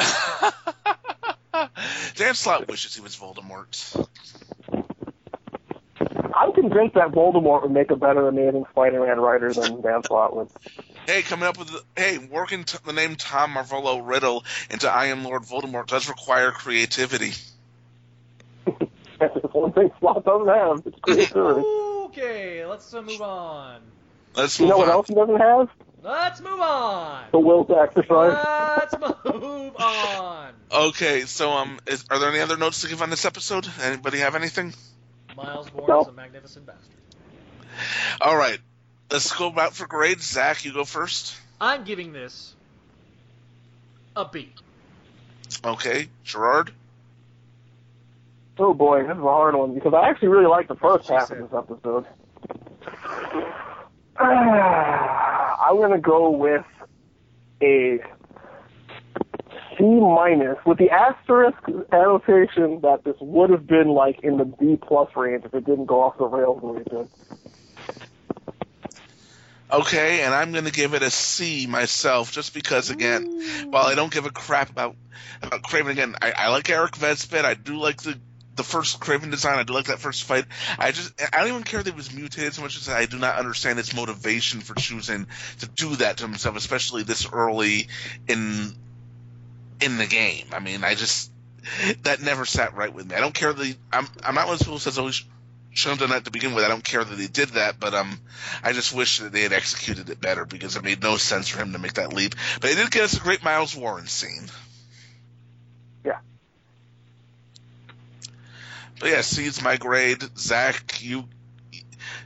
Dan 2.15 2.35
Slott 2.35 2.67
wishes 2.67 2.95
he 2.95 3.01
was 3.01 3.15
Voldemort. 3.15 4.07
I'm 6.35 6.53
convinced 6.53 6.93
that 6.95 7.11
Voldemort 7.11 7.63
would 7.63 7.71
make 7.71 7.89
a 7.89 7.95
better 7.95 8.27
Amazing 8.27 8.65
Spider-Man 8.71 9.19
writer 9.19 9.51
than 9.51 9.81
Dan 9.81 10.03
Slott 10.03 10.35
would. 10.35 10.49
Hey, 11.07 11.23
coming 11.23 11.47
up 11.47 11.57
with 11.57 11.69
the, 11.69 11.81
hey, 11.95 12.19
working 12.19 12.63
t- 12.63 12.77
the 12.85 12.93
name 12.93 13.15
Tom 13.15 13.55
Marvolo 13.55 14.07
Riddle 14.07 14.45
into 14.69 14.91
I 14.91 15.05
Am 15.07 15.23
Lord 15.23 15.43
Voldemort 15.43 15.87
does 15.87 16.09
require 16.09 16.51
creativity. 16.51 17.31
That's 19.19 19.35
one 19.51 19.71
thing 19.73 19.89
Slott 19.99 20.25
doesn't 20.25 20.47
have. 20.47 20.83
It's 20.85 20.99
creativity. 20.99 21.61
Okay, 22.17 22.65
let's 22.65 22.93
uh, 22.93 23.01
move 23.01 23.21
on. 23.21 23.81
Let's 24.35 24.59
you 24.59 24.65
move 24.65 24.71
know 24.71 24.77
what 24.77 24.87
on. 24.87 24.93
else 24.93 25.07
he 25.07 25.15
doesn't 25.15 25.37
have? 25.37 25.69
Let's 26.03 26.41
move 26.41 26.59
on. 26.59 27.25
The 27.31 27.39
will 27.39 27.65
to 27.65 27.75
exercise. 27.75 28.45
Let's 28.77 28.95
move 29.33 29.75
on. 29.77 30.53
Okay, 30.71 31.21
so 31.21 31.51
um, 31.51 31.79
is, 31.87 32.05
are 32.09 32.19
there 32.19 32.29
any 32.29 32.39
other 32.39 32.57
notes 32.57 32.81
to 32.81 32.87
give 32.87 33.01
on 33.01 33.09
this 33.09 33.25
episode? 33.25 33.67
Anybody 33.81 34.19
have 34.19 34.35
anything? 34.35 34.73
Miles 35.35 35.69
Bourne 35.69 35.87
No. 35.87 36.01
is 36.01 36.07
a 36.07 36.11
magnificent 36.11 36.65
bastard. 36.65 36.83
All 38.21 38.35
right, 38.35 38.59
let's 39.11 39.31
go 39.35 39.53
out 39.57 39.73
for 39.73 39.87
grades. 39.87 40.25
Zach, 40.25 40.65
you 40.65 40.73
go 40.73 40.83
first. 40.85 41.35
I'm 41.59 41.83
giving 41.83 42.13
this 42.13 42.53
a 44.15 44.25
B. 44.25 44.49
Okay, 45.63 46.07
Gerard. 46.23 46.71
Oh 48.59 48.73
boy, 48.73 49.03
this 49.03 49.11
is 49.11 49.19
a 49.19 49.21
hard 49.21 49.55
one 49.55 49.75
because 49.75 49.93
I 49.93 50.09
actually 50.09 50.29
really 50.29 50.47
like 50.47 50.67
the 50.67 50.75
first 50.75 51.09
half 51.09 51.29
of 51.31 51.37
this 51.37 51.53
episode. 51.55 52.05
I'm 54.19 55.79
gonna 55.79 55.99
go 55.99 56.31
with 56.31 56.65
a 57.61 57.99
C 59.77 59.83
minus 59.83 60.57
with 60.65 60.79
the 60.79 60.89
asterisk 60.89 61.57
annotation 61.91 62.81
that 62.81 63.03
this 63.03 63.15
would 63.19 63.51
have 63.51 63.67
been 63.67 63.89
like 63.89 64.21
in 64.23 64.37
the 64.37 64.45
B 64.45 64.77
plus 64.81 65.15
range 65.15 65.45
if 65.45 65.53
it 65.53 65.65
didn't 65.65 65.85
go 65.85 66.01
off 66.01 66.17
the 66.17 66.25
rails 66.25 66.61
the 66.61 66.67
way 66.67 66.81
it 66.81 66.89
did. 66.89 67.07
Okay, 69.69 70.21
and 70.21 70.33
I'm 70.33 70.53
going 70.53 70.63
to 70.63 70.71
give 70.71 70.93
it 70.93 71.01
a 71.01 71.11
C 71.11 71.67
myself, 71.67 72.31
just 72.31 72.53
because 72.53 72.89
again, 72.89 73.25
while 73.69 73.85
I 73.85 73.95
don't 73.95 74.11
give 74.11 74.25
a 74.25 74.31
crap 74.31 74.69
about 74.69 74.95
about 75.41 75.61
Kraven 75.61 75.91
again, 75.91 76.15
I, 76.21 76.31
I 76.31 76.49
like 76.49 76.69
Eric 76.69 76.93
Vesbit. 76.93 77.43
I 77.43 77.53
do 77.53 77.75
like 77.75 78.01
the 78.01 78.17
the 78.57 78.63
first 78.63 78.99
Kraven 78.99 79.31
design. 79.31 79.57
I 79.57 79.63
do 79.63 79.73
like 79.73 79.85
that 79.85 79.99
first 79.99 80.23
fight. 80.23 80.45
I 80.77 80.91
just 80.91 81.13
I 81.33 81.39
don't 81.39 81.49
even 81.49 81.63
care 81.63 81.81
that 81.81 81.89
he 81.89 81.95
was 81.95 82.13
mutated 82.13 82.53
so 82.53 82.61
much 82.61 82.75
as 82.77 82.89
I 82.89 83.05
do 83.05 83.17
not 83.17 83.37
understand 83.37 83.77
his 83.77 83.95
motivation 83.95 84.59
for 84.61 84.73
choosing 84.75 85.27
to 85.59 85.67
do 85.67 85.95
that 85.97 86.17
to 86.17 86.23
himself, 86.23 86.57
especially 86.57 87.03
this 87.03 87.27
early 87.31 87.87
in 88.27 88.73
in 89.79 89.97
the 89.97 90.07
game. 90.07 90.47
I 90.51 90.59
mean, 90.59 90.83
I 90.83 90.95
just 90.95 91.31
that 92.03 92.21
never 92.21 92.45
sat 92.45 92.75
right 92.75 92.93
with 92.93 93.09
me. 93.09 93.15
I 93.15 93.19
don't 93.19 93.33
care 93.33 93.53
that 93.53 93.75
I'm 93.93 94.07
I'm 94.23 94.35
not 94.35 94.47
one 94.47 94.53
of 94.55 94.59
those 94.59 94.65
people 94.65 94.73
who 94.73 94.79
says 94.79 94.99
oh. 94.99 95.05
he 95.05 95.13
sh- 95.13 95.25
Shouldn't 95.77 95.99
have 95.99 96.09
done 96.09 96.17
that 96.17 96.25
to 96.25 96.31
begin 96.31 96.55
with. 96.55 96.65
I 96.65 96.69
don't 96.69 96.83
care 96.83 97.03
that 97.03 97.19
he 97.19 97.27
did 97.27 97.49
that, 97.49 97.79
but 97.79 97.93
um, 97.93 98.19
I 98.63 98.73
just 98.73 98.95
wish 98.95 99.19
that 99.19 99.31
they 99.31 99.43
had 99.43 99.53
executed 99.53 100.09
it 100.09 100.19
better 100.19 100.43
because 100.43 100.75
it 100.75 100.83
made 100.83 101.03
no 101.03 101.17
sense 101.17 101.49
for 101.49 101.61
him 101.61 101.73
to 101.73 101.77
make 101.77 101.93
that 101.93 102.13
leap. 102.13 102.33
But 102.59 102.71
it 102.71 102.77
did 102.77 102.89
get 102.89 103.03
us 103.03 103.15
a 103.15 103.19
great 103.19 103.43
Miles 103.43 103.75
Warren 103.75 104.07
scene. 104.07 104.47
Yeah. 106.03 106.17
But 108.99 109.09
yeah, 109.09 109.21
C 109.21 109.45
is 109.45 109.61
my 109.61 109.77
grade. 109.77 110.23
Zach, 110.37 111.01
you 111.03 111.25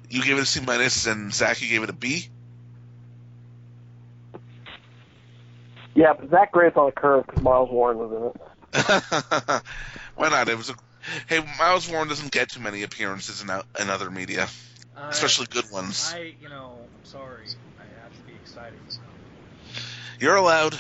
you 0.10 0.24
gave 0.24 0.38
it 0.38 0.42
a 0.42 0.46
C 0.46 0.62
minus, 0.66 1.06
and 1.08 1.34
Zach, 1.34 1.62
you 1.62 1.70
gave 1.70 1.84
it 1.84 1.90
a 1.90 1.94
B. 1.94 2.30
Yeah, 5.94 6.14
but 6.14 6.30
Zach 6.30 6.52
grades 6.52 6.78
on 6.78 6.88
a 6.88 6.92
curve 6.92 7.26
because 7.26 7.44
Miles 7.44 7.70
Warren 7.70 7.98
was 7.98 8.12
in 8.12 8.28
it. 8.28 9.64
Why 10.16 10.30
not? 10.30 10.48
It 10.48 10.58
was 10.58 10.70
a 10.70 10.76
hey. 11.28 11.44
Miles 11.60 11.90
Warren 11.90 12.08
doesn't 12.08 12.32
get 12.32 12.50
too 12.50 12.62
many 12.62 12.84
appearances 12.84 13.42
in, 13.42 13.50
in 13.80 13.90
other 13.90 14.10
media, 14.10 14.48
I- 14.98 15.10
especially 15.10 15.48
good 15.48 15.70
ones. 15.72 16.14
I, 16.16 16.34
you 16.42 16.48
know, 16.48 16.78
I'm 16.80 17.06
sorry. 17.06 17.48
I 17.80 17.84
have 18.04 18.14
to 18.14 18.22
be 18.26 18.34
excited. 18.42 18.80
You're 20.20 20.36
allowed. 20.36 20.78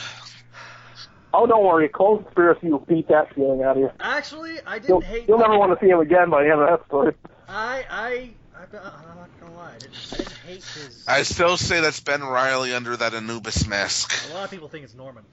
Oh, 1.33 1.47
don't 1.47 1.63
worry. 1.63 1.87
Clone 1.87 2.23
Conspiracy 2.23 2.69
will 2.69 2.79
beat 2.79 3.07
that 3.07 3.33
feeling 3.33 3.63
out 3.63 3.77
of 3.77 3.83
you. 3.83 3.91
Actually, 3.99 4.59
I 4.67 4.79
didn't 4.79 4.89
You'll, 4.89 5.01
hate. 5.01 5.27
you'll 5.27 5.37
never 5.39 5.57
want 5.57 5.77
to 5.77 5.83
see 5.85 5.89
him 5.89 5.99
again 5.99 6.29
by 6.29 6.43
the 6.43 6.51
end 6.51 6.59
of 6.61 6.67
that 6.67 6.85
story. 6.87 7.13
I 7.47 7.85
I 7.89 8.29
I 8.55 8.63
I'm 8.77 9.15
not 9.17 9.29
gonna 9.39 9.55
lie. 9.55 9.73
I 9.75 9.77
didn't, 9.77 9.95
I 10.13 10.17
didn't 10.17 10.31
hate 10.45 10.55
his. 10.63 11.05
I 11.07 11.23
still 11.23 11.55
say 11.57 11.79
that's 11.81 11.99
Ben 12.01 12.21
Reilly 12.23 12.73
under 12.73 12.95
that 12.97 13.13
Anubis 13.13 13.65
mask. 13.67 14.13
A 14.31 14.33
lot 14.33 14.43
of 14.45 14.51
people 14.51 14.67
think 14.67 14.83
it's 14.83 14.93
Norman. 14.93 15.23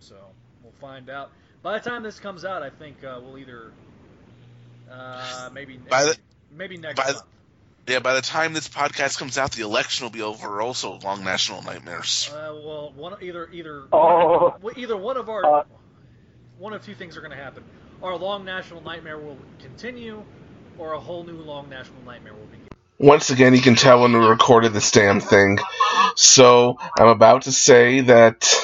So 0.00 0.16
we'll 0.62 0.72
find 0.80 1.08
out. 1.10 1.30
By 1.62 1.78
the 1.78 1.88
time 1.88 2.02
this 2.02 2.20
comes 2.20 2.44
out, 2.44 2.62
I 2.62 2.68
think 2.70 3.02
uh, 3.02 3.20
we'll 3.24 3.38
either 3.38 3.72
uh, 4.90 5.48
maybe 5.52 5.78
next, 5.78 5.88
By 5.90 6.04
the- 6.04 6.16
maybe 6.52 6.76
next 6.76 6.96
by 6.96 7.06
the- 7.06 7.12
month. 7.14 7.26
Yeah, 7.86 7.98
by 7.98 8.14
the 8.14 8.22
time 8.22 8.54
this 8.54 8.68
podcast 8.68 9.18
comes 9.18 9.36
out, 9.36 9.52
the 9.52 9.62
election 9.62 10.04
will 10.04 10.10
be 10.10 10.22
over. 10.22 10.62
Also, 10.62 10.98
long 11.04 11.22
national 11.22 11.62
nightmares. 11.62 12.30
Uh, 12.32 12.54
well, 12.64 12.92
one 12.96 13.14
either 13.20 13.48
either 13.52 13.82
Oh. 13.92 14.54
one, 14.60 14.72
either 14.78 14.96
one 14.96 15.16
of 15.18 15.28
our 15.28 15.44
Uh, 15.44 15.64
one 16.58 16.72
of 16.72 16.84
two 16.84 16.94
things 16.94 17.16
are 17.16 17.20
going 17.20 17.36
to 17.36 17.42
happen. 17.42 17.62
Our 18.02 18.16
long 18.16 18.44
national 18.44 18.80
nightmare 18.82 19.18
will 19.18 19.36
continue, 19.60 20.22
or 20.78 20.92
a 20.94 21.00
whole 21.00 21.24
new 21.24 21.36
long 21.36 21.68
national 21.68 22.00
nightmare 22.06 22.32
will 22.32 22.46
begin. 22.46 22.68
Once 22.98 23.28
again, 23.30 23.54
you 23.54 23.60
can 23.60 23.74
tell 23.74 24.00
when 24.00 24.12
we 24.18 24.24
recorded 24.26 24.72
this 24.72 24.90
damn 24.90 25.20
thing. 25.20 25.58
So, 26.16 26.78
I'm 26.98 27.08
about 27.08 27.42
to 27.42 27.52
say 27.52 28.00
that, 28.02 28.54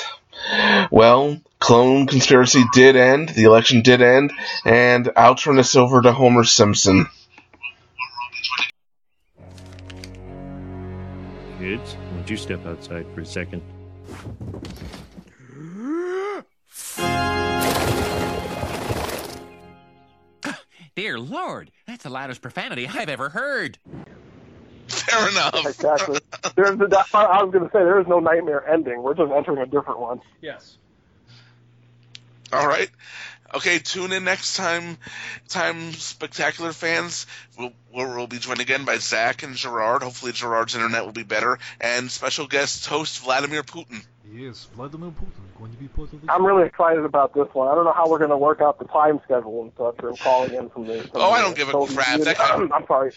well, 0.90 1.38
clone 1.58 2.06
conspiracy 2.06 2.62
did 2.72 2.96
end, 2.96 3.28
the 3.30 3.44
election 3.44 3.82
did 3.82 4.00
end, 4.00 4.32
and 4.64 5.10
I'll 5.16 5.34
turn 5.34 5.56
this 5.56 5.76
over 5.76 6.00
to 6.00 6.12
Homer 6.12 6.44
Simpson. 6.44 7.06
Kids, 11.60 11.94
won't 12.14 12.30
you 12.30 12.38
step 12.38 12.64
outside 12.64 13.04
for 13.14 13.20
a 13.20 13.26
second? 13.26 13.60
Dear 20.94 21.18
Lord, 21.18 21.70
that's 21.86 22.04
the 22.04 22.08
loudest 22.08 22.40
profanity 22.40 22.88
I've 22.88 23.10
ever 23.10 23.28
heard. 23.28 23.76
Fair 24.88 25.28
enough. 25.28 25.66
Exactly. 25.66 26.18
There's 26.56 26.78
the, 26.78 27.04
I 27.12 27.24
I 27.24 27.42
was 27.42 27.52
going 27.52 27.66
to 27.66 27.70
say 27.70 27.80
there 27.80 28.00
is 28.00 28.06
no 28.06 28.20
nightmare 28.20 28.66
ending. 28.66 29.02
We're 29.02 29.12
just 29.12 29.30
entering 29.30 29.58
a 29.58 29.66
different 29.66 30.00
one. 30.00 30.22
Yes. 30.40 30.78
All 32.54 32.66
right. 32.66 32.88
Okay, 33.52 33.78
tune 33.78 34.12
in 34.12 34.24
next 34.24 34.56
time. 34.56 34.96
Time 35.48 35.92
spectacular 35.92 36.72
fans. 36.72 37.26
We'll, 37.58 37.72
we'll, 37.92 38.14
we'll 38.14 38.26
be 38.26 38.38
joined 38.38 38.60
again 38.60 38.84
by 38.84 38.98
Zach 38.98 39.42
and 39.42 39.56
Gerard. 39.56 40.02
Hopefully, 40.02 40.32
Gerard's 40.32 40.74
internet 40.74 41.04
will 41.04 41.12
be 41.12 41.24
better. 41.24 41.58
And 41.80 42.10
special 42.10 42.46
guest 42.46 42.86
host 42.86 43.20
Vladimir 43.20 43.62
Putin. 43.62 44.04
Yes, 44.32 44.68
Vladimir 44.74 45.10
Putin 45.10 45.50
going 45.60 45.72
to 45.72 45.78
be 45.78 45.88
part 45.88 46.12
of 46.12 46.20
the 46.20 46.32
I'm 46.32 46.44
really 46.44 46.66
excited 46.66 47.04
about 47.04 47.34
this 47.34 47.46
one. 47.52 47.68
I 47.68 47.74
don't 47.74 47.84
know 47.84 47.92
how 47.92 48.08
we're 48.08 48.18
going 48.18 48.30
to 48.30 48.38
work 48.38 48.60
out 48.60 48.78
the 48.78 48.86
time 48.86 49.20
schedule 49.24 49.62
and 49.62 49.72
such. 49.76 50.02
I'm 50.02 50.16
calling 50.16 50.54
in 50.54 50.70
from 50.70 50.86
the. 50.86 51.02
From 51.02 51.20
Oh, 51.20 51.30
I 51.30 51.42
don't 51.42 51.54
give 51.54 51.68
a 51.68 51.72
crap. 51.86 52.20
That 52.20 52.38
guy, 52.38 52.56
I'm 52.74 52.86
sorry, 52.86 53.12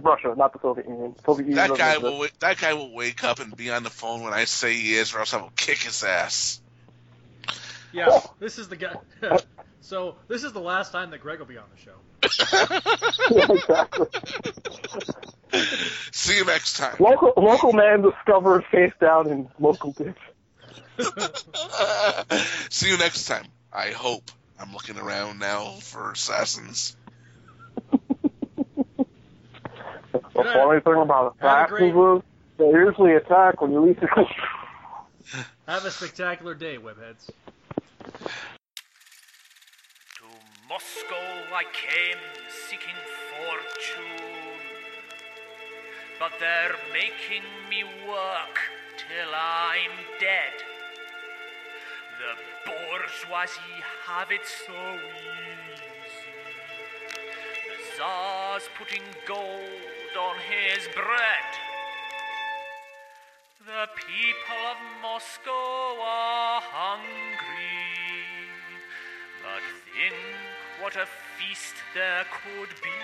Russia, 0.00 0.34
not 0.36 0.52
the 0.52 0.60
Soviet 0.60 0.88
Union. 0.88 1.16
Soviet 1.26 1.54
That 1.56 1.68
doesn't 1.68 1.76
guy 1.76 1.98
will 1.98 2.26
that 2.38 2.58
guy 2.60 2.74
will 2.74 2.94
wake 2.94 3.24
up 3.24 3.40
and 3.40 3.54
be 3.56 3.70
on 3.70 3.82
the 3.82 3.90
phone 3.90 4.22
when 4.22 4.32
I 4.32 4.44
say 4.44 4.74
he 4.74 4.94
is, 4.94 5.12
or 5.14 5.18
else 5.18 5.34
I 5.34 5.40
will 5.40 5.52
kick 5.56 5.78
his 5.78 6.04
ass. 6.04 6.60
Yeah. 7.92 8.06
Oh. 8.10 8.34
This 8.38 8.58
is 8.58 8.68
the 8.68 8.76
guy. 8.76 8.96
so 9.80 10.16
this 10.28 10.44
is 10.44 10.52
the 10.52 10.60
last 10.60 10.92
time 10.92 11.10
that 11.10 11.20
Greg 11.20 11.38
will 11.38 11.46
be 11.46 11.58
on 11.58 11.64
the 11.74 11.78
show. 11.80 11.94
See 16.12 16.36
you 16.36 16.44
next 16.44 16.76
time. 16.76 16.96
Local 17.00 17.32
local 17.36 17.72
man 17.72 18.02
discovered 18.02 18.64
face 18.70 18.92
down 19.00 19.30
in 19.30 19.48
local 19.58 19.92
ditch. 19.92 20.16
See 22.70 22.90
you 22.90 22.98
next 22.98 23.26
time. 23.26 23.46
I 23.72 23.90
hope. 23.90 24.30
I'm 24.60 24.72
looking 24.72 24.98
around 24.98 25.38
now 25.38 25.74
for 25.80 26.10
assassins. 26.12 26.96
The 30.12 30.44
funny 30.44 30.80
thing 30.80 30.94
about 31.00 31.36
Have 31.40 31.66
a 31.66 31.68
great- 31.68 31.92
assassins 31.94 32.16
is 32.18 32.22
they 32.58 32.70
usually 32.70 33.14
attack 33.14 33.60
when 33.62 33.70
you 33.72 33.80
least 33.80 34.02
expect. 34.02 34.32
Have 35.66 35.84
a 35.84 35.90
spectacular 35.90 36.54
day, 36.54 36.76
webheads. 36.78 37.28
To 40.18 40.24
Moscow 40.68 41.54
I 41.54 41.64
came 41.72 42.22
seeking 42.68 42.98
fortune, 43.30 44.60
but 46.18 46.32
they're 46.38 46.76
making 46.92 47.44
me 47.70 47.84
work 48.06 48.58
till 48.96 49.34
I'm 49.34 49.92
dead. 50.20 50.56
The 52.18 52.34
bourgeoisie 52.66 53.82
have 54.06 54.30
it 54.30 54.44
so 54.44 54.74
easy. 54.74 55.88
The 57.68 57.78
Tsar's 57.96 58.68
putting 58.76 59.04
gold 59.26 60.14
on 60.18 60.36
his 60.36 60.88
bread. 60.94 61.48
The 63.64 63.86
people 63.94 64.62
of 64.70 64.78
Moscow 65.02 66.00
are 66.02 66.60
hungry. 66.60 67.77
But 69.48 69.64
think 69.94 70.14
what 70.82 70.94
a 70.96 71.06
feast 71.36 71.76
there 71.94 72.24
could 72.38 72.68
be 72.84 73.00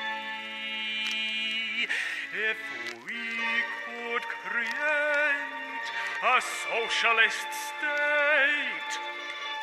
if 2.51 2.61
we 3.07 3.25
could 3.87 4.25
create 4.45 5.87
a 6.23 6.37
socialist 6.69 7.49
state 7.69 8.93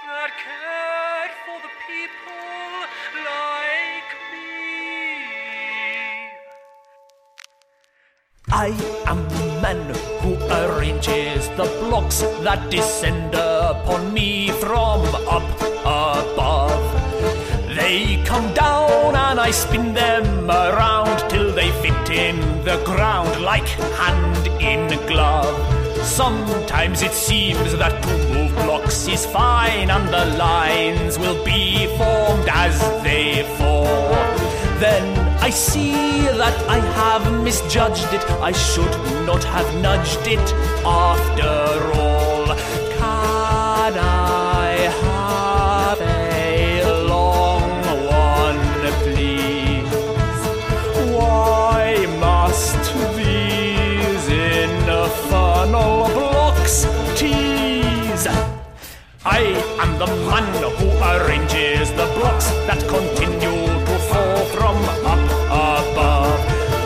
that 0.08 0.32
cared 0.42 1.34
for 1.46 1.58
the 1.66 1.74
people 1.86 2.74
like 3.30 4.12
me. 4.32 4.50
I 8.50 8.70
am 9.06 9.20
the 9.38 9.46
man 9.62 9.82
who 10.22 10.32
arranges 10.50 11.48
the 11.60 11.68
blocks 11.82 12.22
that 12.46 12.72
descend 12.72 13.36
upon 13.36 14.14
me 14.14 14.50
from 14.50 15.06
up. 15.30 15.51
They 17.92 18.24
come 18.24 18.54
down 18.54 19.18
and 19.18 19.38
I 19.38 19.52
spin 19.52 19.94
them 19.94 20.50
around 20.50 21.30
till 21.30 21.52
they 21.52 21.72
fit 21.84 22.10
in 22.10 22.38
the 22.64 22.82
ground 22.86 23.42
like 23.42 23.68
hand 24.00 24.48
in 24.62 24.88
glove. 25.08 25.58
Sometimes 26.02 27.02
it 27.02 27.12
seems 27.12 27.76
that 27.76 28.02
to 28.02 28.14
move 28.34 28.56
blocks 28.64 29.10
is 29.10 29.26
fine 29.26 29.90
and 29.92 30.08
the 30.08 30.26
lines 30.38 31.20
will 31.20 31.44
be 31.44 31.88
formed 31.98 32.48
as 32.66 32.80
they 33.04 33.44
fall. 33.58 34.16
Then 34.80 35.06
I 35.42 35.50
see 35.50 36.22
that 36.42 36.58
I 36.70 36.80
have 37.02 37.44
misjudged 37.44 38.14
it. 38.14 38.24
I 38.40 38.54
should 38.54 38.96
not 39.26 39.44
have 39.44 39.68
nudged 39.82 40.26
it 40.28 40.48
after 40.86 42.00
all. 42.00 42.11
The 60.02 60.08
man 60.26 60.46
who 60.80 60.90
arranges 61.14 61.92
the 61.92 62.08
blocks 62.18 62.50
that 62.66 62.82
continue 62.90 63.68
to 63.86 63.96
fall 64.10 64.38
from 64.50 64.78
up 65.06 65.26
above. 65.78 66.40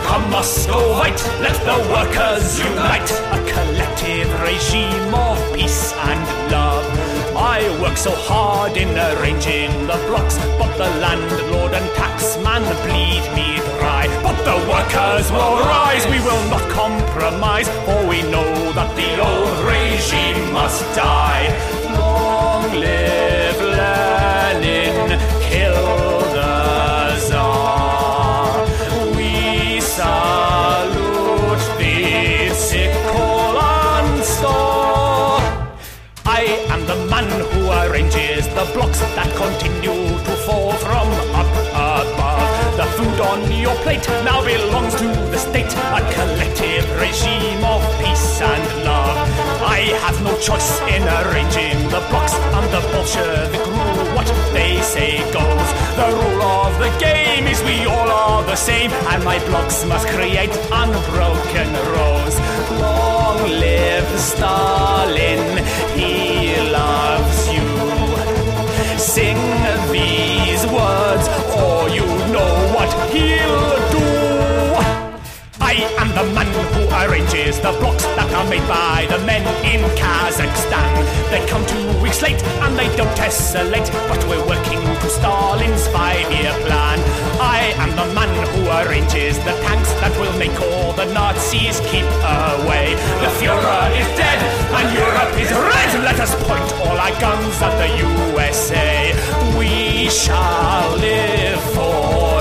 Come 0.04 0.30
Muscovite, 0.30 1.22
let 1.40 1.56
the 1.64 1.78
workers 1.96 2.58
unite, 2.60 3.10
a 3.32 3.38
collective 3.54 4.28
regime 4.44 5.14
of 5.14 5.38
peace 5.54 5.94
and 5.94 6.20
love. 6.52 6.84
I 7.34 7.64
work 7.80 7.96
so 7.96 8.12
hard 8.12 8.76
in 8.76 8.90
arranging 8.90 9.72
the 9.86 9.98
blocks, 10.08 10.36
but 10.60 10.76
the 10.76 10.90
landlord 11.00 11.72
and 11.72 11.88
taxman 11.96 12.64
bleed 12.84 13.24
me 13.32 13.48
dry. 13.80 14.04
But 14.26 14.36
the 14.44 14.58
workers 14.68 15.32
will 15.32 15.56
rise, 15.64 16.04
we 16.12 16.20
will 16.20 16.44
not 16.52 16.68
compromise, 16.68 17.68
for 17.86 17.98
we 18.06 18.20
know 18.28 18.72
that 18.76 18.92
the 18.94 19.10
old 19.24 19.56
regime 19.64 20.52
must 20.52 20.84
die. 20.94 21.85
Live 22.74 23.60
kill 25.48 25.74
the. 26.34 27.66
We 29.16 29.80
salute 29.80 31.62
the. 31.78 31.94
I 36.24 36.42
am 36.70 36.84
the 36.86 36.96
man 37.06 37.28
who 37.52 37.70
arranges 37.70 38.48
the 38.48 38.64
blocks 38.74 39.00
that 39.00 39.30
continue 39.36 40.18
to 40.24 40.32
fall 40.44 40.72
from 40.72 41.35
food 42.96 43.20
on 43.20 43.40
your 43.52 43.76
plate 43.84 44.06
now 44.24 44.40
belongs 44.44 44.94
to 44.94 45.06
the 45.32 45.36
state, 45.36 45.72
a 45.98 46.00
collective 46.16 46.84
regime 46.98 47.62
of 47.64 47.82
peace 48.00 48.40
and 48.40 48.64
love. 48.84 49.16
I 49.60 49.80
have 50.04 50.18
no 50.24 50.32
choice 50.38 50.80
in 50.94 51.02
arranging 51.18 51.76
the 51.94 52.00
blocks. 52.08 52.34
The 52.76 52.80
Bolshevik 52.92 53.66
rule, 53.66 54.06
what 54.16 54.28
they 54.52 54.80
say 54.82 55.18
goes. 55.30 55.68
The 56.00 56.08
rule 56.18 56.42
of 56.42 56.72
the 56.84 56.90
game 56.98 57.46
is 57.46 57.62
we 57.62 57.86
all 57.86 58.10
are 58.10 58.42
the 58.44 58.56
same, 58.56 58.90
and 59.12 59.22
my 59.24 59.38
blocks 59.48 59.84
must 59.84 60.06
create 60.08 60.54
unbroken 60.82 61.68
rows. 61.94 62.34
Long 62.80 63.40
live 63.64 64.08
Stalin, 64.18 65.42
he 65.94 66.56
loves 66.70 67.40
you. 67.54 67.66
Sing 68.98 69.45
I 75.76 75.92
am 76.00 76.08
the 76.16 76.24
man 76.32 76.48
who 76.72 76.88
arranges 76.88 77.60
the 77.60 77.68
blocks 77.76 78.04
that 78.16 78.32
are 78.32 78.48
made 78.48 78.64
by 78.64 79.04
the 79.12 79.20
men 79.28 79.44
in 79.60 79.84
Kazakhstan. 79.92 81.04
They 81.28 81.44
come 81.52 81.60
two 81.68 82.00
weeks 82.00 82.22
late 82.22 82.40
and 82.64 82.72
they 82.80 82.88
don't 82.96 83.12
tessellate, 83.12 83.84
but 84.08 84.16
we're 84.24 84.40
working 84.48 84.80
to 84.80 85.08
Stalin's 85.12 85.84
five-year 85.88 86.56
plan. 86.64 86.96
I 87.36 87.76
am 87.76 87.92
the 87.92 88.08
man 88.16 88.32
who 88.56 88.64
arranges 88.72 89.36
the 89.44 89.52
tanks 89.68 89.92
that 90.00 90.16
will 90.16 90.32
make 90.40 90.56
all 90.72 90.94
the 90.96 91.12
Nazis 91.12 91.76
keep 91.92 92.08
away. 92.24 92.96
The 93.20 93.28
Fuhrer 93.36 93.92
is 94.00 94.08
dead 94.16 94.40
and 94.80 94.86
Europe 94.96 95.36
is 95.36 95.52
red. 95.52 95.90
Let 96.08 96.16
us 96.24 96.32
point 96.48 96.64
all 96.88 96.96
our 96.96 97.12
guns 97.20 97.60
at 97.60 97.76
the 97.76 97.90
USA. 98.00 99.12
We 99.60 100.08
shall 100.08 100.96
live 100.96 101.60
forevermore. 101.76 102.35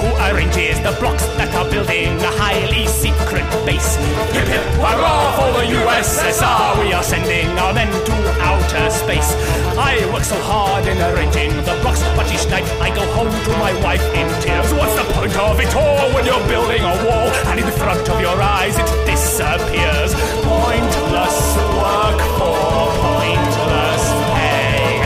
Who 0.00 0.08
arranges 0.30 0.78
the 0.80 0.94
blocks 1.00 1.26
that 1.38 1.50
are 1.54 1.68
building 1.70 2.14
a 2.22 2.32
highly 2.38 2.86
secret 2.86 3.46
base. 3.66 3.96
Hip 4.34 4.46
hip 4.46 4.64
hurrah 4.78 5.34
for 5.36 5.50
the 5.58 5.64
USSR! 5.74 6.78
We 6.82 6.92
are 6.92 7.02
sending 7.02 7.48
our 7.58 7.74
men 7.74 7.90
to 7.90 8.14
outer 8.40 8.90
space. 8.90 9.30
I 9.76 9.98
work 10.12 10.24
so 10.24 10.38
hard 10.42 10.86
in 10.86 10.98
arranging 10.98 11.50
the 11.66 11.74
blocks, 11.82 12.02
but 12.16 12.26
each 12.30 12.46
night 12.48 12.66
I 12.78 12.94
go 12.94 13.04
home 13.14 13.30
to 13.30 13.52
my 13.58 13.72
wife 13.82 14.02
in 14.14 14.26
tears. 14.42 14.70
What's 14.78 14.94
the 14.94 15.06
point 15.14 15.34
of 15.36 15.58
it 15.60 15.74
all 15.74 16.14
when 16.14 16.24
you're 16.24 16.46
building 16.46 16.82
a 16.82 16.94
wall 17.06 17.28
and 17.50 17.58
in 17.58 17.70
front 17.72 18.08
of 18.08 18.20
your 18.20 18.38
eyes 18.40 18.78
it 18.78 18.90
disappears? 19.06 20.14
Pointless 20.46 21.38
work 21.74 22.20
for 22.38 22.86
pointless 23.02 24.04
pay. 24.34 25.02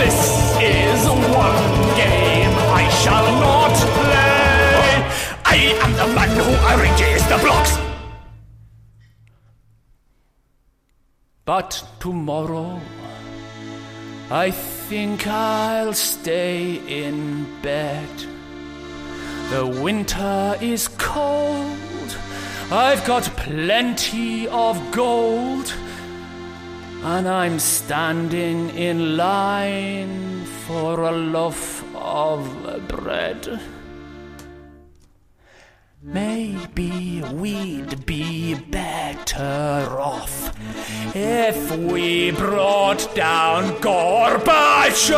This 0.00 0.18
is 0.60 1.00
one 1.36 1.60
game 2.00 2.52
I 2.80 2.84
shall 3.02 3.28
not 3.40 3.74
play. 3.76 4.21
I 5.52 5.56
am 5.84 5.92
the 5.92 6.14
man 6.14 6.30
who 6.30 6.50
arranges 6.72 7.22
the 7.28 7.36
blocks. 7.44 7.76
But 11.44 11.84
tomorrow, 12.00 12.80
I 14.30 14.50
think 14.50 15.26
I'll 15.26 15.92
stay 15.92 16.80
in 17.04 17.46
bed. 17.60 18.08
The 19.50 19.66
winter 19.66 20.56
is 20.62 20.88
cold. 20.88 22.16
I've 22.70 23.04
got 23.04 23.24
plenty 23.36 24.48
of 24.48 24.80
gold. 24.90 25.70
And 27.02 27.28
I'm 27.28 27.58
standing 27.58 28.70
in 28.70 29.18
line 29.18 30.46
for 30.66 31.02
a 31.02 31.12
loaf 31.12 31.84
of 31.94 32.88
bread. 32.88 33.60
Maybe 36.04 37.22
we'd 37.32 38.04
be 38.04 38.56
better 38.56 39.86
off 40.00 40.52
if 41.14 41.76
we 41.76 42.32
brought 42.32 43.14
down 43.14 43.70
Gorbachev. 43.78 45.14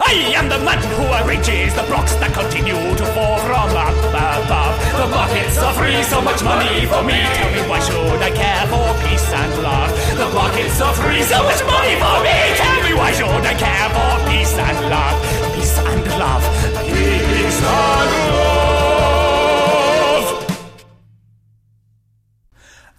I 0.00 0.32
am 0.32 0.48
the 0.48 0.56
man 0.64 0.80
who 0.80 1.04
arranges 1.20 1.74
the 1.76 1.82
blocks 1.92 2.14
that 2.24 2.32
continue 2.32 2.72
to 2.72 3.06
fall 3.12 3.36
from 3.44 3.68
up 3.76 3.92
above. 4.16 4.80
The 4.96 5.12
buckets 5.12 5.58
are 5.58 5.74
free, 5.74 6.02
so 6.08 6.22
much 6.24 6.42
money 6.42 6.88
for 6.88 7.04
me. 7.04 7.20
Tell 7.36 7.52
me 7.52 7.68
why 7.68 7.80
should 7.84 8.22
I 8.24 8.32
care 8.32 8.64
for 8.72 8.88
peace 9.04 9.28
and 9.28 9.60
love? 9.60 9.92
The 10.16 10.28
buckets 10.32 10.80
are 10.80 10.96
free, 10.96 11.20
so 11.20 11.44
much 11.44 11.60
money 11.68 12.00
for 12.00 12.16
me. 12.24 12.36
Tell 12.56 12.80
me 12.80 12.92
why 12.96 13.12
should 13.12 13.44
I 13.44 13.52
care 13.52 13.92
for 13.92 14.24
peace 14.24 14.56
and 14.56 14.88
love? 14.88 15.20
Peace 15.52 15.76
and 15.84 16.06
love. 16.16 16.44
Peace 16.88 17.60
and 17.60 18.32
love. 18.32 18.45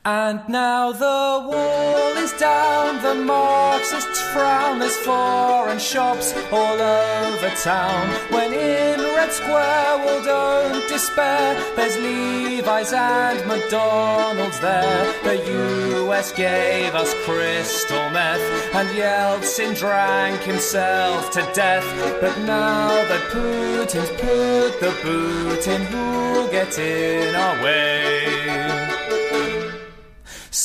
And 0.09 0.47
now 0.47 0.93
the 0.93 1.49
wall 1.49 2.15
is 2.15 2.31
down, 2.39 3.03
the 3.03 3.13
Marxists 3.25 4.21
frown, 4.31 4.79
there's 4.79 4.95
foreign 4.95 5.79
shops 5.79 6.33
all 6.49 6.79
over 6.79 7.49
town. 7.61 8.07
When 8.31 8.53
in 8.53 9.01
Red 9.01 9.33
Square, 9.33 9.97
well, 10.05 10.23
don't 10.23 10.87
despair, 10.87 11.61
there's 11.75 11.97
Levi's 11.97 12.93
and 12.93 13.45
McDonald's 13.49 14.61
there. 14.61 15.13
The 15.23 16.07
US 16.07 16.31
gave 16.31 16.95
us 16.95 17.13
crystal 17.25 18.09
meth, 18.11 18.39
and 18.75 18.87
Yeltsin 18.87 19.77
drank 19.77 20.39
himself 20.39 21.31
to 21.31 21.41
death. 21.53 21.85
But 22.21 22.37
now 22.45 22.87
that 23.09 23.29
Putin's 23.33 24.09
put 24.21 24.79
the 24.79 24.97
boot 25.03 25.67
in, 25.67 25.81
who'll 25.87 26.47
get 26.47 26.79
in 26.79 27.35
our 27.35 27.61
way? 27.61 28.66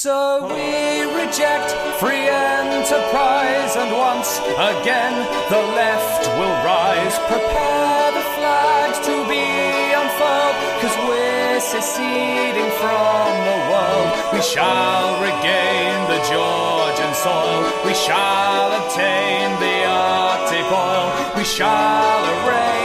So 0.03 0.43
we 0.51 1.07
reject 1.15 1.71
free 2.03 2.27
enterprise, 2.27 3.77
and 3.77 3.95
once 3.95 4.41
again 4.59 5.15
the 5.47 5.63
left 5.79 6.27
will 6.39 6.57
rise. 6.67 7.15
Prepare 7.31 8.11
the 8.11 8.27
flags 8.35 8.99
to 9.07 9.15
be 9.31 9.47
unfurled, 9.95 10.57
cause 10.83 10.97
we're 11.07 11.61
seceding 11.61 12.71
from 12.83 13.31
the 13.47 13.59
world. 13.71 14.11
We 14.35 14.43
shall 14.43 15.23
regain 15.23 15.95
the 16.11 16.19
Georgian 16.27 17.15
soil, 17.15 17.63
we 17.87 17.95
shall 17.95 18.73
obtain 18.83 19.55
the 19.63 19.87
Arctic 19.87 20.67
oil, 20.67 21.37
we 21.37 21.45
shall 21.45 22.19
arrange 22.27 22.82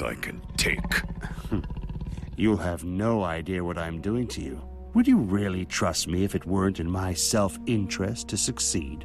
I 0.00 0.14
can 0.14 0.40
take? 0.56 1.02
You'll 2.36 2.56
have 2.56 2.84
no 2.84 3.24
idea 3.24 3.62
what 3.62 3.76
I'm 3.76 4.00
doing 4.00 4.26
to 4.28 4.40
you. 4.40 4.62
Would 4.94 5.06
you 5.06 5.18
really 5.18 5.66
trust 5.66 6.08
me 6.08 6.24
if 6.24 6.34
it 6.34 6.46
weren't 6.46 6.80
in 6.80 6.90
my 6.90 7.12
self 7.12 7.58
interest 7.66 8.28
to 8.28 8.36
succeed? 8.36 9.04